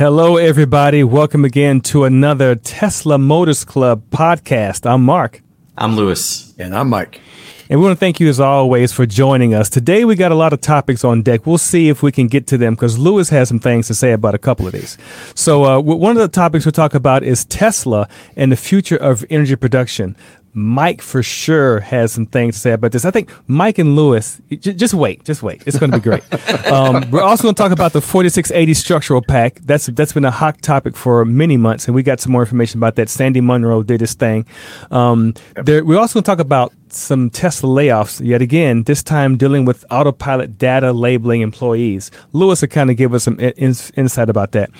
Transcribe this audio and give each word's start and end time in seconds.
Hello, 0.00 0.38
everybody. 0.38 1.04
Welcome 1.04 1.44
again 1.44 1.82
to 1.82 2.04
another 2.04 2.54
Tesla 2.54 3.18
Motors 3.18 3.66
Club 3.66 4.02
podcast. 4.08 4.90
I'm 4.90 5.04
Marc. 5.04 5.42
I'm 5.76 5.94
Louis. 5.94 6.54
And 6.58 6.74
I'm 6.74 6.88
Mike. 6.88 7.20
And 7.68 7.78
we 7.78 7.84
want 7.84 7.96
to 7.96 8.00
thank 8.00 8.18
you, 8.18 8.26
as 8.30 8.40
always, 8.40 8.94
for 8.94 9.04
joining 9.04 9.52
us. 9.52 9.68
Today, 9.68 10.06
we 10.06 10.16
got 10.16 10.32
a 10.32 10.34
lot 10.34 10.54
of 10.54 10.62
topics 10.62 11.04
on 11.04 11.20
deck. 11.20 11.46
We'll 11.46 11.58
see 11.58 11.90
if 11.90 12.02
we 12.02 12.12
can 12.12 12.28
get 12.28 12.46
to 12.46 12.56
them 12.56 12.76
because 12.76 12.98
Louis 12.98 13.28
has 13.28 13.48
some 13.48 13.60
things 13.60 13.88
to 13.88 13.94
say 13.94 14.12
about 14.12 14.34
a 14.34 14.38
couple 14.38 14.66
of 14.66 14.72
these. 14.72 14.96
So, 15.34 15.64
uh, 15.64 15.78
one 15.78 16.16
of 16.16 16.22
the 16.22 16.28
topics 16.28 16.64
we'll 16.64 16.72
talk 16.72 16.94
about 16.94 17.22
is 17.22 17.44
Tesla 17.44 18.08
and 18.36 18.50
the 18.50 18.56
future 18.56 18.96
of 18.96 19.26
energy 19.28 19.54
production. 19.54 20.16
Mike 20.52 21.00
for 21.00 21.22
sure 21.22 21.80
has 21.80 22.12
some 22.12 22.26
things 22.26 22.56
to 22.56 22.60
say 22.60 22.72
about 22.72 22.92
this. 22.92 23.04
I 23.04 23.10
think 23.10 23.30
Mike 23.46 23.78
and 23.78 23.94
Louis, 23.94 24.40
j- 24.50 24.72
just 24.72 24.94
wait, 24.94 25.24
just 25.24 25.42
wait. 25.42 25.62
It's 25.66 25.78
going 25.78 25.92
to 25.92 25.98
be 25.98 26.02
great. 26.02 26.22
um, 26.66 27.08
we're 27.10 27.22
also 27.22 27.44
going 27.44 27.54
to 27.54 27.62
talk 27.62 27.70
about 27.70 27.92
the 27.92 28.00
4680 28.00 28.74
structural 28.74 29.22
pack. 29.22 29.60
That's 29.60 29.86
that's 29.86 30.12
been 30.12 30.24
a 30.24 30.30
hot 30.30 30.60
topic 30.62 30.96
for 30.96 31.24
many 31.24 31.56
months, 31.56 31.86
and 31.86 31.94
we 31.94 32.02
got 32.02 32.20
some 32.20 32.32
more 32.32 32.42
information 32.42 32.78
about 32.78 32.96
that. 32.96 33.08
Sandy 33.08 33.40
Munro 33.40 33.82
did 33.82 34.00
his 34.00 34.14
thing. 34.14 34.44
Um, 34.90 35.34
there, 35.54 35.84
we're 35.84 35.98
also 35.98 36.14
going 36.14 36.24
to 36.24 36.30
talk 36.30 36.40
about 36.40 36.72
some 36.88 37.30
Tesla 37.30 37.68
layoffs 37.68 38.24
yet 38.24 38.42
again. 38.42 38.82
This 38.82 39.02
time 39.02 39.36
dealing 39.36 39.64
with 39.64 39.84
autopilot 39.90 40.58
data 40.58 40.92
labeling 40.92 41.42
employees. 41.42 42.10
Louis 42.32 42.60
will 42.60 42.68
kind 42.68 42.90
of 42.90 42.96
give 42.96 43.14
us 43.14 43.24
some 43.24 43.38
in- 43.38 43.54
insight 43.94 44.28
about 44.28 44.52
that. 44.52 44.70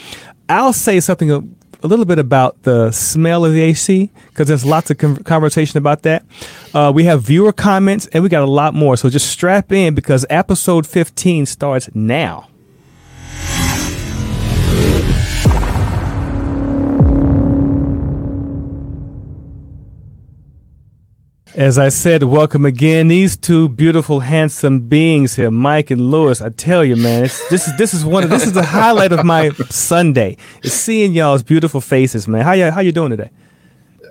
I'll 0.48 0.72
say 0.72 0.98
something 0.98 1.56
a 1.82 1.86
little 1.86 2.04
bit 2.04 2.18
about 2.18 2.62
the 2.62 2.90
smell 2.92 3.44
of 3.44 3.52
the 3.52 3.62
AC 3.62 4.10
because 4.28 4.48
there's 4.48 4.64
lots 4.64 4.90
of 4.90 4.98
conversation 5.24 5.78
about 5.78 6.02
that. 6.02 6.24
Uh, 6.74 6.92
we 6.94 7.04
have 7.04 7.22
viewer 7.22 7.52
comments 7.52 8.06
and 8.08 8.22
we 8.22 8.28
got 8.28 8.42
a 8.42 8.50
lot 8.50 8.74
more. 8.74 8.96
So 8.96 9.08
just 9.08 9.30
strap 9.30 9.72
in 9.72 9.94
because 9.94 10.26
episode 10.28 10.86
15 10.86 11.46
starts 11.46 11.88
now. 11.94 12.48
As 21.56 21.78
I 21.78 21.88
said, 21.88 22.22
welcome 22.22 22.64
again. 22.64 23.08
These 23.08 23.36
two 23.36 23.68
beautiful, 23.70 24.20
handsome 24.20 24.80
beings 24.82 25.34
here, 25.34 25.50
Mike 25.50 25.90
and 25.90 26.08
Louis. 26.08 26.40
I 26.40 26.50
tell 26.50 26.84
you, 26.84 26.94
man, 26.94 27.22
this 27.22 27.66
is 27.66 27.76
this 27.76 27.92
is 27.92 28.04
one 28.04 28.22
of 28.22 28.30
this 28.30 28.46
is 28.46 28.52
the 28.52 28.64
highlight 28.64 29.10
of 29.10 29.24
my 29.24 29.50
Sunday. 29.68 30.36
Is 30.62 30.72
seeing 30.72 31.12
y'all's 31.12 31.42
beautiful 31.42 31.80
faces, 31.80 32.28
man. 32.28 32.42
How 32.42 32.52
you 32.52 32.70
how 32.70 32.80
you 32.80 32.92
doing 32.92 33.10
today? 33.10 33.30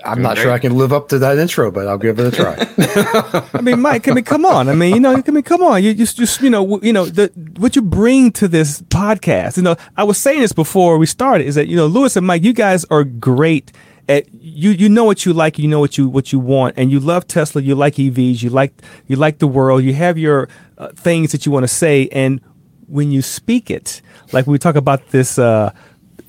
I'm 0.03 0.21
not 0.21 0.37
sure 0.37 0.51
I 0.51 0.59
can 0.59 0.75
live 0.77 0.91
up 0.91 1.07
to 1.09 1.19
that 1.19 1.37
intro, 1.37 1.71
but 1.71 1.87
I'll 1.87 1.97
give 1.97 2.19
it 2.19 2.27
a 2.27 2.31
try. 2.31 2.55
I 3.53 3.61
mean, 3.61 3.81
Mike, 3.81 4.07
I 4.07 4.13
mean, 4.13 4.23
come 4.23 4.45
on. 4.45 4.67
I 4.69 4.75
mean, 4.75 4.93
you 4.93 4.99
know, 4.99 5.21
I 5.25 5.31
mean, 5.31 5.43
come 5.43 5.61
on. 5.61 5.83
You 5.83 5.93
just, 5.93 6.17
just, 6.17 6.41
you 6.41 6.49
know, 6.49 6.79
you 6.81 6.93
know, 6.93 7.05
the 7.05 7.31
what 7.57 7.75
you 7.75 7.81
bring 7.81 8.31
to 8.33 8.47
this 8.47 8.81
podcast. 8.83 9.55
You 9.55 9.63
know, 9.63 9.75
I 9.95 10.03
was 10.03 10.17
saying 10.17 10.41
this 10.41 10.53
before 10.53 10.97
we 10.97 11.05
started 11.05 11.47
is 11.47 11.55
that 11.55 11.67
you 11.67 11.77
know, 11.77 11.87
Louis 11.87 12.15
and 12.17 12.27
Mike, 12.27 12.43
you 12.43 12.53
guys 12.53 12.85
are 12.85 13.05
great 13.05 13.71
at, 14.09 14.33
you 14.33 14.71
you 14.71 14.89
know 14.89 15.05
what 15.05 15.25
you 15.25 15.33
like, 15.33 15.59
you 15.59 15.67
know 15.67 15.79
what 15.79 15.97
you 15.97 16.09
what 16.09 16.33
you 16.33 16.39
want, 16.39 16.73
and 16.77 16.91
you 16.91 16.99
love 16.99 17.27
Tesla. 17.27 17.61
You 17.61 17.75
like 17.75 17.95
EVs. 17.95 18.41
You 18.41 18.49
like 18.49 18.73
you 19.07 19.15
like 19.15 19.37
the 19.37 19.47
world. 19.47 19.83
You 19.83 19.93
have 19.93 20.17
your 20.17 20.49
uh, 20.77 20.89
things 20.89 21.31
that 21.31 21.45
you 21.45 21.51
want 21.51 21.63
to 21.63 21.67
say, 21.67 22.09
and 22.11 22.41
when 22.87 23.11
you 23.11 23.21
speak 23.21 23.69
it, 23.69 24.01
like 24.33 24.47
we 24.47 24.57
talk 24.57 24.75
about 24.75 25.09
this 25.09 25.37
uh, 25.37 25.71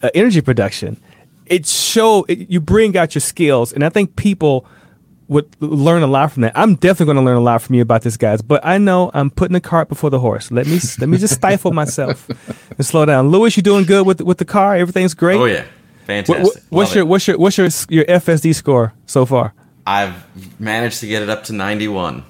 uh, 0.02 0.10
energy 0.14 0.42
production, 0.42 1.00
it 1.46 1.66
show 1.66 2.24
it, 2.28 2.50
you 2.50 2.60
bring 2.60 2.96
out 2.96 3.14
your 3.14 3.20
skills, 3.20 3.72
and 3.72 3.82
I 3.82 3.88
think 3.88 4.14
people 4.14 4.66
would 5.28 5.48
learn 5.62 6.02
a 6.02 6.08
lot 6.08 6.32
from 6.32 6.42
that. 6.42 6.52
I'm 6.56 6.74
definitely 6.74 7.14
going 7.14 7.24
to 7.24 7.30
learn 7.30 7.36
a 7.36 7.40
lot 7.40 7.62
from 7.62 7.76
you 7.76 7.82
about 7.82 8.02
this, 8.02 8.16
guys. 8.16 8.42
But 8.42 8.66
I 8.66 8.78
know 8.78 9.12
I'm 9.14 9.30
putting 9.30 9.52
the 9.54 9.60
cart 9.60 9.88
before 9.88 10.10
the 10.10 10.18
horse. 10.18 10.50
Let 10.50 10.66
me 10.66 10.80
let 10.98 11.08
me 11.08 11.16
just 11.16 11.34
stifle 11.34 11.72
myself 11.72 12.28
and 12.76 12.84
slow 12.84 13.06
down. 13.06 13.30
Louis, 13.30 13.56
you 13.56 13.62
doing 13.62 13.84
good 13.84 14.06
with 14.06 14.20
with 14.20 14.38
the 14.38 14.44
car? 14.44 14.76
Everything's 14.76 15.14
great. 15.14 15.38
Oh 15.38 15.46
yeah. 15.46 15.64
Fantastic. 16.10 16.44
What, 16.44 16.62
what's 16.70 16.94
your 16.94 17.06
what's 17.06 17.26
your 17.28 17.38
what's 17.38 17.56
your 17.56 17.68
your 17.88 18.04
FSD 18.04 18.54
score 18.54 18.92
so 19.06 19.24
far? 19.24 19.54
I've 19.86 20.14
managed 20.60 21.00
to 21.00 21.06
get 21.06 21.22
it 21.22 21.30
up 21.30 21.44
to 21.44 21.52
91. 21.52 22.24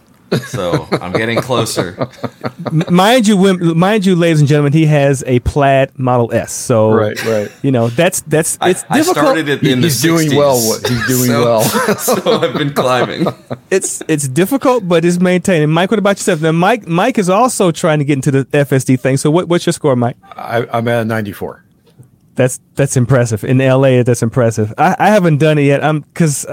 So 0.47 0.87
I'm 0.93 1.13
getting 1.13 1.41
closer. 1.41 2.09
mind 2.91 3.27
you, 3.27 3.37
mind 3.75 4.07
you, 4.07 4.15
ladies 4.15 4.39
and 4.39 4.49
gentlemen, 4.49 4.73
he 4.73 4.87
has 4.87 5.25
a 5.27 5.41
plaid 5.41 5.99
Model 5.99 6.33
S. 6.33 6.53
So 6.53 6.93
right, 6.93 7.25
right. 7.25 7.51
You 7.63 7.73
know 7.73 7.89
that's 7.89 8.21
that's 8.23 8.57
it's 8.63 8.85
I, 8.89 8.99
difficult. 8.99 9.17
I 9.17 9.21
started 9.23 9.49
it 9.49 9.63
in 9.67 9.83
he's 9.83 10.01
the 10.01 10.09
doing 10.09 10.29
60s, 10.29 10.37
well. 10.37 10.61
He's 10.61 11.07
doing 11.07 11.31
so, 11.31 11.45
well. 11.45 11.63
so 11.97 12.41
I've 12.41 12.55
been 12.55 12.73
climbing. 12.75 13.27
It's 13.71 14.03
it's 14.09 14.27
difficult, 14.27 14.89
but 14.89 15.05
it's 15.05 15.21
maintaining. 15.21 15.71
Mike, 15.71 15.91
what 15.93 15.99
about 15.99 16.17
yourself? 16.17 16.41
Now, 16.41 16.51
Mike 16.51 16.89
Mike 16.89 17.19
is 17.19 17.31
also 17.31 17.71
trying 17.71 18.01
to 18.01 18.05
get 18.05 18.15
into 18.15 18.33
the 18.33 18.45
FSD 18.47 18.99
thing. 18.99 19.17
So 19.17 19.31
what, 19.31 19.47
what's 19.47 19.65
your 19.65 19.73
score, 19.73 19.95
Mike? 19.95 20.17
I, 20.37 20.67
I'm 20.73 20.89
at 20.89 21.07
94 21.07 21.65
that's 22.35 22.61
that's 22.75 22.97
impressive. 22.97 23.45
In 23.45 23.59
LA, 23.59 24.03
that's 24.03 24.23
impressive. 24.23 24.73
I, 24.79 24.97
I 24.99 25.09
haven't 25.11 25.39
done 25.39 25.59
it 25.59 25.63
yet. 25.63 25.83
I'm 25.83 26.01
because 26.01 26.47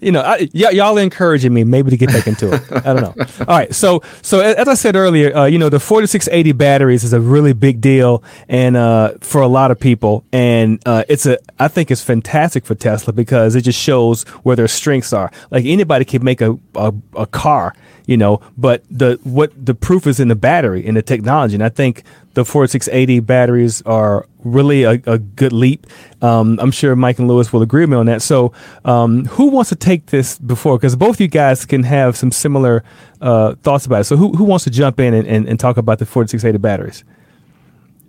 you 0.00 0.12
know, 0.12 0.20
I, 0.20 0.48
y- 0.52 0.70
y'all 0.70 0.98
encouraging 0.98 1.54
me 1.54 1.64
maybe 1.64 1.90
to 1.90 1.96
get 1.96 2.10
back 2.10 2.26
into 2.26 2.52
it. 2.52 2.62
I 2.70 2.92
don't 2.92 3.00
know. 3.02 3.14
All 3.48 3.56
right, 3.56 3.74
so 3.74 4.02
so 4.20 4.40
as 4.40 4.68
I 4.68 4.74
said 4.74 4.94
earlier, 4.94 5.34
uh, 5.34 5.46
you 5.46 5.58
know, 5.58 5.68
the 5.70 5.80
4680 5.80 6.52
batteries 6.52 7.02
is 7.02 7.12
a 7.12 7.20
really 7.20 7.54
big 7.54 7.80
deal, 7.80 8.22
and 8.48 8.76
uh, 8.76 9.14
for 9.20 9.40
a 9.40 9.48
lot 9.48 9.70
of 9.70 9.80
people, 9.80 10.24
and 10.32 10.82
uh, 10.86 11.04
it's 11.08 11.24
a 11.24 11.38
I 11.58 11.68
think 11.68 11.90
it's 11.90 12.02
fantastic 12.02 12.66
for 12.66 12.74
Tesla 12.74 13.12
because 13.12 13.54
it 13.54 13.62
just 13.62 13.80
shows 13.80 14.24
where 14.42 14.54
their 14.54 14.68
strengths 14.68 15.12
are. 15.12 15.30
Like 15.50 15.64
anybody 15.64 16.04
can 16.04 16.22
make 16.22 16.42
a 16.42 16.58
a, 16.74 16.92
a 17.14 17.26
car, 17.26 17.74
you 18.06 18.16
know, 18.16 18.40
but 18.56 18.84
the 18.90 19.18
what 19.24 19.52
the 19.64 19.74
proof 19.74 20.06
is 20.06 20.20
in 20.20 20.28
the 20.28 20.36
battery 20.36 20.86
and 20.86 20.96
the 20.96 21.02
technology, 21.02 21.54
and 21.54 21.62
I 21.62 21.68
think 21.68 22.04
the 22.34 22.44
4680 22.44 23.20
batteries 23.20 23.82
are 23.82 24.26
really 24.44 24.84
a, 24.84 25.00
a 25.06 25.18
good 25.18 25.52
leap. 25.52 25.86
Um, 26.22 26.58
I'm 26.60 26.70
sure 26.70 26.94
Mike 26.94 27.18
and 27.18 27.26
Lewis 27.28 27.52
will 27.52 27.62
agree 27.62 27.82
with 27.82 27.90
me 27.90 27.96
on 27.96 28.06
that. 28.06 28.22
So, 28.22 28.52
um, 28.84 29.24
who 29.24 29.48
wants 29.48 29.70
to 29.70 29.76
take 29.76 30.06
this 30.06 30.38
before? 30.38 30.78
Because 30.78 30.96
both 30.96 31.20
you 31.20 31.28
guys 31.28 31.64
can 31.64 31.82
have 31.82 32.16
some 32.16 32.30
similar 32.30 32.84
uh, 33.20 33.54
thoughts 33.62 33.86
about 33.86 34.02
it. 34.02 34.04
So, 34.04 34.16
who, 34.16 34.32
who 34.32 34.44
wants 34.44 34.64
to 34.64 34.70
jump 34.70 35.00
in 35.00 35.14
and, 35.14 35.26
and, 35.26 35.48
and 35.48 35.58
talk 35.58 35.76
about 35.76 35.98
the 35.98 36.06
4680 36.06 36.58
batteries? 36.58 37.04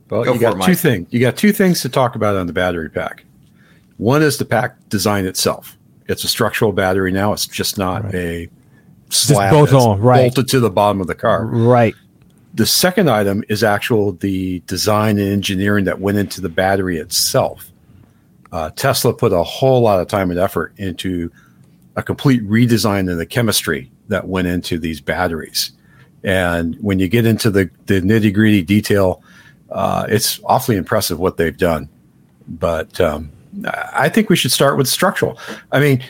Well, 0.09 0.24
Go 0.24 0.34
you 0.34 0.40
got 0.40 0.58
it, 0.58 0.64
two 0.64 0.75
things. 0.75 1.08
You 1.12 1.19
got 1.19 1.38
two 1.38 1.52
things 1.52 1.81
to 1.81 1.90
talk 1.90 2.16
about 2.16 2.35
on 2.35 2.47
the 2.47 2.53
battery 2.53 2.90
pack. 2.90 3.24
One 3.97 4.22
is 4.22 4.38
the 4.38 4.46
pack 4.46 4.90
design 4.90 5.25
itself. 5.25 5.78
It's 6.08 6.24
a 6.24 6.28
structural 6.28 6.72
battery 6.72 7.12
now. 7.12 7.34
It's 7.34 7.47
just 7.47 7.78
not 7.78 8.03
right. 8.03 8.16
a 8.16 8.50
slab 9.09 9.51
bolt 9.51 9.73
on, 9.73 10.00
right. 10.00 10.22
bolted 10.22 10.50
to 10.50 10.59
the 10.59 10.69
bottom 10.69 11.01
of 11.01 11.07
the 11.07 11.16
car. 11.16 11.45
Right. 11.45 11.95
The 12.53 12.66
second 12.66 13.09
item 13.09 13.44
is 13.50 13.63
actual 13.63 14.13
the 14.13 14.62
design 14.66 15.19
and 15.19 15.28
engineering 15.28 15.85
that 15.85 16.00
went 16.00 16.18
into 16.18 16.41
the 16.41 16.50
battery 16.50 16.97
itself. 16.97 17.72
Uh, 18.51 18.72
Tesla 18.72 19.13
put 19.13 19.34
a 19.34 19.44
whole 19.44 19.81
lot 19.81 20.00
of 20.00 20.07
time 20.07 20.31
and 20.31 20.40
effort 20.40 20.73
into 20.78 21.31
a 21.96 22.03
complete 22.03 22.41
redesign 22.47 23.12
of 23.12 23.17
the 23.17 23.25
chemistry 23.25 23.91
that 24.07 24.28
went 24.28 24.47
into 24.47 24.79
these 24.79 25.01
batteries. 25.01 25.72
And 26.23 26.75
when 26.81 27.00
you 27.00 27.07
get 27.07 27.25
into 27.25 27.51
the, 27.51 27.69
the 27.85 28.01
nitty 28.01 28.34
gritty 28.34 28.63
detail, 28.63 29.22
uh, 29.69 30.06
it's 30.07 30.40
awfully 30.46 30.78
impressive 30.78 31.19
what 31.19 31.38
they've 31.38 31.57
done. 31.57 31.90
But 32.47 33.00
um, 33.01 33.31
I 33.66 34.09
think 34.09 34.29
we 34.29 34.35
should 34.35 34.51
start 34.51 34.78
with 34.78 34.88
structural. 34.88 35.38
I 35.72 35.79
mean, 35.79 36.03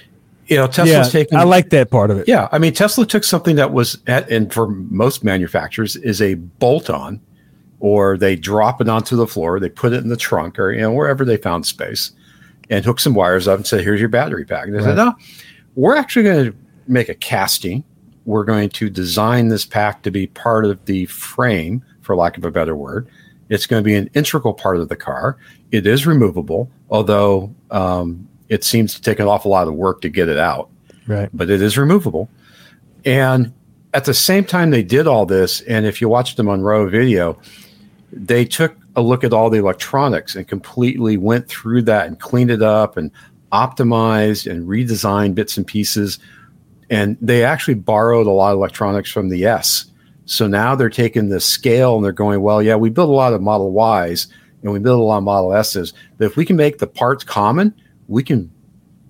you 0.47 0.55
know, 0.55 0.67
Tesla's 0.67 0.89
yeah, 0.89 1.03
taking. 1.03 1.37
I 1.37 1.43
like 1.43 1.69
that 1.71 1.91
part 1.91 2.09
of 2.09 2.17
it. 2.17 2.27
Yeah, 2.27 2.47
I 2.51 2.57
mean, 2.57 2.73
Tesla 2.73 3.05
took 3.05 3.23
something 3.23 3.55
that 3.57 3.73
was, 3.73 3.97
at, 4.07 4.29
and 4.29 4.51
for 4.51 4.67
most 4.67 5.23
manufacturers, 5.23 5.95
is 5.97 6.21
a 6.21 6.35
bolt-on, 6.35 7.21
or 7.79 8.17
they 8.17 8.35
drop 8.35 8.81
it 8.81 8.87
onto 8.87 9.15
the 9.15 9.27
floor, 9.27 9.59
they 9.59 9.69
put 9.69 9.93
it 9.93 10.03
in 10.03 10.09
the 10.09 10.17
trunk, 10.17 10.57
or 10.57 10.71
you 10.71 10.81
know 10.81 10.91
wherever 10.91 11.25
they 11.25 11.37
found 11.37 11.65
space, 11.65 12.11
and 12.69 12.85
hook 12.85 12.99
some 12.99 13.13
wires 13.13 13.47
up 13.47 13.57
and 13.57 13.67
say, 13.67 13.83
"Here's 13.83 13.99
your 13.99 14.09
battery 14.09 14.45
pack." 14.45 14.65
And 14.65 14.73
they 14.73 14.79
right. 14.79 14.85
said, 14.85 14.95
"No, 14.95 15.13
we're 15.75 15.95
actually 15.95 16.23
going 16.23 16.51
to 16.51 16.57
make 16.87 17.09
a 17.09 17.15
casting. 17.15 17.83
We're 18.25 18.45
going 18.45 18.69
to 18.69 18.89
design 18.89 19.49
this 19.49 19.65
pack 19.65 20.01
to 20.03 20.11
be 20.11 20.27
part 20.27 20.65
of 20.65 20.83
the 20.85 21.05
frame, 21.05 21.83
for 22.01 22.15
lack 22.15 22.37
of 22.37 22.45
a 22.45 22.51
better 22.51 22.75
word. 22.75 23.07
It's 23.49 23.65
going 23.65 23.81
to 23.81 23.85
be 23.85 23.95
an 23.95 24.09
integral 24.13 24.53
part 24.53 24.77
of 24.77 24.89
the 24.89 24.95
car. 24.95 25.37
It 25.71 25.85
is 25.85 26.07
removable, 26.07 26.71
although." 26.89 27.53
Um, 27.69 28.29
it 28.49 28.63
seems 28.63 28.93
to 28.95 29.01
take 29.01 29.19
an 29.19 29.27
awful 29.27 29.51
lot 29.51 29.67
of 29.67 29.73
work 29.73 30.01
to 30.01 30.09
get 30.09 30.29
it 30.29 30.37
out. 30.37 30.69
Right. 31.07 31.29
But 31.33 31.49
it 31.49 31.61
is 31.61 31.77
removable. 31.77 32.29
And 33.05 33.53
at 33.93 34.05
the 34.05 34.13
same 34.13 34.43
time 34.43 34.71
they 34.71 34.83
did 34.83 35.07
all 35.07 35.25
this, 35.25 35.61
and 35.61 35.85
if 35.85 36.01
you 36.01 36.09
watch 36.09 36.35
the 36.35 36.43
Munro 36.43 36.89
video, 36.89 37.39
they 38.11 38.45
took 38.45 38.75
a 38.95 39.01
look 39.01 39.23
at 39.23 39.33
all 39.33 39.49
the 39.49 39.59
electronics 39.59 40.35
and 40.35 40.47
completely 40.47 41.17
went 41.17 41.47
through 41.47 41.83
that 41.83 42.07
and 42.07 42.19
cleaned 42.19 42.51
it 42.51 42.61
up 42.61 42.97
and 42.97 43.11
optimized 43.51 44.49
and 44.49 44.67
redesigned 44.67 45.35
bits 45.35 45.55
and 45.57 45.67
pieces. 45.67 46.19
And 46.89 47.17
they 47.21 47.43
actually 47.43 47.75
borrowed 47.75 48.27
a 48.27 48.31
lot 48.31 48.51
of 48.51 48.57
electronics 48.57 49.11
from 49.11 49.29
the 49.29 49.45
S. 49.45 49.85
So 50.25 50.47
now 50.47 50.75
they're 50.75 50.89
taking 50.89 51.29
the 51.29 51.39
scale 51.39 51.95
and 51.95 52.03
they're 52.03 52.11
going, 52.11 52.41
well, 52.41 52.61
yeah, 52.61 52.75
we 52.75 52.89
built 52.89 53.09
a 53.09 53.13
lot 53.13 53.33
of 53.33 53.41
Model 53.41 53.71
Ys 53.71 54.27
and 54.61 54.73
we 54.73 54.79
built 54.79 54.99
a 54.99 55.03
lot 55.03 55.19
of 55.19 55.23
Model 55.23 55.53
S's, 55.53 55.93
but 56.17 56.25
if 56.25 56.35
we 56.35 56.43
can 56.45 56.55
make 56.55 56.79
the 56.79 56.87
parts 56.87 57.23
common, 57.23 57.73
we 58.07 58.23
can 58.23 58.51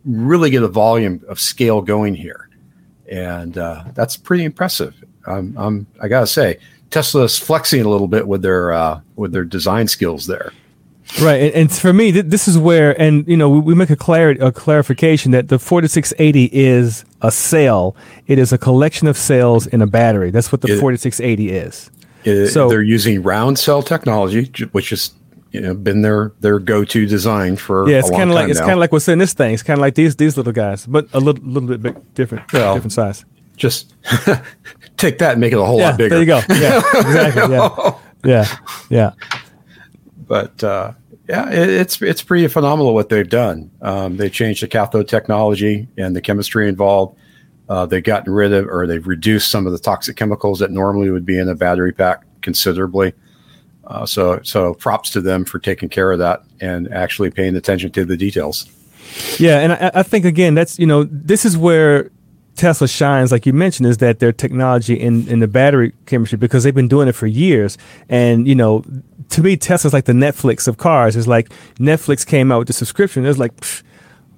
really 0.05 0.49
get 0.49 0.63
a 0.63 0.67
volume 0.67 1.23
of 1.27 1.39
scale 1.39 1.81
going 1.81 2.15
here, 2.15 2.49
and 3.09 3.57
uh, 3.57 3.83
that's 3.93 4.17
pretty 4.17 4.43
impressive. 4.43 4.95
Um, 5.25 5.53
um, 5.57 5.87
I 6.01 6.07
gotta 6.07 6.27
say, 6.27 6.57
Tesla's 6.89 7.37
flexing 7.37 7.81
a 7.81 7.89
little 7.89 8.07
bit 8.07 8.27
with 8.27 8.41
their 8.41 8.71
uh, 8.71 9.01
with 9.15 9.31
their 9.31 9.43
design 9.45 9.87
skills 9.87 10.27
there. 10.27 10.51
Right, 11.21 11.41
and, 11.41 11.53
and 11.55 11.71
for 11.71 11.93
me, 11.93 12.11
th- 12.11 12.25
this 12.25 12.49
is 12.49 12.57
where, 12.57 12.99
and 13.01 13.25
you 13.29 13.37
know, 13.37 13.49
we, 13.49 13.59
we 13.59 13.75
make 13.75 13.89
a, 13.89 13.95
clar- 13.95 14.31
a 14.41 14.51
clarification 14.51 15.31
that 15.31 15.47
the 15.47 15.57
4680 15.57 16.49
is 16.51 17.05
a 17.21 17.31
cell. 17.31 17.95
It 18.27 18.37
is 18.37 18.51
a 18.51 18.57
collection 18.57 19.07
of 19.07 19.17
cells 19.17 19.67
in 19.67 19.81
a 19.81 19.87
battery. 19.87 20.31
That's 20.31 20.51
what 20.51 20.59
the 20.59 20.73
It- 20.73 20.81
4680 20.81 21.49
is. 21.49 21.91
It- 22.25 22.47
So- 22.49 22.67
they're 22.67 22.81
using 22.81 23.23
round 23.23 23.57
cell 23.57 23.81
technology, 23.81 24.51
which 24.73 24.89
has 24.89 25.11
you 25.57 25.63
know 25.67 25.73
been 25.73 26.01
their 26.01 26.31
their 26.39 26.59
go 26.59 26.83
to 26.83 27.05
design 27.05 27.55
for 27.57 27.89
Yeah, 27.89 27.99
it's 27.99 28.09
kind 28.09 28.29
of 28.29 28.35
like 28.35 28.49
it's 28.49 28.59
kind 28.59 28.71
of 28.73 28.79
like 28.79 28.91
what's 28.91 29.07
in 29.07 29.19
this 29.19 29.33
thing. 29.33 29.53
It's 29.53 29.63
kind 29.63 29.77
of 29.77 29.81
like 29.81 29.95
these 29.95 30.15
these 30.15 30.37
little 30.37 30.53
guys, 30.53 30.85
but 30.85 31.07
a 31.13 31.19
little 31.19 31.43
little 31.45 31.67
bit 31.69 31.81
big, 31.81 32.13
different, 32.13 32.51
Well, 32.53 32.73
different 32.75 32.93
size. 32.93 33.25
just 33.55 33.93
take 34.97 35.17
that 35.19 35.31
and 35.33 35.41
make 35.41 35.53
it 35.53 35.59
a 35.59 35.65
whole 35.65 35.79
Yeah, 35.79 35.89
lot 35.89 35.97
bigger. 35.97 36.09
there 36.09 36.19
you 36.19 36.25
go. 36.25 36.41
Yeah, 36.53 36.77
exactly. 36.95 37.55
Yeah, 37.55 37.93
yeah, 38.23 38.57
yeah. 38.89 39.11
but 40.27 40.63
uh, 40.63 40.93
yeah, 41.29 41.49
it, 41.49 41.69
it's 41.69 42.01
it's 42.01 42.21
pretty 42.21 42.47
phenomenal 42.47 42.93
what 42.93 43.09
they've 43.09 43.27
done. 43.29 43.71
Um, 43.81 44.17
they 44.17 44.29
changed 44.29 44.63
the 44.63 44.67
cathode 44.67 45.07
technology 45.07 45.87
and 45.97 46.15
the 46.15 46.21
chemistry 46.21 46.67
involved. 46.69 47.17
Uh, 47.69 47.85
they've 47.85 48.03
gotten 48.03 48.31
rid 48.31 48.53
of 48.53 48.65
or 48.67 48.87
they've 48.87 49.05
reduced 49.07 49.51
some 49.51 49.65
of 49.65 49.73
the 49.73 49.79
toxic 49.79 50.15
chemicals 50.15 50.59
that 50.59 50.71
normally 50.71 51.09
would 51.09 51.25
be 51.25 51.37
in 51.37 51.49
a 51.49 51.55
battery 51.55 51.91
pack 51.91 52.23
considerably. 52.41 53.13
Uh, 53.87 54.05
so 54.05 54.39
so 54.43 54.73
props 54.73 55.09
to 55.11 55.21
them 55.21 55.45
for 55.45 55.59
taking 55.59 55.87
care 55.89 56.11
of 56.11 56.19
that 56.19 56.43
and 56.59 56.91
actually 56.93 57.31
paying 57.31 57.55
attention 57.55 57.89
to 57.91 58.03
the 58.05 58.17
details. 58.17 58.67
Yeah, 59.39 59.59
and 59.59 59.71
I, 59.73 59.91
I 59.95 60.03
think 60.03 60.25
again, 60.25 60.53
that's 60.55 60.77
you 60.77 60.85
know, 60.85 61.05
this 61.05 61.45
is 61.45 61.57
where 61.57 62.11
Tesla 62.57 62.87
shines, 62.87 63.31
like 63.31 63.45
you 63.45 63.53
mentioned, 63.53 63.87
is 63.87 63.97
that 63.97 64.19
their 64.19 64.33
technology 64.33 64.93
in 64.99 65.27
in 65.29 65.39
the 65.39 65.47
battery 65.47 65.93
chemistry 66.05 66.37
because 66.37 66.63
they've 66.65 66.75
been 66.75 66.89
doing 66.89 67.07
it 67.07 67.13
for 67.13 67.27
years. 67.27 67.77
And 68.09 68.45
you 68.47 68.55
know, 68.55 68.83
to 69.29 69.41
me, 69.41 69.55
Tesla's 69.55 69.93
like 69.93 70.05
the 70.05 70.13
Netflix 70.13 70.67
of 70.67 70.77
cars. 70.77 71.15
It's 71.15 71.27
like 71.27 71.49
Netflix 71.79 72.25
came 72.25 72.51
out 72.51 72.59
with 72.59 72.67
the 72.67 72.73
subscription. 72.73 73.25
It's 73.25 73.39
like. 73.39 73.55
pfft, 73.61 73.83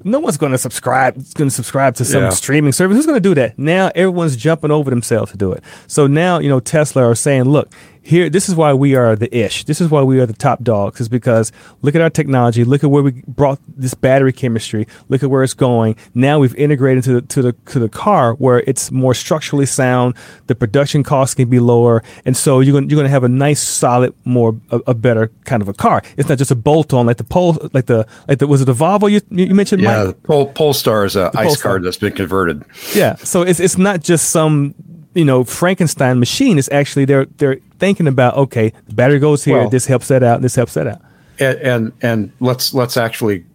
no 0.05 0.17
one's 0.21 0.37
going 0.37 0.53
to 0.53 0.57
subscribe. 0.57 1.17
It's 1.17 1.33
Going 1.33 1.49
to 1.49 1.53
subscribe 1.53 1.93
to 1.95 2.05
some 2.05 2.23
Yeah. 2.23 2.29
streaming 2.29 2.71
service. 2.71 2.95
Who's 2.95 3.05
going 3.05 3.21
to 3.21 3.29
do 3.29 3.35
that? 3.35 3.59
Now 3.59 3.91
everyone's 3.95 4.37
jumping 4.37 4.71
over 4.71 4.89
themselves 4.89 5.31
to 5.33 5.37
do 5.37 5.51
it. 5.51 5.61
So 5.87 6.07
now 6.07 6.39
you 6.39 6.47
know 6.47 6.61
Tesla 6.61 7.03
are 7.03 7.15
saying, 7.15 7.43
"Look, 7.43 7.69
here. 8.01 8.29
This 8.29 8.49
is 8.49 8.55
why 8.55 8.73
we 8.73 8.95
are 8.95 9.15
the 9.15 9.35
ish. 9.35 9.65
This 9.65 9.81
is 9.81 9.89
why 9.89 10.01
we 10.03 10.19
are 10.19 10.25
the 10.25 10.33
top 10.33 10.63
dogs. 10.63 10.99
Is 11.01 11.09
because 11.09 11.51
look 11.81 11.95
at 11.95 12.01
our 12.01 12.09
technology. 12.09 12.63
Look 12.63 12.83
at 12.83 12.89
where 12.89 13.03
we 13.03 13.23
brought 13.27 13.59
this 13.67 13.93
battery 13.93 14.33
chemistry. 14.33 14.87
Look 15.09 15.23
at 15.23 15.29
where 15.29 15.43
it's 15.43 15.53
going. 15.53 15.95
Now 16.13 16.39
we've 16.39 16.55
integrated 16.55 17.03
to 17.05 17.13
the 17.13 17.21
to 17.21 17.41
the 17.41 17.53
to 17.67 17.79
the 17.79 17.89
car 17.89 18.33
where 18.35 18.59
it's 18.67 18.91
more 18.91 19.13
structurally 19.13 19.65
sound. 19.65 20.15
The 20.47 20.55
production 20.55 21.03
costs 21.03 21.35
can 21.35 21.49
be 21.49 21.59
lower, 21.59 22.03
and 22.25 22.35
so 22.35 22.59
you're 22.59 22.73
going 22.73 22.89
you're 22.89 22.97
going 22.97 23.05
to 23.05 23.11
have 23.11 23.23
a 23.23 23.29
nice, 23.29 23.61
solid, 23.61 24.13
more 24.25 24.59
a, 24.71 24.77
a 24.87 24.93
better 24.93 25.31
kind 25.45 25.61
of 25.61 25.69
a 25.69 25.73
car. 25.73 26.01
It's 26.17 26.29
not 26.29 26.37
just 26.37 26.51
a 26.51 26.55
bolt 26.55 26.93
on 26.93 27.05
like 27.05 27.17
the 27.17 27.23
pole, 27.23 27.57
like 27.73 27.85
the 27.85 28.07
like 28.27 28.39
the 28.39 28.47
was 28.47 28.61
it 28.61 28.65
the 28.65 28.73
Volvo 28.73 29.09
you 29.11 29.21
you 29.29 29.53
mentioned? 29.53 29.81
Yeah, 29.81 30.05
Mike? 30.05 30.15
the 30.15 30.27
Pol- 30.27 30.47
Polestar 30.47 31.05
is 31.05 31.15
a 31.15 31.27
ice 31.27 31.45
Polestar. 31.45 31.71
card 31.71 31.83
that's 31.83 31.97
been 31.97 32.13
converted. 32.13 32.63
Yeah. 32.95 33.15
So 33.15 33.41
it's 33.41 33.59
it's 33.59 33.77
not 33.77 34.01
just 34.01 34.29
some 34.29 34.75
you 35.13 35.25
know 35.25 35.43
Frankenstein 35.43 36.19
machine. 36.19 36.57
It's 36.57 36.71
actually 36.71 37.05
they're 37.05 37.25
they're 37.37 37.59
thinking 37.79 38.07
about 38.07 38.35
okay, 38.37 38.73
the 38.87 38.93
battery 38.93 39.19
goes 39.19 39.43
here. 39.43 39.57
Well- 39.59 39.69
this 39.69 39.85
helps 39.87 40.07
that 40.09 40.21
out. 40.23 40.41
This 40.41 40.55
helps 40.55 40.73
that 40.75 40.87
out. 40.87 41.01
and 41.39 41.57
and, 41.59 41.93
and 42.01 42.31
let's 42.39 42.73
let's 42.73 42.97
actually 42.97 43.45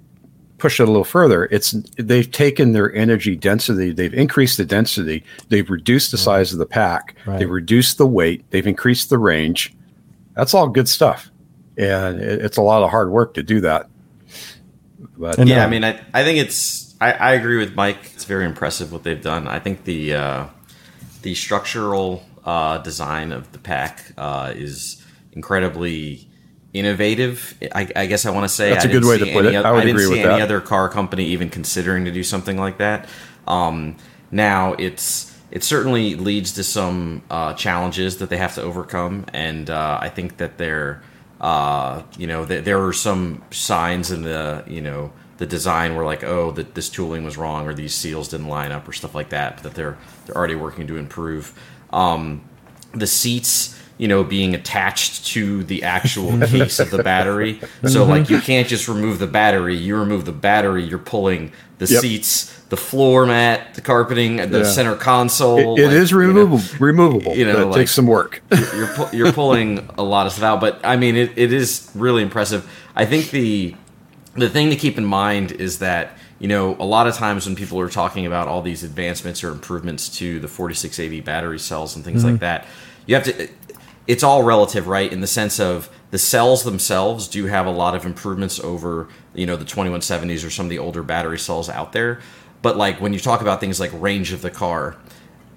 push 0.59 0.81
it 0.81 0.85
a 0.85 0.87
little 0.87 1.05
further 1.05 1.45
it's 1.51 1.73
they've 1.99 2.31
taken 2.31 2.73
their 2.73 2.95
energy 2.95 3.37
density 3.37 3.91
they've 3.93 4.15
increased 4.15 4.57
the 4.57 4.65
density 4.65 5.23
they've 5.51 5.69
reduced 5.69 6.11
the 6.11 6.17
size 6.17 6.53
of 6.55 6.59
the 6.59 6.65
pack 6.65 7.15
Right. 7.27 7.39
they've 7.41 7.51
reduced 7.51 7.99
the 7.99 8.07
weight 8.07 8.49
they've 8.51 8.67
increased 8.67 9.11
the 9.11 9.19
range 9.19 9.75
that's 10.35 10.55
all 10.55 10.69
good 10.69 10.89
stuff 10.89 11.31
and 11.77 12.19
it, 12.21 12.41
it's 12.43 12.57
a 12.57 12.63
lot 12.63 12.83
of 12.83 12.89
hard 12.91 13.11
work 13.11 13.35
to 13.35 13.43
do 13.43 13.61
that 13.61 13.89
but 15.19 15.39
And- 15.39 15.49
yeah, 15.49 15.57
No. 15.57 15.63
I 15.65 15.69
mean, 15.69 15.85
I, 15.85 16.01
I 16.15 16.25
think 16.25 16.39
it's. 16.39 16.95
I, 17.01 17.13
I 17.13 17.33
agree 17.35 17.59
with 17.59 17.75
Mike. 17.75 17.99
It's 18.15 18.25
very 18.25 18.47
impressive 18.47 18.91
what 18.93 19.03
they've 19.03 19.21
done. 19.21 19.47
I 19.47 19.59
think 19.59 19.85
the 19.85 20.15
uh, 20.15 20.47
the 21.23 21.35
structural 21.35 22.23
uh, 22.45 22.79
design 22.79 23.33
of 23.33 23.51
the 23.53 23.59
pack 23.59 24.13
uh, 24.17 24.53
is 24.55 25.05
incredibly 25.33 26.29
innovative. 26.73 27.57
I, 27.75 27.89
I 27.95 28.07
guess 28.07 28.27
I 28.27 28.31
want 28.31 28.45
to 28.45 28.49
say 28.49 28.71
That's 28.71 28.85
a 28.85 28.89
a 28.89 28.93
good 28.93 29.05
way 29.05 29.19
to 29.19 29.33
put 29.33 29.47
it. 29.47 29.55
I 29.55 29.71
would 29.73 29.83
didn't 29.83 29.97
agree 29.97 30.05
see 30.05 30.11
with 30.11 30.27
any 30.27 30.39
that. 30.39 30.43
other 30.43 30.61
car 30.61 30.89
company 30.89 31.25
even 31.27 31.49
considering 31.49 32.05
to 32.05 32.11
do 32.11 32.23
something 32.23 32.59
like 32.59 32.79
that. 32.79 33.09
Um, 33.47 33.97
now 34.31 34.75
it's 34.75 35.33
it 35.51 35.63
certainly 35.63 36.17
leads 36.17 36.53
to 36.55 36.65
some 36.65 37.23
uh, 37.31 37.55
challenges 37.55 38.19
that 38.19 38.29
they 38.29 38.37
have 38.37 38.57
to 38.57 38.63
overcome, 38.63 39.25
and 39.33 39.71
uh, 39.71 39.99
I 40.01 40.09
think 40.09 40.39
that 40.39 40.59
they're 40.59 41.03
uh, 41.41 42.03
you 42.19 42.27
know 42.27 42.45
th- 42.45 42.65
there 42.65 42.79
were 42.79 42.93
some 42.93 43.43
signs 43.53 44.11
in 44.11 44.23
the 44.23 44.65
you 44.67 44.81
know 44.81 45.13
the 45.39 45.47
design 45.47 45.95
were 45.95 46.05
like 46.05 46.25
oh 46.25 46.51
that 46.53 46.75
this 46.75 46.89
tooling 46.89 47.25
was 47.25 47.37
wrong 47.37 47.67
or 47.67 47.75
these 47.75 47.95
seals 47.95 48.29
didn't 48.29 48.49
line 48.49 48.73
up 48.73 48.89
or 48.89 48.93
stuff 48.93 49.15
like 49.15 49.29
that, 49.29 49.57
but 49.57 49.63
that 49.63 49.75
they're 49.75 49.97
they're 50.27 50.37
already 50.37 50.57
working 50.57 50.87
to 50.89 50.97
improve. 50.97 51.55
Um, 51.95 52.43
the 52.93 53.07
seats 53.07 53.71
you 53.99 54.09
know 54.09 54.25
being 54.25 54.55
attached 54.55 55.25
to 55.27 55.63
the 55.65 55.85
actual 55.85 56.39
case 56.49 56.81
of 56.81 56.91
the 56.91 57.03
battery 57.03 57.61
so 57.87 58.05
like 58.05 58.29
you 58.29 58.41
can't 58.41 58.67
just 58.67 58.89
remove 58.89 59.19
the 59.21 59.27
battery 59.29 59.77
you 59.77 59.97
remove 59.97 60.25
the 60.25 60.33
battery 60.33 60.83
you're 60.85 60.99
pulling 60.99 61.53
the 61.79 61.87
Yep. 61.87 62.01
seats 62.03 62.61
the 62.71 62.77
floor 62.77 63.25
mat 63.27 63.75
the 63.75 63.81
carpeting 63.81 64.37
the 64.51 64.59
Yeah. 64.59 64.65
center 64.65 64.97
console 64.97 65.77
it, 65.79 65.83
it 65.83 65.87
like, 65.87 65.97
is 65.97 66.11
you 66.11 66.19
know, 66.19 66.27
removable 66.27 66.61
removable 66.81 67.37
you 67.37 67.45
know, 67.45 67.61
it 67.63 67.65
like- 67.67 67.79
takes 67.83 67.93
some 67.93 68.07
work 68.09 68.43
you're 68.77 68.89
pu- 68.89 69.17
you're 69.17 69.33
pulling 69.33 69.89
a 69.97 70.03
lot 70.03 70.27
of 70.27 70.33
stuff 70.33 70.45
out, 70.45 70.61
but 70.61 70.81
I 70.85 70.97
mean, 70.97 71.15
it, 71.17 71.31
it 71.37 71.53
is 71.53 71.89
really 71.95 72.23
impressive. 72.23 72.69
I 72.97 73.05
think 73.07 73.31
the 73.31 73.75
the 74.37 74.49
thing 74.51 74.71
to 74.71 74.77
keep 74.77 74.99
in 74.99 75.05
mind 75.05 75.53
is 75.53 75.79
that 75.79 76.17
you 76.45 76.49
know 76.49 76.77
a 76.79 76.85
lot 76.85 77.07
of 77.07 77.15
times 77.15 77.47
when 77.47 77.57
people 77.57 77.81
are 77.81 77.89
talking 77.89 78.27
about 78.27 78.49
all 78.49 78.61
these 78.61 78.85
advancements 78.85 79.43
or 79.43 79.49
improvements 79.49 80.11
to 80.19 80.39
the 80.41 80.47
4680 80.47 81.23
battery 81.23 81.59
cells 81.59 81.97
and 81.97 82.05
things 82.05 82.23
like 82.23 82.35
mm-hmm. 82.35 82.41
that, 82.41 82.67
you 83.07 83.15
have 83.15 83.25
to. 83.25 83.49
It's 84.07 84.23
all 84.23 84.43
relative, 84.43 84.87
right? 84.87 85.11
In 85.11 85.23
the 85.23 85.27
sense 85.27 85.59
of 85.59 85.89
the 86.11 86.19
cells 86.19 86.63
themselves 86.63 87.29
do 87.29 87.47
have 87.47 87.65
a 87.65 87.71
lot 87.71 87.95
of 87.95 88.05
improvements 88.05 88.61
over 88.61 89.09
you 89.33 89.47
know 89.47 89.57
the 89.57 89.65
2170s 89.65 90.47
or 90.47 90.51
some 90.51 90.67
of 90.67 90.71
the 90.71 90.79
older 90.79 91.03
battery 91.03 91.39
cells 91.39 91.71
out 91.71 91.95
there. 91.95 92.21
But 92.61 92.77
like 92.77 93.01
when 93.01 93.15
you 93.15 93.21
talk 93.21 93.41
about 93.41 93.59
things 93.59 93.81
like 93.81 93.91
range 93.95 94.35
of 94.35 94.43
the 94.43 94.51
car, 94.51 94.99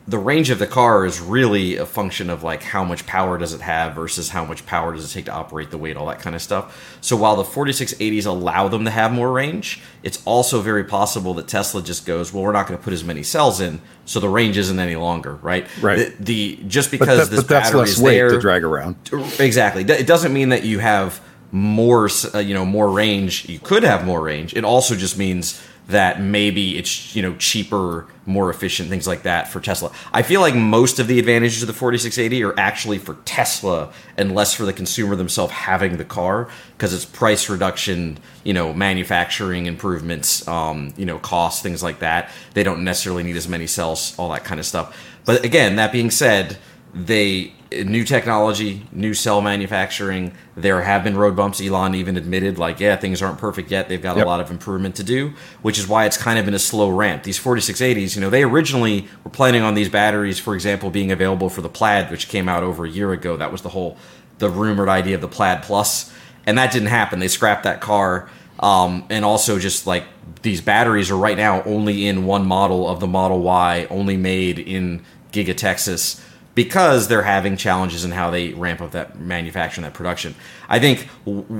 the 0.08 0.18
range 0.18 0.50
of 0.50 0.58
the 0.58 0.68
car 0.68 1.06
is 1.06 1.20
really 1.20 1.76
a 1.76 1.86
function 1.86 2.30
of 2.30 2.42
like 2.42 2.64
how 2.64 2.84
much 2.84 3.06
power 3.06 3.38
does 3.38 3.54
it 3.54 3.60
have 3.60 3.94
versus 3.94 4.30
how 4.30 4.46
much 4.46 4.66
power 4.66 4.94
does 4.94 5.10
it 5.10 5.14
take 5.14 5.26
to 5.26 5.34
operate 5.34 5.70
the 5.70 5.78
weight 5.78 5.98
all 5.98 6.06
that 6.06 6.20
kind 6.20 6.34
of 6.36 6.42
stuff. 6.42 6.98
So 7.02 7.18
while 7.18 7.36
the 7.36 7.44
4680s 7.44 8.26
allow 8.26 8.70
them 8.70 8.86
to 8.86 8.92
have 8.92 9.12
more 9.12 9.32
range 9.32 9.82
it's 10.04 10.22
also 10.26 10.62
very 10.62 10.84
possible 10.86 11.34
that 11.34 11.48
tesla 11.48 11.82
just 11.82 12.06
goes 12.06 12.32
well 12.32 12.44
we're 12.44 12.52
not 12.54 12.68
going 12.68 12.78
to 12.78 12.84
put 12.84 12.94
as 12.94 13.04
many 13.04 13.24
cells 13.24 13.60
in 13.60 13.82
so 14.06 14.20
the 14.20 14.30
range 14.30 14.58
isn't 14.58 14.80
any 14.80 14.96
longer 14.96 15.36
right? 15.36 15.68
Right. 15.82 16.16
the, 16.18 16.56
the 16.56 16.64
just 16.68 16.92
but, 16.92 17.00
because 17.00 17.30
that- 17.30 17.36
this 17.36 17.44
but 17.44 17.50
that's 17.50 17.70
battery 17.70 17.80
less 17.82 17.90
is 17.90 18.02
weight 18.02 18.16
there 18.16 18.30
to 18.30 18.40
drag 18.40 18.64
around. 18.64 18.96
Exactly. 19.40 19.84
It 19.84 20.08
doesn't 20.08 20.34
mean 20.34 20.50
that 20.50 20.64
you 20.64 20.80
have 20.80 21.22
more 21.52 22.10
uh, 22.34 22.40
you 22.40 22.54
know 22.54 22.66
more 22.66 22.90
range. 22.90 23.48
You 23.48 23.60
could 23.60 23.84
have 23.84 24.06
more 24.06 24.22
range. 24.22 24.54
It 24.54 24.64
also 24.64 24.96
just 24.96 25.18
means 25.18 25.62
that 25.88 26.22
maybe 26.22 26.78
it's 26.78 27.16
you 27.16 27.22
know 27.22 27.36
cheaper 27.36 28.08
more 28.26 28.50
efficient 28.50 28.90
things 28.90 29.08
like 29.08 29.24
that 29.24 29.48
for 29.48 29.60
tesla. 29.60 29.92
I 30.12 30.22
feel 30.22 30.42
like 30.42 30.54
most 30.54 31.00
of 31.00 31.08
the 31.08 31.18
advantages 31.18 31.64
of 31.64 31.68
the 31.68 31.74
4680 31.74 32.44
are 32.44 32.60
actually 32.60 32.98
for 32.98 33.16
tesla 33.26 33.92
and 34.18 34.36
less 34.36 34.54
for 34.54 34.66
the 34.66 34.74
consumer 34.74 35.16
themselves 35.16 35.54
having 35.54 35.98
the 35.98 36.06
car 36.06 36.50
because 36.78 36.94
it's 36.94 37.06
price 37.06 37.50
reduction 37.50 38.20
you 38.44 38.54
know 38.54 38.74
manufacturing 38.74 39.66
improvements 39.66 40.48
um, 40.48 40.94
you 40.98 41.06
know 41.06 41.20
costs 41.20 41.62
things 41.62 41.82
like 41.82 42.00
that. 42.00 42.30
They 42.54 42.64
don't 42.64 42.84
necessarily 42.84 43.24
need 43.24 43.38
as 43.38 43.48
many 43.48 43.68
cells 43.68 44.18
all 44.20 44.30
that 44.32 44.44
kind 44.44 44.60
of 44.60 44.66
stuff. 44.66 44.98
But 45.26 45.46
again 45.46 45.78
that 45.78 45.92
being 45.92 46.12
said 46.12 46.58
they 46.94 47.54
new 47.72 48.04
technology, 48.04 48.88
new 48.92 49.14
cell 49.14 49.42
manufacturing. 49.42 50.32
There 50.56 50.82
have 50.82 51.04
been 51.04 51.18
road 51.18 51.36
bumps. 51.36 51.62
Elon 51.62 51.96
even 51.96 52.16
admitted, 52.18 52.58
like, 52.58 52.80
yeah, 52.80 52.96
things 52.96 53.22
aren't 53.22 53.38
perfect 53.38 53.70
yet. 53.72 53.90
They've 53.90 54.02
got 54.02 54.18
Yep. 54.18 54.26
a 54.26 54.30
lot 54.30 54.40
of 54.40 54.50
improvement 54.52 54.96
to 54.96 55.04
do, 55.04 55.34
which 55.62 55.78
is 55.78 55.88
why 55.88 56.06
it's 56.06 56.18
kind 56.18 56.40
of 56.40 56.46
been 56.46 56.54
a 56.54 56.60
slow 56.60 56.90
ramp. 56.90 57.24
These 57.24 57.40
4680s, 57.40 58.16
you 58.16 58.22
know, 58.22 58.30
they 58.30 58.44
originally 58.44 59.08
were 59.24 59.32
planning 59.32 59.62
on 59.64 59.74
these 59.76 59.90
batteries, 59.90 60.40
for 60.40 60.56
example, 60.56 60.90
being 60.90 61.12
available 61.12 61.50
for 61.50 61.62
the 61.62 61.70
Plaid, 61.70 62.10
which 62.10 62.30
came 62.30 62.48
out 62.48 62.64
over 62.64 62.86
a 62.86 62.90
year 62.90 63.12
ago. 63.12 63.36
That 63.38 63.52
was 63.52 63.62
the 63.62 63.70
whole 63.70 63.98
the 64.40 64.50
rumored 64.50 64.88
idea 64.90 65.16
of 65.16 65.22
the 65.22 65.28
Plaid 65.28 65.64
Plus, 65.64 66.12
and 66.46 66.58
that 66.58 66.72
didn't 66.72 66.90
happen. 66.90 67.20
They 67.20 67.28
scrapped 67.28 67.64
that 67.64 67.82
car. 67.82 68.30
Um, 68.60 69.04
and 69.12 69.24
also 69.24 69.60
just 69.60 69.86
like 69.86 70.04
these 70.42 70.62
batteries 70.62 71.12
are 71.12 71.18
right 71.18 71.38
now 71.38 71.62
only 71.64 72.08
in 72.08 72.26
one 72.26 72.46
model 72.48 72.88
of 72.90 73.00
the 73.00 73.06
Model 73.08 73.40
Y, 73.42 73.86
only 73.92 74.18
made 74.18 74.58
in 74.58 75.02
Giga 75.32 75.56
Texas 75.56 76.20
because 76.58 77.08
they're 77.08 77.22
having 77.22 77.56
challenges 77.56 78.04
in 78.04 78.10
how 78.10 78.32
they 78.32 78.52
ramp 78.54 78.82
up 78.82 78.90
that 78.90 79.20
manufacturing, 79.20 79.84
that 79.84 79.94
production. 79.94 80.34
I 80.68 80.80
think 80.80 81.08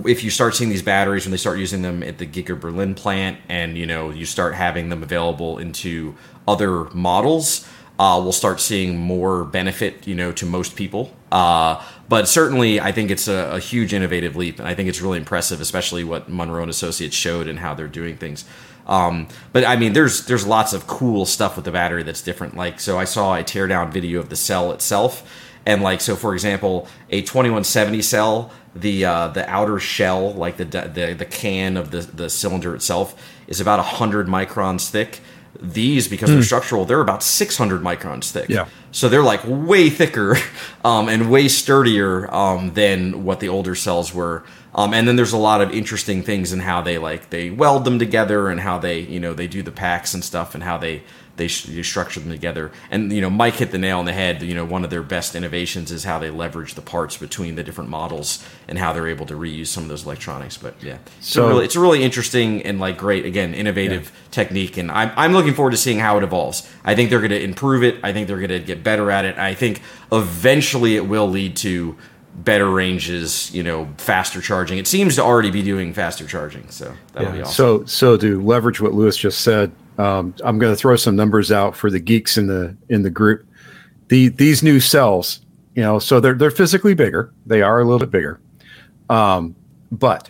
if 0.08 0.24
you 0.24 0.32
start 0.32 0.56
seeing 0.56 0.72
these 0.72 0.82
batteries 0.82 1.24
when 1.24 1.30
they 1.30 1.38
start 1.38 1.60
using 1.60 1.84
them 1.84 2.02
at 2.02 2.18
the 2.18 2.26
Giga 2.26 2.60
Berlin 2.60 2.96
plant, 2.96 3.38
and 3.48 3.78
you 3.78 3.86
know 3.86 4.10
you 4.10 4.26
start 4.26 4.56
having 4.56 4.90
them 4.90 5.04
available 5.04 5.60
into 5.60 6.16
other 6.48 6.86
models, 6.86 7.68
uh, 8.00 8.20
we'll 8.24 8.32
start 8.32 8.60
seeing 8.60 8.98
more 8.98 9.46
benefit, 9.46 10.08
you 10.08 10.16
know, 10.16 10.32
to 10.32 10.48
most 10.48 10.76
people. 10.76 11.14
Uh, 11.32 11.80
but 12.10 12.28
certainly, 12.28 12.80
I 12.82 12.92
think 12.92 13.12
it's 13.12 13.28
a, 13.28 13.52
a, 13.52 13.60
huge 13.60 13.94
innovative 13.94 14.36
leap, 14.36 14.58
and 14.58 14.68
I 14.68 14.74
think 14.74 14.90
it's 14.90 15.02
really 15.02 15.20
impressive, 15.20 15.62
especially 15.62 16.06
what 16.06 16.28
Munro 16.28 16.64
and 16.64 16.72
Associates 16.72 17.16
showed 17.16 17.48
and 17.48 17.60
how 17.60 17.76
they're 17.76 17.88
doing 17.88 18.18
things. 18.18 18.46
Um, 18.88 19.28
but 19.52 19.66
I 19.66 19.76
mean, 19.76 19.94
there's 19.94 20.26
there's 20.26 20.48
lots 20.48 20.74
of 20.74 20.88
cool 20.88 21.26
stuff 21.26 21.56
with 21.56 21.66
the 21.66 21.72
battery 21.72 22.04
that's 22.04 22.22
different. 22.22 22.56
Like, 22.56 22.80
so 22.80 22.98
I 22.98 23.04
saw 23.04 23.36
a 23.36 23.44
teardown 23.44 23.92
video 23.92 24.20
of 24.20 24.30
the 24.30 24.36
cell 24.36 24.72
itself, 24.72 25.30
and 25.66 25.84
like, 25.84 26.00
so 26.00 26.16
for 26.16 26.34
example, 26.34 26.88
a 27.10 27.22
2170 27.22 28.02
cell, 28.02 28.52
the 28.74 29.06
uh, 29.06 29.28
the 29.28 29.48
outer 29.50 29.80
shell, 29.80 30.34
like 30.34 30.58
the 30.58 30.66
the 30.66 31.16
the 31.18 31.26
can 31.26 31.76
of 31.76 31.92
the 31.92 32.02
the 32.02 32.30
cylinder 32.30 32.74
itself, 32.74 33.22
is 33.48 33.60
about 33.60 33.84
hundred 33.84 34.28
microns 34.28 34.90
thick. 34.90 35.20
These 35.60 36.08
because 36.08 36.30
they're 36.30 36.38
hmm. 36.38 36.44
structural 36.44 36.86
they're 36.86 37.02
about 37.02 37.24
600 37.24 37.82
microns 37.82 38.32
thick. 38.32 38.48
Yeah. 38.48 38.68
So 38.92 39.10
they're 39.10 39.24
like 39.24 39.42
way 39.44 39.90
thicker 39.90 40.38
um, 40.86 41.10
and 41.10 41.32
way 41.32 41.48
sturdier 41.48 42.32
um, 42.34 42.74
than 42.76 43.24
what 43.24 43.40
the 43.40 43.50
older 43.50 43.74
cells 43.74 44.14
were 44.14 44.44
um, 44.78 44.94
and 44.94 45.08
then 45.08 45.16
there's 45.16 45.34
a 45.34 45.38
lot 45.38 45.62
of 45.62 45.72
interesting 45.72 46.24
things 46.24 46.54
in 46.54 46.60
how 46.60 46.82
they 46.82 46.98
like 46.98 47.30
they 47.30 47.50
weld 47.50 47.84
them 47.84 48.00
together 48.00 48.48
and 48.48 48.62
how 48.62 48.78
they 48.78 49.00
you 49.00 49.20
know 49.20 49.34
they 49.34 49.48
do 49.48 49.62
the 49.62 49.72
packs 49.72 50.14
and 50.14 50.24
stuff 50.24 50.54
and 50.56 50.64
how 50.64 50.78
they 50.78 51.04
they, 51.38 51.48
structure 51.48 52.20
them 52.20 52.32
together. 52.32 52.72
And 52.92 53.14
you 53.14 53.22
know, 53.22 53.30
Mike 53.30 53.56
hit 53.56 53.72
the 53.72 53.78
nail 53.78 54.00
on 54.00 54.06
the 54.06 54.14
head. 54.14 54.42
You 54.42 54.56
know, 54.56 54.66
one 54.66 54.84
of 54.84 54.90
their 54.90 55.04
best 55.04 55.36
innovations 55.36 55.92
is 55.92 56.04
how 56.04 56.20
they 56.20 56.30
leverage 56.30 56.74
the 56.74 56.82
parts 56.82 57.16
between 57.16 57.56
the 57.56 57.64
different 57.64 57.90
models 57.90 58.44
and 58.68 58.78
how 58.78 58.92
they're 58.92 59.08
able 59.08 59.26
to 59.28 59.36
reuse 59.36 59.68
some 59.68 59.84
of 59.84 59.90
those 59.90 60.04
electronics. 60.04 60.58
But 60.58 60.82
yeah, 60.82 60.98
so, 61.22 61.42
so 61.42 61.48
really, 61.48 61.66
it's 61.66 61.76
a 61.76 61.80
really 61.80 62.04
interesting 62.04 62.64
and 62.64 62.80
like 62.80 62.98
great 62.98 63.26
again 63.26 63.54
innovative 63.54 64.06
yeah. 64.06 64.32
technique. 64.32 64.78
And 64.78 64.92
I'm 64.92 65.12
I'm 65.16 65.34
looking 65.34 65.54
forward 65.54 65.72
to 65.72 65.78
seeing 65.78 66.00
how 66.00 66.18
it 66.18 66.24
evolves. 66.24 66.68
I 66.84 66.96
think 66.96 67.10
they're 67.10 67.20
going 67.20 67.32
to 67.32 67.42
improve 67.42 67.84
it. 67.84 67.98
I 68.04 68.14
think 68.14 68.28
they're 68.28 68.38
going 68.38 68.50
to 68.50 68.60
get 68.60 68.84
better 68.84 69.12
at 69.12 69.26
it. 69.26 69.38
I 69.38 69.54
think 69.54 69.82
eventually 70.12 70.96
it 70.96 71.08
will 71.08 71.28
lead 71.28 71.56
to 71.58 71.98
better 72.38 72.70
ranges, 72.70 73.54
you 73.54 73.64
know, 73.64 73.90
faster 73.98 74.42
charging. 74.42 74.78
It 74.78 74.88
seems 74.88 75.16
to 75.16 75.24
already 75.24 75.50
be 75.50 75.64
doing 75.64 75.94
faster 75.94 76.26
charging, 76.26 76.70
so 76.70 76.94
that'll 77.14 77.30
yeah. 77.30 77.36
be 77.36 77.42
awesome. 77.42 77.54
So, 77.54 77.86
so 77.86 78.18
to 78.18 78.42
leverage 78.42 78.80
what 78.80 78.94
Louis 78.94 79.18
just 79.18 79.42
said, 79.42 79.72
um, 79.98 80.36
I'm 80.44 80.60
going 80.60 80.72
to 80.72 80.78
throw 80.78 80.96
some 80.96 81.16
numbers 81.16 81.52
out 81.52 81.76
for 81.76 81.90
the 81.90 82.00
geeks 82.00 82.38
in 82.38 82.48
the 82.48 82.76
in 82.90 83.02
the 83.02 83.10
group. 83.10 83.48
The 84.10 84.30
these 84.30 84.62
new 84.62 84.80
cells, 84.80 85.42
you 85.76 85.82
know, 85.82 86.00
so 86.00 86.20
they're 86.20 86.36
they're 86.36 86.52
physically 86.52 86.94
bigger. 86.94 87.34
They 87.46 87.62
are 87.62 87.80
a 87.80 87.84
little 87.84 88.00
bit 88.00 88.12
bigger, 88.12 88.40
um, 89.10 89.56
but 89.92 90.30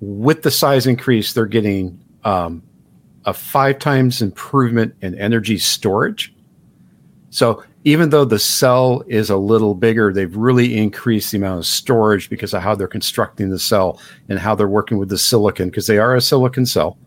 with 0.00 0.42
the 0.42 0.50
size 0.50 0.86
increase, 0.86 1.32
they're 1.32 1.46
getting 1.46 2.02
um, 2.24 2.62
a 3.24 3.32
five 3.32 3.78
times 3.78 4.20
improvement 4.20 4.94
in 5.00 5.14
energy 5.14 5.58
storage. 5.58 6.34
So 7.30 7.62
even 7.84 8.10
though 8.10 8.24
the 8.24 8.38
cell 8.38 9.02
is 9.06 9.30
a 9.30 9.36
little 9.36 9.74
bigger, 9.74 10.12
they've 10.12 10.36
really 10.36 10.76
increased 10.76 11.32
the 11.32 11.38
amount 11.38 11.58
of 11.58 11.66
storage 11.66 12.28
because 12.28 12.52
of 12.52 12.62
how 12.62 12.74
they're 12.74 12.86
constructing 12.86 13.48
the 13.48 13.58
cell 13.58 14.00
and 14.28 14.38
how 14.38 14.54
they're 14.54 14.68
working 14.68 14.98
with 14.98 15.08
the 15.08 15.16
silicon 15.16 15.70
because 15.70 15.86
they 15.86 15.98
are 15.98 16.14
a 16.14 16.20
silicon 16.20 16.66
cell. 16.66 16.98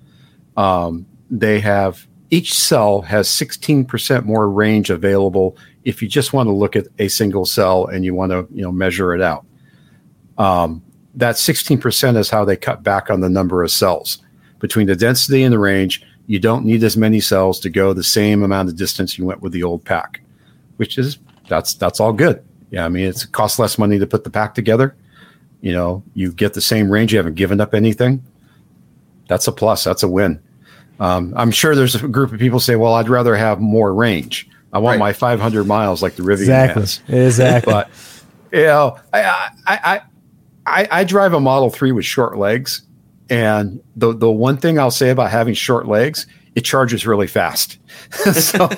Um, 0.57 1.05
they 1.29 1.59
have 1.59 2.07
each 2.31 2.53
cell 2.53 3.01
has 3.01 3.27
16% 3.27 4.25
more 4.25 4.49
range 4.49 4.89
available 4.89 5.55
if 5.83 6.01
you 6.01 6.07
just 6.07 6.33
want 6.33 6.47
to 6.47 6.53
look 6.53 6.75
at 6.75 6.87
a 6.97 7.07
single 7.07 7.45
cell 7.45 7.85
and 7.85 8.03
you 8.03 8.15
want 8.15 8.31
to 8.31 8.47
you 8.51 8.63
know 8.63 8.71
measure 8.71 9.13
it 9.13 9.21
out. 9.21 9.45
Um, 10.39 10.81
that 11.13 11.35
16% 11.35 12.17
is 12.17 12.31
how 12.31 12.43
they 12.43 12.57
cut 12.57 12.81
back 12.81 13.11
on 13.11 13.21
the 13.21 13.29
number 13.29 13.61
of 13.61 13.69
cells. 13.69 14.17
Between 14.57 14.87
the 14.87 14.95
density 14.95 15.43
and 15.43 15.53
the 15.53 15.59
range 15.59 16.03
you 16.25 16.39
don't 16.39 16.65
need 16.65 16.83
as 16.83 16.97
many 16.97 17.19
cells 17.19 17.59
to 17.59 17.69
go 17.69 17.93
the 17.93 18.03
same 18.03 18.41
amount 18.43 18.69
of 18.69 18.77
distance 18.77 19.17
you 19.17 19.25
went 19.25 19.41
with 19.41 19.51
the 19.51 19.61
old 19.61 19.83
pack 19.83 20.22
which 20.77 20.97
is 20.97 21.17
that's 21.47 21.73
that's 21.75 21.99
all 21.99 22.13
good 22.13 22.43
yeah 22.71 22.85
i 22.85 22.89
mean 22.89 23.05
it 23.05 23.25
costs 23.31 23.59
less 23.59 23.77
money 23.77 23.99
to 23.99 24.07
put 24.07 24.23
the 24.23 24.29
pack 24.29 24.55
together 24.55 24.95
you 25.61 25.73
know 25.73 26.03
you 26.13 26.31
get 26.31 26.53
the 26.53 26.61
same 26.61 26.89
range 26.89 27.11
you 27.11 27.17
haven't 27.17 27.35
given 27.35 27.59
up 27.59 27.73
anything 27.73 28.23
that's 29.27 29.47
a 29.47 29.51
plus 29.51 29.83
that's 29.83 30.03
a 30.03 30.07
win 30.07 30.39
um, 30.99 31.33
I'm 31.35 31.51
sure 31.51 31.75
there's 31.75 31.95
a 31.95 32.07
group 32.07 32.31
of 32.31 32.39
people 32.39 32.59
say, 32.59 32.75
well, 32.75 32.93
I'd 32.93 33.09
rather 33.09 33.35
have 33.35 33.59
more 33.59 33.93
range. 33.93 34.47
I 34.71 34.79
want 34.79 34.99
right. 34.99 35.07
my 35.07 35.13
500 35.13 35.65
miles 35.65 36.01
like 36.01 36.15
the 36.15 36.23
Rivian 36.23 36.41
exactly. 36.41 36.81
has. 36.81 37.01
Exactly. 37.07 37.73
but 37.73 37.89
you 38.51 38.63
know, 38.63 38.99
I, 39.11 39.49
I, 39.67 40.01
I, 40.65 40.87
I 40.91 41.03
drive 41.03 41.33
a 41.33 41.39
Model 41.39 41.69
Three 41.69 41.91
with 41.91 42.05
short 42.05 42.37
legs, 42.37 42.83
and 43.29 43.83
the 43.95 44.13
the 44.13 44.31
one 44.31 44.57
thing 44.57 44.79
I'll 44.79 44.91
say 44.91 45.09
about 45.09 45.29
having 45.31 45.53
short 45.53 45.87
legs, 45.87 46.25
it 46.55 46.61
charges 46.61 47.05
really 47.05 47.27
fast. 47.27 47.79
so 48.33 48.69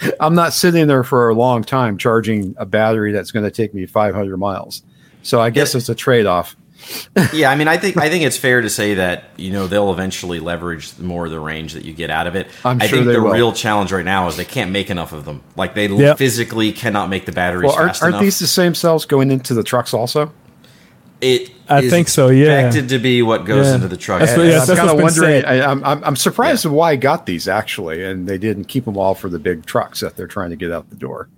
I'm 0.20 0.34
not 0.34 0.52
sitting 0.52 0.86
there 0.86 1.04
for 1.04 1.28
a 1.28 1.34
long 1.34 1.62
time 1.62 1.96
charging 1.96 2.54
a 2.58 2.66
battery 2.66 3.12
that's 3.12 3.30
going 3.30 3.44
to 3.44 3.50
take 3.50 3.74
me 3.74 3.86
500 3.86 4.36
miles. 4.36 4.82
So 5.22 5.40
I 5.40 5.50
guess 5.50 5.74
yeah. 5.74 5.78
it's 5.78 5.88
a 5.88 5.94
trade 5.94 6.26
off 6.26 6.56
yeah, 7.32 7.50
I 7.50 7.56
mean, 7.56 7.68
I 7.68 7.76
think 7.76 7.96
I 7.98 8.08
think 8.08 8.24
it's 8.24 8.36
fair 8.36 8.60
to 8.60 8.70
say 8.70 8.94
that 8.94 9.24
you 9.36 9.50
know 9.50 9.66
they'll 9.66 9.92
eventually 9.92 10.40
leverage 10.40 10.98
more 10.98 11.26
of 11.26 11.30
the 11.30 11.40
range 11.40 11.74
that 11.74 11.84
you 11.84 11.92
get 11.92 12.10
out 12.10 12.26
of 12.26 12.36
it. 12.36 12.48
I'm 12.64 12.80
I 12.80 12.86
sure 12.86 12.98
think 12.98 13.12
the 13.12 13.22
will. 13.22 13.32
real 13.32 13.52
challenge 13.52 13.92
right 13.92 14.04
now 14.04 14.28
is 14.28 14.36
they 14.36 14.44
can't 14.44 14.70
make 14.70 14.90
enough 14.90 15.12
of 15.12 15.24
them. 15.24 15.42
Like 15.56 15.74
they 15.74 15.88
yep. 15.88 16.18
physically 16.18 16.72
cannot 16.72 17.08
make 17.08 17.26
the 17.26 17.32
batteries 17.32 17.68
well, 17.68 17.76
aren't, 17.76 18.02
aren't 18.02 18.20
these 18.20 18.38
the 18.38 18.46
same 18.46 18.74
cells 18.74 19.04
going 19.04 19.30
into 19.30 19.54
the 19.54 19.62
trucks 19.62 19.92
also? 19.92 20.32
It 21.20 21.50
I 21.68 21.88
think 21.88 22.08
so. 22.08 22.28
Yeah, 22.28 22.66
expected 22.66 22.88
to 22.90 22.98
be 22.98 23.22
what 23.22 23.44
goes 23.44 23.66
yeah. 23.66 23.74
into 23.74 23.88
the 23.88 23.96
truck. 23.96 24.20
That's 24.20 24.36
what, 24.36 24.46
yeah, 24.46 24.60
I'm 24.60 24.76
kind 24.76 24.90
of 24.90 25.00
wondering. 25.00 25.44
I, 25.44 25.56
am 25.70 25.84
I'm, 25.84 26.02
I'm 26.02 26.16
surprised 26.16 26.64
yeah. 26.64 26.70
why 26.70 26.92
I 26.92 26.96
got 26.96 27.26
these 27.26 27.48
actually, 27.48 28.04
and 28.04 28.26
they 28.26 28.38
didn't 28.38 28.64
keep 28.64 28.84
them 28.84 28.96
all 28.96 29.14
for 29.14 29.28
the 29.28 29.38
big 29.38 29.66
trucks 29.66 30.00
that 30.00 30.16
they're 30.16 30.26
trying 30.26 30.50
to 30.50 30.56
get 30.56 30.72
out 30.72 30.88
the 30.90 30.96
door. 30.96 31.28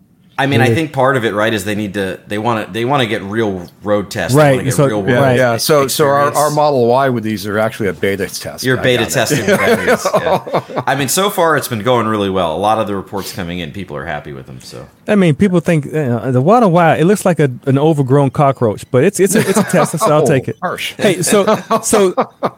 I 0.41 0.47
mean, 0.47 0.63
I 0.63 0.75
think 0.75 0.95
part 0.95 1.19
of 1.19 1.27
it, 1.27 1.35
right, 1.35 1.53
is 1.53 1.67
they 1.67 1.75
need 1.75 1.93
to 1.95 2.19
they 2.27 2.39
want 2.39 2.67
to 2.67 2.73
they 2.73 2.87
want 2.87 3.03
to 3.03 3.07
get 3.07 3.21
real 3.23 3.69
road 3.83 4.11
tests, 4.11 4.35
right? 4.35 4.73
so, 4.73 4.87
real 4.87 5.07
yeah, 5.07 5.35
yeah. 5.35 5.57
So 5.59 5.83
experience. 5.83 5.95
so 5.95 6.07
our, 6.07 6.33
our 6.33 6.51
Model 6.51 6.87
Y 6.87 7.11
with 7.11 7.25
these 7.25 7.47
are 7.47 7.59
actually 7.59 7.89
a 7.89 7.93
beta 7.93 8.27
test. 8.27 8.65
You're 8.65 8.79
beta 8.79 9.05
testing 9.05 9.45
batteries. 9.45 10.07
yeah. 10.15 10.83
I 10.87 10.95
mean, 10.95 11.09
so 11.09 11.29
far 11.29 11.59
it's 11.59 11.69
been 11.69 11.83
going 11.83 12.07
really 12.07 12.31
well. 12.31 12.57
A 12.57 12.59
lot 12.59 12.79
of 12.79 12.87
the 12.87 12.97
reports 12.97 13.35
coming 13.35 13.59
in, 13.59 13.71
people 13.71 13.99
are 13.99 14.07
happy 14.07 14.33
with 14.33 14.47
them. 14.47 14.63
So 14.63 14.89
I 15.07 15.15
mean, 15.15 15.35
people 15.35 15.61
think 15.61 15.93
uh, 15.93 16.31
the 16.31 16.41
Model 16.41 16.71
Y 16.71 16.97
it 16.97 17.05
looks 17.05 17.27
like 17.27 17.39
a, 17.39 17.53
an 17.67 17.77
overgrown 17.77 18.31
cockroach, 18.31 18.91
but 18.91 19.05
it's 19.05 19.21
it's 19.21 19.35
a, 19.35 19.41
it's 19.41 19.59
a 19.59 19.65
Tesla, 19.65 19.99
so 19.99 20.11
I'll 20.11 20.27
take 20.27 20.49
it. 20.49 20.57
Harsh. 20.63 20.95
Hey, 20.95 21.21
so 21.21 21.45
so 21.83 22.15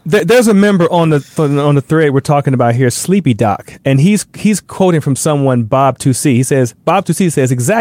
th- 0.08 0.28
there's 0.28 0.46
a 0.46 0.54
member 0.54 0.90
on 0.92 1.10
the 1.10 1.20
on 1.38 1.74
the 1.74 1.82
thread 1.82 2.14
we're 2.14 2.20
talking 2.20 2.54
about 2.54 2.76
here, 2.76 2.90
Sleepy 2.90 3.34
Doc, 3.34 3.72
and 3.84 4.00
he's 4.00 4.24
he's 4.36 4.60
quoting 4.60 5.00
from 5.00 5.16
someone 5.16 5.64
Bob 5.64 5.98
2C. 5.98 6.34
He 6.34 6.42
says 6.44 6.74
Bob 6.84 7.06
2C 7.06 7.32
says 7.32 7.50
exactly. 7.50 7.71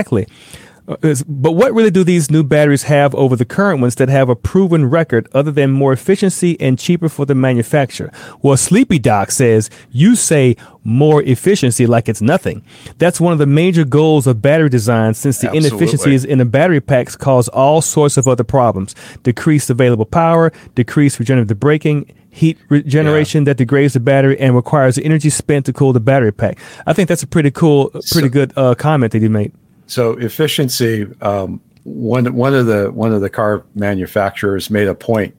Uh, 0.87 1.15
but 1.27 1.51
what 1.51 1.73
really 1.73 1.91
do 1.91 2.03
these 2.03 2.31
new 2.31 2.43
batteries 2.43 2.83
have 2.83 3.13
over 3.15 3.35
the 3.35 3.45
current 3.45 3.79
ones 3.79 3.95
that 3.95 4.09
have 4.09 4.29
a 4.29 4.35
proven 4.35 4.89
record 4.89 5.27
other 5.33 5.51
than 5.51 5.71
more 5.71 5.93
efficiency 5.93 6.59
and 6.59 6.77
cheaper 6.77 7.07
for 7.07 7.25
the 7.25 7.35
manufacturer? 7.35 8.11
Well, 8.41 8.57
Sleepy 8.57 8.99
Doc 8.99 9.31
says 9.31 9.69
you 9.91 10.15
say 10.15 10.55
more 10.83 11.21
efficiency 11.23 11.85
like 11.85 12.09
it's 12.09 12.21
nothing. 12.21 12.63
That's 12.97 13.21
one 13.21 13.31
of 13.31 13.39
the 13.39 13.45
major 13.45 13.85
goals 13.85 14.27
of 14.27 14.41
battery 14.41 14.69
design 14.69 15.13
since 15.13 15.37
the 15.37 15.47
Absolutely. 15.47 15.69
inefficiencies 15.69 16.25
in 16.25 16.39
the 16.39 16.45
battery 16.45 16.81
packs 16.81 17.15
cause 17.15 17.47
all 17.49 17.81
sorts 17.81 18.17
of 18.17 18.27
other 18.27 18.43
problems. 18.43 18.95
Decreased 19.23 19.69
available 19.69 20.05
power, 20.05 20.51
decreased 20.75 21.19
regenerative 21.19 21.59
braking, 21.59 22.11
heat 22.31 22.57
regeneration 22.69 23.43
yeah. 23.43 23.51
that 23.51 23.57
degrades 23.57 23.93
the 23.93 23.99
battery 23.99 24.39
and 24.39 24.55
requires 24.55 24.97
energy 24.97 25.29
spent 25.29 25.65
to 25.67 25.73
cool 25.73 25.93
the 25.93 25.99
battery 25.99 26.31
pack. 26.31 26.57
I 26.87 26.93
think 26.93 27.07
that's 27.07 27.23
a 27.23 27.27
pretty 27.27 27.51
cool, 27.51 27.89
pretty 27.89 28.27
so, 28.27 28.29
good 28.29 28.53
uh, 28.57 28.73
comment 28.75 29.11
that 29.11 29.21
you 29.21 29.29
made. 29.29 29.53
So 29.91 30.13
efficiency, 30.13 31.05
um, 31.19 31.59
one 31.83 32.33
one 32.33 32.53
of 32.53 32.65
the 32.65 32.89
one 32.93 33.11
of 33.11 33.19
the 33.19 33.29
car 33.29 33.65
manufacturers 33.75 34.69
made 34.69 34.87
a 34.87 34.95
point 34.95 35.35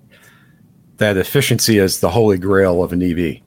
that 0.99 1.17
efficiency 1.17 1.79
is 1.79 2.01
the 2.01 2.11
holy 2.11 2.37
grail 2.37 2.83
of 2.83 2.93
an 2.93 3.03
EV. 3.03 3.41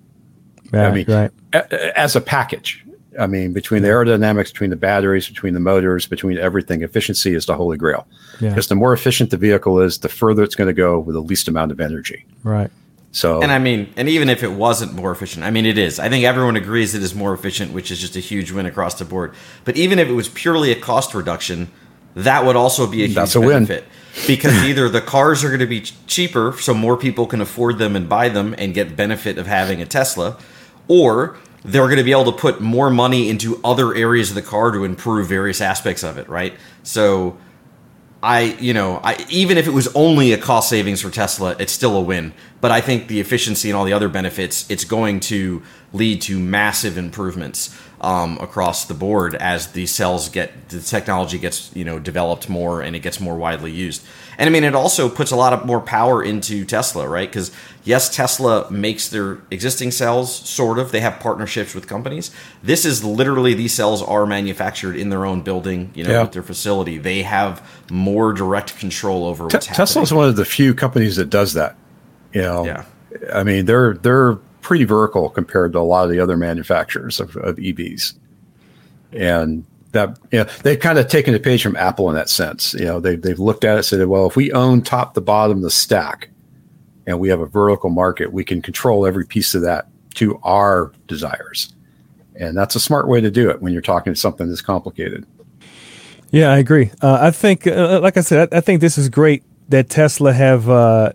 Right, 0.72 0.88
I 0.88 0.92
mean, 0.92 1.06
right. 1.08 1.32
a, 1.54 2.00
as 2.00 2.16
a 2.16 2.22
package. 2.22 2.84
I 3.20 3.28
mean, 3.28 3.54
between 3.54 3.84
the 3.84 3.88
aerodynamics, 3.88 4.48
between 4.48 4.72
the 4.72 4.76
batteries, 4.76 5.30
between 5.30 5.54
the 5.54 5.60
motors, 5.60 6.08
between 6.08 6.40
everything, 6.40 6.82
efficiency 6.82 7.36
is 7.36 7.46
the 7.46 7.56
holy 7.56 7.78
grail. 7.78 8.08
Yeah. 8.40 8.50
Because 8.50 8.68
the 8.68 8.76
more 8.76 8.92
efficient 8.92 9.30
the 9.30 9.38
vehicle 9.38 9.80
is, 9.82 10.00
the 10.00 10.10
further 10.10 10.42
it's 10.42 10.56
going 10.56 10.70
to 10.70 10.74
go 10.74 10.98
with 10.98 11.14
the 11.14 11.22
least 11.22 11.48
amount 11.48 11.72
of 11.72 11.80
energy. 11.80 12.26
Right. 12.44 12.72
So, 13.16 13.42
and 13.42 13.50
I 13.50 13.60
mean, 13.60 13.94
and 13.96 14.10
even 14.10 14.28
if 14.28 14.44
it 14.44 14.52
wasn't 14.52 14.92
more 14.92 15.10
efficient, 15.10 15.46
I 15.46 15.50
mean, 15.50 15.66
it 15.66 15.78
is. 15.78 16.00
I 16.02 16.10
think 16.10 16.26
everyone 16.26 16.58
agrees 16.58 16.94
it 16.96 17.02
is 17.02 17.16
more 17.16 17.34
efficient, 17.34 17.72
which 17.72 17.90
is 17.90 17.98
just 17.98 18.18
a 18.18 18.20
huge 18.20 18.52
win 18.52 18.66
across 18.66 19.00
the 19.00 19.06
board. 19.06 19.34
But 19.64 19.78
even 19.78 20.00
if 20.00 20.10
it 20.10 20.12
was 20.12 20.28
purely 20.28 20.74
a 20.74 20.76
cost 20.76 21.16
reduction, 21.16 21.72
that 22.16 22.44
would 22.44 22.58
also 22.58 22.86
be 22.86 23.04
a 23.04 23.06
huge 23.06 23.16
That's 23.16 23.36
a 23.38 23.40
benefit. 23.40 23.86
Win. 23.86 24.28
because 24.28 24.54
either 24.66 24.90
the 24.90 25.00
cars 25.00 25.46
are 25.46 25.48
going 25.48 25.62
to 25.62 25.66
be 25.66 25.80
cheaper, 25.80 26.58
so 26.60 26.74
more 26.74 26.98
people 26.98 27.26
can 27.26 27.40
afford 27.40 27.78
them 27.78 27.96
and 27.96 28.10
buy 28.10 28.28
them 28.28 28.54
and 28.58 28.74
get 28.74 28.98
benefit 28.98 29.38
of 29.38 29.48
having 29.48 29.82
a 29.82 29.86
Tesla, 29.86 30.38
or 30.90 31.38
they're 31.64 31.86
going 31.86 31.96
to 31.96 32.04
be 32.04 32.12
able 32.12 32.34
to 32.34 32.38
put 32.38 32.60
more 32.60 32.90
money 32.90 33.30
into 33.30 33.62
other 33.64 33.96
areas 33.96 34.28
of 34.32 34.36
the 34.36 34.42
car 34.42 34.72
to 34.72 34.84
improve 34.84 35.30
various 35.30 35.62
aspects 35.62 36.04
of 36.04 36.18
it, 36.18 36.28
right? 36.28 36.54
So 36.84 37.38
I, 38.26 38.58
you 38.60 38.74
know, 38.74 39.00
I, 39.04 39.24
even 39.30 39.60
if 39.60 39.68
it 39.68 39.72
was 39.72 39.88
only 39.94 40.34
a 40.34 40.38
cost 40.40 40.68
savings 40.68 41.00
for 41.00 41.12
Tesla, 41.12 41.56
it's 41.60 41.72
still 41.72 41.96
a 41.96 42.02
win. 42.02 42.34
But 42.60 42.72
I 42.72 42.82
think 42.82 43.08
the 43.08 43.20
efficiency 43.20 43.70
and 43.70 43.78
all 43.78 43.86
the 43.86 43.94
other 43.94 44.10
benefits, 44.10 44.68
it's 44.68 44.84
going 44.84 45.20
to 45.22 45.62
lead 45.94 46.24
to 46.24 46.40
massive 46.40 46.98
improvements 46.98 47.80
um, 48.02 48.40
across 48.42 48.86
the 48.86 48.96
board 48.96 49.36
as 49.36 49.74
the 49.74 49.86
cells 49.86 50.30
get 50.30 50.70
the 50.70 50.80
technology 50.82 51.38
gets 51.38 51.74
you 51.76 51.86
know 51.86 51.98
developed 51.98 52.50
more 52.50 52.82
and 52.82 52.96
it 52.96 53.00
gets 53.00 53.20
more 53.20 53.36
widely 53.36 53.72
used. 53.72 54.04
And 54.40 54.50
I 54.50 54.52
mean, 54.52 54.64
it 54.64 54.74
also 54.74 55.08
puts 55.08 55.30
a 55.30 55.36
lot 55.36 55.54
of 55.54 55.64
more 55.64 55.80
power 55.80 56.24
into 56.24 56.66
Tesla, 56.66 57.08
right? 57.08 57.30
Because 57.30 57.52
yes, 57.86 58.14
Tesla 58.14 58.70
makes 58.70 59.08
their 59.08 59.40
existing 59.50 59.92
cells, 59.92 60.36
sort 60.36 60.78
of. 60.78 60.92
They 60.92 61.00
have 61.00 61.20
partnerships 61.20 61.74
with 61.74 61.88
companies. 61.88 62.32
This 62.62 62.84
is 62.84 63.04
literally 63.04 63.54
these 63.54 63.74
cells 63.74 64.02
are 64.02 64.26
manufactured 64.26 64.98
in 64.98 65.10
their 65.10 65.26
own 65.26 65.42
building, 65.42 65.92
you 65.96 66.04
know, 66.04 66.12
yeah. 66.12 66.22
with 66.24 66.34
their 66.34 66.44
facility. 66.44 66.98
They 66.98 67.22
have 67.22 67.66
more 67.90 68.34
direct 68.34 68.78
control 68.78 69.26
over 69.26 69.46
what's 69.46 69.68
Te- 69.68 69.74
Tesla's 69.74 70.12
one 70.12 70.28
of 70.28 70.36
the 70.36 70.46
few 70.46 70.74
companies 70.74 71.16
that 71.16 71.30
does 71.30 71.54
that. 71.54 71.78
You 72.34 72.42
know, 72.42 72.66
yeah. 72.66 72.84
I 73.34 73.44
mean, 73.44 73.66
they're 73.66 73.94
they're 73.94 74.36
pretty 74.62 74.84
vertical 74.84 75.30
compared 75.30 75.72
to 75.74 75.80
a 75.80 75.82
lot 75.82 76.04
of 76.04 76.12
the 76.12 76.20
other 76.20 76.36
manufacturers 76.36 77.20
of, 77.20 77.38
of 77.38 77.56
EVs, 77.58 78.16
and 79.14 79.64
that 79.92 80.20
you 80.32 80.40
know 80.40 80.46
they've 80.64 80.80
kind 80.80 81.00
of 81.00 81.08
taken 81.08 81.34
a 81.34 81.40
page 81.40 81.64
from 81.64 81.76
Apple 81.78 82.10
in 82.10 82.16
that 82.16 82.30
sense. 82.30 82.74
You 82.74 82.86
know, 82.86 83.00
they 83.00 83.16
they've 83.16 83.40
looked 83.40 83.64
at 83.64 83.78
it 83.78 83.84
said, 83.84 84.06
well, 84.08 84.28
if 84.28 84.36
we 84.36 84.52
own 84.52 84.82
top 84.82 85.14
to 85.14 85.22
bottom 85.22 85.62
the 85.62 85.72
stack, 85.72 86.30
and 87.08 87.20
we 87.20 87.30
have 87.30 87.40
a 87.40 87.46
vertical 87.46 87.90
market, 87.90 88.32
we 88.32 88.44
can 88.44 88.62
control 88.62 89.06
every 89.06 89.26
piece 89.26 89.56
of 89.56 89.62
that 89.64 89.88
to 90.16 90.40
our 90.44 90.92
desires, 91.08 91.74
and 92.36 92.58
that's 92.58 92.76
a 92.76 92.80
smart 92.80 93.08
way 93.08 93.22
to 93.22 93.32
do 93.32 93.50
it 93.50 93.62
when 93.62 93.74
you're 93.74 93.82
talking 93.82 94.14
to 94.14 94.20
something 94.20 94.48
that's 94.48 94.62
complicated. 94.62 95.26
Yeah, 96.32 96.52
I 96.52 96.58
agree. 96.58 96.92
Uh, 97.02 97.18
I 97.22 97.32
think, 97.32 97.68
uh, 97.68 98.00
like 98.02 98.18
I 98.18 98.22
said, 98.22 98.50
I, 98.52 98.58
I, 98.58 98.62
think 98.62 98.82
this 98.82 98.98
is 98.98 99.10
great 99.10 99.44
that 99.70 99.90
Tesla 99.90 100.34
have 100.34 100.70
uh, 100.70 101.14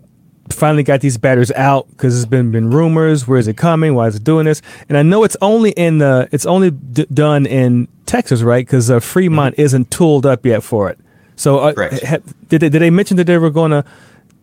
finally 0.49 0.83
got 0.83 1.01
these 1.01 1.17
batteries 1.17 1.51
out 1.51 1.87
because 1.91 2.15
there's 2.15 2.25
been 2.25 2.51
been 2.51 2.71
rumors. 2.71 3.27
Where 3.27 3.37
is 3.37 3.47
it 3.47 3.57
coming? 3.57 3.93
Why 3.93 4.07
is 4.07 4.15
it 4.15 4.23
doing 4.23 4.45
this? 4.45 4.61
And 4.89 4.97
I 4.97 5.03
know 5.03 5.23
it's 5.23 5.37
only 5.41 5.71
in 5.71 5.99
the 5.99 6.27
it's 6.31 6.45
only 6.45 6.71
d- 6.71 7.05
done 7.13 7.45
in 7.45 7.87
Texas, 8.05 8.41
right? 8.41 8.65
Because 8.65 8.89
uh, 8.89 8.99
Fremont 8.99 9.53
mm-hmm. 9.53 9.61
isn't 9.61 9.91
tooled 9.91 10.25
up 10.25 10.45
yet 10.45 10.63
for 10.63 10.89
it. 10.89 10.99
So 11.35 11.59
uh, 11.59 11.73
ha, 11.75 12.17
did 12.47 12.61
they, 12.61 12.69
did 12.69 12.81
they 12.81 12.89
mention 12.89 13.17
that 13.17 13.25
they 13.25 13.37
were 13.37 13.49
going 13.49 13.71
to 13.71 13.85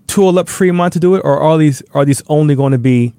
tool 0.08 0.38
up 0.38 0.48
Fremont 0.48 0.92
to 0.94 1.00
do 1.00 1.14
it, 1.14 1.20
or 1.20 1.38
are 1.38 1.56
these 1.56 1.82
are 1.94 2.04
these 2.04 2.22
only 2.26 2.56
going 2.56 2.72
to 2.72 2.78
be 2.78 3.14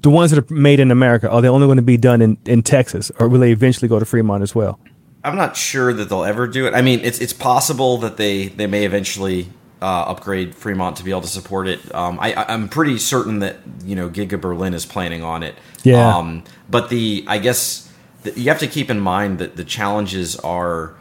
the 0.00 0.10
ones 0.10 0.32
that 0.32 0.50
are 0.50 0.54
made 0.54 0.80
in 0.80 0.90
America? 0.90 1.30
Are 1.30 1.40
they 1.40 1.48
only 1.48 1.66
going 1.66 1.76
to 1.76 1.82
be 1.82 1.96
done 1.96 2.20
in, 2.20 2.38
in 2.44 2.62
Texas, 2.62 3.12
or 3.20 3.28
will 3.28 3.40
they 3.40 3.52
eventually 3.52 3.88
go 3.88 3.98
to 4.00 4.04
Fremont 4.04 4.42
as 4.42 4.54
well? 4.54 4.80
I'm 5.22 5.36
not 5.36 5.56
sure 5.56 5.92
that 5.92 6.08
they'll 6.08 6.24
ever 6.24 6.46
do 6.46 6.66
it. 6.66 6.74
I 6.74 6.82
mean, 6.82 7.00
it's 7.00 7.20
it's 7.20 7.32
possible 7.32 7.98
that 7.98 8.16
they 8.16 8.48
they 8.48 8.66
may 8.66 8.84
eventually 8.84 9.48
uh, 9.80 10.04
upgrade 10.08 10.54
Fremont 10.54 10.96
to 10.96 11.04
be 11.04 11.10
able 11.10 11.22
to 11.22 11.28
support 11.28 11.68
it. 11.68 11.94
Um, 11.94 12.18
I, 12.20 12.52
am 12.52 12.68
pretty 12.68 12.98
certain 12.98 13.40
that 13.40 13.58
you 13.84 13.94
know 13.94 14.08
Giga 14.08 14.40
Berlin 14.40 14.74
is 14.74 14.86
planning 14.86 15.22
on 15.22 15.42
it. 15.42 15.54
Yeah. 15.82 16.16
Um, 16.16 16.44
but 16.68 16.88
the 16.88 17.24
I 17.26 17.38
guess 17.38 17.92
the, 18.22 18.38
you 18.38 18.48
have 18.48 18.60
to 18.60 18.66
keep 18.66 18.90
in 18.90 19.00
mind 19.00 19.38
that 19.38 19.56
the 19.56 19.64
challenges 19.64 20.36
are 20.36 20.94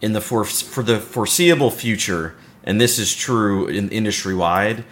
in 0.00 0.12
the 0.12 0.20
for 0.20 0.44
for 0.44 0.82
the 0.82 0.98
foreseeable 0.98 1.70
future, 1.70 2.36
and 2.64 2.80
this 2.80 2.98
is 2.98 3.14
true 3.14 3.66
in 3.66 3.90
industry 3.90 4.34
wide. 4.34 4.84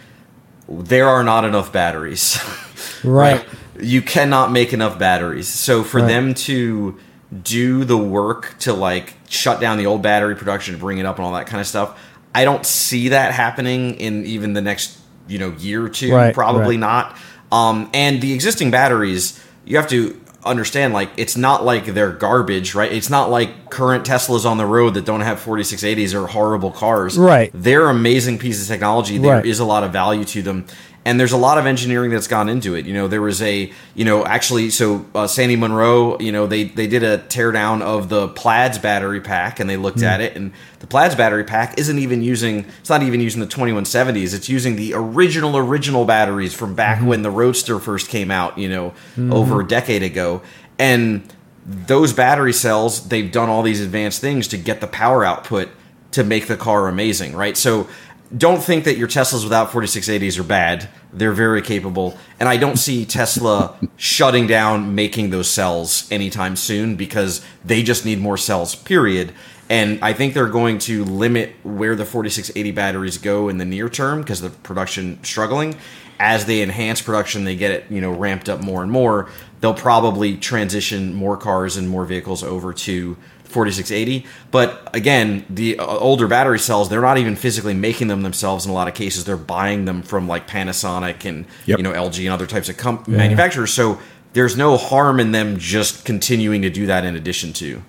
There 0.69 1.07
are 1.07 1.23
not 1.23 1.43
enough 1.43 1.73
batteries. 1.73 2.39
right. 3.03 3.37
right. 3.37 3.45
You 3.79 4.01
cannot 4.01 4.51
make 4.51 4.71
enough 4.71 4.97
batteries. 4.97 5.47
So 5.47 5.83
for 5.83 5.99
right. 5.99 6.07
them 6.07 6.33
to 6.35 6.97
do 7.41 7.83
the 7.83 7.97
work 7.97 8.55
to 8.59 8.73
like 8.73 9.15
shut 9.27 9.59
down 9.59 9.77
the 9.77 9.87
old 9.87 10.01
battery 10.01 10.35
production, 10.35 10.77
bring 10.77 10.99
it 10.99 11.05
up, 11.05 11.17
and 11.17 11.25
all 11.25 11.33
that 11.33 11.47
kind 11.47 11.59
of 11.59 11.67
stuff 11.67 11.99
I 12.35 12.45
don't 12.45 12.65
see 12.65 13.09
that 13.09 13.33
happening 13.33 13.95
in 13.95 14.25
even 14.25 14.53
the 14.53 14.61
next 14.61 14.99
you 15.27 15.39
know 15.39 15.51
year 15.59 15.83
or 15.85 15.89
two. 15.89 16.13
Right, 16.13 16.33
Probably 16.33 16.77
not. 16.77 17.17
Um, 17.51 17.89
and 17.93 18.21
the 18.21 18.33
existing 18.33 18.71
batteries, 18.71 19.43
you 19.65 19.77
have 19.77 19.87
to 19.89 20.19
understand 20.45 20.93
like 20.93 21.09
it's 21.17 21.37
not 21.37 21.63
like 21.63 21.85
they're 21.85 22.11
garbage, 22.11 22.75
right? 22.75 22.91
It's 22.91 23.09
not 23.09 23.29
like 23.29 23.69
current 23.69 24.05
Teslas 24.05 24.45
on 24.45 24.57
the 24.57 24.65
road 24.65 24.93
that 24.95 25.05
don't 25.05 25.21
have 25.21 25.39
4680s 25.39 26.13
or 26.13 26.27
horrible 26.27 26.71
cars. 26.71 27.17
Right. 27.17 27.51
They're 27.53 27.89
amazing 27.89 28.39
pieces 28.39 28.69
of 28.69 28.73
technology. 28.73 29.17
There 29.17 29.35
right. 29.35 29.45
is 29.45 29.59
a 29.59 29.65
lot 29.65 29.83
of 29.83 29.91
value 29.91 30.25
to 30.25 30.41
them 30.41 30.65
and 31.05 31.19
there's 31.19 31.33
a 31.33 31.37
lot 31.37 31.57
of 31.57 31.65
engineering 31.65 32.11
that's 32.11 32.27
gone 32.27 32.47
into 32.47 32.75
it. 32.75 32.85
You 32.85 32.93
know, 32.93 33.07
there 33.07 33.21
was 33.21 33.41
a, 33.41 33.71
you 33.93 34.05
know, 34.05 34.25
actually, 34.25 34.69
so 34.69 35.05
uh, 35.13 35.27
Sandy 35.27 35.55
Munro, 35.55 36.17
you 36.19 36.31
know, 36.31 36.47
they 36.47 36.65
they 36.65 36.87
did 36.87 37.03
a 37.03 37.17
teardown 37.17 37.81
of 37.81 38.09
the 38.09 38.29
Plaids 38.29 38.77
battery 38.77 39.19
pack, 39.19 39.59
and 39.59 39.69
they 39.69 39.77
looked 39.77 39.99
mm. 39.99 40.03
at 40.07 40.21
it, 40.21 40.35
and 40.35 40.53
the 40.79 40.87
Plaids 40.87 41.15
battery 41.15 41.43
pack 41.43 41.77
isn't 41.77 41.99
even 41.99 42.21
using, 42.21 42.65
it's 42.79 42.89
not 42.89 43.03
even 43.03 43.19
using 43.19 43.41
the 43.41 43.47
2170s. 43.47 44.33
It's 44.33 44.47
using 44.47 44.75
the 44.75 44.93
original 44.93 45.57
original 45.57 46.05
batteries 46.05 46.53
from 46.53 46.75
back 46.75 46.99
mm-hmm. 46.99 47.07
when 47.07 47.21
the 47.21 47.31
Roadster 47.31 47.79
first 47.79 48.09
came 48.09 48.31
out, 48.31 48.57
you 48.57 48.69
know, 48.69 48.91
mm-hmm. 48.91 49.33
over 49.33 49.61
a 49.61 49.67
decade 49.67 50.03
ago, 50.03 50.41
and 50.79 51.23
those 51.65 52.13
battery 52.13 52.53
cells, 52.53 53.07
they've 53.07 53.31
done 53.31 53.49
all 53.49 53.63
these 53.63 53.81
advanced 53.81 54.21
things 54.21 54.47
to 54.49 54.57
get 54.57 54.81
the 54.81 54.87
power 54.87 55.23
output 55.23 55.69
to 56.11 56.23
make 56.23 56.47
the 56.47 56.57
car 56.57 56.87
amazing, 56.87 57.35
right? 57.35 57.57
So 57.57 57.87
don't 58.35 58.63
think 58.63 58.85
that 58.85 58.97
your 58.97 59.07
Teslas 59.07 59.43
without 59.43 59.69
4680s 59.69 60.39
are 60.39 60.43
bad. 60.43 60.89
They're 61.11 61.33
very 61.33 61.61
capable. 61.61 62.17
And 62.39 62.49
I 62.49 62.57
don't 62.57 62.77
see 62.77 63.05
Tesla 63.05 63.77
shutting 63.95 64.47
down 64.47 64.95
making 64.95 65.29
those 65.29 65.49
cells 65.49 66.07
anytime 66.11 66.55
soon 66.55 66.95
because 66.95 67.45
they 67.63 67.83
just 67.83 68.05
need 68.05 68.19
more 68.19 68.37
cells, 68.37 68.75
period. 68.75 69.33
And 69.69 69.99
I 70.03 70.13
think 70.13 70.33
they're 70.33 70.47
going 70.47 70.79
to 70.79 71.05
limit 71.05 71.53
where 71.63 71.95
the 71.95 72.05
4680 72.05 72.71
batteries 72.71 73.17
go 73.17 73.49
in 73.49 73.57
the 73.57 73.65
near 73.65 73.89
term 73.89 74.21
because 74.21 74.41
the 74.41 74.49
production 74.49 75.23
struggling. 75.23 75.77
As 76.19 76.45
they 76.45 76.61
enhance 76.61 77.01
production, 77.01 77.43
they 77.43 77.55
get 77.55 77.71
it, 77.71 77.85
you 77.89 77.99
know, 78.01 78.11
ramped 78.11 78.49
up 78.49 78.61
more 78.61 78.81
and 78.81 78.91
more. 78.91 79.29
They'll 79.61 79.73
probably 79.73 80.37
transition 80.37 81.13
more 81.13 81.37
cars 81.37 81.77
and 81.77 81.89
more 81.89 82.05
vehicles 82.05 82.43
over 82.43 82.73
to 82.73 83.17
4680. 83.53 84.27
But 84.51 84.89
again, 84.93 85.45
the 85.49 85.79
uh, 85.79 85.85
older 85.85 86.27
battery 86.27 86.59
cells, 86.59 86.89
they're 86.89 87.01
not 87.01 87.17
even 87.17 87.35
physically 87.35 87.73
making 87.73 88.07
them 88.07 88.23
themselves 88.23 88.65
in 88.65 88.71
a 88.71 88.73
lot 88.73 88.87
of 88.87 88.93
cases. 88.93 89.25
They're 89.25 89.37
buying 89.37 89.85
them 89.85 90.01
from 90.01 90.27
like 90.27 90.47
Panasonic 90.47 91.25
and 91.25 91.45
yep. 91.65 91.77
you 91.77 91.83
know 91.83 91.93
LG 91.93 92.19
and 92.19 92.29
other 92.29 92.47
types 92.47 92.69
of 92.69 92.77
com- 92.77 93.03
yeah. 93.07 93.17
manufacturers. 93.17 93.73
So 93.73 93.99
there's 94.33 94.57
no 94.57 94.77
harm 94.77 95.19
in 95.19 95.31
them 95.31 95.57
just 95.57 96.05
continuing 96.05 96.63
to 96.63 96.69
do 96.69 96.87
that 96.87 97.05
in 97.05 97.15
addition 97.15 97.53
to. 97.53 97.81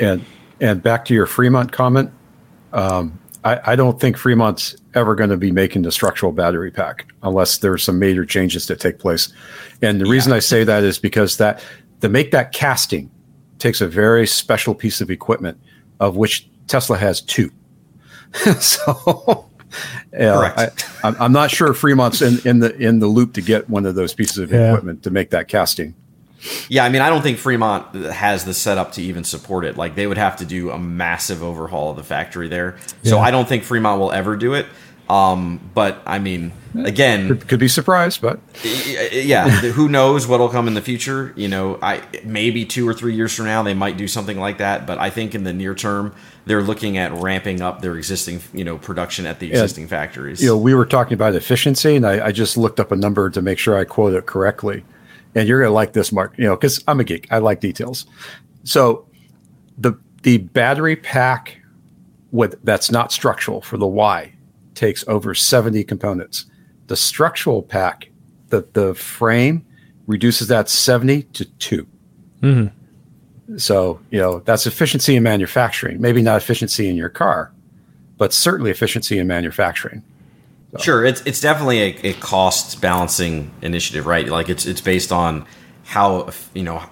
And 0.00 0.24
and 0.60 0.82
back 0.82 1.04
to 1.06 1.14
your 1.14 1.26
Fremont 1.26 1.72
comment, 1.72 2.10
um, 2.72 3.18
I, 3.44 3.72
I, 3.72 3.76
don't 3.76 4.00
think 4.00 4.16
Fremont's 4.16 4.76
ever 4.94 5.14
going 5.14 5.30
to 5.30 5.36
be 5.36 5.50
making 5.50 5.82
the 5.82 5.90
structural 5.90 6.32
battery 6.32 6.70
pack 6.70 7.06
unless 7.22 7.58
there's 7.58 7.82
some 7.82 7.98
major 7.98 8.24
changes 8.24 8.66
that 8.68 8.78
take 8.78 8.98
place. 8.98 9.32
And 9.82 10.00
the 10.00 10.06
yeah. 10.06 10.12
reason 10.12 10.32
I 10.32 10.38
say 10.38 10.64
that 10.64 10.84
is 10.84 10.98
because 10.98 11.36
that 11.38 11.62
to 12.00 12.08
make 12.08 12.30
that 12.30 12.52
casting 12.52 13.10
takes 13.62 13.80
a 13.80 13.88
very 13.88 14.26
special 14.26 14.74
piece 14.74 15.00
of 15.00 15.10
equipment, 15.10 15.58
of 16.00 16.16
which 16.16 16.48
Tesla 16.66 16.98
has 16.98 17.20
two. 17.20 17.50
so, 18.60 19.46
yeah, 20.12 20.70
I, 21.04 21.24
am 21.24 21.32
not 21.32 21.50
sure 21.50 21.72
Fremont's 21.72 22.22
in, 22.22 22.46
in 22.46 22.58
the 22.60 22.74
in 22.76 22.98
the 22.98 23.06
loop 23.06 23.34
to 23.34 23.42
get 23.42 23.70
one 23.70 23.86
of 23.86 23.94
those 23.94 24.14
pieces 24.14 24.38
of 24.38 24.50
yeah. 24.50 24.70
equipment 24.70 25.02
to 25.04 25.10
make 25.10 25.30
that 25.30 25.48
casting. 25.48 25.94
Yeah, 26.68 26.84
I 26.84 26.88
mean, 26.88 27.02
I 27.02 27.08
don't 27.08 27.22
think 27.22 27.38
Fremont 27.38 27.94
has 27.94 28.44
the 28.44 28.52
setup 28.52 28.92
to 28.92 29.02
even 29.02 29.22
support 29.22 29.64
it. 29.64 29.76
Like, 29.76 29.94
they 29.94 30.08
would 30.08 30.18
have 30.18 30.36
to 30.38 30.44
do 30.44 30.70
a 30.70 30.78
massive 30.78 31.40
overhaul 31.40 31.90
of 31.90 31.96
the 31.96 32.02
factory 32.02 32.48
there. 32.48 32.78
Yeah. 33.02 33.10
So 33.10 33.18
I 33.20 33.30
don't 33.30 33.48
think 33.48 33.62
Fremont 33.62 34.00
will 34.00 34.10
ever 34.10 34.34
do 34.34 34.54
it. 34.54 34.66
Um, 35.12 35.60
but 35.74 36.02
I 36.06 36.18
mean, 36.18 36.52
again, 36.74 37.28
could, 37.28 37.46
could, 37.46 37.60
be 37.60 37.68
surprised, 37.68 38.22
but 38.22 38.40
yeah, 39.12 39.46
who 39.50 39.86
knows 39.86 40.26
what'll 40.26 40.48
come 40.48 40.66
in 40.68 40.72
the 40.72 40.80
future? 40.80 41.34
You 41.36 41.48
know, 41.48 41.78
I 41.82 42.02
maybe 42.24 42.64
two 42.64 42.88
or 42.88 42.94
three 42.94 43.14
years 43.14 43.34
from 43.36 43.44
now 43.44 43.62
they 43.62 43.74
might 43.74 43.98
do 43.98 44.08
something 44.08 44.40
like 44.40 44.56
that. 44.56 44.86
But 44.86 44.96
I 44.96 45.10
think 45.10 45.34
in 45.34 45.44
the 45.44 45.52
near 45.52 45.74
term, 45.74 46.14
they're 46.46 46.62
looking 46.62 46.96
at 46.96 47.12
ramping 47.12 47.60
up 47.60 47.82
their 47.82 47.98
existing, 47.98 48.40
you 48.54 48.64
know, 48.64 48.78
production 48.78 49.26
at 49.26 49.38
the 49.38 49.50
existing 49.50 49.84
yeah, 49.84 49.90
factories. 49.90 50.40
You 50.40 50.48
know, 50.48 50.56
we 50.56 50.72
were 50.72 50.86
talking 50.86 51.12
about 51.12 51.34
efficiency, 51.34 51.94
and 51.94 52.06
I, 52.06 52.28
I 52.28 52.32
just 52.32 52.56
looked 52.56 52.80
up 52.80 52.90
a 52.90 52.96
number 52.96 53.28
to 53.28 53.42
make 53.42 53.58
sure 53.58 53.76
I 53.76 53.84
quote 53.84 54.14
it 54.14 54.24
correctly. 54.24 54.82
And 55.34 55.46
you're 55.46 55.60
gonna 55.60 55.74
like 55.74 55.92
this, 55.92 56.10
Marc. 56.10 56.38
You 56.38 56.44
know, 56.44 56.56
because 56.56 56.82
I'm 56.88 57.00
a 57.00 57.04
geek. 57.04 57.30
I 57.30 57.36
like 57.36 57.60
details. 57.60 58.06
So 58.64 59.06
the 59.76 59.92
the 60.22 60.38
battery 60.38 60.96
pack 60.96 61.58
with 62.30 62.58
that's 62.64 62.90
not 62.90 63.12
structural 63.12 63.60
for 63.60 63.76
the 63.76 63.86
Y 63.86 64.32
takes 64.82 65.06
over 65.06 65.32
70 65.32 65.84
components. 65.84 66.46
The 66.88 66.96
structural 66.96 67.62
pack, 67.62 68.10
the, 68.48 68.66
the 68.72 68.96
frame, 68.96 69.64
reduces 70.08 70.48
that 70.48 70.68
70 70.68 71.22
to 71.22 71.44
2. 71.44 71.86
Mm-hmm. 72.40 73.58
So, 73.58 74.00
you 74.10 74.18
know, 74.18 74.40
that's 74.40 74.66
efficiency 74.66 75.14
in 75.14 75.22
manufacturing. 75.22 76.00
Maybe 76.00 76.20
not 76.20 76.36
efficiency 76.36 76.88
in 76.88 76.96
your 76.96 77.10
car, 77.10 77.52
but 78.18 78.32
certainly 78.32 78.72
efficiency 78.72 79.20
in 79.20 79.28
manufacturing. 79.28 80.02
So. 80.72 80.78
Sure, 80.78 81.04
it's 81.04 81.20
it's 81.26 81.40
definitely 81.40 81.80
a, 81.82 82.10
a 82.10 82.12
cost 82.14 82.80
balancing 82.80 83.52
initiative, 83.60 84.06
right? 84.06 84.26
Like 84.26 84.48
it's 84.48 84.64
it's 84.64 84.80
based 84.80 85.12
on 85.12 85.46
how 85.84 86.30
you 86.54 86.62
know 86.62 86.82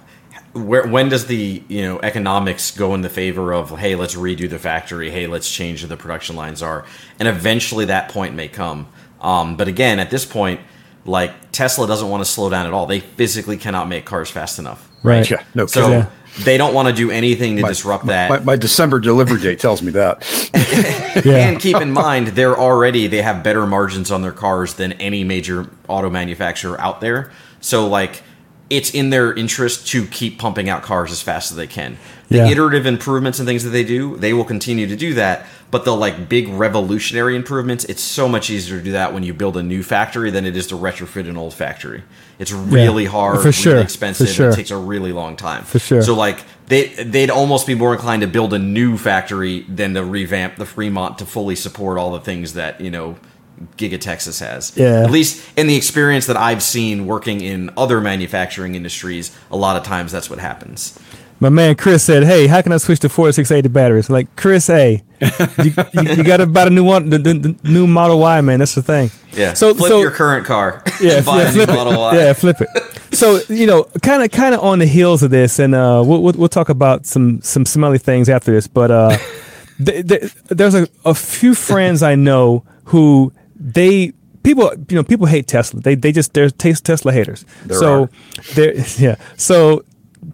where 0.53 0.87
when 0.87 1.09
does 1.09 1.27
the 1.27 1.63
you 1.69 1.83
know 1.83 2.01
economics 2.01 2.71
go 2.73 2.95
in 2.95 3.03
the 3.03 3.09
favor 3.09 3.53
of 3.53 3.79
hey 3.79 3.95
let's 3.95 4.15
redo 4.17 4.49
the 4.51 4.59
factory 4.59 5.11
hey 5.11 5.27
let's 5.27 5.51
change 5.51 5.83
the 5.85 5.97
production 5.97 6.35
lines 6.37 6.61
are 6.63 6.85
and 7.19 7.29
eventually 7.29 7.85
that 7.85 8.09
point 8.09 8.35
may 8.35 8.49
come 8.49 8.89
um, 9.21 9.57
but 9.57 9.69
again 9.69 10.01
at 10.01 10.11
this 10.11 10.25
point 10.25 10.61
like 11.05 11.33
tesla 11.53 11.87
doesn't 11.87 12.09
want 12.09 12.21
to 12.21 12.29
slow 12.29 12.51
down 12.51 12.67
at 12.67 12.73
all 12.73 12.87
they 12.87 13.01
physically 13.01 13.57
cannot 13.57 13.89
make 13.89 14.05
cars 14.05 14.31
fast 14.31 14.59
enough 14.59 14.87
Right. 15.03 15.31
Yeah, 15.31 15.43
no 15.55 15.65
so. 15.65 15.89
Yeah. 15.89 16.11
they 16.41 16.59
don't 16.59 16.75
want 16.75 16.89
to 16.89 16.95
do 16.95 17.11
anything 17.11 17.57
to 17.57 17.63
disrupt 17.63 18.05
that 18.07 18.29
My, 18.29 18.39
my 18.41 18.57
December 18.57 19.01
delivery 19.01 19.41
date 19.49 19.59
tells 19.59 19.81
me 19.83 19.93
that. 19.93 20.23
Yeah. 21.25 21.49
and 21.49 21.59
keep 21.59 21.77
in 21.77 21.91
mind 21.91 22.29
they're 22.29 22.57
already 22.57 23.07
they 23.09 23.21
have 23.23 23.43
better 23.43 23.67
margins 23.67 24.11
on 24.13 24.23
their 24.23 24.31
cars 24.33 24.75
than 24.75 24.93
any 24.95 25.25
major 25.25 25.69
auto 25.89 26.09
manufacturer 26.09 26.81
out 26.81 27.01
there 27.01 27.33
so 27.61 27.89
like 27.89 28.23
it's 28.71 28.91
in 28.95 29.11
their 29.11 29.33
interest 29.35 29.87
to 29.89 30.07
keep 30.07 30.39
pumping 30.39 30.69
out 30.69 30.83
cars 30.83 31.11
as 31.13 31.21
fast 31.21 31.51
as 31.51 31.57
they 31.57 31.67
can 31.67 31.97
the 32.29 32.37
Yeah. 32.39 32.49
iterative 32.49 32.87
improvements 32.87 33.39
and 33.41 33.47
things 33.49 33.65
that 33.65 33.71
they 33.71 33.85
do 33.85 34.17
they 34.17 34.33
will 34.33 34.45
continue 34.45 34.87
to 34.87 34.97
do 34.97 35.15
that 35.15 35.47
but 35.73 35.85
the 35.85 35.95
like 35.95 36.29
big 36.29 36.49
revolutionary 36.49 37.35
improvements 37.37 37.85
it's 37.87 38.03
so 38.03 38.29
much 38.29 38.49
easier 38.51 38.79
to 38.79 38.85
do 38.85 38.93
that 38.93 39.13
when 39.13 39.23
you 39.25 39.35
build 39.35 39.57
a 39.57 39.63
new 39.63 39.83
factory 39.83 40.31
than 40.31 40.47
it 40.47 40.57
is 40.57 40.69
to 40.69 40.77
retrofit 40.77 41.29
an 41.29 41.37
old 41.37 41.53
factory 41.53 42.03
it's 42.39 42.53
really 42.53 43.05
hard 43.05 43.41
for 43.43 43.53
sure, 43.53 43.73
really 43.73 43.83
for 43.83 43.87
expensive 43.87 44.29
sure. 44.29 44.47
and 44.47 44.55
it 44.55 44.57
takes 44.57 44.71
a 44.71 44.77
really 44.77 45.13
long 45.13 45.37
time 45.37 45.65
For 45.65 45.79
sure. 45.79 46.03
so 46.03 46.15
like 46.15 46.45
they 46.69 46.87
they'd 46.89 47.31
almost 47.31 47.67
be 47.67 47.75
more 47.75 47.93
inclined 47.93 48.23
to 48.23 48.29
build 48.29 48.55
a 48.55 48.59
new 48.59 48.97
factory 48.97 49.63
than 49.69 49.95
to 49.95 50.05
revamp 50.05 50.55
the 50.57 50.65
Fremont 50.67 51.19
to 51.19 51.27
fully 51.27 51.57
support 51.57 51.99
all 51.99 52.13
the 52.13 52.21
things 52.21 52.53
that 52.55 52.81
you 52.81 52.91
know 52.93 53.17
Giga 53.77 54.01
Texas 54.01 54.41
has. 54.41 54.73
Yeah. 54.77 55.03
At 55.03 55.11
least 55.11 55.47
in 55.57 55.67
the 55.67 55.77
experience 55.77 56.27
that 56.27 56.37
I've 56.37 56.63
seen 56.63 57.07
working 57.07 57.41
in 57.41 57.71
other 57.77 58.01
manufacturing 58.01 58.75
industries, 58.75 59.37
a 59.51 59.57
lot 59.57 59.77
of 59.77 59.83
times 59.83 60.13
that's 60.13 60.31
what 60.31 60.39
happens. 60.39 60.99
My 61.43 61.49
man 61.49 61.75
Chris 61.75 62.03
said, 62.03 62.25
"Hey, 62.25 62.47
how 62.47 62.61
can 62.61 62.71
I 62.71 62.77
switch 62.77 63.01
to 63.01 63.09
4680 63.09 63.69
batteries?" 63.71 64.11
Like 64.11 64.35
Chris, 64.37 64.67
hey, 64.67 65.03
you, 65.21 65.73
you, 65.95 66.03
you 66.17 66.23
got 66.23 66.37
to 66.37 66.47
buy 66.47 66.65
the 66.65 66.71
new 66.71 66.85
one, 66.85 67.09
the, 67.09 67.17
the, 67.17 67.33
the 67.33 67.57
new 67.65 67.87
Model 67.87 68.19
Y, 68.19 68.41
man. 68.43 68.59
That's 68.59 68.75
the 68.75 68.83
thing. 68.83 69.11
Yeah. 69.33 69.55
So 69.55 69.75
flip 69.75 69.89
so 69.89 70.01
your 70.01 70.11
current 70.11 70.47
car. 70.47 70.83
yeah, 71.01 71.23
buy 71.23 71.43
yeah, 71.43 71.49
a 71.49 71.53
new 71.53 71.65
flip 71.65 71.69
Model 71.71 71.95
it. 71.95 71.97
Y. 71.97 72.17
Yeah, 72.17 72.33
flip 72.35 72.61
it. 72.61 72.69
So 73.15 73.41
you 73.49 73.67
know, 73.67 73.85
kind 74.03 74.23
of, 74.23 74.31
kind 74.31 74.55
of 74.55 74.61
on 74.61 74.81
the 74.81 74.87
heels 74.87 75.23
of 75.23 75.31
this, 75.31 75.59
and 75.59 75.75
uh, 75.75 76.03
we'll, 76.05 76.23
we'll 76.23 76.35
we'll 76.35 76.49
talk 76.51 76.69
about 76.69 77.07
some 77.07 77.41
some 77.41 77.65
smelly 77.65 77.99
things 77.99 78.29
after 78.29 78.53
this. 78.53 78.67
But 78.67 78.91
uh, 78.91 79.17
th- 79.85 80.07
th- 80.07 80.35
there's 80.49 80.75
a, 80.75 80.89
a 81.07 81.15
few 81.15 81.55
friends 81.55 82.03
I 82.03 82.17
know 82.17 82.65
who 82.85 83.33
they 83.61 84.13
people 84.43 84.73
you 84.89 84.97
know 84.97 85.05
people 85.05 85.27
hate 85.27 85.47
Tesla. 85.47 85.81
They 85.81 85.95
they 85.95 86.13
just 86.13 86.33
they're 86.35 86.51
tes- 86.51 86.81
Tesla 86.81 87.13
haters. 87.13 87.45
There 87.67 87.79
so 87.79 88.03
are. 88.03 88.11
they're 88.55 88.75
yeah. 88.99 89.17
So 89.37 89.85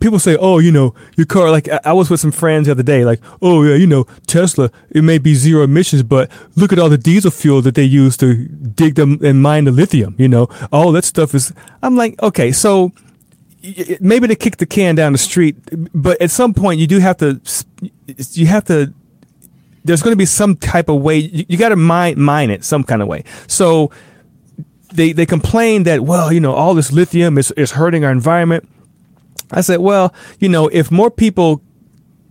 people 0.01 0.19
say, 0.19 0.37
oh, 0.37 0.59
you 0.59 0.73
know, 0.73 0.95
your 1.17 1.27
car. 1.27 1.51
Like 1.51 1.69
I, 1.69 1.81
I 1.87 1.93
was 1.93 2.09
with 2.11 2.21
some 2.21 2.33
friends 2.33 2.67
the 2.67 2.73
other 2.73 2.83
day. 2.83 3.05
Like, 3.05 3.21
oh 3.43 3.63
yeah, 3.65 3.75
you 3.75 3.87
know, 3.87 4.05
Tesla. 4.27 4.71
It 4.91 5.03
may 5.03 5.19
be 5.19 5.35
zero 5.35 5.65
emissions, 5.65 6.03
but 6.03 6.31
look 6.55 6.73
at 6.73 6.79
all 6.79 6.89
the 6.89 6.99
diesel 6.99 7.31
fuel 7.31 7.63
that 7.63 7.75
they 7.75 7.85
use 7.85 8.17
to 8.19 8.47
dig 8.47 8.95
them 8.95 9.19
and 9.23 9.43
mine 9.43 9.65
the 9.65 9.73
lithium. 9.73 10.15
You 10.19 10.29
know, 10.29 10.49
all 10.73 10.93
that 10.93 11.05
stuff 11.05 11.35
is. 11.35 11.53
I'm 11.83 11.97
like, 11.97 12.21
okay, 12.23 12.53
so 12.53 12.93
maybe 14.01 14.27
they 14.27 14.37
kick 14.37 14.59
the 14.59 14.67
can 14.67 14.95
down 14.95 15.13
the 15.13 15.19
street, 15.19 15.57
but 15.93 16.21
at 16.21 16.31
some 16.31 16.55
point 16.55 16.81
you 16.81 16.87
do 16.87 16.99
have 16.99 17.17
to. 17.19 17.41
You 18.33 18.47
have 18.47 18.65
to 18.67 18.95
there's 19.87 20.03
going 20.03 20.13
to 20.13 20.19
be 20.19 20.27
some 20.27 20.57
type 20.57 20.89
of 20.89 21.01
way 21.01 21.19
you, 21.19 21.45
you 21.49 21.57
got 21.59 21.71
to 21.71 21.77
mine 21.77 22.19
mine 22.21 22.51
it 22.51 22.65
some 22.65 22.85
kind 22.85 23.03
of 23.03 23.09
way. 23.09 23.25
So 23.47 23.91
they 24.93 25.13
they 25.13 25.27
complain 25.27 25.85
that 25.85 26.01
well, 26.01 26.33
you 26.33 26.41
know, 26.41 26.53
all 26.53 26.75
this 26.75 26.93
lithium 26.93 27.39
is 27.39 27.51
is 27.53 27.73
hurting 27.73 28.05
our 28.05 28.13
environment. 28.13 28.69
I 29.51 29.61
said, 29.61 29.79
well, 29.79 30.13
you 30.41 30.49
know, 30.49 30.69
if 30.69 30.91
more 30.91 31.11
people 31.11 31.63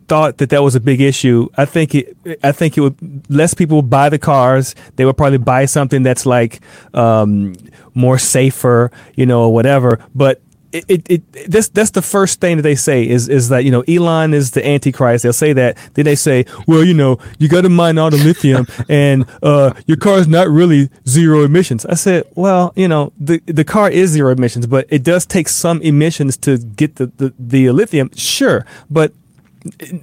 thought 0.07 0.37
that 0.37 0.49
that 0.49 0.61
was 0.61 0.75
a 0.75 0.79
big 0.79 1.01
issue, 1.01 1.47
I 1.57 1.65
think 1.65 1.95
it 1.95 2.17
I 2.43 2.51
think 2.51 2.77
it 2.77 2.81
would 2.81 3.29
less 3.29 3.53
people 3.53 3.77
would 3.77 3.89
buy 3.89 4.09
the 4.09 4.19
cars. 4.19 4.75
They 4.95 5.05
would 5.05 5.17
probably 5.17 5.37
buy 5.37 5.65
something 5.65 6.03
that's 6.03 6.25
like 6.25 6.61
um, 6.93 7.55
more 7.93 8.17
safer, 8.17 8.91
you 9.15 9.25
know, 9.25 9.43
or 9.43 9.53
whatever. 9.53 10.03
But 10.13 10.41
it, 10.71 10.85
it, 10.87 11.09
it 11.09 11.51
that's 11.51 11.69
that's 11.69 11.91
the 11.91 12.01
first 12.01 12.41
thing 12.41 12.57
that 12.57 12.63
they 12.63 12.75
say 12.75 13.07
is 13.07 13.29
is 13.29 13.49
that 13.49 13.63
you 13.63 13.71
know 13.71 13.81
Elon 13.87 14.33
is 14.33 14.51
the 14.51 14.65
antichrist. 14.65 15.23
They'll 15.23 15.33
say 15.33 15.53
that. 15.53 15.77
Then 15.93 16.05
they 16.05 16.15
say, 16.15 16.45
well, 16.67 16.83
you 16.83 16.93
know, 16.93 17.19
you 17.39 17.47
got 17.47 17.61
to 17.61 17.69
mine 17.69 17.97
all 17.97 18.09
the 18.09 18.17
lithium, 18.17 18.67
and 18.89 19.25
uh, 19.41 19.73
your 19.85 19.97
car 19.97 20.17
is 20.17 20.27
not 20.27 20.47
really 20.49 20.89
zero 21.07 21.43
emissions. 21.43 21.85
I 21.85 21.95
said, 21.95 22.23
well, 22.35 22.73
you 22.75 22.87
know, 22.87 23.13
the 23.19 23.39
the 23.45 23.63
car 23.63 23.89
is 23.89 24.11
zero 24.11 24.31
emissions, 24.31 24.67
but 24.67 24.85
it 24.89 25.03
does 25.03 25.25
take 25.25 25.47
some 25.47 25.81
emissions 25.81 26.37
to 26.37 26.57
get 26.57 26.95
the 26.95 27.07
the, 27.17 27.33
the 27.39 27.71
lithium. 27.71 28.09
Sure, 28.15 28.65
but 28.89 29.13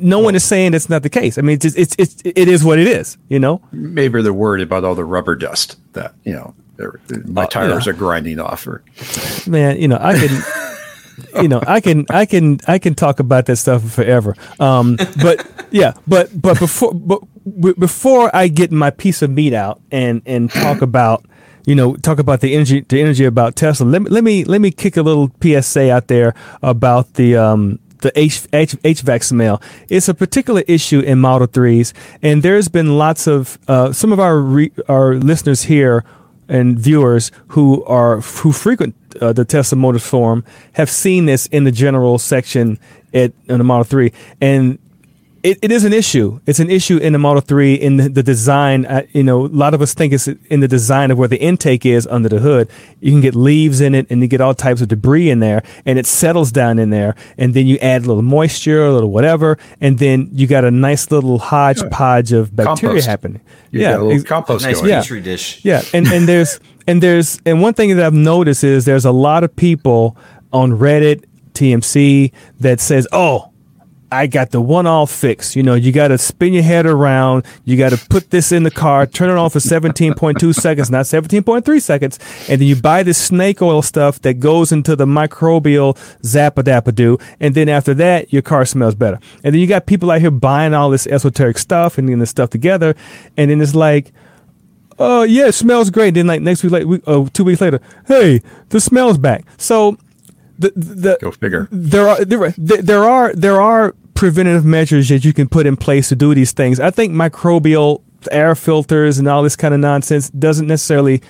no 0.01 0.19
one 0.19 0.35
is 0.35 0.45
saying 0.45 0.75
it's 0.75 0.89
not 0.89 1.03
the 1.03 1.11
case. 1.11 1.39
I 1.39 1.43
mean, 1.43 1.59
it's, 1.63 1.77
it's 1.77 1.95
it's 1.99 2.23
it 2.25 2.49
is 2.49 2.65
what 2.65 2.79
it 2.79 2.89
is. 2.89 3.17
You 3.29 3.39
know. 3.39 3.63
Maybe 3.73 4.23
they're 4.23 4.33
worried 4.33 4.63
about 4.63 4.85
all 4.85 4.95
the 4.95 5.05
rubber 5.05 5.37
dust 5.37 5.79
that 5.93 6.15
you 6.25 6.33
know 6.33 6.55
my 7.27 7.45
Uh, 7.45 7.47
tires 7.47 7.87
yeah. 7.87 7.91
are 7.93 7.97
grinding 7.97 8.39
off. 8.41 8.67
Or 8.67 8.83
man, 9.47 9.79
you 9.79 9.89
know, 9.89 9.99
I 10.01 10.15
can, 10.19 10.43
you 11.43 11.49
know, 11.49 11.63
I 11.67 11.81
can, 11.81 12.07
I 12.11 12.27
can, 12.27 12.59
I 12.67 12.79
can 12.79 12.95
talk 12.95 13.21
about 13.21 13.47
that 13.47 13.57
stuff 13.57 13.83
forever. 13.91 14.35
Um, 14.61 14.97
but 15.23 15.47
yeah, 15.71 15.93
but 16.07 16.31
but 16.41 16.59
before, 16.59 16.93
but 16.95 17.21
before 17.79 18.35
I 18.35 18.49
get 18.49 18.71
my 18.73 18.91
piece 18.91 19.23
of 19.23 19.31
meat 19.31 19.53
out 19.55 19.81
and 19.91 20.23
and 20.27 20.51
talk 20.51 20.81
about, 20.91 21.25
you 21.67 21.75
know, 21.75 21.95
talk 21.97 22.19
about 22.19 22.41
the 22.41 22.55
energy, 22.55 22.81
the 22.89 23.01
energy 23.01 23.25
about 23.25 23.57
Tesla. 23.57 23.87
Let 23.87 24.03
me 24.03 24.11
let 24.11 24.25
me 24.25 24.45
let 24.45 24.61
me 24.61 24.71
kick 24.71 24.97
a 24.97 25.03
little 25.03 25.31
PSA 25.43 25.91
out 25.93 26.09
there 26.09 26.35
about 26.63 27.15
the 27.15 27.37
um. 27.37 27.79
The 28.03 28.11
H, 28.19 28.49
H, 28.53 28.75
HVAC 28.83 29.23
smell. 29.23 29.63
It's 29.89 30.09
a 30.09 30.15
particular 30.15 30.65
issue 30.67 30.99
in 31.07 31.21
Model 31.21 31.47
3s, 31.47 31.93
and 32.21 32.43
there's 32.43 32.67
been 32.67 32.99
lots 32.99 33.29
of 33.29 33.61
uh, 33.69 33.93
some 33.93 34.11
of 34.13 34.19
our 34.19 34.41
re, 34.41 34.73
our 34.89 35.15
listeners 35.15 35.63
here 35.63 36.03
and 36.53 36.79
viewers 36.79 37.33
who 37.49 37.83
are 37.85 38.21
who 38.21 38.53
frequent 38.53 38.95
uh, 39.21 39.33
the 39.33 39.45
Tesla 39.45 39.77
Motors 39.79 40.07
forum 40.07 40.45
have 40.75 40.91
seen 40.91 41.25
this 41.25 41.47
in 41.47 41.65
the 41.65 41.73
general 41.73 42.19
section 42.19 42.79
at 43.15 43.33
in 43.49 43.59
the 43.59 43.65
Model 43.65 43.85
Three, 43.85 44.13
and 44.41 44.79
it, 45.43 45.59
it 45.63 45.73
is 45.73 45.85
an 45.85 45.93
issue. 45.93 46.41
It's 46.47 46.61
an 46.61 46.71
issue 46.71 46.99
in 46.99 47.13
the 47.13 47.19
Model 47.19 47.41
Three 47.41 47.75
in 47.75 47.97
the, 47.97 48.09
the 48.09 48.23
design. 48.23 48.87
Uh, 48.87 49.03
you 49.13 49.23
know, 49.23 49.47
a 49.47 49.49
lot 49.49 49.75
of 49.75 49.83
us 49.83 49.93
think 49.95 50.13
it's 50.13 50.29
in 50.29 50.61
the 50.61 50.69
design 50.69 51.11
of 51.11 51.19
where 51.19 51.29
the 51.29 51.41
intake 51.41 51.85
is 51.85 52.07
under 52.07 52.29
the 52.29 52.39
hood. 52.39 52.71
You 53.01 53.11
can 53.13 53.21
get 53.21 53.35
leaves 53.35 53.81
in 53.81 53.95
it, 53.95 54.07
and 54.11 54.21
you 54.23 54.29
get 54.29 54.41
all 54.41 54.55
types 54.55 54.81
of 54.81 54.89
debris 54.89 55.31
in 55.31 55.41
there, 55.41 55.63
and 55.85 55.99
it 55.99 56.07
settles 56.07 56.53
down 56.53 56.79
in 56.79 56.91
there, 56.91 57.15
and 57.39 57.55
then 57.55 57.67
you 57.67 57.77
add 57.79 58.05
a 58.05 58.07
little 58.07 58.23
moisture, 58.23 58.85
a 58.87 58.93
little 58.93 59.11
whatever, 59.11 59.59
and 59.81 59.99
then 59.99 60.29
you 60.33 60.47
got 60.47 60.65
a 60.65 60.71
nice 60.71 61.11
little 61.11 61.39
hodgepodge 61.39 62.33
of 62.33 62.55
bacteria 62.55 62.77
Compost. 62.95 63.07
happening. 63.07 63.41
you 63.71 63.81
yeah, 63.81 63.93
got 63.93 64.01
a 64.01 64.03
little 64.05 64.21
ex- 64.21 64.29
compost 64.29 64.65
Nice 64.65 64.77
going. 64.77 64.89
Yeah. 64.91 65.01
petri 65.03 65.21
dish. 65.21 65.65
yeah, 65.65 65.83
and 65.93 66.07
and 66.09 66.29
there's 66.29 66.61
and 66.87 67.03
there's 67.03 67.41
and 67.45 67.61
one 67.63 67.75
thing 67.75 67.97
that 67.97 68.05
I've 68.05 68.13
noticed 68.15 68.65
is 68.65 68.85
there's 68.85 69.05
a 69.05 69.13
lot 69.13 69.45
of 69.45 69.55
people 69.57 70.17
on 70.53 70.73
Reddit, 70.73 71.25
TMC 71.55 72.33
that 72.61 72.81
says, 72.81 73.07
"Oh, 73.13 73.52
I 74.13 74.27
got 74.27 74.51
the 74.51 74.61
one 74.61 74.87
all 74.87 75.07
fix. 75.07 75.57
You 75.57 75.63
know, 75.63 75.75
you 75.75 75.91
got 75.91 76.09
to 76.09 76.19
spin 76.19 76.53
your 76.53 76.63
head 76.63 76.85
around. 76.85 77.47
You 77.65 77.79
got 77.79 77.93
to 77.93 78.09
put 78.09 78.31
this 78.31 78.53
in 78.53 78.63
the 78.63 78.71
car, 78.71 79.07
turn 79.07 79.31
it 79.31 79.39
on 79.39 79.49
for 79.49 79.59
17.2 79.59 80.55
seconds, 80.55 80.91
not 80.91 81.07
17.3 81.07 81.81
seconds. 81.81 82.19
And 82.47 82.61
then 82.61 82.69
you 82.69 82.77
buy 82.77 83.03
this 83.03 83.17
snake 83.17 83.63
oil 83.63 83.81
stuff 83.81 84.21
that 84.21 84.35
goes 84.35 84.71
into 84.71 84.95
the 84.95 85.07
microbial 85.07 85.97
zapadappadoo. 86.21 87.23
And 87.41 87.55
then 87.55 87.71
after 87.71 87.95
that, 87.95 88.31
your 88.31 88.43
car 88.43 88.67
smells 88.67 88.95
better. 88.95 89.19
And 89.43 89.55
then 89.55 89.61
you 89.63 89.67
got 89.67 89.87
people 89.87 90.11
out 90.11 90.21
here 90.21 90.31
buying 90.31 90.75
all 90.75 90.91
this 90.91 91.07
esoteric 91.07 91.57
stuff 91.57 91.97
and 91.97 92.07
getting 92.07 92.21
this 92.21 92.31
stuff 92.31 92.51
together. 92.51 92.95
And 93.39 93.51
then 93.51 93.63
it's 93.63 93.75
like, 93.75 94.13
oh, 94.99 95.23
yeah, 95.23 95.47
it 95.47 95.53
smells 95.53 95.89
great. 95.89 96.13
Then, 96.13 96.27
like, 96.27 96.43
next 96.43 96.63
week, 96.63 96.73
like, 96.73 96.85
week, 96.85 97.03
oh, 97.07 97.25
uh, 97.25 97.29
two 97.33 97.45
weeks 97.45 97.63
later, 97.63 97.81
hey, 98.07 98.43
the 98.69 98.79
smell's 98.79 99.17
back. 99.17 99.47
So, 99.57 99.97
the, 100.59 100.73
the, 100.77 101.19
Go 101.21 101.31
figure. 101.31 101.69
there 101.71 102.09
are 102.09 102.25
there, 102.25 102.45
are- 102.45 102.55
there 102.57 103.05
are 103.05 103.33
there 103.35 103.61
are 103.61 103.95
preventative 104.15 104.65
measures 104.65 105.09
that 105.09 105.25
you 105.25 105.33
can 105.33 105.49
put 105.49 105.67
in 105.67 105.77
place 105.77 106.09
to 106.11 106.17
do 106.17 106.35
these 106.35 106.53
things. 106.53 106.79
I 106.81 106.91
think 106.91 107.13
microbial 107.13 108.03
air 108.31 108.55
filters 108.55 109.19
and 109.19 109.27
all 109.27 109.43
this 109.43 109.57
kind 109.57 109.75
of 109.75 109.81
nonsense 109.81 110.31
doesn't 110.31 110.67
necessarily 110.69 111.21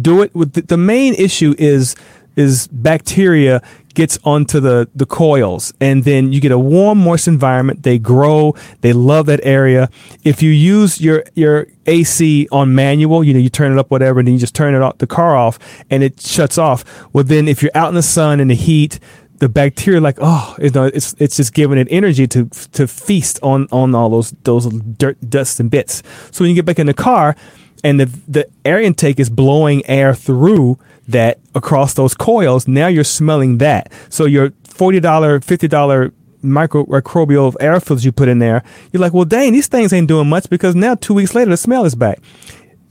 do 0.00 0.22
it. 0.22 0.34
With 0.34 0.54
the, 0.54 0.62
the 0.62 0.76
main 0.78 1.14
issue 1.14 1.54
is 1.58 1.94
is 2.36 2.68
bacteria 2.68 3.60
gets 3.98 4.16
onto 4.22 4.60
the 4.60 4.88
the 4.94 5.04
coils. 5.04 5.74
And 5.80 6.04
then 6.04 6.32
you 6.32 6.40
get 6.40 6.52
a 6.52 6.58
warm 6.58 6.98
moist 6.98 7.26
environment. 7.26 7.82
They 7.82 7.98
grow. 7.98 8.54
They 8.80 8.92
love 8.92 9.26
that 9.26 9.40
area. 9.42 9.90
If 10.22 10.40
you 10.40 10.50
use 10.50 11.00
your 11.00 11.24
your 11.34 11.66
AC 11.86 12.46
on 12.52 12.76
manual 12.76 13.24
you 13.24 13.34
know 13.34 13.40
you 13.40 13.48
turn 13.48 13.72
it 13.72 13.78
up 13.78 13.90
whatever 13.90 14.20
and 14.20 14.28
then 14.28 14.34
you 14.34 14.38
just 14.38 14.54
turn 14.54 14.74
it 14.76 14.82
off 14.82 14.98
the 14.98 15.06
car 15.08 15.36
off 15.36 15.58
and 15.90 16.04
it 16.04 16.20
shuts 16.20 16.58
off. 16.58 16.84
Well 17.12 17.24
then 17.24 17.48
if 17.48 17.60
you're 17.60 17.76
out 17.76 17.88
in 17.88 17.96
the 17.96 18.02
sun 18.02 18.38
in 18.38 18.46
the 18.46 18.54
heat 18.54 19.00
the 19.40 19.48
bacteria 19.48 20.00
like 20.00 20.18
oh 20.20 20.54
you 20.60 20.70
know, 20.70 20.84
it's 20.84 21.16
it's 21.18 21.36
just 21.36 21.52
giving 21.52 21.76
it 21.76 21.88
energy 21.90 22.28
to 22.28 22.48
to 22.72 22.86
feast 22.86 23.40
on 23.42 23.66
on 23.72 23.96
all 23.96 24.10
those 24.10 24.30
those 24.44 24.66
dirt 25.02 25.18
dust 25.28 25.58
and 25.58 25.72
bits. 25.72 26.04
So 26.30 26.44
when 26.44 26.50
you 26.50 26.54
get 26.54 26.66
back 26.66 26.78
in 26.78 26.86
the 26.86 26.94
car 26.94 27.34
and 27.82 27.98
the 27.98 28.06
the 28.28 28.48
air 28.64 28.80
intake 28.80 29.18
is 29.18 29.28
blowing 29.28 29.84
air 29.86 30.14
through 30.14 30.78
that 31.08 31.40
across 31.54 31.94
those 31.94 32.14
coils. 32.14 32.68
Now 32.68 32.86
you're 32.86 33.04
smelling 33.04 33.58
that. 33.58 33.90
So 34.08 34.24
your 34.24 34.50
$40, 34.50 35.00
$50 35.00 36.12
micro 36.40 36.84
microbial 36.84 37.56
air 37.58 37.80
filters 37.80 38.04
you 38.04 38.12
put 38.12 38.28
in 38.28 38.38
there, 38.38 38.62
you're 38.92 39.00
like, 39.00 39.12
well, 39.12 39.24
dang, 39.24 39.52
these 39.52 39.66
things 39.66 39.92
ain't 39.92 40.08
doing 40.08 40.28
much 40.28 40.48
because 40.48 40.74
now 40.74 40.94
two 40.94 41.14
weeks 41.14 41.34
later 41.34 41.50
the 41.50 41.56
smell 41.56 41.84
is 41.84 41.94
back. 41.94 42.20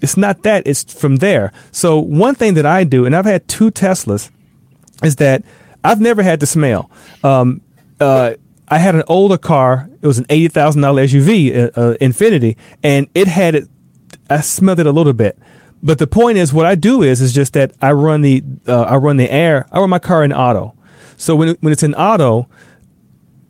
It's 0.01 0.17
not 0.17 0.43
that, 0.43 0.67
it's 0.67 0.93
from 0.93 1.17
there. 1.17 1.51
So 1.71 1.99
one 1.99 2.35
thing 2.35 2.53
that 2.55 2.65
I 2.65 2.83
do, 2.83 3.05
and 3.05 3.15
I've 3.15 3.25
had 3.25 3.47
two 3.47 3.71
Teslas, 3.71 4.29
is 5.03 5.15
that 5.17 5.43
I've 5.83 6.01
never 6.01 6.23
had 6.23 6.39
the 6.39 6.45
smell. 6.45 6.91
Um, 7.23 7.61
uh, 7.99 8.33
I 8.67 8.79
had 8.79 8.95
an 8.95 9.03
older 9.07 9.37
car. 9.37 9.89
It 10.01 10.07
was 10.07 10.17
an 10.19 10.25
eighty 10.29 10.49
thousand 10.49 10.81
dollar 10.81 11.03
SUV, 11.03 11.55
uh, 11.55 11.79
uh, 11.79 11.97
Infiniti, 12.01 12.57
and 12.83 13.07
it 13.15 13.27
had 13.27 13.55
it. 13.55 13.67
I 14.29 14.41
smelled 14.41 14.79
it 14.79 14.85
a 14.85 14.91
little 14.91 15.13
bit, 15.13 15.39
but 15.83 15.99
the 15.99 16.07
point 16.07 16.37
is, 16.37 16.53
what 16.53 16.65
I 16.65 16.75
do 16.75 17.03
is 17.03 17.21
is 17.21 17.33
just 17.33 17.53
that 17.53 17.71
I 17.81 17.91
run 17.91 18.21
the 18.21 18.43
uh, 18.67 18.83
I 18.83 18.95
run 18.97 19.17
the 19.17 19.29
air. 19.29 19.67
I 19.71 19.79
run 19.79 19.89
my 19.89 19.99
car 19.99 20.23
in 20.23 20.33
auto. 20.33 20.75
So 21.17 21.35
when 21.35 21.55
when 21.61 21.73
it's 21.73 21.83
in 21.83 21.93
auto, 21.95 22.47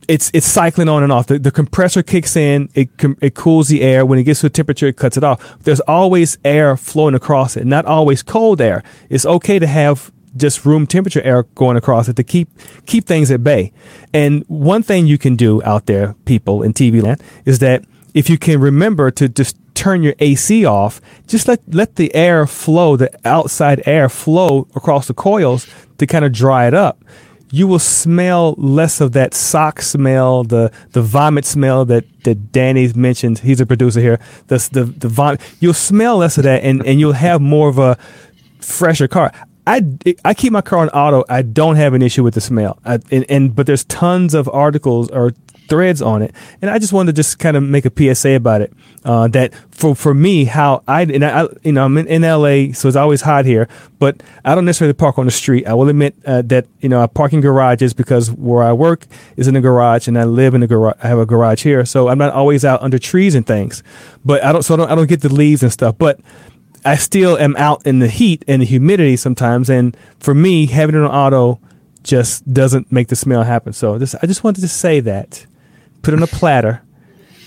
it's 0.08 0.32
it's 0.34 0.46
cycling 0.46 0.90
on 0.90 1.04
and 1.04 1.12
off. 1.12 1.28
The, 1.28 1.40
the 1.40 1.52
compressor 1.52 2.04
kicks 2.04 2.36
in, 2.36 2.70
it 2.74 2.90
it 3.22 3.36
cools 3.36 3.68
the 3.68 3.82
air. 3.82 4.06
When 4.06 4.20
it 4.20 4.24
gets 4.24 4.42
to 4.42 4.48
a 4.48 4.50
temperature, 4.50 4.88
it 4.88 4.98
cuts 4.98 5.18
it 5.18 5.24
off. 5.24 5.58
There's 5.64 5.80
always 5.82 6.38
air 6.44 6.76
flowing 6.78 7.16
across 7.16 7.56
it, 7.58 7.66
not 7.66 7.86
always 7.86 8.24
cold 8.24 8.62
air. 8.62 8.84
It's 9.10 9.26
okay 9.26 9.60
to 9.60 9.68
have 9.68 10.12
just 10.36 10.66
room 10.66 10.86
temperature 10.86 11.22
air 11.22 11.44
going 11.56 11.78
across 11.78 12.08
it 12.08 12.16
to 12.16 12.24
keep 12.24 12.50
keep 12.86 13.06
things 13.06 13.32
at 13.32 13.44
bay. 13.44 13.72
And 14.14 14.44
one 14.48 14.84
thing 14.84 15.08
you 15.08 15.18
can 15.18 15.36
do 15.36 15.64
out 15.64 15.86
there, 15.86 16.16
people 16.26 16.64
in 16.64 16.74
TV 16.74 17.02
land, 17.02 17.22
is 17.46 17.60
that 17.60 17.84
if 18.14 18.30
you 18.30 18.38
can 18.38 18.60
remember 18.60 19.12
to 19.12 19.30
just 19.30 19.58
turn 19.78 20.04
your 20.04 20.16
AC 20.20 20.66
off, 20.66 21.00
just 21.28 21.48
let 21.48 21.62
let 21.74 21.96
the 21.96 22.14
air 22.16 22.48
flow, 22.48 22.98
the 22.98 23.12
outside 23.26 23.82
air 23.86 24.10
flow 24.10 24.68
across 24.76 25.08
the 25.08 25.14
coils 25.14 25.68
to 26.00 26.08
kind 26.08 26.26
of 26.26 26.32
dry 26.32 26.68
it 26.68 26.74
up 26.74 27.04
you 27.52 27.68
will 27.68 27.80
smell 27.80 28.56
less 28.58 29.00
of 29.00 29.14
that 29.14 29.34
sock 29.34 29.82
smell, 29.82 30.44
the 30.44 30.72
the 30.92 31.02
vomit 31.02 31.46
smell 31.46 31.86
that 31.86 32.06
that 32.24 32.52
Danny's 32.52 32.96
mentioned. 32.96 33.40
He's 33.40 33.62
a 33.62 33.66
producer 33.66 34.02
here. 34.02 34.20
The 34.48 34.58
the 34.72 34.84
the 34.86 35.08
vomit. 35.08 35.42
You'll 35.60 35.74
smell 35.74 36.18
less 36.18 36.38
of 36.38 36.44
that, 36.44 36.64
and 36.64 36.86
and 36.86 37.00
you'll 37.00 37.14
have 37.14 37.42
more 37.42 37.70
of 37.70 37.78
a 37.80 37.98
fresher 38.60 39.08
car. 39.08 39.32
I, 39.66 39.84
I 40.24 40.34
keep 40.34 40.54
my 40.54 40.62
car 40.62 40.80
on 40.80 40.90
auto. 40.90 41.26
I 41.28 41.42
don't 41.42 41.76
have 41.76 41.94
an 41.94 42.02
issue 42.02 42.24
with 42.24 42.36
the 42.36 42.42
smell. 42.42 42.80
I, 42.86 43.00
and, 43.12 43.26
and 43.30 43.54
but 43.54 43.66
there's 43.66 43.84
tons 43.84 44.34
of 44.34 44.48
articles 44.48 45.10
or 45.12 45.34
threads 45.68 46.02
on 46.02 46.22
it, 46.22 46.34
and 46.62 46.72
I 46.72 46.80
just 46.80 46.94
wanted 46.94 47.16
to 47.16 47.22
just 47.22 47.40
kind 47.40 47.58
of 47.58 47.64
make 47.64 47.86
a 47.86 48.16
PSA 48.16 48.32
about 48.32 48.62
it. 48.62 48.74
Uh, 49.04 49.28
that 49.30 49.54
for 49.72 49.96
for 49.96 50.14
me, 50.14 50.46
how 50.46 50.84
I 50.88 51.04
and 51.04 51.24
I, 51.24 51.48
you 51.64 51.72
know, 51.72 51.86
I'm 51.86 51.98
in, 51.98 52.08
in, 52.08 52.22
LA, 52.24 52.74
so 52.74 52.88
it's 52.88 52.98
always 52.98 53.22
hot 53.22 53.46
here, 53.46 53.70
but 54.00 54.22
I 54.44 54.56
don't 54.56 54.66
necessarily 54.66 54.94
park 54.94 55.18
on 55.18 55.26
the 55.26 55.32
street. 55.32 55.66
I 55.68 55.74
will 55.74 55.88
admit 55.88 56.16
uh, 56.26 56.42
that 56.44 56.68
you 56.82 56.90
know 56.90 57.02
I 57.02 57.08
park 57.08 57.34
in 57.34 57.42
garages 57.42 57.94
because 57.94 58.32
where 58.32 58.64
I 58.64 58.74
work 58.74 59.06
is 59.38 59.48
in 59.48 59.56
a 59.56 59.62
garage, 59.62 60.08
and 60.08 60.18
I 60.18 60.26
live 60.26 60.54
in 60.54 60.64
a 60.64 60.68
garage. 60.68 60.98
I 61.02 61.08
have 61.08 61.20
a 61.20 61.26
garage 61.26 61.64
here, 61.64 61.86
so 61.86 62.10
I'm 62.10 62.18
not 62.18 62.34
always 62.34 62.66
out 62.66 62.82
under 62.82 63.00
trees 63.00 63.36
and 63.36 63.46
things. 63.46 63.84
But 64.26 64.44
I 64.44 64.52
don't, 64.52 64.64
so 64.64 64.74
I 64.74 64.78
don't, 64.78 64.92
I 64.92 64.96
don't 64.96 65.08
get 65.08 65.22
the 65.22 65.34
leaves 65.34 65.64
and 65.64 65.72
stuff, 65.72 65.98
but. 65.98 66.20
I 66.86 66.96
still 66.96 67.38
am 67.38 67.54
out 67.58 67.86
in 67.86 68.00
the 68.00 68.08
heat 68.08 68.46
and 68.48 68.62
the 68.62 68.66
humidity 68.66 69.18
sometimes, 69.18 69.70
and 69.70 69.98
for 70.20 70.34
me, 70.34 70.68
having 70.68 70.96
it 70.96 71.00
on 71.00 71.12
auto 71.12 71.60
just 72.08 72.52
doesn't 72.52 72.92
make 72.92 73.10
the 73.10 73.16
smell 73.16 73.44
happen. 73.44 73.74
So 73.74 73.98
this, 73.98 74.16
I 74.16 74.26
just 74.26 74.44
wanted 74.44 74.62
to 74.62 74.68
say 74.68 75.00
that 75.02 75.46
put 76.08 76.14
it 76.14 76.18
on 76.18 76.24
a 76.24 76.28
platter, 76.28 76.82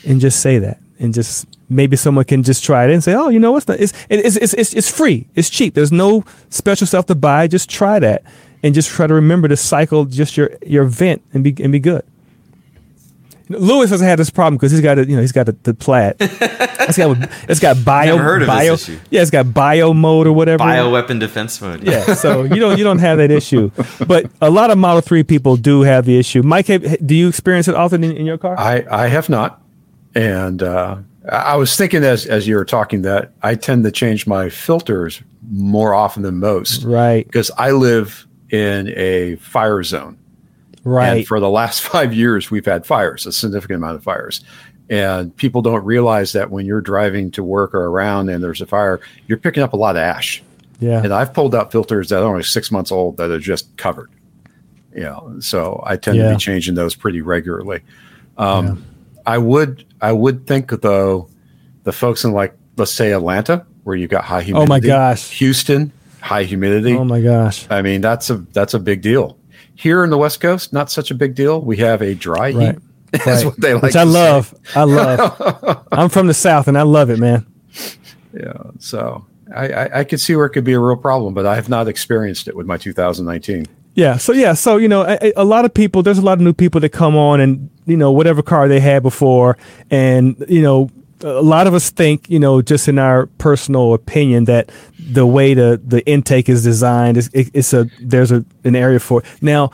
and 0.07 0.21
just 0.21 0.41
say 0.41 0.59
that, 0.59 0.79
and 0.99 1.15
just 1.15 1.47
maybe 1.71 1.97
someone 1.97 2.27
can 2.27 2.43
just 2.43 2.63
try 2.63 2.85
it 2.85 2.91
and 2.93 3.03
say, 3.03 3.15
oh, 3.15 3.31
you 3.31 3.39
know 3.39 3.53
what's 3.53 3.67
not? 3.67 3.81
It's 3.81 3.95
it's 4.11 4.37
it's 4.37 4.53
it's, 4.53 4.75
it's 4.75 4.91
free. 4.91 5.27
It's 5.35 5.49
cheap. 5.49 5.73
There's 5.73 5.91
no 5.91 6.27
special 6.51 6.87
stuff 6.87 7.07
to 7.07 7.15
buy. 7.15 7.47
Just 7.47 7.71
try 7.71 7.99
that, 8.01 8.23
and 8.63 8.75
just 8.75 8.91
try 8.91 9.07
to 9.07 9.15
remember 9.15 9.49
to 9.49 9.57
cycle 9.57 10.05
just 10.05 10.37
your 10.37 10.51
your 10.61 10.85
vent 10.85 11.23
and 11.33 11.43
be 11.43 11.55
and 11.59 11.73
be 11.73 11.79
good. 11.79 12.05
Louis 13.51 13.91
hasn't 13.91 14.09
had 14.09 14.19
this 14.19 14.31
problem 14.31 14.57
because 14.57 14.71
he's 14.73 14.81
got 14.81 14.99
a, 14.99 15.05
you 15.07 15.17
know 15.17 15.21
he's 15.21 15.33
got 15.33 15.47
the, 15.47 15.57
the 15.65 15.75
plaid. 15.75 16.17
it's 16.21 16.97
got 16.97 17.29
it's 17.49 17.61
got 17.61 17.85
bio 17.85 18.17
Never 18.17 18.23
heard 18.23 18.43
of 18.43 18.49
bio 18.49 18.71
this 18.73 18.89
issue. 18.89 18.99
yeah 19.11 19.23
it's 19.23 19.31
got 19.31 19.53
bio 19.53 19.93
mode 19.93 20.27
or 20.27 20.33
whatever 20.33 20.59
bio 20.59 20.89
weapon 20.91 21.19
defense 21.19 21.61
mode. 21.61 21.83
yeah, 21.83 22.15
so 22.15 22.43
you 22.55 22.57
don't 22.57 22.79
you 22.79 22.85
don't 22.85 23.01
have 23.01 23.19
that 23.19 23.31
issue, 23.31 23.71
but 24.07 24.31
a 24.41 24.51
lot 24.51 24.71
of 24.71 24.79
Model 24.79 25.01
Three 25.01 25.25
people 25.25 25.57
do 25.57 25.83
have 25.83 26.05
the 26.07 26.19
issue. 26.19 26.43
Mike, 26.43 26.69
have, 26.69 27.05
do 27.07 27.15
you 27.15 27.29
experience 27.29 27.67
it 27.69 27.75
often 27.75 28.05
in, 28.05 28.17
in 28.17 28.25
your 28.27 28.39
car? 28.39 28.59
I 28.59 28.85
I 28.91 29.09
have 29.09 29.29
not, 29.29 29.61
and 30.15 30.63
uh, 30.63 30.99
I 31.29 31.57
was 31.57 31.77
thinking 31.77 32.05
as 32.05 32.27
as 32.27 32.47
you 32.47 32.55
were 32.57 32.65
talking 32.65 33.03
that 33.03 33.33
I 33.43 33.57
tend 33.57 33.85
to 33.85 33.91
change 33.91 34.27
my 34.27 34.49
filters 34.49 35.23
more 35.51 35.93
often 35.95 36.23
than 36.23 36.39
most, 36.39 36.85
right? 36.85 37.27
Because 37.27 37.51
I 37.59 37.73
live 37.73 38.27
in 38.51 38.93
a 38.97 39.37
fire 39.37 39.83
zone. 39.83 40.19
Right. 40.85 41.19
And 41.19 41.27
for 41.27 41.41
the 41.41 41.51
last 41.51 41.81
five 41.93 42.13
years, 42.15 42.51
we've 42.51 42.65
had 42.65 42.87
fires, 42.87 43.27
a 43.27 43.33
significant 43.33 43.79
amount 43.79 43.97
of 43.97 44.03
fires. 44.03 44.43
And 44.89 45.35
people 45.37 45.63
don't 45.63 45.85
realize 45.85 46.33
that 46.33 46.51
when 46.51 46.67
you're 46.67 46.81
driving 46.81 47.31
to 47.33 47.45
work 47.45 47.75
or 47.75 47.87
around 47.87 48.29
and 48.29 48.43
there's 48.43 48.61
a 48.61 48.67
fire, 48.67 49.01
you're 49.29 49.39
picking 49.39 49.63
up 49.63 49.73
a 49.73 49.77
lot 49.77 49.95
of 49.95 50.03
ash. 50.03 50.43
Yeah. 50.81 51.03
And 51.03 51.13
I've 51.13 51.33
pulled 51.33 51.55
out 51.55 51.71
filters 51.71 52.09
that 52.09 52.23
are 52.23 52.25
only 52.25 52.43
six 52.43 52.73
months 52.73 52.91
old 52.91 53.17
that 53.19 53.31
are 53.31 53.39
just 53.39 53.77
covered. 53.77 54.11
You 54.93 55.03
know, 55.03 55.37
so 55.39 55.81
I 55.87 55.97
tend 55.97 56.17
yeah. 56.17 56.31
to 56.31 56.35
be 56.35 56.39
changing 56.39 56.75
those 56.75 56.97
pretty 56.97 57.21
regularly. 57.21 57.83
Um, 58.37 58.67
yeah. 58.67 58.75
I 59.27 59.39
would 59.39 59.85
I 60.01 60.11
would 60.11 60.47
think 60.49 60.71
though, 60.71 61.29
the 61.85 61.93
folks 61.93 62.25
in 62.25 62.33
like 62.33 62.57
let's 62.77 62.91
say 62.91 63.13
Atlanta, 63.13 63.65
where 63.85 63.95
you've 63.95 64.11
got 64.11 64.25
high 64.25 64.43
humidity. 64.43 64.65
Oh 64.65 64.69
my 64.69 64.81
gosh. 64.81 65.31
Houston, 65.39 65.93
high 66.21 66.43
humidity. 66.43 66.95
Oh 66.95 67.05
my 67.05 67.21
gosh. 67.21 67.67
I 67.71 67.83
mean, 67.83 68.01
that's 68.01 68.31
a 68.31 68.39
that's 68.39 68.75
a 68.75 68.81
big 68.81 69.03
deal. 69.03 69.39
Here 69.81 70.05
in 70.05 70.11
the 70.11 70.19
West 70.19 70.43
Coast, 70.43 70.75
not 70.75 70.91
such 70.91 71.11
a 71.11 71.15
big 71.15 71.35
deal. 71.35 71.59
We 71.59 71.79
have 71.79 72.03
a 72.03 72.15
dry 72.15 72.53
right. 72.53 72.75
heat. 72.75 72.83
That's 73.13 73.27
right. 73.27 73.45
what 73.47 73.59
they 73.59 73.73
like. 73.73 73.83
Which 73.83 73.97
I 73.97 74.03
love. 74.03 74.55
I 74.75 74.83
love. 74.83 75.87
I'm 75.93 76.11
from 76.11 76.27
the 76.27 76.35
South 76.35 76.69
and 76.69 76.77
I 76.77 76.83
love 76.83 77.09
it, 77.09 77.19
man. 77.19 77.47
Yeah. 78.35 78.53
So 78.79 79.25
I, 79.57 79.69
I, 79.69 79.99
I 80.01 80.05
could 80.05 80.21
see 80.21 80.37
where 80.37 80.45
it 80.45 80.51
could 80.51 80.65
be 80.65 80.75
a 80.75 80.79
real 80.79 80.99
problem, 80.99 81.33
but 81.33 81.47
I 81.47 81.55
have 81.55 81.71
not 81.71 81.89
experienced 81.89 82.47
it 82.47 82.55
with 82.55 82.67
my 82.67 82.77
2019. 82.77 83.69
Yeah. 83.95 84.19
So 84.19 84.35
yeah. 84.35 84.53
So 84.53 84.77
you 84.77 84.87
know, 84.87 85.07
a, 85.07 85.33
a, 85.35 85.45
lot 85.45 85.65
of 85.65 85.73
people. 85.73 86.03
There's 86.03 86.19
a 86.19 86.23
lot 86.23 86.35
of 86.35 86.41
new 86.41 86.53
people 86.53 86.83
that 86.83 86.91
come 86.91 87.17
on, 87.17 87.41
and 87.41 87.71
you 87.87 87.97
know, 87.97 88.13
whatever 88.13 88.43
car 88.43 88.69
they 88.69 88.81
had 88.81 89.03
before, 89.03 89.57
and 89.91 90.45
you 90.47 90.61
know, 90.61 90.91
a 91.23 91.43
lot 91.43 91.67
of 91.67 91.75
us 91.75 91.91
think, 91.91 92.29
you 92.31 92.39
know, 92.39 92.63
just 92.63 92.89
in 92.89 92.99
our 92.99 93.27
personal 93.39 93.95
opinion, 93.95 94.45
that 94.45 94.71
the 94.99 95.27
way 95.27 95.55
the, 95.55 95.81
the 95.85 96.07
intake 96.07 96.49
is 96.49 96.63
designed 96.63 97.17
is 97.17 97.31
it, 97.33 97.51
it's 97.53 97.73
a 97.73 97.87
there's 98.01 98.33
a 98.33 98.45
an 98.65 98.77
area 98.77 99.01
for 99.01 99.21
it. 99.21 99.27
Now 99.43 99.73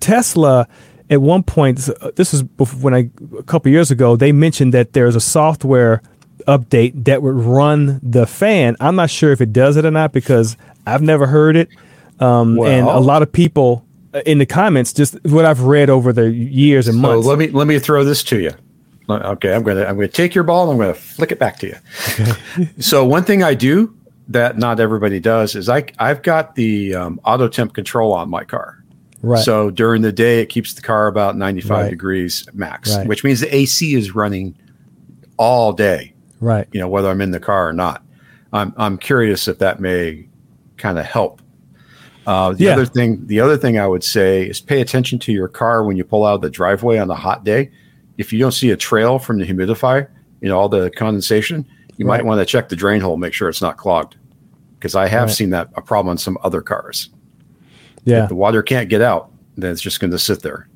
Tesla 0.00 0.68
at 1.08 1.20
one 1.20 1.42
point 1.42 1.78
this 2.16 2.32
was 2.32 2.44
when 2.82 2.94
I 2.94 3.10
a 3.38 3.42
couple 3.44 3.70
years 3.70 3.90
ago 3.90 4.16
they 4.16 4.32
mentioned 4.32 4.74
that 4.74 4.92
there's 4.92 5.16
a 5.16 5.20
software 5.20 6.02
update 6.48 7.04
that 7.04 7.22
would 7.22 7.36
run 7.36 8.00
the 8.02 8.26
fan. 8.26 8.76
I'm 8.80 8.96
not 8.96 9.10
sure 9.10 9.32
if 9.32 9.40
it 9.40 9.52
does 9.52 9.76
it 9.76 9.84
or 9.84 9.90
not 9.90 10.12
because 10.12 10.56
I've 10.86 11.02
never 11.02 11.26
heard 11.26 11.56
it, 11.56 11.68
um, 12.20 12.56
well, 12.56 12.70
and 12.70 12.86
a 12.86 13.00
lot 13.00 13.22
of 13.22 13.32
people 13.32 13.84
in 14.24 14.38
the 14.38 14.46
comments 14.46 14.92
just 14.92 15.16
what 15.24 15.44
I've 15.44 15.62
read 15.62 15.90
over 15.90 16.12
the 16.12 16.30
years 16.30 16.88
and 16.88 16.96
so 16.96 17.00
months. 17.00 17.26
Let 17.26 17.38
me 17.38 17.48
let 17.48 17.66
me 17.66 17.78
throw 17.78 18.04
this 18.04 18.22
to 18.24 18.40
you. 18.40 18.52
Okay, 19.08 19.54
I'm 19.54 19.62
gonna 19.62 19.84
I'm 19.84 19.96
gonna 19.96 20.08
take 20.08 20.34
your 20.34 20.44
ball 20.44 20.70
and 20.70 20.72
I'm 20.72 20.78
gonna 20.78 20.94
flick 20.94 21.30
it 21.30 21.38
back 21.38 21.58
to 21.60 21.68
you. 21.68 21.76
Okay. 22.20 22.70
so 22.80 23.04
one 23.04 23.24
thing 23.24 23.42
I 23.42 23.54
do 23.54 23.96
that 24.28 24.58
not 24.58 24.80
everybody 24.80 25.20
does 25.20 25.54
is 25.54 25.68
I 25.68 25.86
I've 25.98 26.22
got 26.22 26.56
the 26.56 26.94
um, 26.94 27.20
auto 27.24 27.48
temp 27.48 27.74
control 27.74 28.12
on 28.12 28.28
my 28.28 28.44
car. 28.44 28.82
Right. 29.22 29.42
So 29.44 29.70
during 29.70 30.02
the 30.02 30.12
day 30.12 30.40
it 30.40 30.46
keeps 30.46 30.74
the 30.74 30.82
car 30.82 31.06
about 31.06 31.36
95 31.36 31.70
right. 31.70 31.90
degrees 31.90 32.48
max, 32.52 32.96
right. 32.96 33.06
which 33.06 33.24
means 33.24 33.40
the 33.40 33.54
AC 33.54 33.94
is 33.94 34.14
running 34.14 34.56
all 35.36 35.72
day. 35.72 36.12
Right. 36.40 36.66
You 36.72 36.80
know 36.80 36.88
whether 36.88 37.08
I'm 37.08 37.20
in 37.20 37.30
the 37.30 37.40
car 37.40 37.68
or 37.68 37.72
not. 37.72 38.02
I'm 38.52 38.74
I'm 38.76 38.98
curious 38.98 39.46
if 39.46 39.58
that 39.58 39.80
may 39.80 40.28
kind 40.76 40.98
of 40.98 41.06
help. 41.06 41.40
Uh, 42.26 42.52
the 42.52 42.64
yeah. 42.64 42.72
other 42.72 42.86
thing, 42.86 43.24
the 43.28 43.38
other 43.38 43.56
thing 43.56 43.78
I 43.78 43.86
would 43.86 44.02
say 44.02 44.42
is 44.46 44.60
pay 44.60 44.80
attention 44.80 45.20
to 45.20 45.32
your 45.32 45.46
car 45.46 45.84
when 45.84 45.96
you 45.96 46.02
pull 46.02 46.24
out 46.24 46.34
of 46.34 46.40
the 46.40 46.50
driveway 46.50 46.98
on 46.98 47.08
a 47.08 47.14
hot 47.14 47.44
day 47.44 47.70
if 48.18 48.32
you 48.32 48.38
don't 48.38 48.52
see 48.52 48.70
a 48.70 48.76
trail 48.76 49.18
from 49.18 49.38
the 49.38 49.46
humidifier, 49.46 50.08
you 50.40 50.48
know, 50.48 50.58
all 50.58 50.68
the 50.68 50.90
condensation, 50.90 51.66
you 51.96 52.06
right. 52.06 52.18
might 52.18 52.26
want 52.26 52.40
to 52.40 52.46
check 52.46 52.68
the 52.68 52.76
drain 52.76 53.00
hole, 53.00 53.16
make 53.16 53.32
sure 53.32 53.48
it's 53.48 53.62
not 53.62 53.76
clogged. 53.76 54.16
Because 54.78 54.94
I 54.94 55.08
have 55.08 55.28
right. 55.28 55.34
seen 55.34 55.50
that 55.50 55.70
a 55.74 55.82
problem 55.82 56.10
on 56.10 56.18
some 56.18 56.36
other 56.42 56.60
cars. 56.60 57.10
Yeah. 58.04 58.24
If 58.24 58.28
the 58.28 58.34
water 58.34 58.62
can't 58.62 58.88
get 58.88 59.00
out, 59.00 59.30
then 59.56 59.72
it's 59.72 59.80
just 59.80 60.00
going 60.00 60.10
to 60.10 60.18
sit 60.18 60.42
there. 60.42 60.68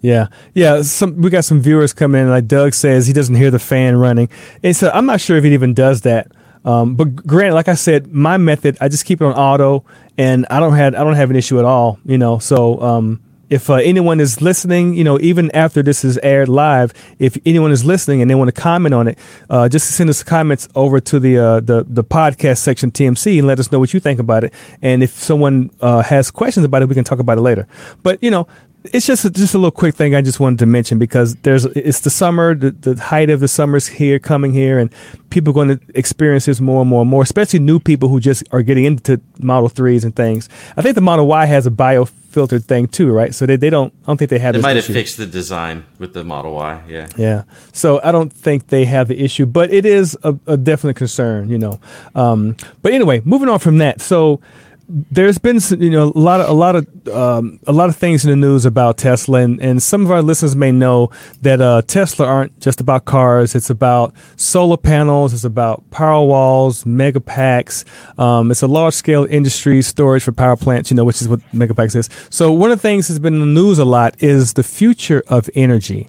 Yeah, 0.00 0.28
yeah. 0.54 0.82
Some 0.82 1.20
we 1.20 1.28
got 1.28 1.44
some 1.44 1.60
viewers 1.60 1.92
coming 1.92 2.22
in. 2.22 2.30
Like 2.30 2.46
Doug 2.46 2.72
says, 2.74 3.06
he 3.06 3.12
doesn't 3.12 3.34
hear 3.34 3.50
the 3.50 3.58
fan 3.58 3.96
running, 3.96 4.28
and 4.62 4.76
so 4.76 4.90
I'm 4.94 5.06
not 5.06 5.20
sure 5.20 5.36
if 5.36 5.44
it 5.44 5.52
even 5.52 5.74
does 5.74 6.02
that. 6.02 6.30
Um, 6.64 6.94
but 6.94 7.16
granted, 7.26 7.54
like 7.54 7.68
I 7.68 7.74
said, 7.74 8.12
my 8.12 8.36
method, 8.36 8.78
I 8.80 8.88
just 8.88 9.04
keep 9.04 9.20
it 9.20 9.24
on 9.24 9.32
auto, 9.34 9.84
and 10.16 10.46
I 10.50 10.60
don't 10.60 10.74
have 10.74 10.94
I 10.94 10.98
don't 10.98 11.14
have 11.14 11.30
an 11.30 11.36
issue 11.36 11.58
at 11.58 11.64
all. 11.64 11.98
You 12.04 12.16
know, 12.16 12.38
so 12.38 12.80
um, 12.80 13.20
if 13.50 13.70
uh, 13.70 13.74
anyone 13.74 14.20
is 14.20 14.42
listening, 14.42 14.94
you 14.94 15.04
know, 15.04 15.18
even 15.20 15.50
after 15.52 15.82
this 15.82 16.04
is 16.04 16.18
aired 16.18 16.48
live, 16.48 16.92
if 17.18 17.36
anyone 17.46 17.72
is 17.72 17.84
listening 17.84 18.20
and 18.20 18.30
they 18.30 18.34
want 18.34 18.48
to 18.48 18.60
comment 18.60 18.94
on 18.94 19.08
it, 19.08 19.18
uh, 19.48 19.68
just 19.68 19.90
send 19.90 20.10
us 20.10 20.22
comments 20.22 20.68
over 20.74 21.00
to 21.00 21.18
the 21.18 21.38
uh, 21.38 21.60
the 21.60 21.84
the 21.88 22.04
podcast 22.04 22.58
section 22.58 22.90
TMC 22.90 23.38
and 23.38 23.46
let 23.46 23.58
us 23.58 23.72
know 23.72 23.78
what 23.78 23.94
you 23.94 24.00
think 24.00 24.20
about 24.20 24.44
it. 24.44 24.52
And 24.82 25.02
if 25.02 25.10
someone 25.10 25.70
uh, 25.80 26.02
has 26.02 26.30
questions 26.30 26.64
about 26.64 26.82
it, 26.82 26.88
we 26.88 26.94
can 26.94 27.04
talk 27.04 27.18
about 27.18 27.38
it 27.38 27.42
later. 27.42 27.66
But 28.02 28.22
you 28.22 28.30
know, 28.30 28.46
it's 28.84 29.06
just 29.06 29.24
a, 29.24 29.30
just 29.30 29.54
a 29.54 29.58
little 29.58 29.70
quick 29.70 29.94
thing 29.94 30.14
I 30.14 30.22
just 30.22 30.40
wanted 30.40 30.60
to 30.60 30.66
mention 30.66 30.98
because 30.98 31.34
there's 31.36 31.64
it's 31.66 32.00
the 32.00 32.10
summer, 32.10 32.54
the, 32.54 32.70
the 32.70 32.94
height 33.00 33.28
of 33.30 33.40
the 33.40 33.48
summer's 33.48 33.86
here, 33.86 34.18
coming 34.18 34.52
here, 34.52 34.78
and 34.78 34.92
people 35.30 35.50
are 35.50 35.54
going 35.54 35.78
to 35.78 35.80
experience 35.94 36.46
this 36.46 36.60
more 36.60 36.80
and 36.80 36.90
more 36.90 37.02
and 37.02 37.10
more, 37.10 37.22
especially 37.22 37.58
new 37.58 37.80
people 37.80 38.08
who 38.08 38.20
just 38.20 38.44
are 38.52 38.62
getting 38.62 38.84
into 38.84 39.20
Model 39.40 39.68
Threes 39.68 40.04
and 40.04 40.14
things. 40.14 40.48
I 40.76 40.82
think 40.82 40.94
the 40.94 41.00
Model 41.00 41.26
Y 41.26 41.44
has 41.46 41.66
a 41.66 41.70
biofiltered 41.70 42.64
thing 42.64 42.86
too, 42.86 43.10
right? 43.10 43.34
So 43.34 43.46
they, 43.46 43.56
they 43.56 43.70
don't 43.70 43.92
I 44.04 44.06
don't 44.06 44.16
think 44.16 44.30
they 44.30 44.38
have. 44.38 44.54
They 44.54 44.60
might 44.60 44.76
issue. 44.76 44.92
have 44.92 44.96
fixed 44.96 45.16
the 45.16 45.26
design 45.26 45.84
with 45.98 46.14
the 46.14 46.24
Model 46.24 46.54
Y, 46.54 46.82
yeah. 46.88 47.08
Yeah. 47.16 47.42
So 47.72 48.00
I 48.02 48.12
don't 48.12 48.32
think 48.32 48.68
they 48.68 48.84
have 48.84 49.08
the 49.08 49.20
issue, 49.20 49.46
but 49.46 49.72
it 49.72 49.86
is 49.86 50.16
a, 50.22 50.36
a 50.46 50.56
definite 50.56 50.94
concern, 50.94 51.50
you 51.50 51.58
know. 51.58 51.80
Um, 52.14 52.56
but 52.82 52.92
anyway, 52.92 53.22
moving 53.24 53.48
on 53.48 53.58
from 53.58 53.78
that, 53.78 54.00
so 54.00 54.40
there's 54.88 55.36
been 55.36 55.60
you 55.78 55.90
know 55.90 56.12
a 56.14 56.18
lot 56.18 56.40
of 56.40 56.48
a 56.48 56.52
lot 56.52 56.74
of 56.74 57.08
um, 57.08 57.60
a 57.66 57.72
lot 57.72 57.90
of 57.90 57.96
things 57.96 58.24
in 58.24 58.30
the 58.30 58.36
news 58.36 58.64
about 58.64 58.96
Tesla, 58.96 59.40
and, 59.40 59.60
and 59.60 59.82
some 59.82 60.04
of 60.04 60.10
our 60.10 60.22
listeners 60.22 60.56
may 60.56 60.72
know 60.72 61.10
that 61.42 61.60
uh, 61.60 61.82
Tesla 61.82 62.26
aren't 62.26 62.58
just 62.58 62.80
about 62.80 63.04
cars. 63.04 63.54
It's 63.54 63.68
about 63.68 64.14
solar 64.36 64.78
panels. 64.78 65.34
It's 65.34 65.44
about 65.44 65.88
power 65.90 66.26
walls, 66.26 66.86
mega 66.86 67.20
packs. 67.20 67.84
Um, 68.16 68.50
it's 68.50 68.62
a 68.62 68.66
large 68.66 68.94
scale 68.94 69.26
industry 69.26 69.82
storage 69.82 70.22
for 70.22 70.32
power 70.32 70.56
plants. 70.56 70.90
You 70.90 70.96
know, 70.96 71.04
which 71.04 71.20
is 71.20 71.28
what 71.28 71.40
mega 71.52 71.74
packs 71.74 71.94
is. 71.94 72.08
So 72.30 72.50
one 72.50 72.70
of 72.70 72.78
the 72.78 72.82
things 72.82 73.08
that's 73.08 73.18
been 73.18 73.34
in 73.34 73.40
the 73.40 73.46
news 73.46 73.78
a 73.78 73.84
lot 73.84 74.22
is 74.22 74.54
the 74.54 74.62
future 74.62 75.22
of 75.28 75.50
energy. 75.54 76.08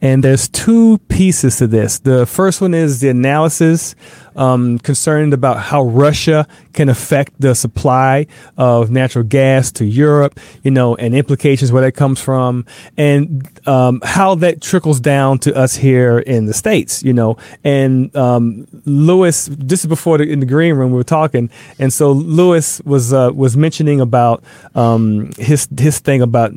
And 0.00 0.22
there's 0.22 0.48
two 0.48 0.98
pieces 1.08 1.56
to 1.58 1.66
this. 1.66 1.98
The 1.98 2.26
first 2.26 2.60
one 2.60 2.74
is 2.74 3.00
the 3.00 3.08
analysis 3.08 3.94
um, 4.36 4.78
concerned 4.78 5.32
about 5.32 5.58
how 5.58 5.82
Russia 5.84 6.46
can 6.72 6.88
affect 6.88 7.32
the 7.40 7.54
supply 7.54 8.26
of 8.56 8.90
natural 8.90 9.24
gas 9.24 9.72
to 9.72 9.84
Europe, 9.84 10.38
you 10.62 10.70
know, 10.70 10.94
and 10.96 11.14
implications 11.14 11.72
where 11.72 11.82
that 11.82 11.92
comes 11.92 12.20
from, 12.20 12.64
and 12.96 13.48
um, 13.66 14.00
how 14.04 14.34
that 14.36 14.60
trickles 14.60 15.00
down 15.00 15.38
to 15.38 15.54
us 15.56 15.76
here 15.76 16.18
in 16.18 16.46
the 16.46 16.54
states, 16.54 17.02
you 17.02 17.12
know. 17.12 17.36
And 17.64 18.14
um, 18.16 18.66
Louis, 18.84 19.46
this 19.46 19.80
is 19.80 19.86
before 19.86 20.18
the, 20.18 20.24
in 20.24 20.40
the 20.40 20.46
green 20.46 20.74
room 20.74 20.90
we 20.90 20.96
were 20.96 21.04
talking, 21.04 21.50
and 21.78 21.92
so 21.92 22.12
Louis 22.12 22.80
was 22.84 23.12
uh, 23.12 23.30
was 23.34 23.56
mentioning 23.56 24.00
about 24.00 24.44
um, 24.74 25.32
his 25.38 25.68
his 25.78 25.98
thing 25.98 26.22
about 26.22 26.52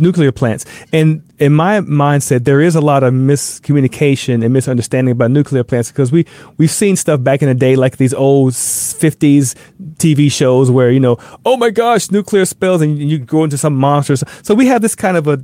nuclear 0.00 0.32
plants. 0.32 0.64
And 0.92 1.22
in 1.38 1.54
my 1.54 1.80
mindset, 1.80 2.44
there 2.44 2.60
is 2.60 2.74
a 2.74 2.80
lot 2.80 3.02
of 3.02 3.14
miscommunication 3.14 4.44
and 4.44 4.52
misunderstanding 4.52 5.12
about 5.12 5.30
nuclear 5.30 5.64
plants 5.64 5.90
because 5.90 6.10
we 6.10 6.26
we've 6.56 6.70
seen 6.70 6.96
stuff 6.96 7.22
back 7.22 7.42
in 7.42 7.48
the 7.48 7.54
day 7.54 7.76
like 7.76 7.96
these 7.96 8.14
old 8.14 8.52
50s 8.52 9.54
TV 9.94 10.30
shows 10.30 10.70
where 10.70 10.90
you 10.90 11.00
know, 11.00 11.18
oh 11.44 11.56
my 11.56 11.70
gosh, 11.70 12.10
nuclear 12.10 12.44
spills, 12.44 12.82
and 12.82 12.98
you 12.98 13.18
go 13.18 13.44
into 13.44 13.58
some 13.58 13.76
monsters. 13.76 14.24
So 14.42 14.54
we 14.54 14.66
have 14.66 14.82
this 14.82 14.94
kind 14.94 15.16
of 15.16 15.28
a 15.28 15.42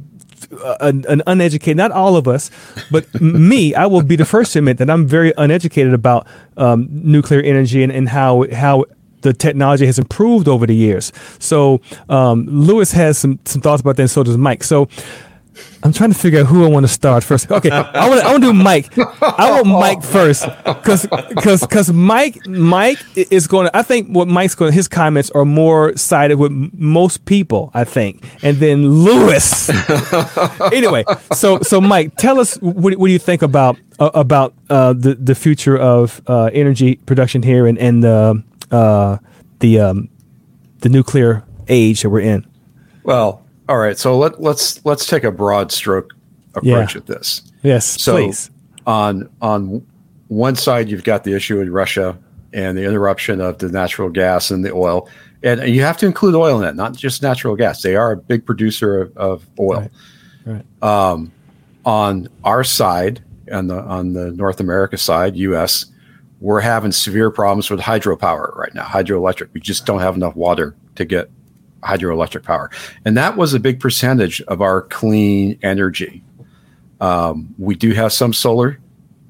an, 0.81 1.05
an, 1.09 1.23
uneducated, 1.27 1.77
not 1.77 1.91
all 1.91 2.17
of 2.17 2.29
us, 2.29 2.51
but 2.91 3.13
me, 3.21 3.75
I 3.75 3.87
will 3.87 4.03
be 4.03 4.17
the 4.17 4.25
first 4.25 4.53
to 4.53 4.59
admit 4.59 4.79
that 4.79 4.91
I'm 4.91 5.07
very 5.07 5.33
uneducated 5.37 5.95
about 5.95 6.27
um, 6.57 6.89
nuclear 6.91 7.41
energy 7.41 7.83
and, 7.83 7.93
and 7.93 8.09
how 8.09 8.47
how 8.53 8.85
the 9.25 9.33
technology 9.33 9.87
has 9.87 9.99
improved 9.99 10.47
over 10.47 10.67
the 10.67 10.77
years. 10.77 11.13
So 11.41 11.81
um, 12.09 12.47
Louis 12.47 12.93
has 12.93 13.19
some 13.19 13.41
some 13.45 13.61
thoughts 13.61 13.81
about 13.81 13.97
that, 13.97 14.03
and 14.03 14.11
so 14.11 14.23
does 14.23 14.37
Mike. 14.37 14.63
So 14.63 14.89
I'm 15.83 15.93
trying 15.93 16.13
to 16.13 16.19
figure 16.19 16.41
out 16.41 16.47
who 16.47 16.65
I 16.65 16.69
want 16.69 16.85
to 16.85 16.93
start 16.93 17.25
first. 17.25 17.51
Okay, 17.51 17.71
I 17.71 18.09
want 18.09 18.23
I 18.23 18.31
want 18.31 18.43
to 18.43 18.49
do 18.49 18.53
Mike. 18.53 18.97
I 19.23 19.51
want 19.51 19.67
Mike 19.67 20.03
first 20.03 20.47
because 20.65 21.07
because 21.29 21.61
because 21.61 21.93
Mike 21.93 22.47
Mike 22.47 22.99
is 23.17 23.47
going 23.47 23.67
to. 23.67 23.77
I 23.77 23.83
think 23.83 24.09
what 24.09 24.29
Mike's 24.29 24.55
going. 24.55 24.73
His 24.73 24.89
comments 24.89 25.31
are 25.31 25.45
more 25.45 25.97
sided 25.97 26.39
with 26.39 26.53
most 26.75 27.25
people. 27.25 27.71
I 27.75 27.85
think, 27.85 28.25
and 28.43 28.57
then 28.59 28.89
Louis. 28.89 29.71
anyway, 30.73 31.05
so 31.33 31.61
so 31.61 31.81
Mike, 31.81 32.17
tell 32.17 32.41
us 32.41 32.57
what, 32.57 32.97
what 32.97 33.07
do 33.07 33.13
you 33.13 33.19
think 33.19 33.43
about 33.43 33.79
uh, 33.99 34.11
about 34.15 34.55
uh, 34.71 34.93
the 34.93 35.15
the 35.15 35.35
future 35.35 35.77
of 35.77 36.21
uh, 36.27 36.51
energy 36.53 36.97
production 37.07 37.43
here 37.43 37.67
and 37.67 37.79
and 37.79 38.03
the 38.03 38.43
uh, 38.75 39.19
the 39.61 39.81
um, 39.81 40.09
the 40.81 40.89
nuclear 40.89 41.45
age 41.69 42.03
that 42.03 42.11
we're 42.11 42.21
in? 42.21 42.47
Well, 43.05 43.43
all 43.69 43.79
right. 43.79 43.97
So 43.99 44.19
let, 44.19 44.41
let's 44.41 44.85
let's 44.85 45.07
take 45.07 45.25
a 45.25 45.31
broad 45.31 45.73
stroke 45.73 46.13
approach 46.55 46.95
Yeah. 46.95 47.01
at 47.01 47.07
this. 47.07 47.43
Yes, 47.63 47.87
So 48.03 48.17
please. 48.17 48.51
on 48.87 49.29
on 49.41 49.87
one 50.29 50.57
side, 50.57 50.89
you've 50.89 51.05
got 51.05 51.25
the 51.25 51.35
issue 51.35 51.61
in 51.61 51.71
Russia 51.73 52.19
and 52.53 52.77
the 52.79 52.85
interruption 52.85 53.41
of 53.41 53.59
the 53.59 53.69
natural 53.69 54.09
gas 54.11 54.51
and 54.51 54.65
the 54.65 54.73
oil, 54.73 55.09
and 55.43 55.61
you 55.69 55.83
have 55.83 55.97
to 55.99 56.07
include 56.07 56.35
oil 56.35 56.57
in 56.57 56.63
that, 56.63 56.77
not 56.77 56.95
just 56.97 57.23
natural 57.23 57.57
gas. 57.57 57.83
They 57.83 57.97
are 57.97 58.13
a 58.13 58.17
big 58.17 58.45
producer 58.47 59.01
of, 59.01 59.17
of 59.17 59.47
oil. 59.59 59.89
Right, 60.47 60.65
right. 60.83 61.29
on 61.85 62.29
our 62.45 62.65
side, 62.65 63.23
on 63.53 63.67
the 63.69 63.81
on 63.83 64.13
the 64.13 64.31
North 64.33 64.61
America 64.61 64.97
side, 64.99 65.37
U.S., 65.37 65.87
we're 66.45 66.61
having 66.61 66.93
severe 66.93 67.31
problems 67.31 67.71
with 67.71 67.81
hydropower 67.81 68.55
right 68.55 68.75
now. 68.75 68.85
Hydroelectric, 68.85 69.49
we 69.55 69.61
just 69.61 69.87
don't 69.87 70.01
have 70.01 70.15
enough 70.15 70.37
water 70.37 70.77
to 70.97 71.07
get 71.07 71.31
hydroelectric 71.83 72.43
power, 72.43 72.71
and 73.07 73.17
that 73.17 73.39
was 73.39 73.55
a 73.55 73.59
big 73.59 73.81
percentage 73.81 74.43
of 74.43 74.61
our 74.61 74.83
clean 74.83 75.59
energy. 75.63 76.23
Um, 77.01 77.55
we 77.59 77.75
do 77.75 77.93
have 77.93 78.13
some 78.13 78.35
solar 78.35 78.79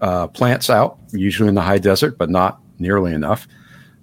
uh, 0.00 0.26
plants 0.26 0.68
out, 0.68 0.98
usually 1.12 1.48
in 1.48 1.54
the 1.54 1.62
high 1.62 1.78
desert, 1.78 2.18
but 2.18 2.30
not 2.30 2.60
nearly 2.80 3.14
enough. 3.14 3.46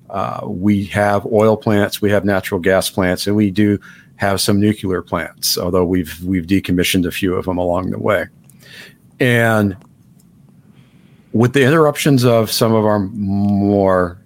Uh, 0.10 0.40
we 0.46 0.86
have 0.86 1.26
oil 1.26 1.58
plants, 1.58 2.02
we 2.02 2.10
have 2.12 2.24
natural 2.24 2.62
gas 2.62 2.90
plants, 2.90 3.28
and 3.28 3.36
we 3.36 3.52
do 3.52 3.78
have 4.16 4.40
some 4.40 4.58
nuclear 4.58 5.02
plants. 5.02 5.58
Although 5.58 5.84
we've 5.84 6.18
we've 6.24 6.48
decommissioned 6.48 7.06
a 7.06 7.12
few 7.12 7.36
of 7.36 7.44
them 7.44 7.58
along 7.58 7.92
the 7.92 8.00
way, 8.00 8.28
and 9.20 9.76
with 11.34 11.54
the 11.54 11.64
interruptions 11.64 12.26
of 12.26 12.52
some 12.52 12.74
of 12.74 12.86
our 12.86 13.00
more 13.00 14.18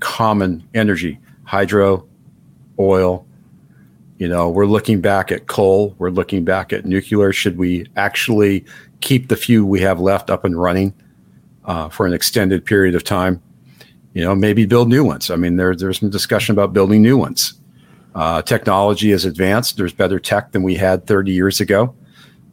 common 0.00 0.66
energy, 0.74 1.18
hydro, 1.44 2.06
oil, 2.78 3.26
you 4.18 4.28
know, 4.28 4.48
we're 4.48 4.66
looking 4.66 5.00
back 5.00 5.32
at 5.32 5.46
coal, 5.46 5.94
we're 5.98 6.10
looking 6.10 6.44
back 6.44 6.72
at 6.72 6.84
nuclear. 6.84 7.32
Should 7.32 7.58
we 7.58 7.86
actually 7.96 8.64
keep 9.00 9.28
the 9.28 9.36
few 9.36 9.66
we 9.66 9.80
have 9.80 10.00
left 10.00 10.30
up 10.30 10.44
and 10.44 10.60
running 10.60 10.94
uh, 11.64 11.88
for 11.88 12.06
an 12.06 12.12
extended 12.12 12.64
period 12.64 12.94
of 12.94 13.02
time? 13.02 13.42
You 14.12 14.22
know, 14.24 14.34
maybe 14.34 14.66
build 14.66 14.88
new 14.88 15.04
ones. 15.04 15.30
I 15.30 15.36
mean, 15.36 15.56
there, 15.56 15.74
there's 15.74 15.98
some 15.98 16.10
discussion 16.10 16.52
about 16.52 16.72
building 16.72 17.02
new 17.02 17.18
ones. 17.18 17.54
Uh, 18.14 18.42
technology 18.42 19.10
is 19.10 19.24
advanced. 19.24 19.76
There's 19.76 19.92
better 19.92 20.20
tech 20.20 20.52
than 20.52 20.62
we 20.62 20.76
had 20.76 21.06
30 21.06 21.32
years 21.32 21.60
ago. 21.60 21.94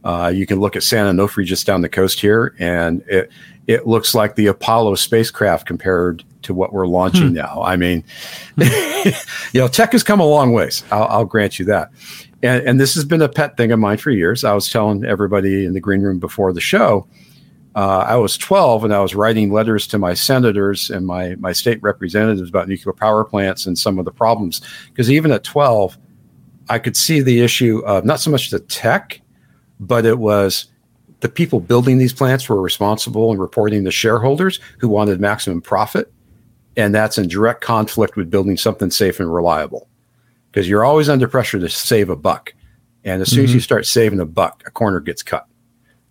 Uh, 0.04 0.32
you 0.34 0.46
can 0.46 0.60
look 0.60 0.76
at 0.76 0.84
San 0.84 1.06
Onofre 1.16 1.46
just 1.46 1.68
down 1.68 1.82
the 1.82 1.90
coast 1.90 2.20
here, 2.20 2.56
and 2.60 3.02
it 3.08 3.32
it 3.68 3.88
looks 3.88 4.16
like 4.16 4.36
the 4.36 4.48
Apollo 4.48 4.96
spacecraft 4.96 5.68
compared 5.68 6.24
to 6.42 6.54
what 6.54 6.74
we're 6.74 6.88
launching 6.88 7.32
now. 7.34 7.62
I 7.62 7.76
mean, 7.78 8.04
you 8.58 9.62
know, 9.62 9.68
tech 9.68 9.92
has 9.92 10.04
come 10.04 10.20
a 10.20 10.26
long 10.26 10.52
ways. 10.54 10.84
I'll, 10.92 11.04
I'll 11.04 11.26
grant 11.26 11.60
you 11.60 11.66
that. 11.66 11.92
And, 12.44 12.68
and 12.68 12.80
this 12.80 12.96
has 12.96 13.06
been 13.06 13.22
a 13.22 13.30
pet 13.30 13.58
thing 13.58 13.72
of 13.72 13.80
mine 13.80 13.98
for 13.98 14.10
years. 14.10 14.44
I 14.44 14.54
was 14.54 14.70
telling 14.70 15.06
everybody 15.06 15.66
in 15.66 15.74
the 15.74 15.80
green 15.80 16.02
room 16.02 16.20
before 16.20 16.52
the 16.54 16.62
show. 16.62 17.08
Uh, 17.76 18.00
I 18.00 18.16
was 18.18 18.38
12 18.38 18.84
and 18.84 18.94
I 18.94 19.00
was 19.00 19.16
writing 19.16 19.52
letters 19.52 19.88
to 19.88 19.98
my 19.98 20.14
senators 20.14 20.90
and 20.90 21.06
my 21.06 21.36
my 21.36 21.54
state 21.54 21.82
representatives 21.82 22.50
about 22.50 22.68
nuclear 22.68 22.94
power 22.94 23.24
plants 23.24 23.66
and 23.66 23.78
some 23.78 23.98
of 23.98 24.06
the 24.06 24.12
problems. 24.12 24.62
Because 24.90 25.10
even 25.10 25.32
at 25.32 25.44
12, 25.44 25.98
I 26.70 26.80
could 26.80 26.98
see 26.98 27.22
the 27.22 27.42
issue 27.42 27.80
of 27.86 28.04
not 28.04 28.20
so 28.20 28.30
much 28.30 28.50
the 28.50 28.60
tech, 28.60 29.21
but 29.82 30.06
it 30.06 30.20
was 30.20 30.67
the 31.20 31.28
people 31.28 31.60
building 31.60 31.98
these 31.98 32.13
plants 32.13 32.48
were 32.48 32.62
responsible 32.62 33.32
and 33.32 33.39
reporting 33.39 33.84
to 33.84 33.91
shareholders 33.91 34.60
who 34.80 34.88
wanted 34.88 35.20
maximum 35.20 35.62
profit. 35.62 36.12
And 36.78 36.96
that's 36.96 37.17
in 37.17 37.28
direct 37.28 37.62
conflict 37.62 38.15
with 38.15 38.30
building 38.30 38.56
something 38.56 38.91
safe 38.91 39.20
and 39.20 39.34
reliable 39.34 39.89
because 40.50 40.70
you're 40.70 40.86
always 40.86 41.10
under 41.10 41.28
pressure 41.28 41.60
to 41.60 41.67
save 41.67 42.10
a 42.10 42.15
buck. 42.15 42.54
And 43.04 43.22
as 43.22 43.30
soon 43.30 43.44
as 43.44 43.52
you 43.52 43.58
mm-hmm. 43.58 43.63
start 43.63 43.86
saving 43.88 44.20
a 44.20 44.26
buck, 44.26 44.63
a 44.65 44.72
corner 44.72 45.00
gets 45.00 45.24
cut. 45.24 45.48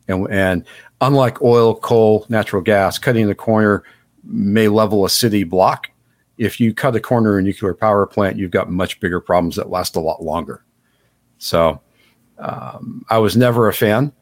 And, 0.08 0.26
and 0.30 0.64
unlike 1.00 1.40
oil, 1.40 1.76
coal, 1.76 2.26
natural 2.28 2.62
gas, 2.62 2.98
cutting 2.98 3.28
the 3.28 3.34
corner 3.34 3.84
may 4.24 4.68
level 4.68 5.04
a 5.04 5.10
city 5.10 5.44
block. 5.44 5.90
If 6.36 6.58
you 6.58 6.74
cut 6.74 6.96
a 6.96 7.00
corner 7.00 7.38
in 7.38 7.44
a 7.44 7.48
nuclear 7.48 7.74
power 7.74 8.06
plant, 8.06 8.36
you've 8.36 8.50
got 8.50 8.70
much 8.70 8.98
bigger 8.98 9.20
problems 9.20 9.56
that 9.56 9.70
last 9.70 9.94
a 9.94 10.00
lot 10.00 10.22
longer. 10.22 10.64
So 11.38 11.80
um, 12.40 13.04
I 13.08 13.18
was 13.18 13.36
never 13.36 13.68
a 13.68 13.72
fan. 13.72 14.12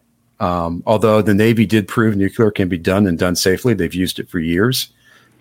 Um, 0.40 0.82
although 0.86 1.20
the 1.22 1.34
Navy 1.34 1.66
did 1.66 1.88
prove 1.88 2.16
nuclear 2.16 2.50
can 2.50 2.68
be 2.68 2.78
done 2.78 3.06
and 3.06 3.18
done 3.18 3.34
safely, 3.34 3.74
they've 3.74 3.94
used 3.94 4.18
it 4.20 4.28
for 4.28 4.38
years, 4.38 4.88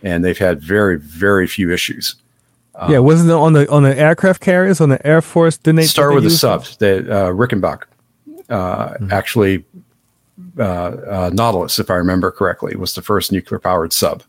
and 0.01 0.23
they've 0.25 0.37
had 0.37 0.59
very, 0.61 0.97
very 0.97 1.45
few 1.47 1.71
issues. 1.71 2.15
yeah, 2.89 2.99
wasn't 2.99 3.29
it 3.29 3.33
on 3.33 3.53
the 3.53 3.69
on 3.69 3.83
the 3.83 3.97
aircraft 3.97 4.41
carriers 4.41 4.81
on 4.81 4.89
the 4.89 5.05
Air 5.05 5.21
Force? 5.21 5.57
Didn't 5.57 5.77
they 5.77 5.85
Start 5.85 6.11
did 6.11 6.15
with 6.15 6.23
they 6.23 6.29
the 6.29 6.35
subs. 6.35 6.77
The 6.77 6.97
uh, 6.99 7.31
Rickenbach, 7.31 7.83
uh, 8.49 8.89
Mm-hmm. 8.89 9.11
actually, 9.11 9.65
uh, 10.57 10.63
uh, 10.63 11.29
Nautilus, 11.33 11.77
if 11.79 11.89
I 11.91 11.95
remember 11.95 12.31
correctly, 12.31 12.75
was 12.75 12.93
the 12.95 13.01
first 13.01 13.31
nuclear 13.31 13.59
powered 13.59 13.93
sub, 13.93 14.23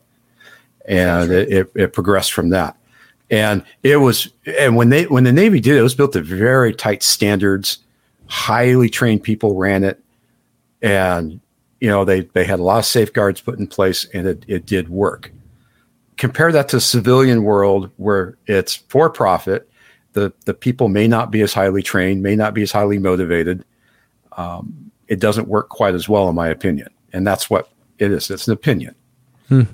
and 0.86 1.30
it, 1.30 1.52
it, 1.52 1.70
it 1.74 1.92
progressed 1.92 2.32
from 2.32 2.50
that. 2.50 2.76
And 3.30 3.62
it 3.82 3.96
was, 3.98 4.28
and 4.46 4.76
when 4.76 4.88
they 4.88 5.04
when 5.06 5.24
the 5.24 5.32
Navy 5.32 5.60
did 5.60 5.76
it, 5.76 5.80
it 5.80 5.82
was 5.82 5.94
built 5.94 6.12
to 6.14 6.22
very 6.22 6.74
tight 6.74 7.02
standards. 7.02 7.78
Highly 8.28 8.90
trained 8.90 9.22
people 9.22 9.56
ran 9.56 9.84
it, 9.84 10.02
and 10.82 11.40
you 11.80 11.88
know 11.88 12.04
they 12.04 12.20
they 12.20 12.44
had 12.44 12.60
a 12.60 12.62
lot 12.62 12.78
of 12.78 12.84
safeguards 12.84 13.40
put 13.40 13.58
in 13.58 13.66
place, 13.66 14.04
and 14.12 14.26
it, 14.26 14.44
it 14.46 14.66
did 14.66 14.88
work. 14.88 15.32
Compare 16.16 16.52
that 16.52 16.68
to 16.70 16.76
the 16.76 16.80
civilian 16.80 17.42
world 17.42 17.90
where 17.96 18.36
it's 18.46 18.74
for 18.74 19.08
profit. 19.08 19.68
The 20.12 20.32
the 20.44 20.54
people 20.54 20.88
may 20.88 21.08
not 21.08 21.30
be 21.30 21.40
as 21.40 21.54
highly 21.54 21.82
trained, 21.82 22.22
may 22.22 22.36
not 22.36 22.54
be 22.54 22.62
as 22.62 22.72
highly 22.72 22.98
motivated. 22.98 23.64
Um, 24.36 24.90
it 25.06 25.20
doesn't 25.20 25.48
work 25.48 25.68
quite 25.68 25.94
as 25.94 26.08
well, 26.08 26.28
in 26.28 26.34
my 26.34 26.48
opinion, 26.48 26.88
and 27.12 27.26
that's 27.26 27.48
what 27.48 27.70
it 27.98 28.10
is. 28.10 28.30
It's 28.30 28.46
an 28.46 28.52
opinion, 28.52 28.94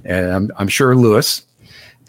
and 0.04 0.32
I'm 0.32 0.50
I'm 0.56 0.68
sure 0.68 0.94
Louis 0.94 1.44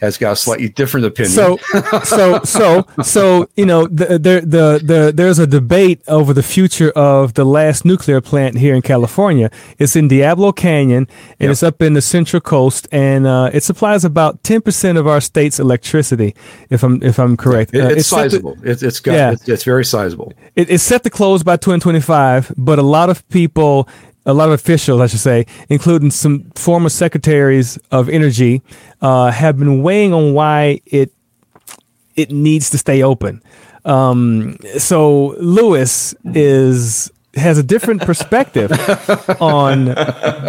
has 0.01 0.17
got 0.17 0.33
a 0.33 0.35
slightly 0.35 0.69
different 0.69 1.05
opinion. 1.05 1.31
So, 1.33 1.57
so, 2.03 2.39
so, 2.43 2.85
so, 3.01 3.49
you 3.55 3.65
know, 3.65 3.87
the, 3.87 4.05
the, 4.19 4.41
the, 4.45 4.81
the, 4.83 5.11
there's 5.15 5.39
a 5.39 5.47
debate 5.47 6.01
over 6.07 6.33
the 6.33 6.43
future 6.43 6.91
of 6.91 7.33
the 7.35 7.45
last 7.45 7.85
nuclear 7.85 8.19
plant 8.21 8.57
here 8.57 8.75
in 8.75 8.81
California. 8.81 9.49
It's 9.79 9.95
in 9.95 10.07
Diablo 10.07 10.51
Canyon, 10.51 11.07
and 11.39 11.45
Yep. 11.45 11.51
it's 11.51 11.63
up 11.63 11.81
in 11.81 11.93
the 11.93 12.01
Central 12.01 12.41
Coast, 12.41 12.87
and 12.91 13.25
uh, 13.25 13.49
it 13.53 13.63
supplies 13.63 14.03
about 14.03 14.43
ten 14.43 14.61
percent 14.61 14.97
of 14.97 15.07
our 15.07 15.21
state's 15.21 15.59
electricity. 15.59 16.35
If 16.69 16.83
I'm 16.83 17.01
if 17.01 17.17
I'm 17.19 17.37
correct, 17.37 17.73
It- 17.73 17.81
Uh, 17.83 17.87
it's, 17.89 18.07
set 18.07 18.23
to- 18.25 18.29
sizable. 18.31 18.57
it's 18.63 18.83
it's 18.83 18.99
got 18.99 19.13
Yeah. 19.13 19.31
it's, 19.31 19.47
it's 19.47 19.63
very 19.63 19.85
sizable. 19.85 20.33
it, 20.55 20.69
it's 20.69 20.83
set 20.83 21.03
to 21.03 21.09
close 21.09 21.43
by 21.43 21.55
2025, 21.57 22.53
but 22.57 22.79
a 22.79 22.83
lot 22.83 23.09
of 23.09 23.27
people, 23.29 23.87
a 24.25 24.33
lot 24.33 24.49
of 24.49 24.53
officials, 24.53 25.01
I 25.01 25.07
should 25.07 25.19
say, 25.19 25.45
including 25.69 26.11
some 26.11 26.51
former 26.55 26.89
secretaries 26.89 27.77
of 27.91 28.09
energy, 28.09 28.61
uh, 29.01 29.31
have 29.31 29.57
been 29.57 29.83
weighing 29.83 30.13
on 30.13 30.33
why 30.33 30.81
it 30.85 31.11
it 32.15 32.31
needs 32.31 32.69
to 32.69 32.77
stay 32.77 33.03
open. 33.03 33.41
Um, 33.83 34.57
so 34.77 35.35
Louis 35.37 36.15
is 36.33 37.11
has 37.35 37.57
a 37.57 37.63
different 37.63 38.01
perspective 38.01 38.71
on 39.41 39.85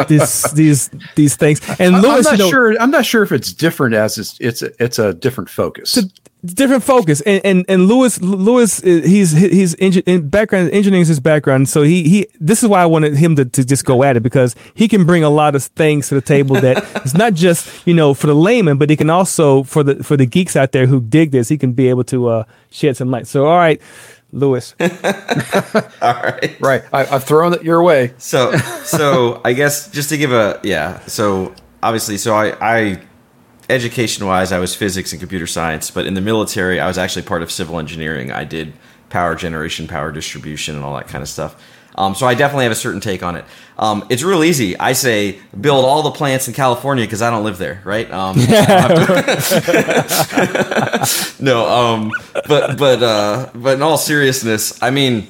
this 0.09 0.51
these 0.53 0.91
these 1.15 1.37
things, 1.37 1.61
and 1.79 1.97
I'm 1.97 2.03
not 2.03 2.33
you 2.33 2.39
know, 2.39 2.51
sure. 2.51 2.81
I'm 2.81 2.91
not 2.91 3.05
sure 3.07 3.23
if 3.23 3.33
it's 3.33 3.53
different 3.53 3.95
as 3.95 4.19
it's 4.19 4.37
it's 4.41 4.63
a, 4.63 4.71
it's 4.83 4.99
a 4.99 5.15
different 5.15 5.51
focus. 5.51 5.99
different 6.45 6.85
focus 6.85 7.21
and 7.23 7.45
and 7.45 7.65
and 7.69 7.87
Louis 7.89 8.21
Louis 8.21 8.81
uh, 8.85 8.87
he's 8.87 9.33
he's 9.33 9.75
engi- 9.77 10.05
in 10.07 10.29
background 10.29 10.71
engineering 10.71 11.03
is 11.03 11.09
his 11.09 11.19
background 11.19 11.69
so 11.69 11.83
he 11.83 12.09
he 12.09 12.27
this 12.39 12.63
is 12.63 12.69
why 12.69 12.83
I 12.83 12.87
wanted 12.87 13.17
him 13.17 13.35
to, 13.37 13.45
to 13.45 13.65
just 13.65 13.85
go 13.85 14.05
at 14.05 14.17
it 14.17 14.21
because 14.23 14.55
he 14.75 14.87
can 14.87 15.05
bring 15.05 15.25
a 15.25 15.31
lot 15.31 15.57
of 15.57 15.65
things 15.65 16.09
to 16.11 16.15
the 16.15 16.21
table 16.21 16.55
that 16.61 16.77
it's 17.05 17.15
not 17.15 17.35
just 17.35 17.69
you 17.85 17.95
know 17.95 18.15
for 18.15 18.29
the 18.29 18.35
layman 18.35 18.79
but 18.79 18.91
he 18.91 18.97
can 18.97 19.11
also 19.11 19.65
for 19.65 19.83
the 19.83 20.05
for 20.05 20.17
the 20.17 20.27
geeks 20.27 20.55
out 20.55 20.71
there 20.71 20.87
who 20.87 21.01
dig 21.01 21.33
this 21.33 21.49
he 21.49 21.59
can 21.59 21.73
be 21.73 21.89
able 21.89 22.05
to 22.05 22.29
uh 22.29 22.45
shed 22.71 22.97
some 22.97 23.11
light 23.11 23.27
so 23.27 23.47
all 23.47 23.57
right 23.59 23.81
Louis 24.37 24.75
All 24.81 24.89
right. 26.13 26.57
right. 26.61 26.85
I, 26.93 27.07
I've 27.07 27.25
thrown 27.25 27.55
it 27.55 27.63
your 27.63 27.83
way. 27.83 28.13
So, 28.19 28.55
so 28.85 29.41
I 29.45 29.55
guess 29.55 29.91
just 29.91 30.11
to 30.11 30.19
give 30.19 30.31
a 30.31 30.61
yeah. 30.63 31.01
So 31.07 31.55
obviously, 31.83 32.19
so 32.19 32.35
I, 32.35 32.55
I 32.61 33.03
education 33.71 34.27
wise, 34.27 34.53
I 34.53 34.59
was 34.59 34.75
physics 34.75 35.13
and 35.13 35.21
computer 35.21 35.47
science, 35.47 35.91
but 35.91 36.07
in 36.07 36.15
the 36.15 36.21
military, 36.21 36.79
I 36.81 36.87
was 36.87 36.99
actually 36.99 37.23
part 37.23 37.43
of 37.43 37.51
civil 37.51 37.79
engineering. 37.79 38.31
I 38.31 38.45
did 38.45 38.75
power 39.09 39.35
generation, 39.35 39.89
power 39.89 40.13
distribution, 40.13 40.77
and 40.77 40.85
all 40.85 40.95
that 40.97 41.09
kind 41.09 41.23
of 41.23 41.29
stuff. 41.29 41.57
Um, 41.97 42.15
so 42.15 42.27
I 42.27 42.35
definitely 42.35 42.65
have 42.65 42.73
a 42.73 42.77
certain 42.77 43.01
take 43.01 43.23
on 43.23 43.37
it. 43.37 43.45
Um, 43.79 44.07
it's 44.11 44.23
real 44.23 44.45
easy. 44.45 44.79
I 44.79 44.93
say 44.93 45.39
build 45.59 45.85
all 45.85 46.03
the 46.03 46.11
plants 46.11 46.47
in 46.47 46.55
California 46.55 47.05
because 47.05 47.23
I 47.23 47.31
don't 47.31 47.45
live 47.45 47.59
there, 47.59 47.81
right? 47.85 48.11
Um, 48.11 48.37
no, 51.41 51.67
um, 51.69 52.13
but 52.49 52.77
but 52.79 53.03
uh, 53.03 53.51
but 53.55 53.75
in 53.75 53.83
all 53.83 53.99
seriousness, 53.99 54.81
I 54.83 54.91
mean, 54.91 55.29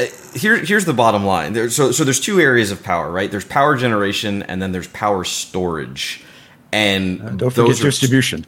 eh, 0.00 0.08
here 0.34 0.56
here's 0.56 0.84
the 0.84 0.92
bottom 0.92 1.24
line. 1.24 1.52
There, 1.52 1.70
so 1.70 1.92
so 1.92 2.04
there's 2.04 2.20
two 2.20 2.40
areas 2.40 2.70
of 2.70 2.82
power, 2.82 3.10
right? 3.10 3.30
There's 3.30 3.44
power 3.44 3.76
generation, 3.76 4.42
and 4.44 4.60
then 4.62 4.72
there's 4.72 4.88
power 4.88 5.24
storage. 5.24 6.22
And 6.72 7.38
Don't 7.38 7.50
forget 7.50 7.80
are- 7.80 7.84
distribution. 7.84 8.44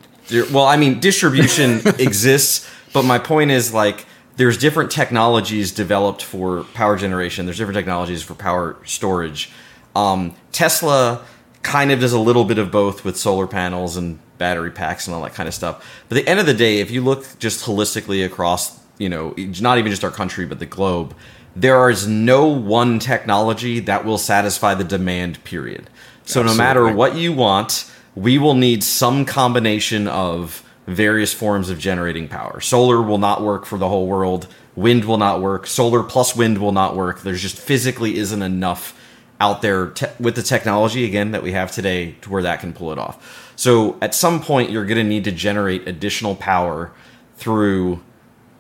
well, 0.52 0.64
I 0.64 0.76
mean, 0.76 1.00
distribution 1.00 1.80
exists, 1.98 2.68
but 2.92 3.04
my 3.04 3.18
point 3.18 3.50
is 3.52 3.72
like 3.72 4.04
there's 4.36 4.58
different 4.58 4.90
technologies 4.90 5.72
developed 5.72 6.22
for 6.22 6.64
power 6.74 6.96
generation. 6.96 7.46
There's 7.46 7.58
different 7.58 7.76
technologies 7.76 8.22
for 8.22 8.34
power 8.34 8.76
storage. 8.84 9.50
Um, 9.94 10.34
Tesla 10.52 11.24
kind 11.62 11.90
of 11.90 12.00
does 12.00 12.12
a 12.12 12.18
little 12.18 12.44
bit 12.44 12.58
of 12.58 12.70
both 12.70 13.04
with 13.04 13.16
solar 13.16 13.46
panels 13.46 13.96
and 13.96 14.18
battery 14.38 14.70
packs 14.70 15.06
and 15.06 15.14
all 15.14 15.22
that 15.22 15.34
kind 15.34 15.48
of 15.48 15.54
stuff. 15.54 15.84
But 16.08 16.18
at 16.18 16.24
the 16.24 16.30
end 16.30 16.40
of 16.40 16.46
the 16.46 16.54
day, 16.54 16.80
if 16.80 16.90
you 16.90 17.02
look 17.02 17.26
just 17.38 17.64
holistically 17.64 18.24
across, 18.24 18.78
you 18.98 19.08
know, 19.08 19.34
not 19.60 19.78
even 19.78 19.90
just 19.90 20.04
our 20.04 20.10
country 20.10 20.46
but 20.46 20.58
the 20.58 20.66
globe, 20.66 21.14
there 21.54 21.88
is 21.88 22.06
no 22.06 22.46
one 22.46 22.98
technology 22.98 23.80
that 23.80 24.04
will 24.04 24.18
satisfy 24.18 24.74
the 24.74 24.84
demand. 24.84 25.42
Period. 25.44 25.88
So 26.24 26.42
no 26.42 26.54
matter 26.54 26.92
what 26.92 27.16
you 27.16 27.32
want, 27.32 27.90
we 28.14 28.36
will 28.36 28.54
need 28.54 28.84
some 28.84 29.24
combination 29.24 30.06
of 30.08 30.62
various 30.86 31.32
forms 31.32 31.70
of 31.70 31.78
generating 31.78 32.28
power. 32.28 32.60
Solar 32.60 33.02
will 33.02 33.18
not 33.18 33.42
work 33.42 33.66
for 33.66 33.78
the 33.78 33.88
whole 33.88 34.06
world. 34.06 34.46
Wind 34.74 35.04
will 35.04 35.18
not 35.18 35.40
work. 35.40 35.66
Solar 35.66 36.02
plus 36.02 36.36
wind 36.36 36.58
will 36.58 36.72
not 36.72 36.94
work. 36.94 37.22
There's 37.22 37.42
just 37.42 37.58
physically 37.58 38.16
isn't 38.16 38.42
enough 38.42 38.98
out 39.40 39.62
there 39.62 39.88
te- 39.88 40.06
with 40.18 40.34
the 40.36 40.42
technology 40.42 41.04
again 41.04 41.32
that 41.32 41.42
we 41.42 41.52
have 41.52 41.70
today 41.70 42.12
to 42.22 42.30
where 42.30 42.42
that 42.42 42.60
can 42.60 42.72
pull 42.72 42.92
it 42.92 42.98
off. 42.98 43.52
So 43.56 43.98
at 44.00 44.14
some 44.14 44.40
point 44.40 44.70
you're 44.70 44.86
going 44.86 44.98
to 44.98 45.04
need 45.04 45.24
to 45.24 45.32
generate 45.32 45.86
additional 45.88 46.34
power 46.36 46.92
through 47.36 48.02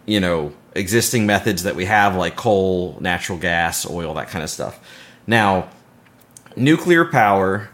you 0.04 0.20
know 0.20 0.52
existing 0.74 1.26
methods 1.26 1.62
that 1.62 1.76
we 1.76 1.86
have 1.86 2.16
like 2.16 2.36
coal, 2.36 2.98
natural 3.00 3.38
gas, 3.38 3.88
oil, 3.88 4.14
that 4.14 4.28
kind 4.28 4.42
of 4.44 4.50
stuff. 4.50 4.78
Now, 5.26 5.68
nuclear 6.56 7.04
power 7.04 7.70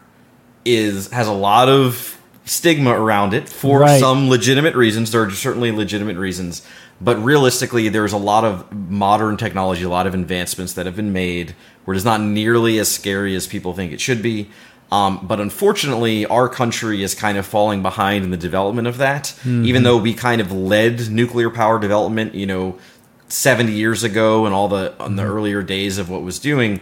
is 0.64 1.10
has 1.10 1.26
a 1.26 1.32
lot 1.32 1.68
of 1.68 2.18
stigma 2.52 2.90
around 2.90 3.32
it 3.34 3.48
for 3.48 3.80
Right. 3.80 3.98
some 4.00 4.28
legitimate 4.28 4.74
reasons. 4.74 5.10
There 5.10 5.22
are 5.22 5.30
certainly 5.30 5.72
legitimate 5.72 6.16
reasons, 6.16 6.62
but 7.00 7.22
realistically, 7.22 7.88
there's 7.88 8.12
a 8.12 8.18
lot 8.18 8.44
of 8.44 8.64
modern 8.72 9.36
technology, 9.36 9.82
a 9.84 9.88
lot 9.88 10.06
of 10.06 10.14
advancements 10.14 10.72
that 10.74 10.86
have 10.86 10.94
been 10.96 11.12
made 11.12 11.54
where 11.84 11.94
it's 11.96 12.04
not 12.04 12.20
nearly 12.20 12.78
as 12.78 12.88
scary 12.88 13.34
as 13.34 13.46
people 13.46 13.72
think 13.72 13.92
it 13.92 14.00
should 14.00 14.22
be. 14.22 14.48
Um, 14.92 15.20
but 15.22 15.40
unfortunately, 15.40 16.26
our 16.26 16.50
country 16.50 17.02
is 17.02 17.14
kind 17.14 17.38
of 17.38 17.46
falling 17.46 17.80
behind 17.80 18.24
in 18.24 18.30
the 18.30 18.36
development 18.36 18.86
of 18.86 18.98
that. 18.98 19.32
Even 19.46 19.84
though 19.84 19.96
we 19.96 20.12
kind 20.12 20.38
of 20.40 20.52
led 20.52 21.08
nuclear 21.10 21.48
power 21.48 21.78
development, 21.78 22.34
you 22.34 22.44
know, 22.46 22.76
70 23.28 23.72
years 23.72 24.04
ago 24.04 24.44
and 24.44 24.54
all 24.54 24.68
the 24.68 24.92
on 25.00 25.16
the 25.16 25.22
earlier 25.22 25.62
days 25.62 25.96
of 25.96 26.10
what 26.10 26.22
was 26.22 26.38
doing 26.38 26.80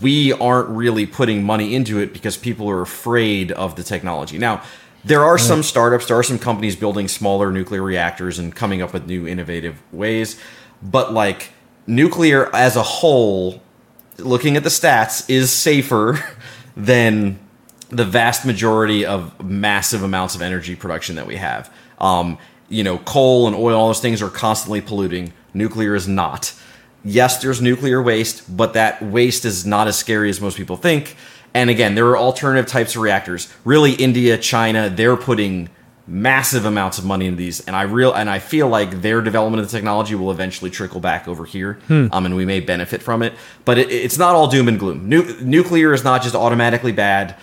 we 0.00 0.32
aren't 0.32 0.68
really 0.70 1.06
putting 1.06 1.44
money 1.44 1.76
into 1.76 2.00
it 2.00 2.12
because 2.12 2.36
people 2.36 2.68
are 2.68 2.80
afraid 2.82 3.52
of 3.52 3.76
the 3.76 3.84
technology 3.84 4.36
now 4.36 4.60
there 5.06 5.24
are 5.24 5.38
some 5.38 5.62
startups 5.62 6.06
there 6.06 6.18
are 6.18 6.22
some 6.22 6.38
companies 6.38 6.76
building 6.76 7.08
smaller 7.08 7.50
nuclear 7.50 7.82
reactors 7.82 8.38
and 8.38 8.54
coming 8.54 8.82
up 8.82 8.92
with 8.92 9.06
new 9.06 9.26
innovative 9.26 9.80
ways 9.92 10.40
but 10.82 11.12
like 11.12 11.52
nuclear 11.86 12.54
as 12.54 12.76
a 12.76 12.82
whole 12.82 13.62
looking 14.18 14.56
at 14.56 14.62
the 14.62 14.68
stats 14.68 15.28
is 15.28 15.52
safer 15.52 16.18
than 16.76 17.38
the 17.88 18.04
vast 18.04 18.44
majority 18.44 19.06
of 19.06 19.42
massive 19.44 20.02
amounts 20.02 20.34
of 20.34 20.42
energy 20.42 20.74
production 20.74 21.16
that 21.16 21.26
we 21.26 21.36
have. 21.36 21.72
Um, 21.98 22.38
you 22.68 22.82
know, 22.82 22.98
coal 22.98 23.46
and 23.46 23.54
oil, 23.54 23.78
all 23.78 23.86
those 23.88 24.00
things 24.00 24.20
are 24.20 24.28
constantly 24.28 24.80
polluting. 24.80 25.32
Nuclear 25.54 25.94
is 25.94 26.08
not. 26.08 26.52
Yes, 27.04 27.40
there's 27.40 27.62
nuclear 27.62 28.02
waste, 28.02 28.56
but 28.56 28.72
that 28.74 29.00
waste 29.00 29.44
is 29.44 29.64
not 29.64 29.86
as 29.86 29.96
scary 29.96 30.28
as 30.28 30.40
most 30.40 30.56
people 30.56 30.76
think. 30.76 31.16
And 31.56 31.70
again, 31.70 31.94
there 31.94 32.06
are 32.08 32.18
alternative 32.18 32.66
types 32.66 32.94
of 32.96 33.00
reactors. 33.00 33.50
Really, 33.64 33.92
India, 33.94 34.36
China, 34.36 34.90
they're 34.90 35.16
putting 35.16 35.70
massive 36.06 36.66
amounts 36.66 36.98
of 36.98 37.04
money 37.06 37.24
into 37.26 37.38
these, 37.38 37.60
and 37.66 37.74
I 37.74 37.82
real 37.82 38.12
and 38.12 38.28
I 38.28 38.38
feel 38.38 38.68
like 38.68 39.00
their 39.00 39.22
development 39.22 39.62
of 39.62 39.70
the 39.70 39.76
technology 39.76 40.14
will 40.14 40.30
eventually 40.30 40.70
trickle 40.70 41.00
back 41.00 41.26
over 41.26 41.46
here, 41.46 41.78
um, 41.88 42.26
and 42.26 42.36
we 42.36 42.44
may 42.44 42.60
benefit 42.60 43.02
from 43.02 43.22
it. 43.22 43.32
But 43.64 43.78
it, 43.78 43.90
it's 43.90 44.18
not 44.18 44.34
all 44.34 44.48
doom 44.48 44.68
and 44.68 44.78
gloom. 44.78 45.08
Nu- 45.08 45.40
nuclear 45.40 45.94
is 45.94 46.04
not 46.04 46.22
just 46.22 46.34
automatically 46.34 46.92
bad. 46.92 47.34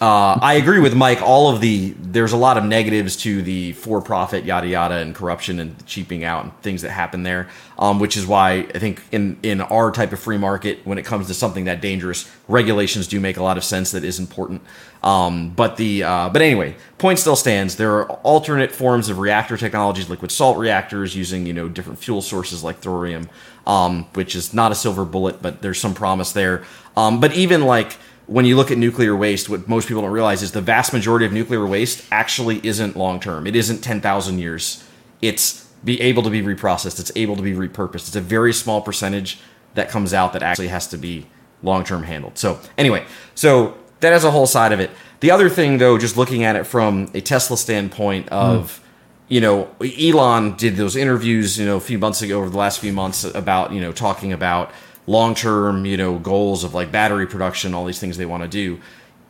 Uh, 0.00 0.38
I 0.40 0.54
agree 0.54 0.80
with 0.80 0.94
Mike. 0.94 1.22
All 1.22 1.54
of 1.54 1.60
the 1.60 1.94
there's 1.98 2.32
a 2.32 2.36
lot 2.36 2.58
of 2.58 2.64
negatives 2.64 3.16
to 3.18 3.42
the 3.42 3.72
for-profit 3.72 4.44
yada 4.44 4.66
yada 4.66 4.96
and 4.96 5.14
corruption 5.14 5.60
and 5.60 5.86
cheaping 5.86 6.24
out 6.24 6.44
and 6.44 6.56
things 6.60 6.82
that 6.82 6.90
happen 6.90 7.22
there, 7.22 7.48
um, 7.78 7.98
which 8.00 8.16
is 8.16 8.26
why 8.26 8.66
I 8.74 8.78
think 8.78 9.02
in 9.12 9.38
in 9.42 9.60
our 9.60 9.90
type 9.90 10.12
of 10.12 10.20
free 10.20 10.38
market, 10.38 10.80
when 10.84 10.98
it 10.98 11.04
comes 11.04 11.28
to 11.28 11.34
something 11.34 11.64
that 11.64 11.80
dangerous, 11.80 12.30
regulations 12.48 13.06
do 13.06 13.20
make 13.20 13.36
a 13.36 13.42
lot 13.42 13.56
of 13.56 13.64
sense. 13.64 13.92
That 13.92 14.04
is 14.04 14.18
important. 14.18 14.62
Um, 15.02 15.50
but 15.50 15.76
the 15.76 16.02
uh, 16.02 16.28
but 16.28 16.42
anyway, 16.42 16.76
point 16.98 17.18
still 17.18 17.36
stands. 17.36 17.76
There 17.76 17.92
are 17.92 18.10
alternate 18.22 18.72
forms 18.72 19.08
of 19.08 19.18
reactor 19.18 19.56
technologies, 19.56 20.08
liquid 20.08 20.30
salt 20.30 20.58
reactors 20.58 21.14
using 21.16 21.46
you 21.46 21.52
know 21.52 21.68
different 21.68 21.98
fuel 21.98 22.22
sources 22.22 22.62
like 22.62 22.78
thorium, 22.78 23.28
um, 23.66 24.04
which 24.14 24.34
is 24.34 24.54
not 24.54 24.72
a 24.72 24.74
silver 24.74 25.04
bullet, 25.04 25.42
but 25.42 25.62
there's 25.62 25.80
some 25.80 25.94
promise 25.94 26.32
there. 26.32 26.64
Um, 26.96 27.20
but 27.20 27.34
even 27.34 27.62
like 27.62 27.96
when 28.26 28.44
you 28.44 28.56
look 28.56 28.70
at 28.70 28.78
nuclear 28.78 29.16
waste, 29.16 29.48
what 29.48 29.68
most 29.68 29.88
people 29.88 30.02
don't 30.02 30.12
realize 30.12 30.42
is 30.42 30.52
the 30.52 30.60
vast 30.60 30.92
majority 30.92 31.26
of 31.26 31.32
nuclear 31.32 31.66
waste 31.66 32.04
actually 32.10 32.64
isn't 32.66 32.96
long 32.96 33.20
term. 33.20 33.46
It 33.46 33.56
isn't 33.56 33.78
10,000 33.78 34.38
years. 34.38 34.84
It's 35.20 35.64
be 35.84 36.00
able 36.00 36.22
to 36.22 36.30
be 36.30 36.42
reprocessed. 36.42 37.00
It's 37.00 37.12
able 37.16 37.36
to 37.36 37.42
be 37.42 37.52
repurposed. 37.52 38.06
It's 38.06 38.16
a 38.16 38.20
very 38.20 38.52
small 38.52 38.80
percentage 38.80 39.40
that 39.74 39.88
comes 39.88 40.14
out 40.14 40.32
that 40.34 40.42
actually 40.42 40.68
has 40.68 40.86
to 40.88 40.96
be 40.96 41.26
long 41.62 41.84
term 41.84 42.04
handled. 42.04 42.38
So 42.38 42.60
anyway, 42.78 43.04
so 43.34 43.76
that 44.00 44.12
has 44.12 44.24
a 44.24 44.30
whole 44.30 44.46
side 44.46 44.72
of 44.72 44.80
it. 44.80 44.90
The 45.20 45.30
other 45.30 45.48
thing, 45.48 45.78
though, 45.78 45.98
just 45.98 46.16
looking 46.16 46.42
at 46.44 46.56
it 46.56 46.64
from 46.64 47.10
a 47.14 47.20
Tesla 47.20 47.56
standpoint 47.56 48.28
of, 48.30 48.80
mm. 48.80 48.88
you 49.28 49.40
know, 49.40 49.70
Elon 49.80 50.56
did 50.56 50.76
those 50.76 50.96
interviews, 50.96 51.58
you 51.58 51.64
know, 51.64 51.76
a 51.76 51.80
few 51.80 51.98
months 51.98 52.22
ago, 52.22 52.38
over 52.38 52.50
the 52.50 52.58
last 52.58 52.80
few 52.80 52.92
months 52.92 53.24
about, 53.24 53.72
you 53.72 53.80
know, 53.80 53.92
talking 53.92 54.32
about 54.32 54.72
long 55.06 55.34
term, 55.34 55.84
you 55.84 55.96
know, 55.96 56.18
goals 56.18 56.64
of 56.64 56.74
like 56.74 56.92
battery 56.92 57.26
production, 57.26 57.74
all 57.74 57.84
these 57.84 57.98
things 57.98 58.16
they 58.16 58.26
want 58.26 58.42
to 58.42 58.48
do, 58.48 58.80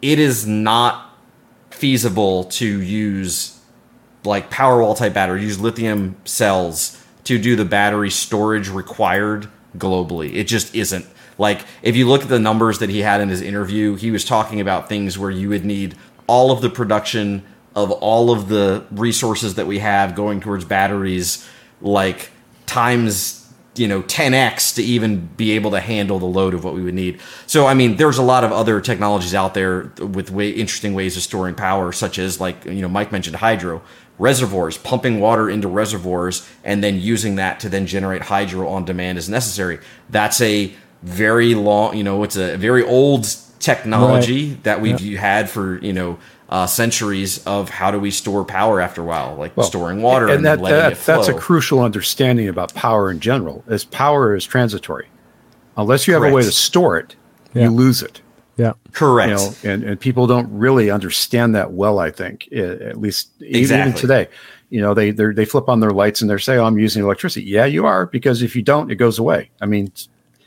it 0.00 0.18
is 0.18 0.46
not 0.46 1.16
feasible 1.70 2.44
to 2.44 2.80
use 2.82 3.58
like 4.24 4.50
Powerwall 4.50 4.96
type 4.96 5.14
battery, 5.14 5.42
use 5.42 5.58
lithium 5.58 6.16
cells 6.24 7.02
to 7.24 7.38
do 7.38 7.56
the 7.56 7.64
battery 7.64 8.10
storage 8.10 8.68
required 8.68 9.48
globally. 9.76 10.34
It 10.34 10.44
just 10.44 10.74
isn't. 10.74 11.06
Like 11.38 11.64
if 11.82 11.96
you 11.96 12.06
look 12.08 12.22
at 12.22 12.28
the 12.28 12.38
numbers 12.38 12.78
that 12.80 12.90
he 12.90 13.00
had 13.00 13.20
in 13.20 13.28
his 13.28 13.40
interview, 13.40 13.96
he 13.96 14.10
was 14.10 14.24
talking 14.24 14.60
about 14.60 14.88
things 14.88 15.18
where 15.18 15.30
you 15.30 15.48
would 15.48 15.64
need 15.64 15.96
all 16.26 16.50
of 16.50 16.60
the 16.60 16.70
production 16.70 17.44
of 17.74 17.90
all 17.90 18.30
of 18.30 18.48
the 18.48 18.84
resources 18.90 19.54
that 19.54 19.66
we 19.66 19.78
have 19.78 20.14
going 20.14 20.40
towards 20.40 20.64
batteries 20.64 21.48
like 21.80 22.30
times 22.66 23.41
you 23.74 23.88
know 23.88 24.02
10x 24.02 24.74
to 24.76 24.82
even 24.82 25.26
be 25.36 25.52
able 25.52 25.70
to 25.70 25.80
handle 25.80 26.18
the 26.18 26.26
load 26.26 26.54
of 26.54 26.64
what 26.64 26.74
we 26.74 26.82
would 26.82 26.94
need. 26.94 27.20
So 27.46 27.66
I 27.66 27.74
mean, 27.74 27.96
there's 27.96 28.18
a 28.18 28.22
lot 28.22 28.44
of 28.44 28.52
other 28.52 28.80
technologies 28.80 29.34
out 29.34 29.54
there 29.54 29.92
with 29.98 30.30
way, 30.30 30.50
interesting 30.50 30.94
ways 30.94 31.16
of 31.16 31.22
storing 31.22 31.54
power, 31.54 31.92
such 31.92 32.18
as 32.18 32.40
like 32.40 32.64
you 32.64 32.82
know 32.82 32.88
Mike 32.88 33.12
mentioned 33.12 33.36
hydro 33.36 33.82
reservoirs, 34.18 34.78
pumping 34.78 35.20
water 35.20 35.50
into 35.50 35.66
reservoirs 35.66 36.48
and 36.64 36.84
then 36.84 37.00
using 37.00 37.36
that 37.36 37.58
to 37.60 37.68
then 37.68 37.86
generate 37.86 38.22
hydro 38.22 38.68
on 38.68 38.84
demand 38.84 39.18
as 39.18 39.28
necessary. 39.28 39.78
That's 40.10 40.40
a 40.40 40.72
very 41.02 41.54
long, 41.54 41.96
you 41.96 42.04
know, 42.04 42.22
it's 42.22 42.36
a 42.36 42.56
very 42.56 42.84
old 42.84 43.26
technology 43.58 44.50
right. 44.50 44.64
that 44.64 44.80
we've 44.80 45.18
had 45.18 45.48
for 45.48 45.78
you 45.78 45.92
know 45.92 46.18
uh, 46.52 46.66
centuries 46.66 47.42
of 47.46 47.70
how 47.70 47.90
do 47.90 47.98
we 47.98 48.10
store 48.10 48.44
power 48.44 48.78
after 48.78 49.00
a 49.00 49.04
while, 49.06 49.34
like 49.36 49.56
well, 49.56 49.66
storing 49.66 50.02
water 50.02 50.26
and, 50.26 50.34
and 50.34 50.44
that, 50.44 50.60
that 50.60 51.00
that's 51.00 51.26
a 51.26 51.32
crucial 51.32 51.80
understanding 51.80 52.46
about 52.46 52.74
power 52.74 53.10
in 53.10 53.20
general. 53.20 53.64
As 53.68 53.86
power 53.86 54.36
is 54.36 54.44
transitory, 54.44 55.08
unless 55.78 56.06
you 56.06 56.12
have 56.12 56.20
Correct. 56.20 56.32
a 56.34 56.36
way 56.36 56.42
to 56.42 56.52
store 56.52 56.98
it, 56.98 57.16
yeah. 57.54 57.62
you 57.62 57.70
lose 57.70 58.02
it. 58.02 58.20
Yeah, 58.58 58.74
correct. 58.92 59.30
You 59.30 59.36
know, 59.36 59.54
and 59.64 59.82
and 59.82 59.98
people 59.98 60.26
don't 60.26 60.52
really 60.52 60.90
understand 60.90 61.54
that 61.54 61.72
well. 61.72 61.98
I 61.98 62.10
think 62.10 62.52
at 62.52 63.00
least 63.00 63.30
exactly. 63.40 63.88
even 63.88 63.98
today. 63.98 64.28
You 64.68 64.82
know, 64.82 64.92
they 64.92 65.10
they 65.10 65.46
flip 65.46 65.70
on 65.70 65.80
their 65.80 65.92
lights 65.92 66.20
and 66.20 66.30
they 66.30 66.36
say, 66.36 66.58
"Oh, 66.58 66.66
I'm 66.66 66.78
using 66.78 67.02
electricity." 67.02 67.46
Yeah, 67.46 67.64
you 67.64 67.86
are 67.86 68.04
because 68.04 68.42
if 68.42 68.54
you 68.54 68.60
don't, 68.60 68.90
it 68.90 68.96
goes 68.96 69.18
away. 69.18 69.48
I 69.62 69.64
mean, 69.64 69.90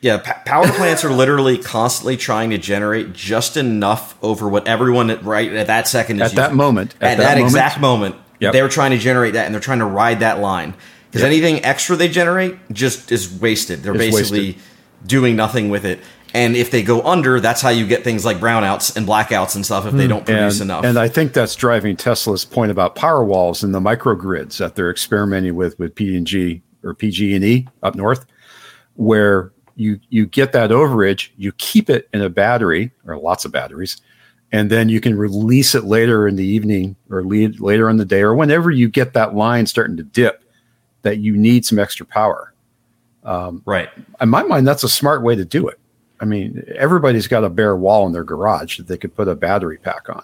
yeah, 0.01 0.17
p- 0.17 0.31
power 0.45 0.67
plants 0.67 1.03
are 1.03 1.11
literally 1.11 1.57
constantly 1.57 2.17
trying 2.17 2.51
to 2.51 2.57
generate 2.57 3.13
just 3.13 3.57
enough 3.57 4.17
over 4.23 4.47
what 4.47 4.67
everyone 4.67 5.09
at, 5.09 5.23
right 5.23 5.51
at 5.53 5.67
that 5.67 5.87
second 5.87 6.17
is 6.17 6.21
at 6.21 6.25
using. 6.25 6.37
that 6.37 6.53
moment 6.53 6.95
at, 7.01 7.13
at 7.13 7.17
that, 7.17 7.23
that 7.23 7.35
moment, 7.35 7.45
exact 7.45 7.79
moment. 7.79 8.15
Yep. 8.39 8.53
They're 8.53 8.69
trying 8.69 8.91
to 8.91 8.97
generate 8.97 9.33
that, 9.33 9.45
and 9.45 9.53
they're 9.53 9.61
trying 9.61 9.79
to 9.79 9.85
ride 9.85 10.19
that 10.19 10.39
line 10.39 10.73
because 11.09 11.21
yep. 11.21 11.31
anything 11.31 11.63
extra 11.63 11.95
they 11.95 12.09
generate 12.09 12.55
just 12.71 13.11
is 13.11 13.31
wasted. 13.39 13.83
They're 13.83 13.95
it's 13.95 14.15
basically 14.15 14.47
wasted. 14.47 14.63
doing 15.07 15.35
nothing 15.35 15.69
with 15.69 15.85
it. 15.85 15.99
And 16.35 16.57
if 16.57 16.69
they 16.69 16.83
go 16.83 17.01
under, 17.03 17.39
that's 17.39 17.61
how 17.61 17.69
you 17.69 17.87
get 17.87 18.03
things 18.03 18.25
like 18.25 18.37
brownouts 18.37 18.97
and 18.97 19.07
blackouts 19.07 19.55
and 19.55 19.65
stuff 19.65 19.85
if 19.85 19.93
they 19.93 20.03
hmm. 20.03 20.09
don't 20.09 20.25
produce 20.25 20.59
and, 20.59 20.69
enough. 20.69 20.83
And 20.83 20.99
I 20.99 21.07
think 21.07 21.31
that's 21.31 21.55
driving 21.55 21.95
Tesla's 21.95 22.43
point 22.43 22.71
about 22.71 22.95
power 22.95 23.23
walls 23.23 23.63
and 23.63 23.73
the 23.73 23.79
microgrids 23.79 24.57
that 24.57 24.75
they're 24.75 24.91
experimenting 24.91 25.55
with 25.55 25.79
with 25.79 25.95
P&G 25.95 26.61
or 26.83 26.93
PG&E 26.93 27.67
up 27.81 27.95
north, 27.95 28.25
where 28.95 29.53
you 29.76 29.99
you 30.09 30.26
get 30.26 30.53
that 30.53 30.69
overage, 30.69 31.30
you 31.38 31.51
keep 31.53 31.89
it 31.89 32.09
in 32.13 32.21
a 32.21 32.30
battery 32.30 32.91
or 33.05 33.17
lots 33.17 33.45
of 33.45 33.51
batteries, 33.51 34.01
and 34.51 34.69
then 34.69 34.89
you 34.89 35.01
can 35.01 35.17
release 35.17 35.76
it 35.76 35.84
later 35.84 36.28
in 36.28 36.36
the 36.36 36.45
evening 36.45 36.95
or 37.09 37.23
lead, 37.23 37.59
later 37.59 37.89
in 37.89 37.97
the 37.97 38.05
day 38.05 38.21
or 38.21 38.34
whenever 38.34 38.71
you 38.71 38.88
get 38.88 39.13
that 39.13 39.36
line 39.36 39.65
starting 39.65 39.97
to 39.97 40.03
dip 40.03 40.43
that 41.01 41.17
you 41.17 41.36
need 41.36 41.65
some 41.65 41.78
extra 41.78 42.05
power. 42.05 42.53
Um, 43.23 43.61
right. 43.65 43.89
In 44.21 44.30
my 44.30 44.43
mind, 44.43 44.67
that's 44.67 44.84
a 44.84 44.89
smart 44.89 45.23
way 45.23 45.36
to 45.36 45.45
do 45.45 45.67
it. 45.67 45.80
I 46.19 46.26
mean, 46.26 46.63
everybody's 46.76 47.28
got 47.28 47.43
a 47.43 47.49
bare 47.49 47.76
wall 47.76 48.07
in 48.07 48.13
their 48.13 48.23
garage 48.23 48.78
that 48.78 48.88
they 48.88 48.97
could 48.97 49.15
put 49.15 49.28
a 49.28 49.36
battery 49.36 49.78
pack 49.78 50.09
on. 50.09 50.23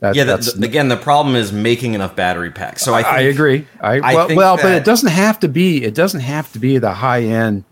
That, 0.00 0.16
yeah, 0.16 0.24
the, 0.24 0.38
the, 0.56 0.66
again, 0.66 0.88
the 0.88 0.96
problem 0.96 1.36
is 1.36 1.52
making 1.52 1.94
enough 1.94 2.16
battery 2.16 2.50
packs. 2.50 2.82
So 2.82 2.92
I, 2.92 3.04
think, 3.04 3.14
I 3.14 3.20
agree. 3.20 3.66
I, 3.80 4.00
I 4.00 4.14
well, 4.14 4.36
well 4.36 4.56
but 4.56 4.72
it 4.72 4.84
doesn't 4.84 5.10
have 5.10 5.38
to 5.40 5.48
be. 5.48 5.84
It 5.84 5.94
doesn't 5.94 6.22
have 6.22 6.52
to 6.54 6.58
be 6.58 6.78
the 6.78 6.92
high 6.92 7.22
end 7.22 7.64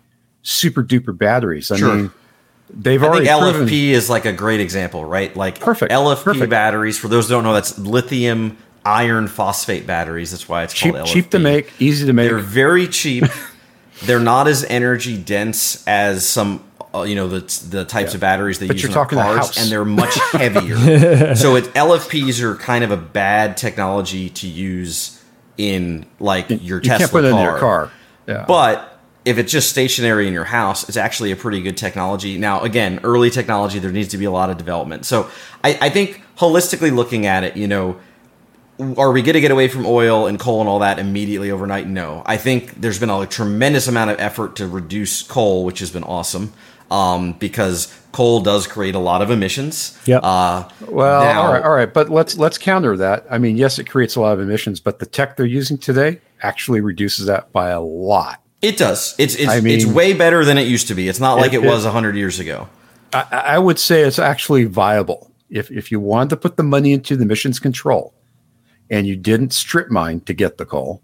super 0.42 0.82
duper 0.82 1.16
batteries. 1.16 1.70
I 1.70 1.76
sure. 1.76 1.94
mean, 1.94 2.10
they've 2.70 3.02
I 3.02 3.06
already 3.06 3.26
think 3.26 3.40
proven, 3.40 3.68
LFP 3.68 3.90
is 3.90 4.10
like 4.10 4.24
a 4.24 4.32
great 4.32 4.60
example, 4.60 5.04
right? 5.04 5.34
Like 5.34 5.60
perfect 5.60 5.92
LFP 5.92 6.24
perfect. 6.24 6.50
batteries. 6.50 6.98
For 6.98 7.08
those 7.08 7.28
who 7.28 7.34
don't 7.34 7.44
know, 7.44 7.54
that's 7.54 7.78
lithium 7.78 8.56
iron 8.84 9.28
phosphate 9.28 9.86
batteries. 9.86 10.30
That's 10.30 10.48
why 10.48 10.64
it's 10.64 10.74
cheap, 10.74 10.94
called 10.94 11.06
LFP. 11.06 11.12
Cheap 11.12 11.30
to 11.30 11.38
make, 11.38 11.72
easy 11.80 12.06
to 12.06 12.12
make. 12.12 12.28
They're 12.28 12.38
very 12.38 12.88
cheap. 12.88 13.24
They're 14.04 14.20
not 14.20 14.48
as 14.48 14.64
energy 14.64 15.18
dense 15.18 15.86
as 15.86 16.26
some 16.26 16.64
uh, 16.94 17.02
you 17.02 17.14
know 17.14 17.28
the 17.28 17.40
the 17.68 17.84
types 17.84 18.12
yeah. 18.12 18.16
of 18.16 18.20
batteries 18.20 18.58
they 18.58 18.66
but 18.66 18.76
use 18.76 18.84
you're 18.84 18.90
in 18.90 18.94
talking 18.94 19.18
cars, 19.18 19.58
and 19.58 19.70
they're 19.70 19.84
much 19.84 20.18
heavier. 20.32 21.34
so 21.34 21.56
it, 21.56 21.64
LFPs 21.74 22.40
are 22.42 22.56
kind 22.56 22.82
of 22.82 22.90
a 22.90 22.96
bad 22.96 23.56
technology 23.56 24.30
to 24.30 24.48
use 24.48 25.22
in 25.58 26.06
like 26.18 26.48
your 26.48 26.78
you 26.78 26.80
Tesla 26.80 26.98
can't 26.98 27.10
put 27.10 27.30
car. 27.30 27.30
in 27.30 27.44
your 27.44 27.58
car. 27.58 27.92
Yeah. 28.26 28.44
But 28.46 28.89
if 29.24 29.38
it's 29.38 29.52
just 29.52 29.68
stationary 29.68 30.26
in 30.26 30.32
your 30.32 30.44
house, 30.44 30.88
it's 30.88 30.96
actually 30.96 31.30
a 31.30 31.36
pretty 31.36 31.60
good 31.60 31.76
technology. 31.76 32.38
Now, 32.38 32.62
again, 32.62 33.00
early 33.04 33.30
technology, 33.30 33.78
there 33.78 33.92
needs 33.92 34.08
to 34.08 34.18
be 34.18 34.24
a 34.24 34.30
lot 34.30 34.50
of 34.50 34.56
development. 34.56 35.04
So 35.04 35.30
I, 35.62 35.78
I 35.80 35.90
think 35.90 36.22
holistically 36.38 36.94
looking 36.94 37.26
at 37.26 37.44
it, 37.44 37.56
you 37.56 37.68
know, 37.68 38.00
are 38.96 39.12
we 39.12 39.20
going 39.20 39.34
to 39.34 39.40
get 39.42 39.50
away 39.50 39.68
from 39.68 39.84
oil 39.84 40.26
and 40.26 40.38
coal 40.38 40.60
and 40.60 40.68
all 40.68 40.78
that 40.78 40.98
immediately 40.98 41.50
overnight? 41.50 41.86
No. 41.86 42.22
I 42.24 42.38
think 42.38 42.80
there's 42.80 42.98
been 42.98 43.10
a 43.10 43.26
tremendous 43.26 43.88
amount 43.88 44.10
of 44.10 44.18
effort 44.18 44.56
to 44.56 44.66
reduce 44.66 45.22
coal, 45.22 45.66
which 45.66 45.80
has 45.80 45.90
been 45.90 46.04
awesome. 46.04 46.52
Um, 46.90 47.34
because 47.34 47.96
coal 48.10 48.40
does 48.40 48.66
create 48.66 48.96
a 48.96 48.98
lot 48.98 49.22
of 49.22 49.30
emissions. 49.30 49.96
Yeah. 50.06 50.18
Uh, 50.18 50.68
well, 50.88 51.22
now, 51.22 51.42
all 51.42 51.52
right, 51.52 51.62
all 51.62 51.70
right, 51.70 51.94
but 51.94 52.08
let's 52.08 52.36
let's 52.36 52.58
counter 52.58 52.96
that. 52.96 53.26
I 53.30 53.38
mean, 53.38 53.56
yes, 53.56 53.78
it 53.78 53.88
creates 53.88 54.16
a 54.16 54.20
lot 54.20 54.32
of 54.32 54.40
emissions, 54.40 54.80
but 54.80 54.98
the 54.98 55.06
tech 55.06 55.36
they're 55.36 55.46
using 55.46 55.78
today 55.78 56.20
actually 56.42 56.80
reduces 56.80 57.26
that 57.26 57.52
by 57.52 57.70
a 57.70 57.80
lot. 57.80 58.42
It 58.62 58.76
does. 58.76 59.14
It's 59.18 59.34
it's, 59.36 59.48
I 59.50 59.60
mean, 59.60 59.74
it's 59.74 59.86
way 59.86 60.12
better 60.12 60.44
than 60.44 60.58
it 60.58 60.66
used 60.66 60.88
to 60.88 60.94
be. 60.94 61.08
It's 61.08 61.20
not 61.20 61.34
like 61.34 61.52
it, 61.52 61.64
it 61.64 61.68
was 61.68 61.84
hundred 61.84 62.16
years 62.16 62.38
ago. 62.38 62.68
I, 63.12 63.24
I, 63.30 63.58
would 63.58 63.78
say 63.78 64.02
it's 64.02 64.18
actually 64.18 64.64
viable 64.64 65.32
if 65.48 65.70
if 65.70 65.90
you 65.90 65.98
wanted 65.98 66.30
to 66.30 66.36
put 66.36 66.56
the 66.56 66.62
money 66.62 66.92
into 66.92 67.16
the 67.16 67.24
missions 67.24 67.58
control, 67.58 68.14
and 68.90 69.06
you 69.06 69.16
didn't 69.16 69.52
strip 69.52 69.90
mine 69.90 70.20
to 70.22 70.34
get 70.34 70.58
the 70.58 70.66
coal. 70.66 71.02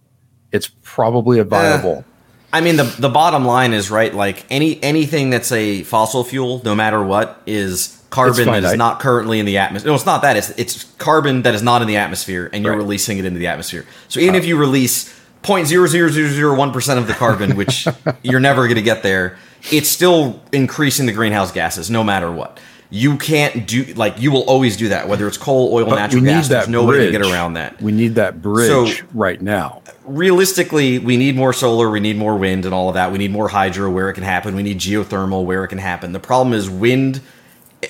It's 0.53 0.71
probably 0.83 1.39
a 1.39 1.45
viable. 1.45 2.05
Uh, 2.07 2.57
I 2.57 2.61
mean, 2.61 2.77
the 2.77 2.85
the 2.85 3.09
bottom 3.09 3.45
line 3.45 3.73
is 3.73 3.91
right. 3.91 4.15
Like 4.15 4.45
any 4.51 4.83
anything 4.83 5.31
that's 5.31 5.51
a 5.51 5.83
fossil 5.85 6.25
fuel, 6.25 6.61
no 6.65 6.75
matter 6.75 7.03
what, 7.03 7.41
is 7.47 8.03
carbon 8.11 8.47
that 8.47 8.65
is 8.65 8.75
not 8.75 9.01
currently 9.01 9.41
in 9.41 9.47
the 9.47 9.59
atmosphere. 9.59 9.91
No, 9.91 9.95
it's 9.95 10.07
not 10.07 10.23
that. 10.23 10.37
It's 10.37 10.51
it's 10.51 10.85
carbon 10.99 11.43
that 11.43 11.55
is 11.55 11.63
not 11.63 11.83
in 11.83 11.89
the 11.89 11.97
atmosphere, 11.97 12.51
and 12.53 12.65
you're 12.65 12.73
right. 12.73 12.79
releasing 12.79 13.19
it 13.19 13.25
into 13.25 13.39
the 13.39 13.47
atmosphere. 13.47 13.85
So 14.09 14.21
even 14.21 14.35
uh, 14.35 14.39
if 14.39 14.47
you 14.47 14.57
release 14.57 15.13
0.00001% 15.47 16.99
of 16.99 17.07
the 17.07 17.13
carbon, 17.15 17.57
which 17.57 17.87
you're 18.23 18.41
never 18.41 18.65
going 18.65 18.77
to 18.77 18.83
get 18.83 19.03
there, 19.03 19.39
it's 19.71 19.89
still 19.89 20.43
increasing 20.53 21.07
the 21.07 21.13
greenhouse 21.13 21.53
gases 21.53 21.91
no 21.91 22.03
matter 22.03 22.31
what. 22.31 22.59
You 22.89 23.17
can't 23.17 23.67
do 23.67 23.85
like 23.95 24.21
you 24.21 24.31
will 24.31 24.45
always 24.45 24.77
do 24.77 24.91
that, 24.91 25.09
whether 25.09 25.27
it's 25.27 25.39
coal, 25.39 25.75
oil, 25.75 25.87
but 25.87 25.97
natural 25.97 26.23
gas. 26.23 26.49
There's 26.49 26.69
no 26.69 26.85
way 26.85 27.07
to 27.07 27.11
get 27.11 27.21
around 27.21 27.55
that. 27.55 27.83
We 27.83 27.91
need 27.91 28.15
that 28.15 28.41
bridge 28.41 29.01
so, 29.01 29.07
right 29.13 29.43
now. 29.43 29.83
Realistically, 30.05 31.01
we 31.01 31.17
need 31.17 31.35
more 31.35 31.53
solar, 31.53 31.91
we 31.91 31.99
need 31.99 32.17
more 32.17 32.37
wind, 32.37 32.65
and 32.65 32.73
all 32.73 32.89
of 32.89 32.95
that. 32.95 33.11
We 33.11 33.19
need 33.19 33.33
more 33.33 33.49
hydro 33.49 33.91
where 33.91 34.09
it 34.09 34.15
can 34.15 34.23
happen. 34.23 34.55
We 34.55 34.63
need 34.63 34.79
geothermal 34.79 35.45
where 35.45 35.65
it 35.65 35.69
can 35.69 35.79
happen. 35.79 36.13
The 36.13 36.21
problem 36.21 36.55
is 36.55 36.71
wind, 36.71 37.21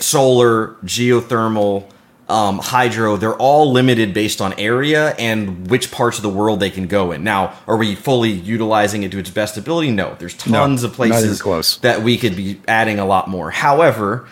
solar, 0.01 0.69
geothermal, 0.83 1.91
um, 2.29 2.59
hydro, 2.59 3.17
they're 3.17 3.37
all 3.37 3.71
limited 3.73 4.13
based 4.13 4.41
on 4.41 4.53
area 4.59 5.15
and 5.17 5.71
which 5.71 5.93
parts 5.93 6.17
of 6.19 6.23
the 6.23 6.29
world 6.29 6.59
they 6.59 6.71
can 6.71 6.89
go 6.89 7.13
in. 7.13 7.23
Now, 7.23 7.57
are 7.69 7.77
we 7.77 7.95
fully 7.95 8.31
utilizing 8.31 9.05
it 9.05 9.13
to 9.13 9.19
its 9.19 9.31
best 9.31 9.57
ability? 9.57 9.93
No. 9.93 10.17
There's 10.19 10.35
tons 10.35 10.83
No, 10.83 10.89
of 10.89 10.95
places 10.95 11.41
close. 11.41 11.77
that 11.79 12.03
we 12.03 12.19
could 12.19 12.35
be 12.35 12.61
adding 12.67 12.99
a 12.99 13.07
lot 13.07 13.29
more. 13.29 13.51
However, 13.53 14.27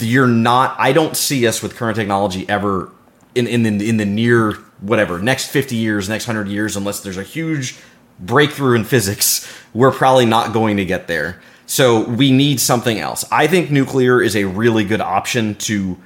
you're 0.00 0.26
not. 0.26 0.74
I 0.78 0.92
don't 0.92 1.16
see 1.16 1.46
us 1.46 1.62
with 1.62 1.76
current 1.76 1.96
technology 1.96 2.48
ever 2.48 2.90
in 3.36 3.46
in 3.46 3.62
the, 3.62 3.88
in 3.88 3.96
the 3.98 4.04
near 4.06 4.54
whatever 4.80 5.18
next 5.20 5.48
50 5.50 5.76
years, 5.76 6.08
next 6.08 6.26
100 6.26 6.50
years, 6.50 6.76
unless 6.76 7.00
there's 7.00 7.16
a 7.16 7.22
huge 7.22 7.76
breakthrough 8.18 8.74
in 8.74 8.84
physics. 8.84 9.46
We're 9.72 9.92
probably 9.92 10.26
not 10.26 10.52
going 10.52 10.76
to 10.78 10.84
get 10.84 11.06
there. 11.06 11.40
So 11.66 12.02
we 12.08 12.32
need 12.32 12.58
something 12.60 12.98
else. 12.98 13.24
I 13.30 13.46
think 13.46 13.70
nuclear 13.70 14.20
is 14.22 14.34
a 14.34 14.44
really 14.44 14.84
good 14.84 15.00
option 15.00 15.54
to 15.56 15.98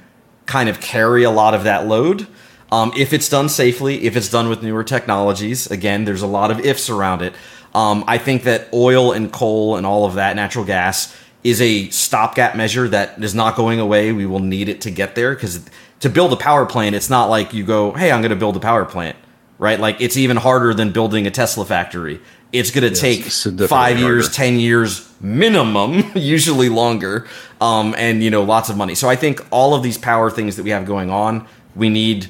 kind 0.45 0.69
of 0.69 0.81
carry 0.81 1.23
a 1.23 1.31
lot 1.31 1.53
of 1.53 1.63
that 1.63 1.87
load. 1.87 2.27
Um, 2.71 2.91
if 2.97 3.13
it's 3.13 3.29
done 3.29 3.49
safely, 3.49 4.05
if 4.05 4.15
it's 4.17 4.29
done 4.29 4.49
with 4.49 4.63
newer 4.63 4.83
technologies, 4.83 5.69
again, 5.69 6.05
there's 6.05 6.23
a 6.23 6.27
lot 6.27 6.49
of 6.49 6.59
ifs 6.59 6.89
around 6.89 7.21
it. 7.21 7.33
Um, 7.75 8.03
I 8.07 8.17
think 8.17 8.43
that 8.43 8.67
oil 8.73 9.11
and 9.11 9.31
coal 9.31 9.75
and 9.75 9.85
all 9.85 10.05
of 10.05 10.15
that, 10.15 10.35
natural 10.35 10.65
gas, 10.65 11.15
is 11.43 11.61
a 11.61 11.89
stopgap 11.89 12.55
measure 12.55 12.87
that 12.87 13.21
is 13.23 13.35
not 13.35 13.55
going 13.55 13.79
away. 13.79 14.11
We 14.11 14.25
will 14.25 14.39
need 14.39 14.69
it 14.69 14.81
to 14.81 14.91
get 14.91 15.15
there 15.15 15.35
because 15.35 15.63
to 15.99 16.09
build 16.09 16.33
a 16.33 16.35
power 16.35 16.65
plant, 16.65 16.95
it's 16.95 17.09
not 17.09 17.25
like 17.25 17.53
you 17.53 17.63
go, 17.63 17.91
hey, 17.91 18.11
I'm 18.11 18.21
going 18.21 18.31
to 18.31 18.35
build 18.35 18.55
a 18.55 18.59
power 18.59 18.85
plant, 18.85 19.15
right? 19.63 19.79
Like 19.79 20.01
it's 20.01 20.17
even 20.17 20.35
harder 20.35 20.73
than 20.73 20.91
building 20.91 21.25
a 21.25 21.31
Tesla 21.31 21.65
factory. 21.65 22.19
It's 22.51 22.69
going 22.69 22.93
to 22.93 22.99
take 22.99 23.23
significantly 23.31 23.67
five 23.67 23.97
years, 23.97 24.25
harder. 24.25 24.35
10 24.35 24.59
years 24.59 25.09
minimum, 25.21 26.11
usually 26.15 26.67
longer, 26.67 27.25
um, 27.61 27.95
and, 27.97 28.21
you 28.21 28.29
know, 28.29 28.43
lots 28.43 28.69
of 28.69 28.75
money. 28.75 28.93
So 28.93 29.07
I 29.07 29.15
think 29.15 29.39
all 29.51 29.73
of 29.73 29.81
these 29.81 29.97
power 29.97 30.29
things 30.29 30.57
that 30.57 30.63
we 30.63 30.71
have 30.71 30.85
going 30.85 31.09
on, 31.09 31.47
we 31.75 31.87
need 31.87 32.29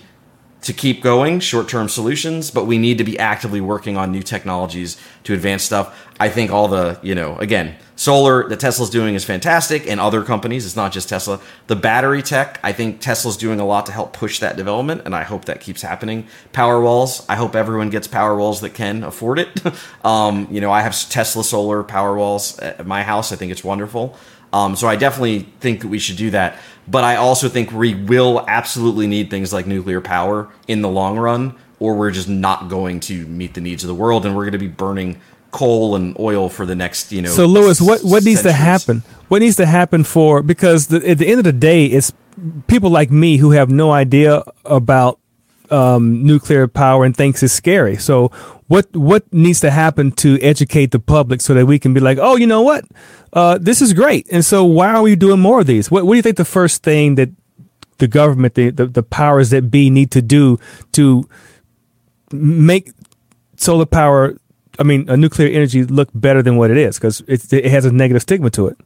to 0.63 0.73
keep 0.73 1.01
going, 1.01 1.39
short 1.39 1.67
term 1.67 1.89
solutions, 1.89 2.49
but 2.49 2.65
we 2.65 2.77
need 2.77 2.97
to 2.97 3.03
be 3.03 3.19
actively 3.19 3.61
working 3.61 3.97
on 3.97 4.11
new 4.11 4.23
technologies 4.23 4.97
to 5.23 5.33
advance 5.33 5.63
stuff. 5.63 6.07
I 6.19 6.29
think 6.29 6.51
all 6.51 6.67
the, 6.69 6.99
you 7.01 7.15
know, 7.15 7.35
again, 7.37 7.75
solar 7.95 8.47
that 8.47 8.59
Tesla's 8.59 8.89
doing 8.89 9.13
is 9.13 9.25
fantastic 9.25 9.87
and 9.87 9.99
other 9.99 10.23
companies, 10.23 10.65
it's 10.65 10.75
not 10.75 10.93
just 10.93 11.09
Tesla. 11.09 11.41
The 11.67 11.75
battery 11.75 12.21
tech, 12.21 12.59
I 12.63 12.71
think 12.71 13.01
Tesla's 13.01 13.35
doing 13.35 13.59
a 13.59 13.65
lot 13.65 13.85
to 13.87 13.91
help 13.91 14.13
push 14.13 14.39
that 14.39 14.55
development, 14.55 15.01
and 15.05 15.13
I 15.13 15.23
hope 15.23 15.45
that 15.45 15.59
keeps 15.59 15.81
happening. 15.81 16.27
Power 16.53 16.79
walls, 16.81 17.25
I 17.27 17.35
hope 17.35 17.55
everyone 17.55 17.89
gets 17.89 18.07
power 18.07 18.35
walls 18.35 18.61
that 18.61 18.73
can 18.73 19.03
afford 19.03 19.39
it. 19.39 19.61
um, 20.05 20.47
you 20.49 20.61
know, 20.61 20.71
I 20.71 20.81
have 20.81 20.97
Tesla 21.09 21.43
solar 21.43 21.83
power 21.83 22.15
walls 22.15 22.57
at 22.59 22.87
my 22.87 23.03
house, 23.03 23.33
I 23.33 23.35
think 23.35 23.51
it's 23.51 23.63
wonderful. 23.63 24.17
Um, 24.53 24.75
so 24.75 24.87
I 24.87 24.95
definitely 24.95 25.39
think 25.59 25.81
that 25.81 25.87
we 25.87 25.99
should 25.99 26.15
do 26.15 26.29
that. 26.29 26.59
But 26.87 27.03
I 27.03 27.15
also 27.15 27.49
think 27.49 27.71
we 27.71 27.95
will 27.95 28.45
absolutely 28.47 29.07
need 29.07 29.29
things 29.29 29.51
like 29.51 29.65
nuclear 29.65 29.99
power 29.99 30.49
in 30.67 30.81
the 30.81 30.89
long 30.89 31.17
run, 31.17 31.55
or 31.79 31.95
we're 31.95 32.11
just 32.11 32.29
not 32.29 32.69
going 32.69 32.99
to 33.01 33.25
meet 33.25 33.55
the 33.55 33.61
needs 33.61 33.83
of 33.83 33.87
the 33.87 33.95
world, 33.95 34.25
and 34.25 34.35
we're 34.35 34.43
going 34.43 34.53
to 34.53 34.59
be 34.59 34.67
burning 34.67 35.19
coal 35.51 35.95
and 35.95 36.17
oil 36.19 36.49
for 36.49 36.65
the 36.65 36.75
next, 36.75 37.11
you 37.11 37.21
know. 37.21 37.29
So, 37.29 37.45
Louis, 37.45 37.81
what, 37.81 38.01
what 38.01 38.23
needs 38.23 38.43
to 38.43 38.51
happen? 38.51 39.03
What 39.27 39.39
needs 39.39 39.55
to 39.57 39.65
happen 39.65 40.03
for 40.03 40.43
because 40.43 40.87
the, 40.87 41.07
at 41.09 41.17
the 41.17 41.27
end 41.27 41.39
of 41.39 41.45
the 41.45 41.53
day, 41.53 41.85
it's 41.85 42.11
people 42.67 42.89
like 42.89 43.11
me 43.11 43.37
who 43.37 43.51
have 43.51 43.69
no 43.69 43.91
idea 43.91 44.43
about 44.65 45.19
um, 45.71 46.23
nuclear 46.23 46.67
power 46.67 47.05
and 47.05 47.15
thinks 47.15 47.41
it's 47.41 47.53
scary. 47.53 47.97
So, 47.97 48.31
what 48.73 48.87
what 48.95 49.21
needs 49.31 49.59
to 49.59 49.69
happen 49.69 50.11
to 50.23 50.29
educate 50.41 50.89
the 50.91 50.99
public 50.99 51.41
so 51.41 51.53
that 51.53 51.65
we 51.67 51.77
can 51.77 51.93
be 51.93 51.99
like, 51.99 52.17
oh, 52.19 52.35
you 52.41 52.47
know 52.47 52.61
what, 52.69 52.83
uh, 53.33 53.57
this 53.61 53.81
is 53.81 53.93
great, 53.93 54.25
and 54.31 54.43
so 54.43 54.63
why 54.65 54.89
are 54.95 55.03
we 55.03 55.15
doing 55.15 55.39
more 55.39 55.59
of 55.61 55.67
these? 55.67 55.91
What, 55.91 56.05
what 56.05 56.13
do 56.13 56.17
you 56.17 56.23
think 56.23 56.37
the 56.37 56.45
first 56.59 56.81
thing 56.83 57.15
that 57.15 57.29
the 57.99 58.07
government, 58.07 58.55
the, 58.55 58.71
the 58.71 58.85
the 58.87 59.03
powers 59.03 59.49
that 59.51 59.69
be, 59.69 59.89
need 59.89 60.09
to 60.11 60.21
do 60.21 60.57
to 60.93 61.23
make 62.31 62.91
solar 63.57 63.85
power? 63.85 64.35
I 64.79 64.83
mean, 64.83 65.07
a 65.07 65.15
nuclear 65.15 65.49
energy 65.49 65.83
look 65.83 66.09
better 66.15 66.41
than 66.41 66.57
what 66.57 66.71
it 66.71 66.77
is 66.77 66.97
because 66.97 67.21
it, 67.27 67.53
it 67.53 67.65
has 67.69 67.85
a 67.85 67.91
negative 67.91 68.23
stigma 68.23 68.49
to 68.51 68.67
it. 68.69 68.77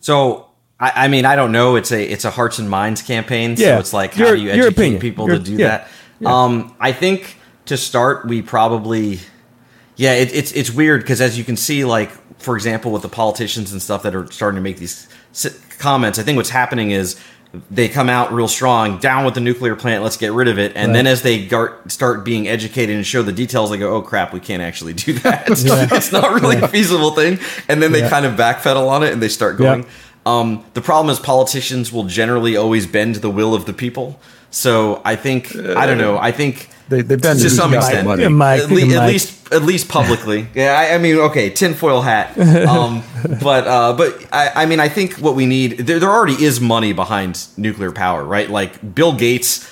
So 0.00 0.46
I, 0.80 1.04
I 1.04 1.08
mean, 1.08 1.24
I 1.24 1.36
don't 1.36 1.52
know. 1.52 1.76
It's 1.76 1.92
a 1.92 2.02
it's 2.02 2.24
a 2.24 2.30
hearts 2.30 2.58
and 2.58 2.68
minds 2.68 3.00
campaign. 3.02 3.56
So 3.56 3.62
Yeah. 3.62 3.78
it's 3.78 3.92
like 3.92 4.14
how 4.14 4.24
Your- 4.26 4.36
do 4.36 4.42
you 4.42 4.50
educate 4.50 4.98
people 4.98 5.28
Your- 5.28 5.38
to 5.38 5.42
do 5.44 5.52
yeah. 5.54 5.86
that? 6.20 6.26
Um, 6.26 6.74
I 6.80 6.92
think 6.92 7.36
to 7.66 7.76
start, 7.76 8.26
we 8.26 8.42
probably 8.42 9.20
yeah. 9.96 10.14
It, 10.14 10.32
it's 10.34 10.52
it's 10.52 10.70
weird 10.70 11.02
because 11.02 11.20
as 11.20 11.36
you 11.38 11.44
can 11.44 11.56
see, 11.56 11.84
like 11.84 12.10
for 12.40 12.56
example, 12.56 12.90
with 12.92 13.02
the 13.02 13.08
politicians 13.08 13.72
and 13.72 13.80
stuff 13.82 14.02
that 14.02 14.14
are 14.14 14.30
starting 14.32 14.56
to 14.56 14.62
make 14.62 14.78
these 14.78 15.08
comments, 15.78 16.18
I 16.18 16.22
think 16.22 16.36
what's 16.36 16.50
happening 16.50 16.90
is. 16.90 17.20
They 17.68 17.88
come 17.88 18.08
out 18.08 18.32
real 18.32 18.46
strong, 18.46 18.98
down 19.00 19.24
with 19.24 19.34
the 19.34 19.40
nuclear 19.40 19.74
plant, 19.74 20.04
let's 20.04 20.16
get 20.16 20.30
rid 20.30 20.46
of 20.46 20.56
it. 20.60 20.70
And 20.76 20.94
then 20.94 21.08
as 21.08 21.22
they 21.22 21.44
gar- 21.46 21.76
start 21.88 22.24
being 22.24 22.46
educated 22.46 22.94
and 22.94 23.04
show 23.04 23.22
the 23.24 23.32
details, 23.32 23.70
they 23.70 23.76
go, 23.76 23.92
oh 23.96 24.02
crap, 24.02 24.32
we 24.32 24.38
can't 24.38 24.62
actually 24.62 24.92
do 24.92 25.14
that. 25.14 25.48
it's 25.50 26.12
not 26.12 26.40
really 26.40 26.58
a 26.58 26.68
feasible 26.68 27.10
thing. 27.10 27.40
And 27.66 27.82
then 27.82 27.90
they 27.90 28.02
Yeah. 28.02 28.08
kind 28.08 28.24
of 28.24 28.34
backpedal 28.34 28.86
on 28.88 29.02
it 29.02 29.12
and 29.12 29.20
they 29.20 29.26
start 29.26 29.58
Yeah. 29.58 29.66
going. 29.66 29.86
Um, 30.24 30.64
the 30.74 30.80
problem 30.80 31.10
is 31.10 31.18
politicians 31.18 31.92
will 31.92 32.04
generally 32.04 32.56
always 32.56 32.86
bend 32.86 33.16
the 33.16 33.30
will 33.30 33.52
of 33.52 33.64
the 33.64 33.72
people. 33.72 34.20
So 34.50 35.00
I 35.04 35.16
think 35.16 35.54
I 35.56 35.86
don't 35.86 35.98
know. 35.98 36.18
I 36.18 36.32
think 36.32 36.68
They- 36.88 37.02
they 37.02 37.16
bend 37.16 37.38
to 37.40 37.46
it 37.46 37.50
some 37.50 37.72
extent, 37.74 38.06
money. 38.06 38.22
Yeah, 38.22 38.28
Mike, 38.30 38.62
at, 38.62 38.70
le- 38.70 38.86
Mike. 38.86 38.96
at 38.96 39.08
least 39.08 39.52
at 39.52 39.62
least 39.62 39.88
publicly. 39.88 40.46
yeah, 40.54 40.72
I, 40.78 40.94
I 40.94 40.98
mean, 40.98 41.16
okay, 41.18 41.50
tinfoil 41.50 42.02
hat. 42.02 42.36
Um, 42.68 43.02
but 43.42 43.66
uh, 43.66 43.92
but 43.96 44.10
I, 44.32 44.62
I 44.62 44.66
mean, 44.66 44.80
I 44.80 44.88
think 44.88 45.14
what 45.14 45.34
we 45.36 45.46
need 45.46 45.78
there, 45.86 45.98
there 46.00 46.10
already 46.10 46.42
is 46.44 46.60
money 46.60 46.92
behind 46.92 47.46
nuclear 47.56 47.92
power, 47.92 48.24
right? 48.24 48.50
Like 48.50 48.72
Bill 48.94 49.12
Gates. 49.12 49.66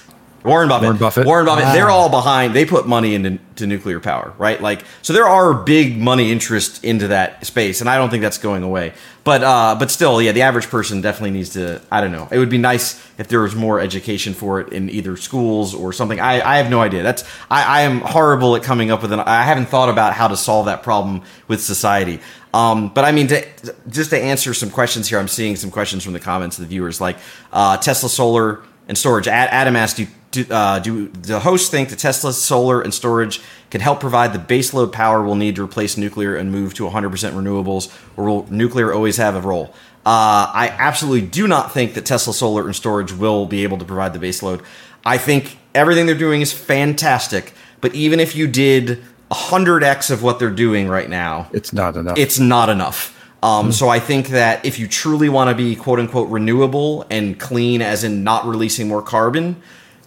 Warren 0.45 0.68
Buffett, 0.68 0.84
Warren 0.84 0.97
Buffett. 0.99 1.26
Warren 1.26 1.47
Buffett, 1.47 1.64
Wow. 1.64 1.72
they're 1.72 1.91
all 1.91 2.09
behind. 2.09 2.55
They 2.55 2.64
put 2.64 2.86
money 2.86 3.14
into 3.14 3.39
to 3.57 3.66
nuclear 3.66 3.99
power, 3.99 4.32
right? 4.39 4.61
Like, 4.62 4.84
so 5.03 5.12
there 5.12 5.26
are 5.26 5.53
big 5.53 5.99
money 5.99 6.30
interest 6.30 6.84
into 6.84 7.09
that 7.09 7.45
space, 7.45 7.80
and 7.80 7.91
I 7.91 7.97
don't 7.97 8.09
think 8.09 8.22
that's 8.22 8.39
going 8.39 8.62
away. 8.62 8.93
But, 9.24 9.43
uh, 9.43 9.76
but 9.78 9.91
still, 9.91 10.22
yeah, 10.22 10.30
the 10.32 10.43
average 10.43 10.68
person 10.68 11.01
definitely 11.01 11.32
needs 11.32 11.51
to. 11.51 11.82
I 11.91 12.01
don't 12.01 12.12
know. 12.12 12.28
It 12.30 12.39
would 12.39 12.49
be 12.49 12.57
nice 12.59 13.05
if 13.18 13.26
there 13.28 13.41
was 13.41 13.55
more 13.57 13.80
education 13.80 14.32
for 14.32 14.61
it 14.61 14.72
in 14.72 14.89
either 14.91 15.16
schools 15.16 15.74
or 15.74 15.93
something. 15.93 16.20
I, 16.20 16.41
I 16.41 16.57
have 16.59 16.70
no 16.70 16.80
idea. 16.80 17.03
That's 17.03 17.24
I, 17.51 17.64
I 17.64 17.80
am 17.82 18.01
horrible 18.01 18.55
at 18.57 18.62
coming 18.62 18.91
up 18.93 19.03
with 19.03 19.12
an. 19.12 19.20
I 19.20 19.43
haven't 19.43 19.66
thought 19.66 19.89
about 19.89 20.14
how 20.14 20.28
to 20.28 20.36
solve 20.36 20.66
that 20.66 20.82
problem 20.84 21.22
with 21.49 21.61
society. 21.61 22.20
Um, 22.55 22.89
but 22.95 23.05
I 23.05 23.12
mean, 23.12 23.26
to, 23.26 23.45
just 23.89 24.11
to 24.11 24.18
answer 24.18 24.55
some 24.55 24.70
questions 24.70 25.09
here, 25.09 25.18
I'm 25.18 25.28
seeing 25.28 25.57
some 25.57 25.70
questions 25.70 26.05
from 26.05 26.12
the 26.14 26.20
comments 26.20 26.59
of 26.59 26.62
the 26.62 26.68
viewers, 26.68 27.01
like 27.01 27.16
uh, 27.53 27.76
Tesla 27.76 28.09
solar 28.09 28.62
and 28.86 28.97
storage. 28.97 29.28
Adam 29.28 29.76
asked, 29.76 29.99
do, 29.99 30.07
do, 30.31 30.45
uh, 30.51 30.79
do 30.79 31.09
the 31.09 31.41
hosts 31.41 31.68
think 31.70 31.89
that 31.91 31.99
Tesla 31.99 32.33
solar 32.33 32.81
and 32.83 32.93
storage 32.93 33.41
can 33.70 33.81
help 33.81 34.01
provide 34.01 34.33
the 34.33 34.39
baseload 34.39 34.93
power 34.93 35.22
we'll 35.22 35.35
need 35.35 35.57
to 35.57 35.64
replace 35.64 35.97
nuclear 35.97 36.37
and 36.37 36.51
move 36.53 36.74
to 36.74 36.85
100% 36.85 37.11
renewables, 37.33 37.95
or 38.16 38.24
will 38.24 38.47
nuclear 38.53 38.93
always 38.93 39.16
have 39.16 39.35
a 39.37 39.41
role? 39.41 39.74
Uh, 40.07 40.49
I 40.55 40.74
absolutely 40.79 41.26
do 41.29 41.47
not 41.47 41.72
think 41.72 41.95
that 41.95 42.07
Tesla 42.07 42.33
solar 42.33 42.64
and 42.64 42.74
storage 42.74 43.12
will 43.12 43.45
be 43.47 43.62
able 43.62 43.76
to 43.79 43.85
provide 43.85 44.12
the 44.14 44.18
baseload. 44.18 44.62
I 45.05 45.18
think 45.18 45.59
everything 45.74 46.07
they're 46.07 46.14
doing 46.14 46.41
is 46.41 46.53
fantastic, 46.53 47.53
but 47.81 47.95
even 47.95 48.18
if 48.20 48.35
you 48.35 48.47
did 48.47 49.03
100x 49.31 50.11
of 50.11 50.22
what 50.22 50.39
they're 50.39 50.51
doing 50.51 50.89
right 50.89 51.09
now, 51.09 51.49
It's 51.53 51.72
not 51.72 51.97
enough. 51.97 52.16
it's 52.18 52.39
not 52.39 52.68
enough. 52.68 53.14
Um, 53.43 53.70
So 53.70 53.89
I 53.89 54.01
think 54.01 54.29
that 54.29 54.64
if 54.64 54.79
you 54.79 54.89
truly 54.89 55.29
want 55.29 55.51
to 55.51 55.55
be 55.55 55.76
quote 55.76 55.99
unquote 56.01 56.29
renewable 56.29 57.07
and 57.11 57.39
clean, 57.39 57.83
as 57.83 58.03
in 58.03 58.24
not 58.24 58.47
releasing 58.47 58.89
more 58.89 59.03
carbon, 59.03 59.57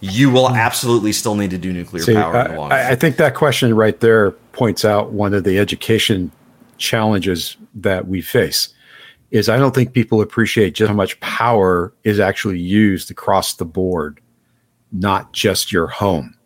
you 0.02 0.30
will 0.30 0.48
hmm. 0.48 0.56
absolutely 0.56 1.12
still 1.12 1.36
need 1.36 1.50
to 1.50 1.58
do 1.58 1.72
nuclear 1.72 2.02
See, 2.02 2.14
power 2.14 2.40
in 2.40 2.50
the 2.50 2.58
long 2.58 2.72
I, 2.72 2.90
I 2.90 2.94
think 2.96 3.16
that 3.16 3.34
question 3.34 3.74
right 3.74 3.98
there 4.00 4.32
points 4.52 4.84
out 4.84 5.12
one 5.12 5.32
of 5.32 5.44
the 5.44 5.58
education 5.58 6.32
challenges 6.76 7.56
that 7.76 8.08
we 8.08 8.20
face. 8.20 8.68
Is 9.30 9.48
I 9.48 9.56
don't 9.56 9.74
think 9.74 9.94
people 9.94 10.20
appreciate 10.20 10.74
just 10.74 10.88
how 10.88 10.94
much 10.94 11.18
power 11.20 11.94
is 12.04 12.20
actually 12.20 12.58
used 12.58 13.10
across 13.10 13.54
the 13.54 13.64
board, 13.64 14.20
not 14.90 15.32
just 15.32 15.72
your 15.72 15.86
home. 15.86 16.36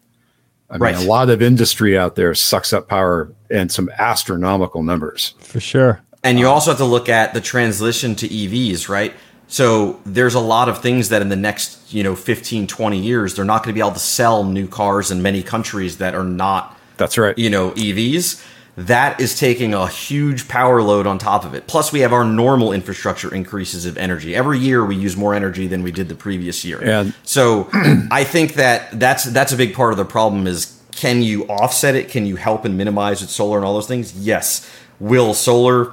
I 0.71 0.75
mean, 0.75 0.81
Right. 0.83 0.97
a 0.97 1.01
lot 1.01 1.31
of 1.31 1.43
industry 1.43 1.99
out 1.99 2.15
there 2.15 2.33
sucks 2.35 2.73
up 2.73 2.89
power 2.89 3.33
and 3.51 3.73
some 3.73 3.91
astronomical 3.99 4.85
numbers. 4.85 5.35
For 5.41 5.59
sure. 5.59 6.01
And 6.23 6.39
you 6.39 6.49
uh, 6.49 6.51
also 6.51 6.73
have 6.73 6.79
to 6.79 6.85
look 6.85 7.09
at 7.09 7.35
the 7.35 7.41
transition 7.41 8.15
to 8.17 8.29
EVs, 8.29 8.89
right? 8.89 9.15
So 9.49 10.01
there's 10.05 10.35
a 10.35 10.41
lot 10.41 10.69
of 10.69 10.83
things 10.83 11.09
that 11.11 11.23
in 11.23 11.29
the 11.29 11.37
next, 11.37 11.93
you 11.93 12.03
know, 12.03 12.17
15, 12.17 12.67
20 12.67 12.99
years, 12.99 13.35
they're 13.35 13.45
not 13.45 13.63
going 13.63 13.73
to 13.73 13.75
be 13.75 13.81
able 13.81 13.93
to 13.93 13.99
sell 13.99 14.45
new 14.45 14.67
cars 14.67 15.11
in 15.11 15.23
many 15.23 15.43
countries 15.43 15.99
that 15.99 16.15
are 16.15 16.25
not 16.25 16.77
That's 16.97 17.17
right. 17.17 17.37
you 17.39 17.49
know, 17.51 17.71
EVs, 17.73 18.45
that 18.77 19.21
is 19.21 19.39
taking 19.39 19.73
a 19.73 19.89
huge 19.89 20.49
power 20.49 20.83
load 20.83 21.07
on 21.07 21.17
top 21.19 21.45
of 21.45 21.55
it. 21.55 21.67
Plus, 21.67 21.93
we 21.93 22.01
have 22.01 22.13
our 22.13 22.25
normal 22.25 22.73
infrastructure 22.73 23.33
increases 23.35 23.87
of 23.87 23.97
energy. 23.97 24.35
Every 24.35 24.59
year, 24.59 24.85
we 24.85 24.97
use 24.97 25.17
more 25.17 25.35
energy 25.35 25.67
than 25.67 25.83
we 25.83 25.93
did 25.93 26.09
the 26.09 26.15
previous 26.15 26.65
year. 26.65 26.81
And- 26.83 27.15
so, 27.23 27.69
I 28.11 28.25
think 28.25 28.55
that 28.55 28.99
that's 28.99 29.25
that's 29.25 29.53
a 29.53 29.57
big 29.57 29.75
part 29.75 29.93
of 29.93 29.97
the 29.97 30.05
problem. 30.05 30.47
Is 30.47 30.79
can 30.93 31.23
you 31.23 31.45
offset 31.47 31.95
it? 31.95 32.09
Can 32.11 32.27
you 32.27 32.37
help 32.37 32.65
and 32.65 32.77
minimize 32.77 33.21
with 33.21 33.31
solar 33.31 33.57
and 33.59 33.65
all 33.67 33.75
those 33.75 33.87
things? 33.87 34.15
Yes. 34.15 34.69
Will 34.99 35.33
solar, 35.35 35.93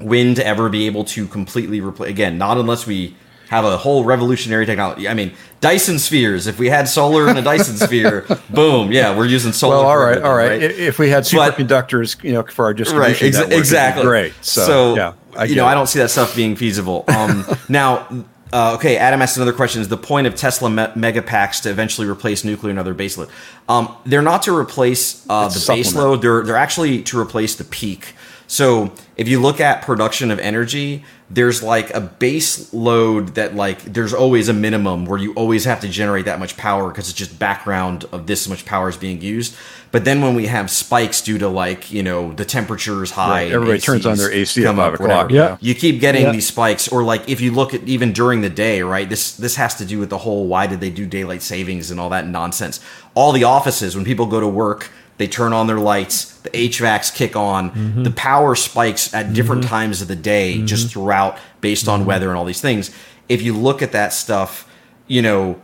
wind 0.00 0.38
ever 0.38 0.68
be 0.68 0.86
able 0.86 1.04
to 1.04 1.26
completely 1.26 1.80
replace? 1.80 2.10
Again, 2.10 2.38
not 2.38 2.58
unless 2.58 2.86
we 2.86 3.16
have 3.48 3.64
a 3.64 3.78
whole 3.78 4.04
revolutionary 4.04 4.66
technology. 4.66 5.08
I 5.08 5.14
mean, 5.14 5.32
Dyson 5.60 5.98
spheres. 5.98 6.46
If 6.46 6.58
we 6.58 6.68
had 6.68 6.86
solar 6.86 7.28
in 7.28 7.36
a 7.36 7.42
Dyson 7.42 7.76
sphere, 7.86 8.26
boom, 8.50 8.92
yeah, 8.92 9.16
we're 9.16 9.26
using 9.26 9.52
solar. 9.52 9.76
Well, 9.76 9.86
all 9.86 9.96
right, 9.96 10.22
all 10.22 10.34
right. 10.34 10.60
right. 10.60 10.62
If 10.62 10.98
we 10.98 11.08
had 11.08 11.24
superconductors, 11.24 12.22
you 12.22 12.32
know, 12.32 12.42
for 12.42 12.66
our 12.66 12.74
distribution, 12.74 13.26
right, 13.26 13.48
exa- 13.50 13.56
exactly, 13.56 14.04
great. 14.04 14.34
So, 14.42 14.66
so 14.66 14.96
yeah, 14.96 15.14
I 15.36 15.44
you 15.44 15.56
know, 15.56 15.64
it. 15.64 15.70
I 15.70 15.74
don't 15.74 15.86
see 15.86 15.98
that 15.98 16.10
stuff 16.10 16.36
being 16.36 16.56
feasible. 16.56 17.04
Um, 17.08 17.44
now. 17.68 18.24
Uh, 18.50 18.76
okay, 18.76 18.96
Adam 18.96 19.20
asked 19.20 19.36
another 19.36 19.52
question. 19.52 19.82
Is 19.82 19.88
the 19.88 19.98
point 19.98 20.26
of 20.26 20.34
Tesla 20.34 20.70
me- 20.70 20.84
megapacks 20.96 21.60
to 21.64 21.70
eventually 21.70 22.08
replace 22.08 22.44
nuclear 22.44 22.70
and 22.70 22.78
other 22.78 22.94
baseload? 22.94 23.28
Um, 23.68 23.94
they're 24.06 24.22
not 24.22 24.40
to 24.44 24.56
replace 24.56 25.22
uh, 25.28 25.48
the 25.48 25.58
baseload. 25.58 26.22
They're 26.22 26.42
they're 26.42 26.56
actually 26.56 27.02
to 27.02 27.20
replace 27.20 27.56
the 27.56 27.64
peak. 27.64 28.14
So 28.48 28.92
if 29.16 29.28
you 29.28 29.40
look 29.40 29.60
at 29.60 29.82
production 29.82 30.30
of 30.30 30.38
energy, 30.38 31.04
there's 31.30 31.62
like 31.62 31.92
a 31.92 32.00
base 32.00 32.72
load 32.72 33.34
that 33.34 33.54
like 33.54 33.82
there's 33.82 34.14
always 34.14 34.48
a 34.48 34.54
minimum 34.54 35.04
where 35.04 35.18
you 35.18 35.34
always 35.34 35.66
have 35.66 35.80
to 35.80 35.88
generate 35.88 36.24
that 36.24 36.38
much 36.38 36.56
power 36.56 36.88
because 36.88 37.10
it's 37.10 37.18
just 37.18 37.38
background 37.38 38.06
of 38.10 38.26
this 38.26 38.48
much 38.48 38.64
power 38.64 38.88
is 38.88 38.96
being 38.96 39.20
used. 39.20 39.54
But 39.90 40.06
then 40.06 40.22
when 40.22 40.34
we 40.34 40.46
have 40.46 40.70
spikes 40.70 41.20
due 41.20 41.36
to 41.38 41.48
like 41.48 41.92
you 41.92 42.02
know 42.02 42.32
the 42.32 42.46
temperature 42.46 43.02
is 43.02 43.10
high, 43.10 43.44
right. 43.44 43.52
everybody 43.52 43.78
ACs 43.78 43.84
turns 43.84 44.06
on 44.06 44.16
their 44.16 44.32
AC 44.32 44.64
at 44.64 44.74
five 44.74 44.94
o'clock. 44.94 45.30
Yeah, 45.30 45.58
you 45.60 45.74
keep 45.74 46.00
getting 46.00 46.22
yeah. 46.22 46.32
these 46.32 46.46
spikes, 46.46 46.88
or 46.88 47.04
like 47.04 47.28
if 47.28 47.42
you 47.42 47.52
look 47.52 47.74
at 47.74 47.82
even 47.82 48.14
during 48.14 48.40
the 48.40 48.50
day, 48.50 48.80
right? 48.80 49.08
This 49.08 49.36
this 49.36 49.56
has 49.56 49.74
to 49.76 49.84
do 49.84 49.98
with 49.98 50.08
the 50.08 50.18
whole 50.18 50.46
why 50.46 50.66
did 50.66 50.80
they 50.80 50.90
do 50.90 51.04
daylight 51.04 51.42
savings 51.42 51.90
and 51.90 52.00
all 52.00 52.08
that 52.08 52.26
nonsense. 52.26 52.80
All 53.14 53.32
the 53.32 53.44
offices 53.44 53.94
when 53.94 54.06
people 54.06 54.24
go 54.26 54.40
to 54.40 54.48
work 54.48 54.90
they 55.18 55.26
turn 55.26 55.52
on 55.52 55.66
their 55.66 55.78
lights, 55.78 56.38
the 56.38 56.50
HVACs 56.50 57.14
kick 57.14 57.36
on, 57.36 57.70
mm-hmm. 57.70 58.02
the 58.04 58.10
power 58.12 58.54
spikes 58.54 59.12
at 59.12 59.32
different 59.32 59.62
mm-hmm. 59.62 59.70
times 59.70 60.00
of 60.00 60.08
the 60.08 60.16
day 60.16 60.54
mm-hmm. 60.56 60.66
just 60.66 60.90
throughout 60.90 61.38
based 61.60 61.88
on 61.88 62.00
mm-hmm. 62.00 62.08
weather 62.08 62.28
and 62.28 62.38
all 62.38 62.44
these 62.44 62.60
things. 62.60 62.90
If 63.28 63.42
you 63.42 63.52
look 63.52 63.82
at 63.82 63.92
that 63.92 64.12
stuff, 64.12 64.68
you 65.06 65.20
know, 65.20 65.60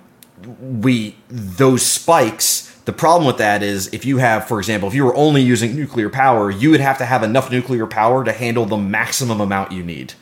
we 0.60 1.16
those 1.28 1.86
spikes 1.86 2.70
the 2.84 2.92
problem 2.92 3.26
with 3.26 3.38
that 3.38 3.62
is 3.62 3.92
if 3.94 4.04
you 4.04 4.18
have, 4.18 4.46
for 4.46 4.58
example, 4.58 4.88
if 4.88 4.94
you 4.94 5.06
were 5.06 5.16
only 5.16 5.40
using 5.40 5.74
nuclear 5.74 6.10
power, 6.10 6.50
you 6.50 6.70
would 6.70 6.80
have 6.80 6.98
to 6.98 7.06
have 7.06 7.22
enough 7.22 7.50
nuclear 7.50 7.86
power 7.86 8.22
to 8.24 8.32
handle 8.32 8.66
the 8.66 8.76
maximum 8.76 9.40
amount 9.40 9.72
you 9.72 9.82
need. 9.82 10.12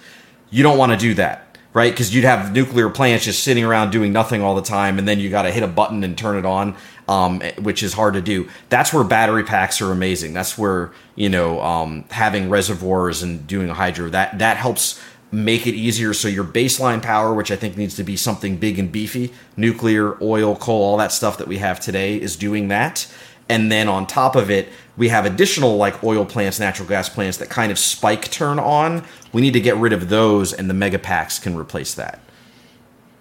You 0.51 0.63
don't 0.63 0.79
want 0.79 0.93
to 0.93 0.99
do 0.99 1.15
that 1.15 1.53
right? 1.75 1.93
Because 1.93 2.15
you'd 2.15 2.25
have 2.25 2.53
nuclear 2.53 2.91
plants 2.91 3.25
just 3.25 3.43
sitting 3.43 3.65
around 3.65 3.91
doing 3.91 4.13
nothing 4.13 4.43
all 4.43 4.55
the 4.55 4.63
time, 4.63 4.99
and 4.99 5.09
then 5.09 5.19
you 5.19 5.31
got 5.31 5.43
to 5.43 5.51
hit 5.51 5.63
a 5.63 5.69
button 5.69 6.05
and 6.05 6.17
turn 6.17 6.37
it 6.37 6.45
on, 6.45 6.77
um, 7.13 7.41
which 7.59 7.83
is 7.83 7.93
hard 7.93 8.15
to 8.15 8.23
do. 8.23 8.49
That's 8.71 8.93
where 8.93 9.05
battery 9.05 9.45
packs 9.45 9.83
are 9.83 9.93
amazing. 9.93 10.33
That's 10.33 10.57
where 10.57 10.93
you 11.15 11.29
know 11.29 11.61
um, 11.61 12.05
having 12.11 12.49
reservoirs 12.49 13.23
and 13.23 13.47
doing 13.47 13.69
a 13.69 13.75
hydro 13.75 14.09
that 14.11 14.39
that 14.39 14.57
helps 14.57 15.01
make 15.31 15.67
it 15.67 15.75
easier. 15.75 16.15
So 16.15 16.29
your 16.29 16.45
baseline 16.45 17.03
power, 17.03 17.35
which 17.35 17.51
I 17.51 17.57
think 17.57 17.77
needs 17.77 17.97
to 17.97 18.05
be 18.05 18.17
something 18.17 18.57
big 18.57 18.79
and 18.79 18.91
beefy, 18.91 19.33
nuclear, 19.57 20.23
oil, 20.23 20.57
coal, 20.57 20.83
all 20.83 20.97
that 20.99 21.13
stuff 21.13 21.39
that 21.39 21.49
we 21.49 21.59
have 21.59 21.81
today, 21.81 22.21
is 22.21 22.37
doing 22.37 22.69
that. 22.69 23.07
And 23.49 23.71
then 23.71 23.89
on 23.89 24.07
top 24.07 24.37
of 24.37 24.51
it, 24.51 24.69
we 24.97 25.09
have 25.09 25.27
additional 25.27 25.77
like 25.77 26.03
oil 26.05 26.25
plants, 26.25 26.61
natural 26.61 26.89
gas 26.89 27.09
plants 27.09 27.39
that 27.39 27.51
kind 27.51 27.73
of 27.73 27.79
spike 27.79 28.31
turn 28.31 28.59
on. 28.59 29.05
We 29.33 29.43
need 29.43 29.53
to 29.53 29.61
get 29.61 29.77
rid 29.77 29.93
of 29.93 30.09
those, 30.09 30.53
and 30.53 30.71
the 30.71 30.75
mega 30.75 30.99
packs 30.99 31.39
can 31.39 31.57
replace 31.57 31.95
that. 31.95 32.21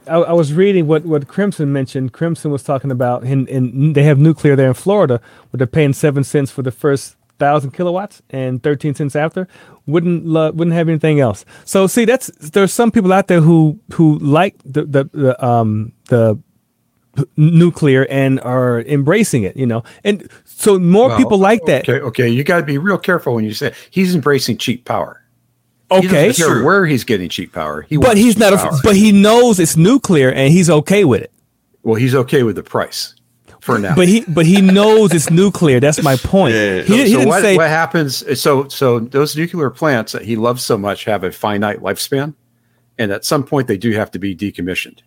I, 0.08 0.16
I 0.16 0.34
was 0.34 0.54
reading 0.54 0.88
what, 0.88 1.06
what 1.06 1.28
Crimson 1.28 1.72
mentioned. 1.72 2.14
Crimson 2.14 2.52
was 2.52 2.64
talking 2.64 2.92
about, 2.92 3.24
and, 3.24 3.48
and 3.50 3.96
they 3.96 4.04
have 4.04 4.18
nuclear 4.18 4.56
there 4.56 4.68
in 4.68 4.74
Florida, 4.74 5.22
where 5.50 5.58
they're 5.58 5.68
paying 5.68 5.94
seven 5.94 6.24
cents 6.24 6.52
for 6.52 6.62
the 6.62 6.72
first 6.72 7.16
thousand 7.40 7.72
kilowatts 7.72 8.22
and 8.30 8.62
thirteen 8.62 8.94
cents 8.94 9.16
after. 9.16 9.48
Wouldn't 9.88 10.26
wouldn't 10.26 10.74
have 10.74 10.88
anything 10.88 11.20
else. 11.20 11.44
So 11.66 11.88
see, 11.88 12.06
that's 12.06 12.28
there's 12.38 12.72
some 12.72 12.92
people 12.92 13.12
out 13.12 13.28
there 13.28 13.42
who 13.42 13.80
who 13.94 14.20
like 14.20 14.56
the 14.64 14.86
the, 14.86 15.10
the 15.12 15.46
um 15.46 15.92
the 16.06 16.40
nuclear 17.36 18.06
and 18.06 18.40
are 18.42 18.82
embracing 18.82 19.44
it, 19.44 19.58
you 19.58 19.66
know. 19.66 19.84
And 20.04 20.30
so 20.46 20.80
more 20.80 21.10
well, 21.10 21.18
people 21.18 21.38
like 21.38 21.66
that. 21.66 21.88
Okay, 21.90 22.00
okay, 22.00 22.30
you 22.30 22.44
got 22.44 22.58
to 22.58 22.66
be 22.66 22.78
real 22.78 22.98
careful 22.98 23.34
when 23.34 23.44
you 23.44 23.54
say 23.54 23.74
he's 23.90 24.16
embracing 24.16 24.58
cheap 24.58 24.86
power. 24.86 25.21
Okay, 25.92 26.28
he 26.28 26.34
sure 26.34 26.64
where 26.64 26.86
he's 26.86 27.04
getting 27.04 27.30
cheap 27.30 27.52
power. 27.52 27.82
He 27.84 27.98
but 27.98 28.18
he's 28.18 28.38
not. 28.38 28.54
A, 28.54 28.80
but 28.84 28.96
he 28.96 29.12
knows 29.12 29.60
it's 29.60 29.76
nuclear, 29.76 30.32
and 30.32 30.52
he's 30.52 30.70
okay 30.70 31.04
with 31.04 31.22
it. 31.22 31.32
Well, 31.84 31.96
he's 31.96 32.16
okay 32.16 32.44
with 32.44 32.56
the 32.56 32.64
price 32.64 33.16
for 33.60 33.78
now. 33.78 33.96
But 33.96 34.08
he 34.08 34.22
but 34.28 34.46
he 34.46 34.62
knows 34.62 35.14
it's 35.14 35.30
nuclear. 35.30 35.80
That's 35.80 36.02
my 36.04 36.16
point. 36.24 36.56
Yeah, 36.56 36.76
yeah. 36.76 36.82
He, 36.82 36.88
so, 36.88 36.96
he 36.96 37.04
didn't 37.04 37.28
what, 37.28 37.42
say 37.42 37.58
what 37.58 37.70
happens. 37.70 38.40
So 38.40 38.68
so 38.68 39.00
those 39.00 39.36
nuclear 39.36 39.70
plants 39.70 40.12
that 40.12 40.24
he 40.24 40.36
loves 40.36 40.64
so 40.64 40.78
much 40.78 41.06
have 41.06 41.24
a 41.24 41.32
finite 41.32 41.80
lifespan, 41.80 42.36
and 42.98 43.12
at 43.12 43.26
some 43.26 43.44
point 43.44 43.68
they 43.68 43.78
do 43.78 43.92
have 43.92 44.12
to 44.12 44.20
be 44.20 44.36
decommissioned. 44.36 45.00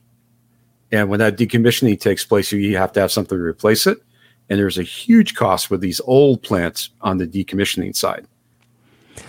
And 0.92 1.08
when 1.08 1.18
that 1.18 1.36
decommissioning 1.36 2.00
takes 2.00 2.24
place, 2.24 2.52
you 2.52 2.76
have 2.76 2.92
to 2.92 3.00
have 3.00 3.10
something 3.10 3.36
to 3.36 3.42
replace 3.42 3.86
it. 3.86 3.98
And 4.48 4.58
there's 4.58 4.78
a 4.78 4.82
huge 4.82 5.34
cost 5.34 5.70
with 5.70 5.80
these 5.80 6.00
old 6.04 6.42
plants 6.42 6.90
on 7.00 7.16
the 7.16 7.26
decommissioning 7.26 7.96
side. 7.96 8.26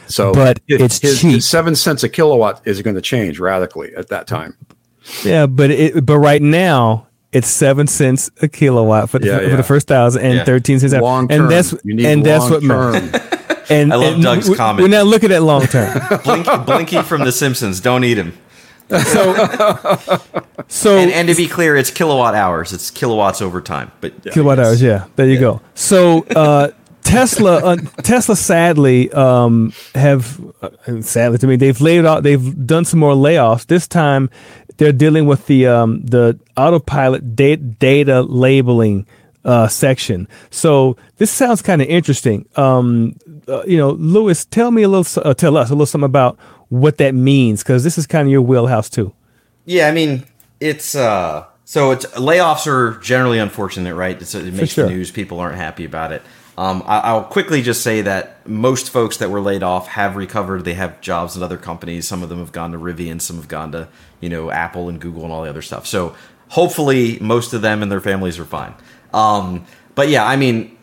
So, 0.08 0.34
but 0.34 0.60
it's 0.68 1.00
his, 1.00 1.22
cheap. 1.22 1.36
His 1.36 1.48
seven 1.48 1.76
cents 1.76 2.04
a 2.04 2.10
kilowatt 2.10 2.62
is 2.66 2.82
going 2.82 2.96
to 2.96 3.02
change 3.02 3.40
radically 3.40 3.96
at 3.96 4.10
that 4.10 4.28
time. 4.28 4.58
Yeah, 5.24 5.46
but 5.46 5.72
it, 5.72 6.06
but 6.06 6.18
right 6.18 6.42
now 6.42 7.08
it's 7.32 7.48
seven 7.48 7.88
cents 7.88 8.30
a 8.42 8.48
kilowatt 8.48 9.10
for 9.10 9.20
the, 9.20 9.28
yeah, 9.28 9.42
yeah. 9.42 9.50
for 9.50 9.58
the 9.58 9.64
first 9.64 9.88
thousand 9.88 10.24
and 10.24 10.36
yeah. 10.36 10.44
thirteen 10.46 10.80
cents. 10.80 10.94
Long 10.94 11.28
term. 11.28 11.42
And 11.42 11.52
that's 11.52 11.74
and 11.74 12.26
that's 12.26 12.50
what 12.50 12.62
term. 12.64 13.12
And 13.70 13.92
I 13.92 13.96
love 13.96 14.14
and 14.16 14.24
Doug's 14.24 14.50
we, 14.50 14.56
comment. 14.56 14.84
We're 14.84 14.96
not 14.96 15.08
looking 15.08 15.32
at 15.32 15.42
long 15.42 15.66
term. 15.66 16.00
Blinky, 16.24 16.58
Blinky 16.66 17.02
from 17.02 17.24
The 17.24 17.32
Simpsons. 17.32 17.80
Don't 17.80 18.04
eat 18.04 18.18
him. 18.18 18.38
So, 18.90 19.34
so 20.68 20.98
and, 20.98 21.12
and, 21.12 21.28
to 21.28 21.36
be 21.36 21.48
clear, 21.48 21.76
it's 21.76 21.90
kilowatt 21.90 22.36
hours. 22.36 22.72
It's 22.72 22.92
kilowatts 22.92 23.42
over 23.42 23.62
time, 23.62 23.92
but 24.02 24.14
yeah, 24.24 24.34
kilowatt 24.34 24.60
hours. 24.60 24.82
Yeah, 24.82 25.08
there 25.16 25.26
you 25.26 25.34
yeah. 25.34 25.40
go. 25.40 25.62
So 25.74 26.24
uh, 26.36 26.70
Tesla, 27.06 27.64
uh, 27.64 27.76
Tesla, 28.04 28.36
sadly, 28.36 29.12
um, 29.12 29.72
have 29.94 30.42
uh, 30.62 31.02
sadly 31.02 31.38
to 31.38 31.48
me, 31.48 31.56
they've 31.56 31.80
laid 31.80 32.06
out. 32.06 32.24
They've 32.24 32.68
done 32.68 32.84
some 32.84 33.00
more 33.00 33.14
layoffs. 33.14 33.68
This 33.68 33.88
time, 33.88 34.30
they're 34.78 34.92
dealing 34.92 35.26
with 35.26 35.46
the 35.48 35.68
um, 35.68 36.02
the 36.06 36.38
autopilot 36.58 37.36
data, 37.36 37.62
data 37.62 38.22
labeling. 38.22 39.08
Uh, 39.46 39.68
section. 39.68 40.28
So 40.50 40.98
this 41.18 41.30
sounds 41.30 41.62
kind 41.62 41.80
of 41.80 41.88
interesting. 41.88 42.50
Um, 42.56 43.16
uh, 43.48 43.62
you 43.68 43.78
know, 43.78 43.92
Louis, 43.92 44.44
tell 44.44 44.72
me 44.72 44.82
a 44.82 44.90
little, 44.90 45.24
uh, 45.24 45.36
tell 45.36 45.56
us 45.56 45.70
a 45.70 45.74
little 45.74 45.86
something 45.86 46.04
about 46.04 46.40
what 46.70 46.98
that 46.98 47.14
means 47.14 47.62
because 47.62 47.84
this 47.84 48.00
is 48.00 48.08
kind 48.08 48.28
of 48.28 48.32
your 48.32 48.42
wheelhouse 48.42 48.90
too. 48.90 49.14
Yeah, 49.66 49.88
I 49.88 49.92
mean, 49.92 50.26
it's 50.60 50.96
uh, 50.96 51.46
so 51.64 51.92
it's 51.92 52.06
layoffs 52.08 52.66
are 52.66 53.00
generally 53.02 53.38
unfortunate, 53.38 53.94
right? 53.94 54.20
It's, 54.20 54.34
it 54.34 54.52
makes 54.52 54.74
sure. 54.74 54.86
the 54.86 54.92
news. 54.92 55.12
People 55.12 55.40
aren't 55.40 55.58
happy 55.58 55.86
about 55.86 56.12
it. 56.12 56.24
Um, 56.58 56.84
I, 56.86 57.14
will 57.14 57.24
quickly 57.24 57.62
just 57.62 57.84
say 57.84 58.02
that 58.02 58.48
most 58.48 58.90
folks 58.90 59.18
that 59.18 59.30
were 59.30 59.42
laid 59.42 59.62
off 59.62 59.88
have 59.88 60.16
recovered. 60.16 60.64
They 60.64 60.76
have 60.76 61.02
jobs 61.02 61.36
at 61.36 61.44
other 61.44 61.58
companies. 61.58 62.08
Some 62.08 62.24
of 62.24 62.30
them 62.30 62.40
have 62.40 62.54
gone 62.54 62.72
to 62.72 62.78
Rivian. 62.78 63.20
Some 63.20 63.36
have 63.36 63.50
gone 63.50 63.74
to 63.74 63.90
you 64.22 64.30
know 64.30 64.52
Apple 64.52 64.88
and 64.88 65.00
Google 65.00 65.24
and 65.24 65.34
all 65.34 65.44
the 65.44 65.50
other 65.50 65.62
stuff. 65.62 65.86
So 65.86 66.16
hopefully, 66.50 67.18
most 67.20 67.54
of 67.54 67.62
them 67.62 67.84
and 67.84 67.92
their 67.92 68.00
families 68.00 68.40
are 68.40 68.46
fine. 68.46 68.74
Um, 69.14 69.66
but 69.96 70.08
yeah, 70.08 70.26
I 70.26 70.38
mean, 70.38 70.78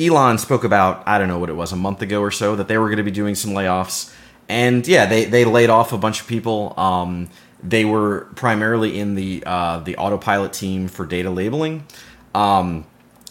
Elon 0.00 0.38
spoke 0.38 0.64
about 0.64 1.06
I 1.06 1.18
don't 1.18 1.28
know 1.28 1.38
what 1.38 1.48
it 1.48 1.56
was 1.56 1.70
a 1.70 1.76
month 1.76 2.02
ago 2.02 2.20
or 2.20 2.32
so 2.32 2.56
that 2.56 2.66
they 2.66 2.76
were 2.76 2.86
going 2.86 2.98
to 2.98 3.04
be 3.04 3.12
doing 3.12 3.36
some 3.36 3.52
layoffs 3.52 4.12
and 4.48 4.86
yeah, 4.86 5.06
they 5.06 5.24
they 5.24 5.44
laid 5.44 5.70
off 5.70 5.92
a 5.92 5.98
bunch 5.98 6.20
of 6.20 6.26
people. 6.26 6.74
Um, 6.78 7.30
they 7.62 7.84
were 7.84 8.28
primarily 8.34 8.98
in 8.98 9.14
the 9.14 9.42
uh, 9.46 9.80
the 9.80 9.96
autopilot 9.96 10.52
team 10.52 10.88
for 10.88 11.06
data 11.06 11.30
labeling. 11.30 11.86
Um, 12.34 12.86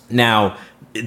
now, 0.10 0.58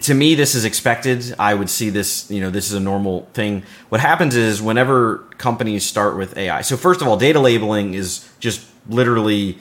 to 0.03 0.15
me, 0.15 0.35
this 0.35 0.55
is 0.55 0.65
expected. 0.65 1.35
I 1.39 1.55
would 1.55 1.71
see 1.71 1.91
this. 1.91 2.31
You 2.31 2.41
know, 2.41 2.51
this 2.51 2.67
is 2.67 2.73
a 2.73 2.81
normal 2.81 3.29
thing. 3.35 3.63
What 3.89 4.01
happens 4.01 4.35
is 4.35 4.61
whenever 4.61 5.19
companies 5.39 5.85
start 5.85 6.17
with 6.17 6.37
AI. 6.37 6.63
So 6.63 6.77
first 6.77 7.01
of 7.01 7.07
all, 7.07 7.17
data 7.17 7.39
labeling 7.39 7.95
is 7.95 8.29
just 8.41 8.67
literally 8.89 9.59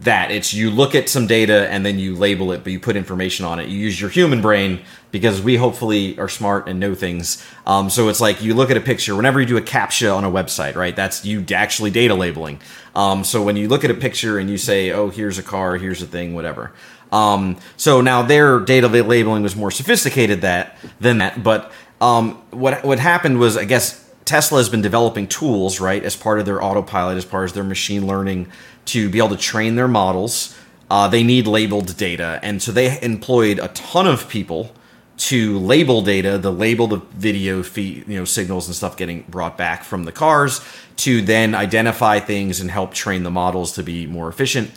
that 0.00 0.30
it's 0.30 0.52
you 0.52 0.70
look 0.70 0.94
at 0.94 1.08
some 1.08 1.26
data 1.26 1.68
and 1.70 1.84
then 1.84 1.98
you 1.98 2.14
label 2.14 2.52
it 2.52 2.62
but 2.62 2.70
you 2.70 2.78
put 2.78 2.96
information 2.96 3.46
on 3.46 3.58
it 3.58 3.68
you 3.68 3.78
use 3.78 3.98
your 3.98 4.10
human 4.10 4.42
brain 4.42 4.80
because 5.10 5.40
we 5.40 5.56
hopefully 5.56 6.18
are 6.18 6.28
smart 6.28 6.68
and 6.68 6.78
know 6.78 6.94
things 6.94 7.42
um, 7.66 7.88
so 7.88 8.08
it's 8.10 8.20
like 8.20 8.42
you 8.42 8.52
look 8.52 8.70
at 8.70 8.76
a 8.76 8.80
picture 8.80 9.16
whenever 9.16 9.40
you 9.40 9.46
do 9.46 9.56
a 9.56 9.62
captcha 9.62 10.14
on 10.14 10.22
a 10.22 10.30
website 10.30 10.74
right 10.74 10.96
that's 10.96 11.24
you 11.24 11.44
actually 11.54 11.90
data 11.90 12.14
labeling 12.14 12.60
um, 12.94 13.24
so 13.24 13.42
when 13.42 13.56
you 13.56 13.68
look 13.68 13.84
at 13.84 13.90
a 13.90 13.94
picture 13.94 14.38
and 14.38 14.50
you 14.50 14.58
say 14.58 14.90
oh 14.90 15.08
here's 15.08 15.38
a 15.38 15.42
car 15.42 15.78
here's 15.78 16.02
a 16.02 16.06
thing 16.06 16.34
whatever 16.34 16.72
um, 17.12 17.56
so 17.76 18.00
now 18.00 18.22
their 18.22 18.60
data 18.60 18.88
labeling 18.88 19.42
was 19.42 19.56
more 19.56 19.70
sophisticated 19.70 20.40
that 20.42 20.76
than 21.00 21.18
that 21.18 21.42
but 21.42 21.72
um, 22.00 22.34
what 22.50 22.84
what 22.84 22.98
happened 22.98 23.38
was 23.38 23.56
i 23.56 23.64
guess 23.64 24.06
Tesla 24.26 24.58
has 24.58 24.68
been 24.68 24.82
developing 24.82 25.28
tools, 25.28 25.80
right, 25.80 26.02
as 26.02 26.16
part 26.16 26.40
of 26.40 26.46
their 26.46 26.60
autopilot, 26.62 27.16
as 27.16 27.24
part 27.24 27.48
of 27.48 27.54
their 27.54 27.64
machine 27.64 28.08
learning 28.08 28.48
to 28.86 29.08
be 29.08 29.18
able 29.18 29.28
to 29.28 29.36
train 29.36 29.76
their 29.76 29.86
models. 29.86 30.54
Uh, 30.90 31.06
they 31.06 31.22
need 31.22 31.46
labeled 31.46 31.96
data, 31.96 32.40
and 32.42 32.60
so 32.60 32.72
they 32.72 33.00
employed 33.02 33.60
a 33.60 33.68
ton 33.68 34.06
of 34.06 34.28
people 34.28 34.72
to 35.16 35.58
label 35.60 36.02
data, 36.02 36.38
the 36.38 36.52
label 36.52 36.88
the 36.88 36.98
video 37.14 37.62
feed, 37.62 38.06
you 38.06 38.18
know, 38.18 38.24
signals 38.24 38.66
and 38.66 38.74
stuff 38.74 38.96
getting 38.96 39.22
brought 39.28 39.56
back 39.56 39.82
from 39.82 40.04
the 40.04 40.12
cars 40.12 40.60
to 40.96 41.22
then 41.22 41.54
identify 41.54 42.18
things 42.20 42.60
and 42.60 42.70
help 42.70 42.92
train 42.92 43.22
the 43.22 43.30
models 43.30 43.72
to 43.72 43.82
be 43.82 44.06
more 44.06 44.28
efficient. 44.28 44.70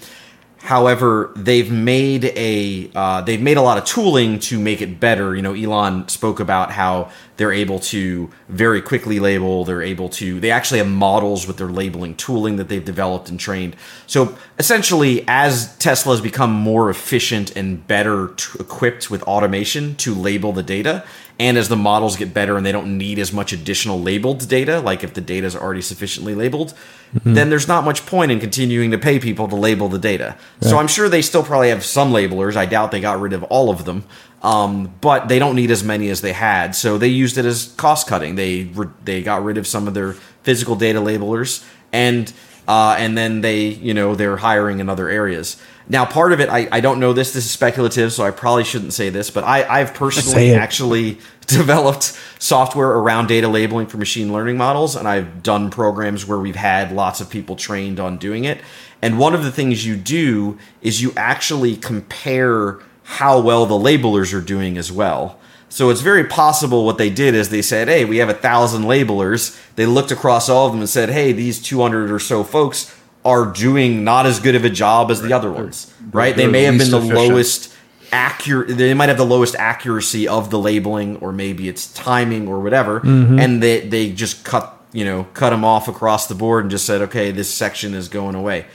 However, 0.62 1.32
they've 1.36 1.72
made 1.72 2.26
a 2.26 2.92
uh, 2.94 3.22
they've 3.22 3.42
made 3.42 3.58
a 3.58 3.62
lot 3.62 3.78
of 3.78 3.86
tooling 3.86 4.40
to 4.40 4.60
make 4.60 4.82
it 4.82 5.00
better. 5.00 5.36
You 5.36 5.42
know, 5.42 5.54
Elon 5.54 6.08
spoke 6.10 6.40
about 6.40 6.72
how 6.72 7.12
they're 7.38 7.54
able 7.54 7.80
to 7.80 8.30
very 8.50 8.82
quickly 8.82 9.20
label. 9.20 9.64
They're 9.64 9.82
able 9.82 10.10
to 10.10 10.40
they 10.40 10.52
actually 10.52 10.80
have 10.80 10.88
models 10.90 11.48
with 11.48 11.58
their 11.58 11.70
labeling 11.70 12.16
tooling 12.16 12.58
that 12.58 12.68
they've 12.68 12.84
developed 12.84 13.30
and 13.30 13.40
trained. 13.40 13.78
So 14.06 14.38
essentially, 14.58 15.24
as 15.28 15.78
Tesla 15.78 16.14
has 16.14 16.22
become 16.22 16.52
more 16.52 16.90
efficient 16.90 17.56
and 17.56 17.88
better 17.88 18.34
t- 18.36 18.60
equipped 18.60 19.10
with 19.10 19.24
automation 19.24 19.96
to 19.96 20.14
label 20.14 20.52
the 20.52 20.64
data, 20.64 21.06
and 21.40 21.58
as 21.58 21.70
the 21.70 21.78
models 21.78 22.18
get 22.18 22.34
better 22.34 22.58
and 22.58 22.66
they 22.66 22.72
don't 22.74 22.98
need 22.98 23.18
as 23.18 23.32
much 23.32 23.54
additional 23.54 24.00
labeled 24.00 24.48
data, 24.50 24.82
like 24.82 25.06
if 25.06 25.14
the 25.14 25.22
data 25.22 25.48
is 25.48 25.56
already 25.56 25.82
sufficiently 25.82 26.36
labeled, 26.36 26.74
mm-hmm. 27.16 27.34
then 27.34 27.50
there's 27.50 27.68
not 27.68 27.86
much 27.86 28.06
point 28.06 28.30
in 28.30 28.42
continuing 28.42 28.92
to 28.92 28.98
pay 28.98 29.20
people 29.20 29.48
to 29.48 29.56
label 29.56 29.88
the 29.88 29.98
data. 29.98 30.38
So 30.62 30.78
I'm 30.78 30.88
sure 30.88 31.08
they 31.08 31.22
still 31.22 31.44
probably 31.44 31.70
have 31.70 31.86
some 31.86 32.12
labelers. 32.12 32.58
I 32.58 32.66
doubt 32.66 32.92
they 32.92 33.00
got 33.00 33.22
rid 33.22 33.32
of 33.32 33.44
all 33.44 33.70
of 33.70 33.86
them, 33.86 34.04
um, 34.44 34.94
but 35.00 35.30
they 35.30 35.40
don't 35.40 35.56
need 35.56 35.72
as 35.72 35.82
many 35.82 36.10
as 36.10 36.20
they 36.20 36.34
had. 36.34 36.76
So 36.76 36.98
they 36.98 37.08
used 37.08 37.38
it 37.38 37.46
as 37.46 37.74
cost 37.78 38.08
cutting. 38.08 38.36
They 38.36 38.66
re- 38.66 38.90
they 39.06 39.24
got 39.24 39.42
rid 39.42 39.58
of 39.58 39.66
some 39.66 39.88
of 39.88 39.94
their 39.94 40.14
physical 40.44 40.76
data 40.76 41.00
labelers 41.00 41.66
and 41.94 42.32
uh, 42.68 42.96
and 43.00 43.18
then 43.18 43.42
they 43.42 43.66
you 43.68 43.94
know 43.94 44.14
they're 44.14 44.38
hiring 44.38 44.80
in 44.80 44.90
other 44.90 45.10
areas. 45.10 45.58
Now, 45.92 46.06
part 46.06 46.32
of 46.32 46.40
it, 46.40 46.50
I, 46.50 46.68
I 46.72 46.82
don't 46.82 47.00
know 47.00 47.14
this. 47.14 47.34
This 47.34 47.46
is 47.46 47.52
speculative, 47.52 48.14
so 48.14 48.24
I 48.24 48.30
probably 48.30 48.64
shouldn't 48.64 48.94
say 48.94 49.10
this. 49.10 49.32
But 49.32 49.44
I, 49.44 49.64
I've 49.68 49.96
personally 49.96 50.54
actually 50.54 51.18
developed 51.48 52.16
software 52.38 52.90
around 52.90 53.28
data 53.28 53.48
labeling 53.48 53.88
for 53.88 53.98
machine 53.98 54.32
learning 54.32 54.56
models, 54.56 54.96
and 54.96 55.08
I've 55.08 55.42
done 55.42 55.72
programs 55.72 56.28
where 56.28 56.38
we've 56.38 56.56
had 56.56 56.92
lots 56.92 57.22
of 57.22 57.30
people 57.30 57.56
trained 57.56 58.00
on 58.00 58.18
doing 58.18 58.44
it. 58.44 58.62
And 59.02 59.18
one 59.18 59.34
of 59.34 59.44
the 59.44 59.52
things 59.52 59.86
you 59.86 59.96
do 59.96 60.60
is 60.82 61.02
you 61.02 61.12
actually 61.18 61.76
compare 61.76 62.80
how 63.04 63.40
well 63.40 63.66
the 63.66 63.74
labelers 63.74 64.32
are 64.34 64.42
doing 64.42 64.78
as 64.78 64.92
well. 64.92 65.40
So 65.70 65.90
it's 65.90 66.02
very 66.02 66.24
possible 66.24 66.86
what 66.86 67.00
they 67.00 67.10
did 67.10 67.34
is 67.34 67.50
they 67.50 67.62
said, 67.64 67.88
"Hey, 67.88 68.06
we 68.06 68.18
have 68.18 68.30
a 68.30 68.34
thousand 68.34 68.84
labelers." 68.84 69.60
They 69.76 69.86
looked 69.86 70.12
across 70.12 70.50
all 70.50 70.68
of 70.68 70.74
them 70.74 70.82
and 70.82 70.90
said, 70.90 71.10
"Hey, 71.10 71.32
these 71.32 71.60
200 71.60 72.12
or 72.12 72.20
so 72.20 72.44
folks 72.44 72.94
are 73.30 73.46
doing 73.46 74.04
not 74.04 74.26
as 74.26 74.40
good 74.40 74.56
of 74.56 74.66
a 74.66 74.70
job 74.70 75.12
as 75.12 75.22
the 75.22 75.32
other 75.34 75.52
ones, 75.52 75.94
right? 76.12 76.36
They 76.36 76.48
may 76.48 76.64
have 76.64 76.78
been 76.78 76.92
the 76.92 76.98
efficient. 76.98 77.18
lowest 77.18 77.76
accurate. 78.12 78.78
They 78.78 78.94
might 78.94 79.10
have 79.10 79.18
the 79.18 79.26
lowest 79.26 79.56
accuracy 79.56 80.28
of 80.28 80.50
the 80.50 80.60
labeling, 80.60 81.18
or 81.18 81.32
maybe 81.32 81.70
it's 81.70 81.92
timing 81.94 82.48
or 82.48 82.60
whatever, 82.60 83.02
mm-hmm. 83.02 83.40
and 83.40 83.62
they 83.62 83.82
they 83.82 84.12
just 84.12 84.44
cut 84.44 84.76
you 84.92 85.06
know 85.06 85.26
cut 85.34 85.52
them 85.52 85.64
off 85.64 85.88
across 85.88 86.28
the 86.28 86.36
board 86.36 86.64
and 86.64 86.72
just 86.72 86.86
said, 86.86 87.02
okay, 87.04 87.32
this 87.32 87.54
section 87.54 87.94
is 87.94 88.08
going 88.08 88.36
away. 88.36 88.66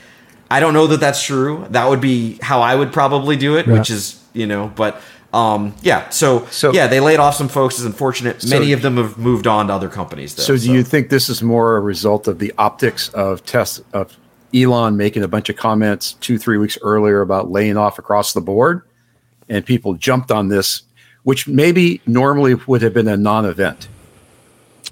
I 0.49 0.59
don't 0.59 0.73
know 0.73 0.87
that 0.87 0.99
that's 0.99 1.23
true. 1.23 1.65
That 1.71 1.89
would 1.89 2.01
be 2.01 2.37
how 2.41 2.61
I 2.61 2.75
would 2.75 2.93
probably 2.93 3.35
do 3.35 3.57
it, 3.57 3.67
yeah. 3.67 3.73
which 3.73 3.89
is 3.89 4.23
you 4.33 4.47
know, 4.47 4.71
but. 4.75 5.01
Um, 5.33 5.75
yeah, 5.81 6.07
so, 6.11 6.45
so 6.45 6.71
yeah, 6.71 6.87
they 6.87 7.01
laid 7.01 7.19
off 7.19 7.35
some 7.35 7.49
folks. 7.49 7.75
It's 7.75 7.83
unfortunate. 7.83 8.41
So, 8.41 8.57
Many 8.57 8.71
of 8.71 8.81
them 8.81 8.95
have 8.95 9.17
moved 9.17 9.47
on 9.47 9.67
to 9.67 9.73
other 9.73 9.89
companies. 9.89 10.33
Though, 10.33 10.43
so, 10.43 10.53
do 10.53 10.59
so. 10.59 10.71
you 10.71 10.81
think 10.81 11.09
this 11.09 11.27
is 11.27 11.43
more 11.43 11.75
a 11.75 11.81
result 11.81 12.29
of 12.29 12.39
the 12.39 12.53
optics 12.57 13.09
of 13.09 13.45
test 13.45 13.81
of 13.91 14.17
Elon 14.55 14.97
making 14.97 15.23
a 15.23 15.27
bunch 15.27 15.49
of 15.49 15.55
comments 15.55 16.13
two, 16.13 16.37
three 16.37 16.57
weeks 16.57 16.77
earlier 16.81 17.21
about 17.21 17.51
laying 17.51 17.77
off 17.77 17.99
across 17.99 18.33
the 18.33 18.41
board, 18.41 18.81
and 19.49 19.65
people 19.65 19.93
jumped 19.93 20.31
on 20.31 20.47
this, 20.47 20.83
which 21.23 21.47
maybe 21.47 22.01
normally 22.05 22.55
would 22.55 22.81
have 22.81 22.93
been 22.93 23.07
a 23.07 23.17
non-event. 23.17 23.87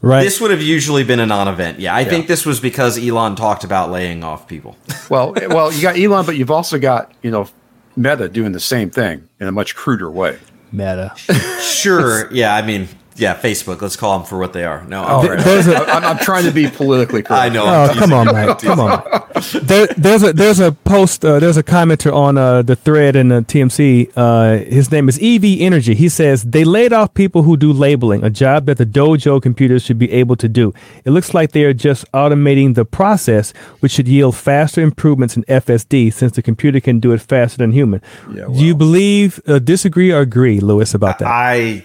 Right. 0.02 0.24
This 0.24 0.42
would 0.42 0.52
have 0.52 0.62
usually 0.62 1.06
been 1.06 1.22
a 1.22 1.26
non-event. 1.26 1.80
Yeah, 1.80 1.96
I 1.96 2.02
yeah. 2.02 2.10
think 2.10 2.28
this 2.28 2.46
was 2.46 2.60
because 2.60 2.98
Elon 2.98 3.38
talked 3.38 3.64
about 3.64 3.90
laying 3.90 4.24
off 4.24 4.48
people. 4.48 4.76
well, 5.10 5.34
well, 5.48 5.72
you 5.72 5.82
got 5.82 5.98
Elon, 5.98 6.26
but 6.26 6.36
you've 6.36 6.52
also 6.52 6.78
got 6.78 7.14
you 7.22 7.32
know 7.32 7.48
Meta 7.96 8.28
doing 8.28 8.52
the 8.52 8.60
same 8.60 8.90
thing 8.90 9.30
in 9.40 9.48
a 9.48 9.52
much 9.52 9.76
cruder 9.76 10.12
way. 10.12 10.38
Meta. 10.74 11.14
sure. 11.62 12.30
Yeah. 12.34 12.56
I 12.56 12.64
mean, 12.64 12.90
yeah, 13.16 13.36
Facebook. 13.36 13.82
Let's 13.82 13.96
call 13.96 14.18
them 14.20 14.28
for 14.28 14.38
what 14.38 14.54
they 14.54 14.64
are. 14.64 14.84
No, 14.86 15.06
oh, 15.08 15.22
there's 15.22 15.68
a, 15.68 15.78
I'm, 15.94 16.04
I'm 16.04 16.18
trying 16.18 16.46
to 16.46 16.52
be 16.52 16.68
politically 16.68 17.24
correct. 17.24 17.44
I 17.44 17.50
know. 17.50 17.66
Oh, 17.66 17.94
come 17.94 18.14
on, 18.14 18.28
Mike. 18.28 18.60
Come 18.60 18.80
on. 18.80 19.04
There, 19.64 19.88
there's 19.88 20.24
a 20.24 20.32
there's 20.32 20.60
a 20.60 20.72
post. 20.72 21.26
Uh, 21.26 21.40
there's 21.40 21.58
a 21.58 21.64
commenter 21.64 22.14
on 22.14 22.38
uh, 22.38 22.62
the 22.62 22.76
thread 22.76 23.16
in 23.16 23.30
the 23.30 23.42
TMC. 23.42 24.12
Uh, 24.16 24.64
his 24.64 24.92
name 24.92 25.10
is 25.10 25.18
EV 25.22 25.60
Energy. 25.60 25.96
He 25.96 26.08
says 26.08 26.44
they 26.44 26.64
laid 26.64 26.94
off 26.94 27.14
people 27.14 27.44
who 27.44 27.58
do 27.58 27.74
labeling, 27.74 28.24
a 28.24 28.30
job 28.30 28.68
that 28.68 28.78
the 28.78 28.86
Dojo 28.86 29.42
computers 29.42 29.84
should 29.84 29.98
be 29.98 30.12
able 30.12 30.36
to 30.38 30.48
do. 30.48 30.72
It 31.04 31.10
looks 31.12 31.34
like 31.34 31.52
they 31.52 31.64
are 31.66 31.74
just 31.74 32.10
automating 32.14 32.76
the 32.76 32.86
process, 32.86 33.52
which 33.80 33.94
should 33.94 34.08
yield 34.08 34.36
faster 34.36 34.82
improvements 34.82 35.36
in 35.36 35.44
FSD, 35.44 36.14
since 36.14 36.36
the 36.36 36.42
computer 36.44 36.80
can 36.80 37.00
do 37.00 37.12
it 37.12 37.20
faster 37.20 37.58
than 37.58 37.72
human. 37.72 38.02
Yeah, 38.32 38.46
well. 38.46 38.54
Do 38.54 38.66
you 38.66 38.76
believe, 38.76 39.42
uh, 39.48 39.60
disagree, 39.60 40.12
or 40.12 40.20
agree, 40.20 40.60
Louis, 40.60 40.94
about 40.94 41.20
that? 41.20 41.28
I 41.28 41.84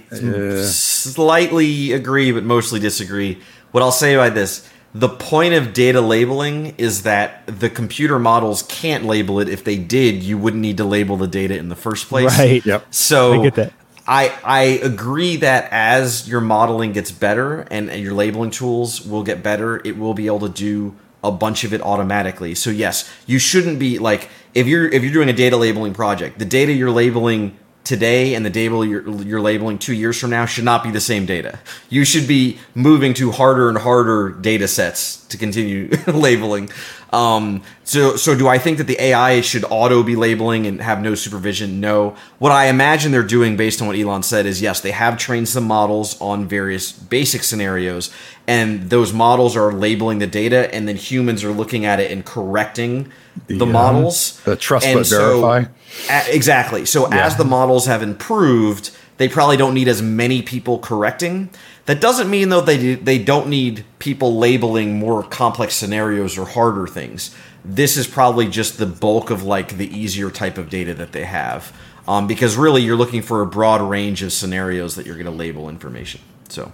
slightly 1.12 1.92
agree, 1.92 2.32
but 2.32 2.44
mostly 2.44 2.80
disagree. 2.80 3.40
What 3.72 3.82
I'll 3.82 3.92
say 3.92 4.16
by 4.16 4.30
this 4.30 4.68
the 4.94 5.09
point 5.09 5.54
of 5.54 5.74
data 5.74 6.00
labeling 6.00 6.74
is 6.78 7.02
that 7.02 7.42
the 7.46 7.68
computer 7.68 8.18
models 8.18 8.62
can't 8.62 9.04
label 9.04 9.38
it. 9.38 9.48
If 9.48 9.62
they 9.62 9.76
did, 9.76 10.22
you 10.22 10.38
wouldn't 10.38 10.62
need 10.62 10.78
to 10.78 10.84
label 10.84 11.16
the 11.16 11.28
data 11.28 11.56
in 11.56 11.68
the 11.68 11.76
first 11.76 12.09
place. 12.09 12.36
Right. 12.38 12.64
Yep. 12.64 12.86
So 12.94 13.40
I 13.40 13.42
get 13.44 13.54
that. 13.56 13.72
I, 14.06 14.32
I 14.42 14.62
agree 14.82 15.36
that 15.36 15.68
as 15.70 16.26
your 16.26 16.40
modeling 16.40 16.92
gets 16.92 17.12
better 17.12 17.61
and, 17.70 17.90
and 17.90 18.02
your 18.02 18.14
labeling 18.14 18.50
tools 18.50 19.06
will 19.06 19.22
get 19.22 19.42
better, 19.42 19.82
it 19.84 19.98
will 19.98 20.14
be 20.14 20.26
able 20.26 20.40
to 20.40 20.48
do 20.48 20.96
a 21.22 21.30
bunch 21.30 21.64
of 21.64 21.74
it 21.74 21.82
automatically. 21.82 22.54
So 22.54 22.70
yes, 22.70 23.11
you 23.26 23.38
shouldn't 23.38 23.78
be 23.78 23.98
like 23.98 24.30
if 24.54 24.66
you're 24.66 24.88
if 24.88 25.02
you're 25.02 25.12
doing 25.12 25.28
a 25.28 25.34
data 25.34 25.59
labeling 25.59 25.92
project, 25.92 26.38
the 26.38 26.46
data 26.46 26.72
you're 26.72 26.90
labeling 26.90 27.59
today 27.89 28.34
and 28.34 28.45
the 28.45 28.51
data 28.51 28.86
you're, 28.86 29.09
you're, 29.22 29.41
labeling 29.41 29.78
two 29.78 29.95
years 29.95 30.20
from 30.20 30.28
now 30.28 30.45
should 30.45 30.64
not 30.64 30.84
be 30.84 30.91
the 30.91 31.01
same 31.01 31.24
data. 31.24 31.59
You 31.89 32.05
should 32.05 32.28
be 32.28 32.59
moving 32.74 33.14
to 33.14 33.32
harder 33.32 33.70
and 33.70 33.78
harder 33.78 34.28
data 34.28 34.68
sets 34.68 35.24
to 35.28 35.39
continue 35.39 35.89
labeling. 36.07 36.68
Um, 37.14 37.62
so, 37.84 38.16
so 38.16 38.36
do 38.36 38.47
I 38.47 38.59
think 38.59 38.76
that 38.76 38.89
the 38.89 39.03
AI 39.03 39.41
should 39.41 39.64
auto 39.70 40.03
be 40.03 40.16
labeling 40.16 40.66
and 40.66 40.82
have 40.82 41.01
no 41.01 41.14
supervision? 41.14 41.80
No. 41.80 42.14
What 42.39 42.53
I 42.53 42.66
imagine 42.66 43.11
they're 43.11 43.22
doing, 43.22 43.57
based 43.57 43.80
on 43.80 43.89
what 43.89 43.97
Elon 43.97 44.22
said, 44.22 44.45
is 44.45 44.61
yes, 44.61 44.82
they 44.82 44.91
have 44.91 45.16
trained 45.16 45.49
some 45.49 45.64
models 45.64 46.20
on 46.20 46.47
various 46.47 46.93
basic 46.93 47.43
scenarios, 47.43 48.12
and 48.49 48.88
those 48.88 49.12
models 49.12 49.57
are 49.59 49.70
labeling 49.74 50.20
the 50.20 50.26
data, 50.26 50.74
and 50.74 50.88
then 50.88 50.96
humans 50.96 51.44
are 51.44 51.53
looking 51.53 51.84
at 51.84 52.01
it 52.01 52.11
and 52.11 52.24
correcting 52.24 53.12
the, 53.46 53.59
the 53.59 53.66
models. 53.66 54.40
The 54.44 54.57
trust 54.57 54.86
and 54.86 55.01
but 55.01 55.07
so, 55.07 55.42
verify. 55.42 55.70
A, 56.11 56.34
exactly. 56.34 56.86
So 56.86 57.09
yeah. 57.09 57.26
as 57.26 57.36
the 57.36 57.44
models 57.44 57.84
have 57.84 58.03
improved, 58.03 58.90
they 59.18 59.28
probably 59.28 59.59
don't 59.59 59.74
need 59.74 59.86
as 59.86 60.01
many 60.01 60.40
people 60.40 60.78
correcting. 60.78 61.51
That 61.84 62.01
doesn't 62.01 62.30
mean 62.30 62.49
though 62.49 62.62
they 62.62 62.94
they 62.94 63.18
don't 63.18 63.49
need 63.49 63.84
people 63.99 64.38
labeling 64.38 64.99
more 64.99 65.22
complex 65.22 65.74
scenarios 65.74 66.38
or 66.38 66.46
harder 66.46 66.86
things. 66.86 67.34
This 67.66 67.99
is 67.99 68.07
probably 68.07 68.49
just 68.49 68.78
the 68.78 68.86
bulk 68.86 69.28
of 69.28 69.42
like 69.42 69.76
the 69.76 69.94
easier 69.94 70.30
type 70.30 70.57
of 70.57 70.70
data 70.70 70.94
that 70.94 71.12
they 71.12 71.24
have. 71.24 71.76
Um, 72.07 72.26
because 72.26 72.57
really 72.57 72.80
you're 72.80 72.96
looking 72.96 73.20
for 73.20 73.42
a 73.42 73.46
broad 73.46 73.82
range 73.82 74.22
of 74.22 74.32
scenarios 74.32 74.96
that 74.96 75.05
you're 75.05 75.16
going 75.16 75.26
to 75.26 75.30
label 75.30 75.68
information. 75.68 76.22
So 76.49 76.72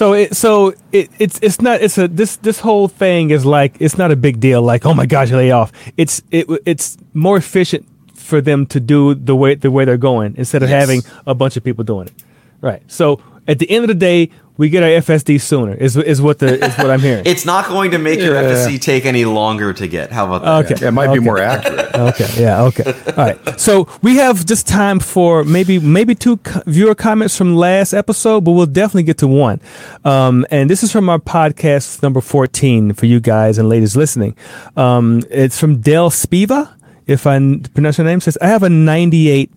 so 0.00 0.14
it 0.14 0.34
so 0.34 0.72
it, 0.92 1.10
it's 1.18 1.38
it's 1.42 1.60
not 1.60 1.82
it's 1.82 1.98
a 1.98 2.08
this 2.08 2.36
this 2.36 2.58
whole 2.58 2.88
thing 2.88 3.28
is 3.28 3.44
like 3.44 3.76
it's 3.80 3.98
not 3.98 4.10
a 4.10 4.16
big 4.16 4.40
deal 4.40 4.62
like 4.62 4.86
oh 4.86 4.94
my 4.94 5.04
gosh 5.04 5.30
lay 5.30 5.50
off. 5.50 5.72
It's 5.98 6.22
it 6.30 6.46
it's 6.64 6.96
more 7.12 7.36
efficient 7.36 7.86
for 8.14 8.40
them 8.40 8.64
to 8.68 8.80
do 8.80 9.14
the 9.14 9.36
way 9.36 9.56
the 9.56 9.70
way 9.70 9.84
they're 9.84 9.98
going 9.98 10.36
instead 10.38 10.62
of 10.62 10.70
yes. 10.70 10.80
having 10.80 11.02
a 11.26 11.34
bunch 11.34 11.58
of 11.58 11.64
people 11.64 11.84
doing 11.84 12.06
it. 12.06 12.14
Right. 12.62 12.82
So 12.90 13.20
at 13.50 13.58
the 13.58 13.68
end 13.70 13.84
of 13.84 13.88
the 13.88 13.94
day 13.94 14.30
we 14.56 14.68
get 14.68 14.82
our 14.82 14.90
FSD 14.90 15.40
sooner. 15.40 15.72
Is 15.72 15.96
is 15.96 16.20
what 16.20 16.38
the 16.38 16.62
is 16.62 16.76
what 16.76 16.90
I'm 16.90 17.00
hearing. 17.00 17.22
it's 17.26 17.46
not 17.46 17.66
going 17.66 17.92
to 17.92 17.98
make 17.98 18.18
yeah. 18.18 18.26
your 18.26 18.34
FSD 18.34 18.80
take 18.80 19.06
any 19.06 19.24
longer 19.24 19.72
to 19.72 19.88
get. 19.88 20.12
How 20.12 20.26
about 20.26 20.42
that? 20.42 20.72
Okay, 20.72 20.82
yeah, 20.82 20.88
it 20.88 20.92
might 20.92 21.08
okay. 21.08 21.18
be 21.18 21.24
more 21.24 21.38
accurate. 21.38 21.94
okay, 21.94 22.28
yeah, 22.36 22.62
okay. 22.64 22.84
All 22.84 23.24
right. 23.24 23.58
So 23.60 23.88
we 24.02 24.16
have 24.16 24.44
just 24.44 24.68
time 24.68 25.00
for 25.00 25.44
maybe 25.44 25.78
maybe 25.78 26.14
two 26.14 26.36
co- 26.36 26.62
viewer 26.66 26.94
comments 26.94 27.38
from 27.38 27.56
last 27.56 27.94
episode, 27.94 28.44
but 28.44 28.52
we'll 28.52 28.66
definitely 28.66 29.04
get 29.04 29.16
to 29.18 29.26
one. 29.26 29.62
Um, 30.04 30.46
and 30.50 30.68
this 30.68 30.82
is 30.82 30.92
from 30.92 31.08
our 31.08 31.18
podcast 31.18 32.02
number 32.02 32.20
14 32.20 32.92
for 32.92 33.06
you 33.06 33.18
guys 33.18 33.56
and 33.56 33.68
ladies 33.68 33.96
listening. 33.96 34.36
Um, 34.76 35.22
it's 35.30 35.58
from 35.58 35.80
Dale 35.80 36.10
Spiva, 36.10 36.70
if 37.06 37.26
I 37.26 37.38
pronounce 37.72 37.96
your 37.96 38.06
name. 38.06 38.20
Says 38.20 38.36
I 38.42 38.48
have 38.48 38.62
a 38.62 38.68
98. 38.68 39.50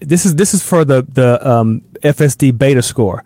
This 0.00 0.24
is 0.26 0.36
this 0.36 0.54
is 0.54 0.62
for 0.62 0.84
the 0.84 1.02
the 1.02 1.46
um, 1.48 1.82
FSD 2.02 2.56
beta 2.56 2.82
score. 2.82 3.24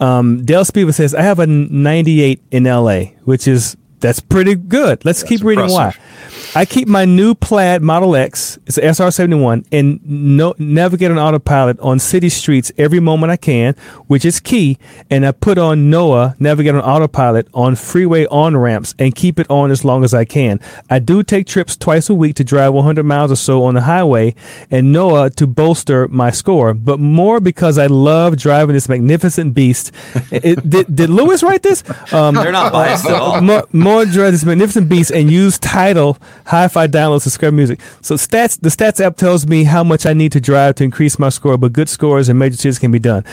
Um, 0.00 0.44
Dale 0.44 0.64
Spiva 0.64 0.92
says, 0.92 1.14
I 1.14 1.22
have 1.22 1.38
a 1.38 1.46
98 1.46 2.42
in 2.50 2.64
LA, 2.64 3.04
which 3.24 3.46
is, 3.46 3.76
that's 4.00 4.18
pretty 4.18 4.56
good. 4.56 5.04
Let's 5.04 5.20
that's 5.20 5.28
keep 5.28 5.44
reading 5.44 5.66
impressive. 5.66 5.96
why. 5.96 6.41
I 6.54 6.66
keep 6.66 6.86
my 6.86 7.06
new 7.06 7.34
Plaid 7.34 7.80
Model 7.80 8.14
X, 8.14 8.58
it's 8.66 8.76
an 8.76 8.84
SR71, 8.84 9.64
and 9.72 10.00
no, 10.04 10.54
navigate 10.58 11.10
on 11.10 11.18
autopilot 11.18 11.80
on 11.80 11.98
city 11.98 12.28
streets 12.28 12.70
every 12.76 13.00
moment 13.00 13.32
I 13.32 13.38
can, 13.38 13.74
which 14.06 14.26
is 14.26 14.38
key. 14.38 14.76
And 15.08 15.24
I 15.24 15.32
put 15.32 15.56
on 15.56 15.88
NOA, 15.88 16.36
navigate 16.38 16.74
on 16.74 16.82
autopilot 16.82 17.48
on 17.54 17.74
freeway 17.74 18.26
on 18.26 18.54
ramps 18.54 18.94
and 18.98 19.14
keep 19.14 19.38
it 19.38 19.50
on 19.50 19.70
as 19.70 19.82
long 19.82 20.04
as 20.04 20.12
I 20.12 20.26
can. 20.26 20.60
I 20.90 20.98
do 20.98 21.22
take 21.22 21.46
trips 21.46 21.74
twice 21.74 22.10
a 22.10 22.14
week 22.14 22.36
to 22.36 22.44
drive 22.44 22.74
100 22.74 23.02
miles 23.02 23.32
or 23.32 23.36
so 23.36 23.64
on 23.64 23.72
the 23.72 23.80
highway 23.80 24.34
and 24.70 24.92
NOA 24.92 25.30
to 25.30 25.46
bolster 25.46 26.06
my 26.08 26.30
score, 26.30 26.74
but 26.74 27.00
more 27.00 27.40
because 27.40 27.78
I 27.78 27.86
love 27.86 28.36
driving 28.36 28.74
this 28.74 28.90
magnificent 28.90 29.54
beast. 29.54 29.90
it, 30.30 30.68
did, 30.68 30.94
did 30.94 31.08
Louis 31.08 31.42
write 31.42 31.62
this? 31.62 31.82
Um, 32.12 32.34
They're 32.34 32.52
not 32.52 32.72
biased 32.72 33.06
at 33.06 33.14
all. 33.14 33.40
More, 33.40 33.66
more 33.72 34.04
drive 34.04 34.32
this 34.32 34.44
magnificent 34.44 34.88
beast 34.88 35.10
and 35.12 35.30
use 35.30 35.58
Tidal 35.58 36.18
hi-fi 36.46 36.86
downloads 36.86 37.24
to 37.24 37.30
scrub 37.30 37.54
music. 37.54 37.80
So 38.00 38.16
stats, 38.16 38.60
the 38.60 38.68
stats 38.68 39.04
app 39.04 39.16
tells 39.16 39.46
me 39.46 39.64
how 39.64 39.84
much 39.84 40.06
I 40.06 40.12
need 40.12 40.32
to 40.32 40.40
drive 40.40 40.76
to 40.76 40.84
increase 40.84 41.18
my 41.18 41.28
score, 41.28 41.56
but 41.56 41.72
good 41.72 41.88
scores 41.88 42.28
in 42.28 42.38
major 42.38 42.56
cities 42.56 42.78
can 42.78 42.90
be 42.90 42.98
done. 42.98 43.24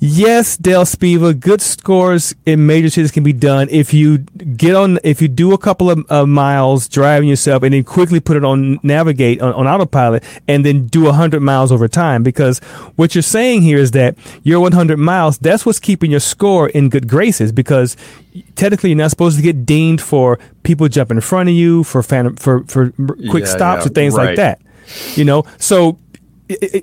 Yes, 0.00 0.56
Dale 0.56 0.82
Spiva, 0.84 1.38
good 1.38 1.60
scores 1.60 2.34
in 2.44 2.66
major 2.66 2.90
cities 2.90 3.10
can 3.10 3.24
be 3.24 3.32
done 3.32 3.68
if 3.70 3.92
you 3.92 4.18
get 4.18 4.74
on, 4.74 4.98
if 5.04 5.22
you 5.22 5.28
do 5.28 5.52
a 5.52 5.58
couple 5.58 5.90
of 5.90 6.10
uh, 6.10 6.26
miles 6.26 6.88
driving 6.88 7.28
yourself 7.28 7.62
and 7.62 7.72
then 7.72 7.84
quickly 7.84 8.20
put 8.20 8.36
it 8.36 8.44
on 8.44 8.78
navigate 8.82 9.40
on, 9.40 9.52
on 9.54 9.66
autopilot 9.66 10.22
and 10.48 10.64
then 10.64 10.86
do 10.86 11.04
100 11.04 11.40
miles 11.40 11.72
over 11.72 11.88
time. 11.88 12.22
Because 12.22 12.58
what 12.96 13.14
you're 13.14 13.22
saying 13.22 13.62
here 13.62 13.78
is 13.78 13.92
that 13.92 14.16
your 14.42 14.60
100 14.60 14.96
miles, 14.98 15.38
that's 15.38 15.66
what's 15.66 15.80
keeping 15.80 16.10
your 16.10 16.20
score 16.20 16.68
in 16.68 16.88
good 16.88 17.08
graces 17.08 17.52
because 17.52 17.96
technically 18.54 18.90
you're 18.90 18.98
not 18.98 19.10
supposed 19.10 19.36
to 19.36 19.42
get 19.42 19.64
deemed 19.64 20.00
for 20.00 20.38
people 20.66 20.88
jumping 20.88 21.16
in 21.16 21.22
front 21.22 21.48
of 21.48 21.54
you, 21.54 21.84
for 21.84 22.02
fan, 22.02 22.36
for, 22.36 22.64
for 22.64 22.90
quick 23.30 23.44
yeah, 23.44 23.56
stops 23.56 23.80
yeah, 23.80 23.86
or 23.86 23.94
things 23.94 24.14
right. 24.14 24.26
like 24.26 24.36
that. 24.36 24.60
You 25.14 25.24
know, 25.24 25.44
so 25.58 25.98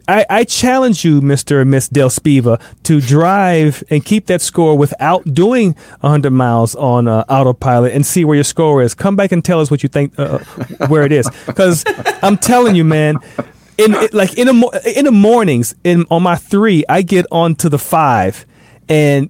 I, 0.07 0.25
I, 0.29 0.43
challenge 0.43 1.05
you, 1.05 1.21
Mr. 1.21 1.61
and 1.61 1.71
Miss 1.71 1.87
Del 1.87 2.09
Spiva, 2.09 2.61
to 2.83 2.99
drive 2.99 3.83
and 3.89 4.03
keep 4.03 4.25
that 4.25 4.41
score 4.41 4.77
without 4.77 5.33
doing 5.33 5.73
100 6.01 6.31
miles 6.31 6.75
on 6.75 7.07
uh, 7.07 7.23
autopilot 7.29 7.93
and 7.93 8.05
see 8.05 8.25
where 8.25 8.35
your 8.35 8.43
score 8.43 8.81
is. 8.81 8.93
Come 8.93 9.15
back 9.15 9.31
and 9.31 9.43
tell 9.43 9.61
us 9.61 9.71
what 9.71 9.81
you 9.81 9.89
think, 9.89 10.17
uh, 10.19 10.39
uh 10.79 10.87
where 10.87 11.03
it 11.03 11.13
is. 11.13 11.29
Because 11.45 11.85
I'm 12.21 12.37
telling 12.37 12.75
you, 12.75 12.83
man, 12.83 13.19
in 13.77 13.95
like 14.11 14.37
in 14.37 14.47
the 14.47 14.93
in 14.97 15.05
the 15.05 15.11
mornings, 15.11 15.75
in 15.83 16.05
on 16.11 16.23
my 16.23 16.35
three, 16.35 16.83
I 16.89 17.01
get 17.01 17.25
onto 17.31 17.69
the 17.69 17.79
five, 17.79 18.45
and 18.89 19.29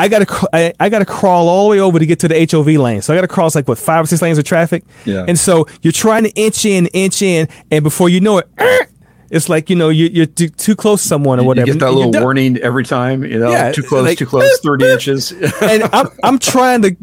I 0.00 0.08
gotta 0.08 0.48
I, 0.54 0.72
I, 0.80 0.88
gotta 0.88 1.04
crawl 1.04 1.50
all 1.50 1.64
the 1.64 1.70
way 1.72 1.80
over 1.80 1.98
to 1.98 2.06
get 2.06 2.20
to 2.20 2.28
the 2.28 2.48
HOV 2.50 2.66
lane. 2.68 3.02
So 3.02 3.12
I 3.12 3.16
gotta 3.16 3.28
cross 3.28 3.54
like 3.54 3.68
what 3.68 3.76
five 3.76 4.04
or 4.04 4.06
six 4.06 4.22
lanes 4.22 4.38
of 4.38 4.44
traffic. 4.44 4.82
Yeah. 5.04 5.26
And 5.28 5.38
so 5.38 5.66
you're 5.82 5.92
trying 5.92 6.24
to 6.24 6.30
inch 6.30 6.64
in, 6.64 6.86
inch 6.88 7.20
in, 7.20 7.48
and 7.70 7.84
before 7.84 8.08
you 8.08 8.22
know 8.22 8.38
it, 8.38 8.48
er, 8.58 8.86
it's 9.28 9.50
like 9.50 9.68
you 9.68 9.76
know 9.76 9.90
you, 9.90 10.06
you're 10.06 10.24
too, 10.24 10.48
too 10.48 10.74
close 10.74 11.02
to 11.02 11.08
someone 11.08 11.38
or 11.38 11.44
whatever. 11.44 11.66
You 11.66 11.74
get 11.74 11.80
that 11.80 11.92
little 11.92 12.18
warning 12.18 12.56
every 12.58 12.84
time. 12.84 13.22
You 13.24 13.38
know, 13.38 13.50
yeah, 13.50 13.72
too 13.72 13.82
close, 13.82 14.04
like, 14.04 14.16
too 14.16 14.24
close, 14.24 14.58
thirty 14.64 14.86
inches. 14.86 15.32
and 15.32 15.82
I'm 15.92 16.08
I'm 16.22 16.38
trying 16.38 16.80
to 16.80 16.96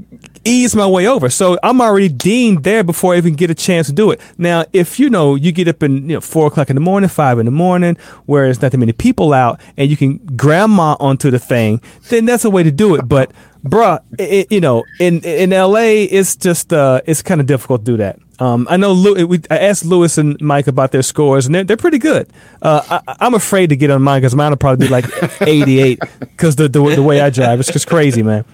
ease 0.47 0.75
my 0.75 0.87
way 0.87 1.07
over, 1.07 1.29
so 1.29 1.57
I'm 1.63 1.81
already 1.81 2.09
deemed 2.09 2.63
there 2.63 2.83
before 2.83 3.13
I 3.13 3.17
even 3.17 3.35
get 3.35 3.49
a 3.49 3.55
chance 3.55 3.87
to 3.87 3.93
do 3.93 4.11
it. 4.11 4.21
Now, 4.37 4.65
if 4.73 4.99
you 4.99 5.09
know 5.09 5.35
you 5.35 5.51
get 5.51 5.67
up 5.67 5.83
in 5.83 6.09
you 6.09 6.15
know 6.15 6.21
four 6.21 6.47
o'clock 6.47 6.69
in 6.69 6.75
the 6.75 6.81
morning, 6.81 7.09
five 7.09 7.39
in 7.39 7.45
the 7.45 7.51
morning, 7.51 7.97
where 8.25 8.45
there's 8.45 8.61
not 8.61 8.71
that 8.71 8.77
many 8.77 8.93
people 8.93 9.33
out, 9.33 9.59
and 9.75 9.89
you 9.89 9.97
can 9.97 10.17
grandma 10.35 10.95
onto 10.99 11.31
the 11.31 11.39
thing, 11.39 11.81
then 12.09 12.25
that's 12.25 12.45
a 12.45 12.49
way 12.49 12.63
to 12.63 12.71
do 12.71 12.95
it. 12.95 13.07
But 13.07 13.31
bruh, 13.63 13.99
it, 14.17 14.51
you 14.51 14.61
know, 14.61 14.83
in 14.99 15.21
in 15.21 15.51
LA, 15.51 16.07
it's 16.09 16.35
just 16.35 16.73
uh, 16.73 17.01
it's 17.05 17.21
kind 17.21 17.41
of 17.41 17.47
difficult 17.47 17.85
to 17.85 17.91
do 17.91 17.97
that. 17.97 18.19
Um, 18.39 18.67
I 18.69 18.77
know 18.77 18.93
Lew- 18.93 19.25
we, 19.25 19.41
I 19.49 19.57
asked 19.57 19.83
Louis 19.83 20.15
and 20.17 20.39
Mike 20.41 20.67
about 20.67 20.91
their 20.91 21.01
scores, 21.01 21.47
and 21.47 21.55
they're, 21.55 21.63
they're 21.63 21.77
pretty 21.77 21.97
good. 21.97 22.29
Uh, 22.61 23.01
I, 23.07 23.25
am 23.25 23.33
afraid 23.33 23.69
to 23.69 23.75
get 23.75 23.89
on 23.89 24.03
mine 24.03 24.21
because 24.21 24.35
mine 24.35 24.51
will 24.51 24.57
probably 24.57 24.87
be 24.87 24.91
like 24.91 25.05
88 25.41 25.99
because 26.19 26.55
the, 26.55 26.69
the, 26.69 26.95
the 26.95 27.03
way 27.03 27.19
I 27.19 27.31
drive, 27.31 27.59
it's 27.59 27.71
just 27.71 27.87
crazy, 27.87 28.21
man. 28.21 28.45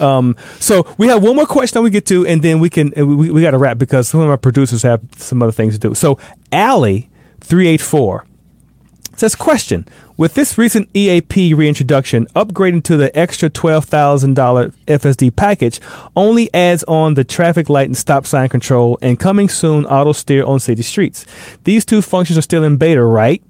Um, 0.00 0.36
so 0.58 0.86
we 0.98 1.08
have 1.08 1.22
one 1.22 1.36
more 1.36 1.46
question 1.46 1.82
we 1.82 1.90
get 1.90 2.06
to, 2.06 2.26
and 2.26 2.42
then 2.42 2.60
we 2.60 2.70
can 2.70 2.92
we, 2.96 3.30
we 3.30 3.42
got 3.42 3.52
to 3.52 3.58
wrap 3.58 3.78
because 3.78 4.08
some 4.08 4.20
of 4.20 4.28
our 4.28 4.38
producers 4.38 4.82
have 4.82 5.00
some 5.16 5.42
other 5.42 5.52
things 5.52 5.78
to 5.78 5.88
do. 5.88 5.94
So 5.94 6.18
Allie 6.52 7.08
three 7.40 7.68
eight 7.68 7.80
four 7.80 8.26
says 9.16 9.34
question 9.34 9.86
with 10.20 10.34
this 10.34 10.58
recent 10.58 10.90
EAP 10.94 11.54
reintroduction, 11.54 12.26
upgrading 12.36 12.84
to 12.84 12.98
the 12.98 13.18
extra 13.18 13.48
$12,000 13.48 14.34
FSD 14.86 15.34
package 15.34 15.80
only 16.14 16.52
adds 16.52 16.84
on 16.84 17.14
the 17.14 17.24
traffic 17.24 17.70
light 17.70 17.86
and 17.86 17.96
stop 17.96 18.26
sign 18.26 18.50
control 18.50 18.98
and 19.00 19.18
coming 19.18 19.48
soon 19.48 19.86
auto 19.86 20.12
steer 20.12 20.44
on 20.44 20.60
city 20.60 20.82
streets. 20.82 21.24
These 21.64 21.86
two 21.86 22.02
functions 22.02 22.36
are 22.36 22.42
still 22.42 22.64
in 22.64 22.76
beta, 22.76 23.02
right? 23.02 23.42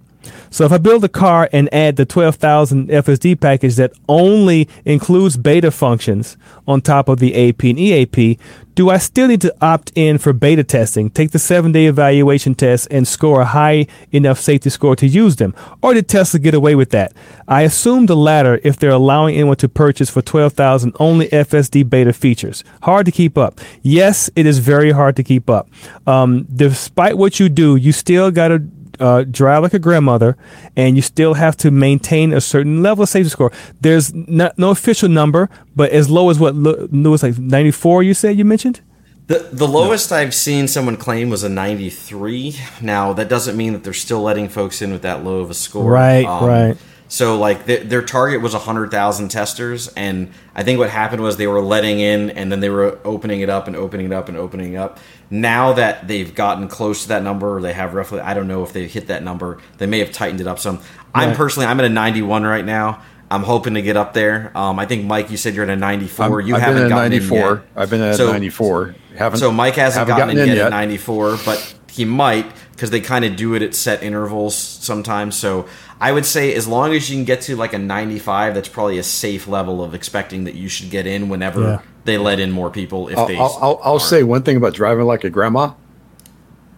So 0.52 0.64
if 0.64 0.72
I 0.72 0.78
build 0.78 1.04
a 1.04 1.08
car 1.08 1.48
and 1.52 1.72
add 1.72 1.94
the 1.94 2.04
12,000 2.04 2.88
FSD 2.88 3.40
package 3.40 3.76
that 3.76 3.92
only 4.08 4.68
includes 4.84 5.36
beta 5.36 5.70
functions 5.70 6.36
on 6.66 6.80
top 6.80 7.08
of 7.08 7.20
the 7.20 7.48
AP 7.48 7.62
and 7.62 7.78
EAP, 7.78 8.36
do 8.74 8.90
I 8.90 8.98
still 8.98 9.28
need 9.28 9.40
to 9.42 9.54
opt 9.60 9.92
in 9.94 10.18
for 10.18 10.32
beta 10.32 10.64
testing, 10.64 11.08
take 11.08 11.30
the 11.30 11.38
seven 11.38 11.70
day 11.70 11.86
evaluation 11.86 12.56
test, 12.56 12.88
and 12.90 13.06
score 13.06 13.42
a 13.42 13.44
high 13.44 13.86
enough 14.10 14.40
safety 14.40 14.70
score 14.70 14.96
to 14.96 15.06
use 15.06 15.36
them? 15.36 15.54
Or 15.82 15.94
did 15.94 16.08
Tesla 16.08 16.40
get 16.40 16.54
away 16.54 16.74
with 16.74 16.90
that? 16.90 17.12
I 17.46 17.62
assume 17.62 18.06
the 18.06 18.16
latter 18.16 18.60
if 18.64 18.76
they're 18.76 18.90
allowing 18.90 19.36
anyone 19.36 19.56
to 19.58 19.68
purchase 19.68 20.10
for 20.10 20.22
12,000 20.22 20.96
only 20.98 21.28
FSD 21.28 21.88
beta 21.88 22.12
features. 22.12 22.64
Hard 22.82 23.06
to 23.06 23.12
keep 23.12 23.38
up. 23.38 23.60
Yes, 23.82 24.30
it 24.34 24.46
is 24.46 24.58
very 24.58 24.90
hard 24.90 25.14
to 25.16 25.22
keep 25.22 25.48
up. 25.48 25.68
Um, 26.08 26.48
despite 26.52 27.16
what 27.16 27.38
you 27.38 27.48
do, 27.48 27.76
you 27.76 27.92
still 27.92 28.32
got 28.32 28.48
to 28.48 28.58
uh, 29.00 29.24
drive 29.24 29.62
like 29.62 29.74
a 29.74 29.78
grandmother, 29.78 30.36
and 30.76 30.96
you 30.96 31.02
still 31.02 31.34
have 31.34 31.56
to 31.58 31.70
maintain 31.70 32.32
a 32.32 32.40
certain 32.40 32.82
level 32.82 33.02
of 33.02 33.08
safety 33.08 33.30
score. 33.30 33.52
There's 33.80 34.14
not, 34.14 34.58
no 34.58 34.70
official 34.70 35.08
number, 35.08 35.48
but 35.74 35.90
as 35.90 36.10
low 36.10 36.30
as 36.30 36.38
what 36.38 36.54
Louis 36.54 37.22
like 37.22 37.38
94. 37.38 38.02
You 38.02 38.14
said 38.14 38.38
you 38.38 38.44
mentioned. 38.44 38.80
The, 39.26 39.48
the 39.52 39.68
lowest 39.68 40.10
no. 40.10 40.16
I've 40.16 40.34
seen 40.34 40.66
someone 40.66 40.96
claim 40.96 41.30
was 41.30 41.44
a 41.44 41.48
93. 41.48 42.56
Now 42.82 43.12
that 43.12 43.28
doesn't 43.28 43.56
mean 43.56 43.74
that 43.74 43.84
they're 43.84 43.92
still 43.92 44.20
letting 44.20 44.48
folks 44.48 44.82
in 44.82 44.90
with 44.90 45.02
that 45.02 45.22
low 45.22 45.38
of 45.38 45.50
a 45.50 45.54
score. 45.54 45.88
Right, 45.88 46.24
um, 46.24 46.44
right. 46.44 46.76
So 47.10 47.36
like 47.36 47.66
the, 47.66 47.78
their 47.78 48.02
target 48.02 48.40
was 48.40 48.52
100,000 48.52 49.28
testers 49.30 49.88
and 49.88 50.32
I 50.54 50.62
think 50.62 50.78
what 50.78 50.90
happened 50.90 51.22
was 51.22 51.36
they 51.36 51.48
were 51.48 51.60
letting 51.60 51.98
in 51.98 52.30
and 52.30 52.52
then 52.52 52.60
they 52.60 52.70
were 52.70 53.00
opening 53.04 53.40
it 53.40 53.50
up 53.50 53.66
and 53.66 53.74
opening 53.74 54.06
it 54.06 54.12
up 54.12 54.28
and 54.28 54.38
opening 54.38 54.74
it 54.74 54.76
up. 54.76 55.00
Now 55.28 55.72
that 55.72 56.06
they've 56.06 56.32
gotten 56.32 56.68
close 56.68 57.02
to 57.02 57.08
that 57.08 57.24
number 57.24 57.56
or 57.56 57.60
they 57.60 57.72
have 57.72 57.94
roughly 57.94 58.20
I 58.20 58.32
don't 58.32 58.46
know 58.46 58.62
if 58.62 58.72
they 58.72 58.86
hit 58.86 59.08
that 59.08 59.24
number, 59.24 59.58
they 59.78 59.86
may 59.86 59.98
have 59.98 60.12
tightened 60.12 60.40
it 60.40 60.46
up 60.46 60.60
some. 60.60 60.80
I'm 61.12 61.34
personally 61.34 61.66
I'm 61.66 61.80
at 61.80 61.86
a 61.86 61.88
91 61.88 62.44
right 62.44 62.64
now. 62.64 63.02
I'm 63.28 63.42
hoping 63.42 63.74
to 63.74 63.82
get 63.82 63.96
up 63.96 64.12
there. 64.12 64.56
Um, 64.56 64.78
I 64.78 64.86
think 64.86 65.04
Mike, 65.04 65.30
you 65.30 65.36
said 65.36 65.54
you're 65.54 65.64
at 65.64 65.70
a 65.70 65.76
94. 65.76 66.40
I'm, 66.40 66.46
you 66.46 66.54
I've 66.54 66.62
haven't 66.62 66.76
been 66.76 66.84
at 66.84 66.88
gotten 66.90 67.10
94. 67.10 67.38
In 67.38 67.56
yet. 67.56 67.66
I've 67.74 67.90
been 67.90 68.00
at 68.02 68.16
so, 68.16 68.30
94. 68.30 68.94
Haven't 69.16 69.38
so 69.40 69.50
Mike 69.50 69.74
hasn't 69.74 70.06
gotten, 70.06 70.28
gotten, 70.28 70.38
in, 70.38 70.48
yet, 70.48 70.56
yet 70.56 70.66
at 70.66 70.70
94, 70.70 71.38
but 71.44 71.74
he 71.90 72.04
might 72.04 72.50
because 72.72 72.90
they 72.90 73.00
kind 73.00 73.24
of 73.24 73.36
do 73.36 73.54
it 73.54 73.62
at 73.62 73.74
set 73.74 74.02
intervals 74.02 74.56
sometimes. 74.56 75.36
So 75.36 75.68
I 76.00 76.12
would 76.12 76.24
say 76.24 76.54
as 76.54 76.66
long 76.66 76.94
as 76.94 77.10
you 77.10 77.16
can 77.16 77.24
get 77.24 77.42
to 77.42 77.56
like 77.56 77.74
a 77.74 77.78
95, 77.78 78.54
that's 78.54 78.68
probably 78.68 78.98
a 78.98 79.02
safe 79.02 79.46
level 79.46 79.84
of 79.84 79.94
expecting 79.94 80.44
that 80.44 80.54
you 80.54 80.68
should 80.68 80.90
get 80.90 81.06
in 81.06 81.28
whenever 81.28 81.60
yeah. 81.60 81.82
they 82.04 82.16
let 82.16 82.40
in 82.40 82.50
more 82.50 82.70
people. 82.70 83.08
If 83.08 83.18
I'll, 83.18 83.26
they, 83.26 83.36
I'll, 83.36 83.58
I'll, 83.60 83.80
I'll 83.84 83.98
say 83.98 84.22
one 84.22 84.42
thing 84.42 84.56
about 84.56 84.72
driving 84.72 85.04
like 85.04 85.24
a 85.24 85.30
grandma. 85.30 85.74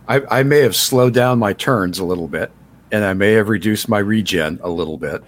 I, 0.08 0.22
I 0.28 0.42
may 0.42 0.58
have 0.60 0.74
slowed 0.74 1.14
down 1.14 1.38
my 1.38 1.52
turns 1.52 2.00
a 2.00 2.04
little 2.04 2.26
bit, 2.26 2.50
and 2.90 3.04
I 3.04 3.14
may 3.14 3.32
have 3.32 3.48
reduced 3.48 3.88
my 3.88 4.00
regen 4.00 4.58
a 4.60 4.68
little 4.68 4.98
bit, 4.98 5.22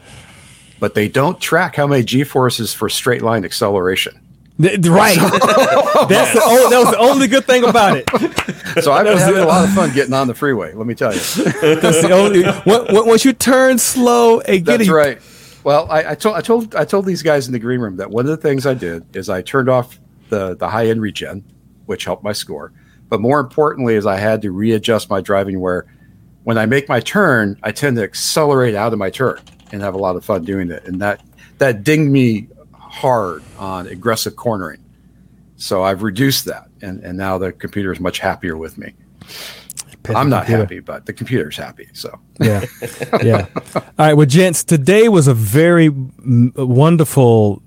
but 0.80 0.94
they 0.94 1.08
don't 1.08 1.40
track 1.40 1.76
how 1.76 1.86
many 1.86 2.02
g 2.02 2.24
forces 2.24 2.74
for 2.74 2.88
straight 2.88 3.22
line 3.22 3.44
acceleration. 3.44 4.20
Right. 4.56 5.16
That's 6.08 6.32
the 6.32 6.42
only, 6.44 6.70
that 6.70 6.78
was 6.78 6.90
the 6.90 6.98
only 6.98 7.26
good 7.26 7.44
thing 7.44 7.64
about 7.64 7.96
it. 7.96 8.08
So 8.84 8.92
I've 8.92 9.04
been 9.04 9.18
having 9.18 9.42
a 9.42 9.46
lot 9.46 9.64
of 9.64 9.74
fun 9.74 9.92
getting 9.92 10.14
on 10.14 10.28
the 10.28 10.34
freeway. 10.34 10.72
Let 10.74 10.86
me 10.86 10.94
tell 10.94 11.12
you. 11.12 11.18
That's 11.18 12.02
the 12.02 12.10
only. 12.12 12.44
Once 13.04 13.24
you 13.24 13.32
turn 13.32 13.78
slow 13.78 14.40
and 14.40 14.64
get. 14.64 14.78
That's 14.78 14.90
right. 14.90 15.20
Well, 15.64 15.90
I, 15.90 16.10
I, 16.10 16.14
told 16.14 16.36
I 16.36 16.40
told 16.40 16.74
I 16.74 16.84
told 16.84 17.06
these 17.06 17.22
guys 17.22 17.46
in 17.46 17.52
the 17.52 17.58
green 17.58 17.80
room 17.80 17.96
that 17.96 18.10
one 18.10 18.26
of 18.26 18.30
the 18.30 18.36
things 18.36 18.66
I 18.66 18.74
did 18.74 19.16
is 19.16 19.30
I 19.30 19.40
turned 19.42 19.68
off 19.68 19.98
the 20.28 20.54
the 20.56 20.68
high 20.68 20.88
end 20.88 21.00
regen, 21.00 21.42
which 21.86 22.04
helped 22.04 22.22
my 22.22 22.32
score. 22.32 22.72
But 23.08 23.20
more 23.20 23.40
importantly, 23.40 23.94
is 23.94 24.06
I 24.06 24.16
had 24.16 24.42
to 24.42 24.52
readjust 24.52 25.08
my 25.08 25.20
driving 25.20 25.60
where 25.60 25.86
when 26.44 26.58
I 26.58 26.66
make 26.66 26.88
my 26.88 27.00
turn, 27.00 27.58
I 27.62 27.72
tend 27.72 27.96
to 27.96 28.02
accelerate 28.02 28.74
out 28.74 28.92
of 28.92 28.98
my 28.98 29.10
turn 29.10 29.40
and 29.72 29.82
have 29.82 29.94
a 29.94 29.98
lot 29.98 30.16
of 30.16 30.24
fun 30.24 30.44
doing 30.44 30.70
it. 30.70 30.84
And 30.84 31.00
that 31.00 31.22
that 31.58 31.82
dinged 31.82 32.10
me 32.12 32.48
hard 32.94 33.42
on 33.58 33.86
aggressive 33.88 34.36
cornering. 34.36 34.82
So 35.56 35.82
I've 35.82 36.02
reduced 36.02 36.44
that, 36.46 36.68
and, 36.80 37.02
and 37.02 37.18
now 37.18 37.38
the 37.38 37.52
computer 37.52 37.92
is 37.92 38.00
much 38.00 38.18
happier 38.18 38.56
with 38.56 38.78
me. 38.78 38.94
I'm 40.14 40.28
not 40.28 40.44
computer. 40.44 40.62
happy, 40.62 40.80
but 40.80 41.06
the 41.06 41.12
computer's 41.12 41.56
happy. 41.56 41.88
So 41.92 42.20
yeah, 42.40 42.64
yeah. 43.22 43.46
All 43.74 43.82
right, 43.98 44.14
well, 44.14 44.26
gents, 44.26 44.62
today 44.62 45.08
was 45.08 45.28
a 45.28 45.34
very 45.34 45.88
wonderful 45.88 47.62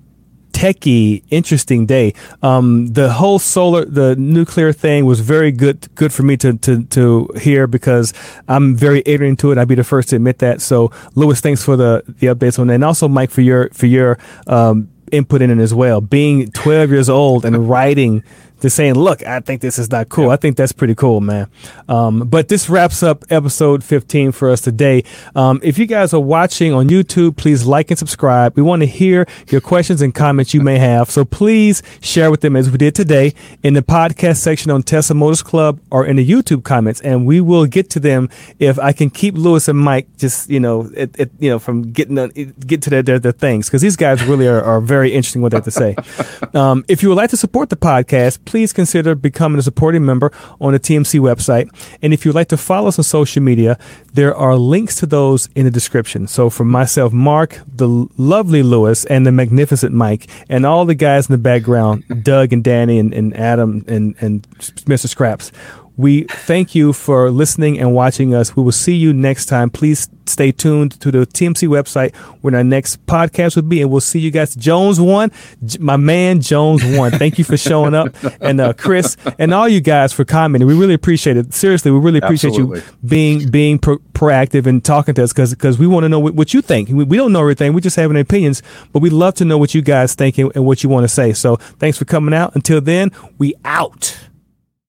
techie, 0.51 1.23
interesting 1.30 1.86
day. 1.86 2.13
Um, 2.41 2.88
the 2.88 3.13
whole 3.13 3.39
solar, 3.39 3.86
the 3.86 4.15
nuclear 4.15 4.73
thing 4.73 5.05
was 5.05 5.19
very 5.19 5.51
good, 5.51 5.88
good 5.95 6.11
for 6.11 6.23
me 6.23 6.36
to, 6.38 6.57
to, 6.57 6.84
to 6.86 7.30
hear 7.39 7.67
because 7.67 8.13
I'm 8.47 8.75
very 8.75 9.03
ignorant 9.05 9.39
to 9.41 9.51
it. 9.51 9.57
I'd 9.59 9.67
be 9.67 9.75
the 9.75 9.84
first 9.84 10.09
to 10.09 10.15
admit 10.15 10.39
that. 10.39 10.61
So 10.61 10.91
Louis, 11.15 11.39
thanks 11.41 11.63
for 11.63 11.75
the, 11.75 12.03
the 12.07 12.28
updates 12.28 12.57
on 12.57 12.67
that. 12.67 12.73
And 12.73 12.84
also 12.84 13.07
Mike 13.07 13.30
for 13.30 13.41
your, 13.41 13.69
for 13.69 13.86
your, 13.86 14.17
um, 14.47 14.89
input 15.12 15.41
in 15.41 15.49
it 15.49 15.62
as 15.62 15.74
well. 15.74 16.01
Being 16.01 16.51
12 16.51 16.91
years 16.91 17.10
old 17.10 17.45
and 17.45 17.70
writing 17.70 18.24
to 18.62 18.70
saying, 18.70 18.95
look, 18.95 19.24
I 19.26 19.39
think 19.39 19.62
this 19.62 19.78
is 19.78 19.91
not 19.91 20.10
cool. 20.10 20.26
Yeah. 20.26 20.34
I 20.34 20.36
think 20.38 20.58
that's 20.58 20.72
pretty 20.72 20.95
cool, 20.95 21.22
man. 21.22 21.49
Um, 21.88 22.28
but 22.28 22.47
this 22.47 22.70
wraps 22.70 23.03
up 23.03 23.24
episode 23.30 23.84
15 23.84 24.32
for 24.32 24.49
us 24.49 24.62
today. 24.62 25.03
Um, 25.36 25.60
if 25.64 25.78
you 25.78 25.86
guys 25.86 26.14
are 26.14 26.20
watching 26.20 26.74
on 26.74 26.89
YouTube, 26.89 27.38
please 27.38 27.66
like 27.66 27.91
and 27.91 27.97
subscribe. 27.97 28.55
We 28.55 28.64
want 28.64 28.82
to 28.82 28.88
hear 28.88 29.28
your 29.49 29.62
questions 29.62 30.01
and 30.01 30.14
comments 30.14 30.53
you 30.53 30.62
may 30.62 30.78
have. 30.80 31.10
So 31.10 31.26
please 31.26 31.84
share 32.01 32.32
with 32.32 32.41
them 32.41 32.55
as 32.55 32.70
we 32.70 32.78
did 32.78 32.95
today 32.95 33.34
in 33.64 33.74
the 33.74 33.82
podcast 33.82 34.38
section 34.38 34.72
on 34.72 34.84
Tesla 34.84 35.16
Motors 35.16 35.43
Club 35.43 35.80
or 35.91 36.05
in 36.05 36.16
the 36.16 36.28
YouTube 36.28 36.64
comments. 36.64 37.01
And 37.01 37.26
we 37.26 37.41
will 37.41 37.66
get 37.66 37.89
to 37.91 37.99
them 37.99 38.30
if 38.60 38.80
I 38.80 38.91
can 38.91 39.10
keep 39.10 39.36
Louis 39.36 39.68
and 39.68 39.80
Mike 39.80 40.08
just, 40.18 40.49
you 40.49 40.60
know, 40.60 40.89
it, 40.95 41.16
it, 41.20 41.32
you 41.39 41.49
know, 41.49 41.60
from 41.60 41.91
getting 41.91 42.16
the, 42.16 42.28
get 42.66 42.82
to 42.84 42.89
their, 42.89 43.03
their, 43.03 43.20
their 43.20 43.32
things. 43.32 43.70
Cause 43.70 43.82
these 43.82 43.95
guys 43.95 44.24
really 44.24 44.47
are, 44.47 44.62
are 44.64 44.82
very 44.82 45.14
interesting 45.14 45.41
what 45.41 45.51
they 45.51 45.58
have 45.58 45.66
to 45.66 45.72
say. 45.72 45.95
Um, 46.53 46.86
if 46.88 47.03
you 47.03 47.10
would 47.10 47.18
like 47.18 47.30
to 47.32 47.38
support 47.38 47.70
the 47.70 47.76
podcast, 47.76 48.39
please 48.48 48.74
consider 48.74 49.14
becoming 49.14 49.60
a 49.60 49.62
supporting 49.62 50.06
member 50.06 50.32
on 50.60 50.74
the 50.74 50.80
TMC 50.80 51.20
website. 51.20 51.70
And 52.02 52.14
if 52.14 52.26
you'd 52.26 52.34
like 52.34 52.48
to 52.48 52.58
follow 52.58 52.88
us 52.88 52.98
on 52.98 53.04
social 53.04 53.43
media, 53.43 53.78
there 54.14 54.36
are 54.36 54.56
links 54.56 54.95
to 54.95 55.06
those 55.06 55.50
in 55.54 55.66
the 55.66 55.72
description. 55.72 56.28
So 56.28 56.50
for 56.50 56.64
myself, 56.64 57.14
Marc, 57.14 57.60
the 57.68 58.08
lovely 58.18 58.64
Louis, 58.64 59.06
and 59.06 59.28
the 59.28 59.32
magnificent 59.32 59.93
Mike, 59.93 60.28
and 60.50 60.66
all 60.66 60.86
the 60.86 60.95
guys 60.95 61.30
in 61.30 61.34
the 61.34 61.38
background, 61.38 62.06
Doug 62.24 62.54
and 62.54 62.64
Danny 62.64 62.98
and, 62.98 63.14
and 63.14 63.36
Adam 63.36 63.84
and, 63.88 64.16
and 64.22 64.50
Mr. 64.50 65.08
Scraps, 65.08 65.52
we 65.98 66.24
thank 66.26 66.76
you 66.76 66.93
for 66.93 67.32
listening 67.32 67.80
and 67.80 67.93
watching 67.93 68.36
us. 68.36 68.56
We 68.56 68.62
will 68.62 68.72
see 68.72 68.95
you 68.95 69.14
next 69.14 69.48
time. 69.48 69.72
Please 69.72 70.08
stay 70.28 70.52
tuned 70.52 71.00
to 71.02 71.10
the 71.10 71.20
TMC 71.26 71.68
website 71.68 72.16
when 72.41 72.54
our 72.54 72.64
next 72.64 73.04
podcast 73.08 73.56
will 73.56 73.64
be, 73.64 73.82
and 73.82 73.89
we'll 73.89 74.00
see 74.00 74.20
you 74.20 74.30
guys. 74.30 74.56
Jones 74.56 75.00
one, 75.02 75.32
my 75.80 75.98
man 75.98 76.39
Jones 76.39 76.86
one. 76.86 77.12
Thank 77.12 77.39
you 77.39 77.43
for 77.43 77.58
showing 77.58 77.95
up, 77.95 78.16
and 78.41 78.62
uh, 78.62 78.74
Chris 78.74 79.18
and 79.39 79.54
all 79.54 79.68
you 79.68 79.82
guys 79.82 80.14
for 80.14 80.24
commenting. 80.24 80.68
We 80.68 80.78
really 80.78 80.93
appreciate 80.93 81.36
it. 81.36 81.54
Seriously, 81.54 81.89
we 81.89 81.98
really 81.98 82.20
appreciate 82.20 82.52
Absolutely. 82.52 82.80
you 82.80 82.86
being 83.04 83.50
being 83.50 83.80
pro- 83.80 83.98
proactive 84.14 84.68
and 84.68 84.86
talking 84.86 85.16
to 85.16 85.24
us 85.24 85.34
because 85.34 85.56
because 85.56 85.80
we 85.80 85.88
want 85.88 86.04
to 86.04 86.10
know 86.10 86.20
what, 86.20 86.36
what, 86.36 86.54
you 86.54 86.62
think. 86.62 86.89
We, 86.89 87.06
we, 87.06 87.18
don't 87.18 87.34
know 87.34 87.41
everything. 87.41 87.74
We 87.74 87.82
just 87.82 87.95
have 87.95 88.12
an 88.12 88.18
opinions, 88.18 88.62
but 88.93 89.00
we 89.00 89.10
love 89.10 89.34
to 89.36 89.45
know 89.45 89.58
what 89.58 89.74
you 89.74 89.82
guys 89.82 90.14
think 90.14 90.38
and, 90.38 90.52
and 90.56 90.64
what 90.64 90.84
you 90.84 90.89
want 90.89 91.06
to 91.06 91.08
say. 91.08 91.34
So 91.34 91.56
thanks 91.56 91.98
for 91.98 92.06
coming 92.06 92.36
out. 92.36 92.56
Until 92.56 92.82
then, 92.82 93.12
we 93.39 93.56
out. 93.66 94.18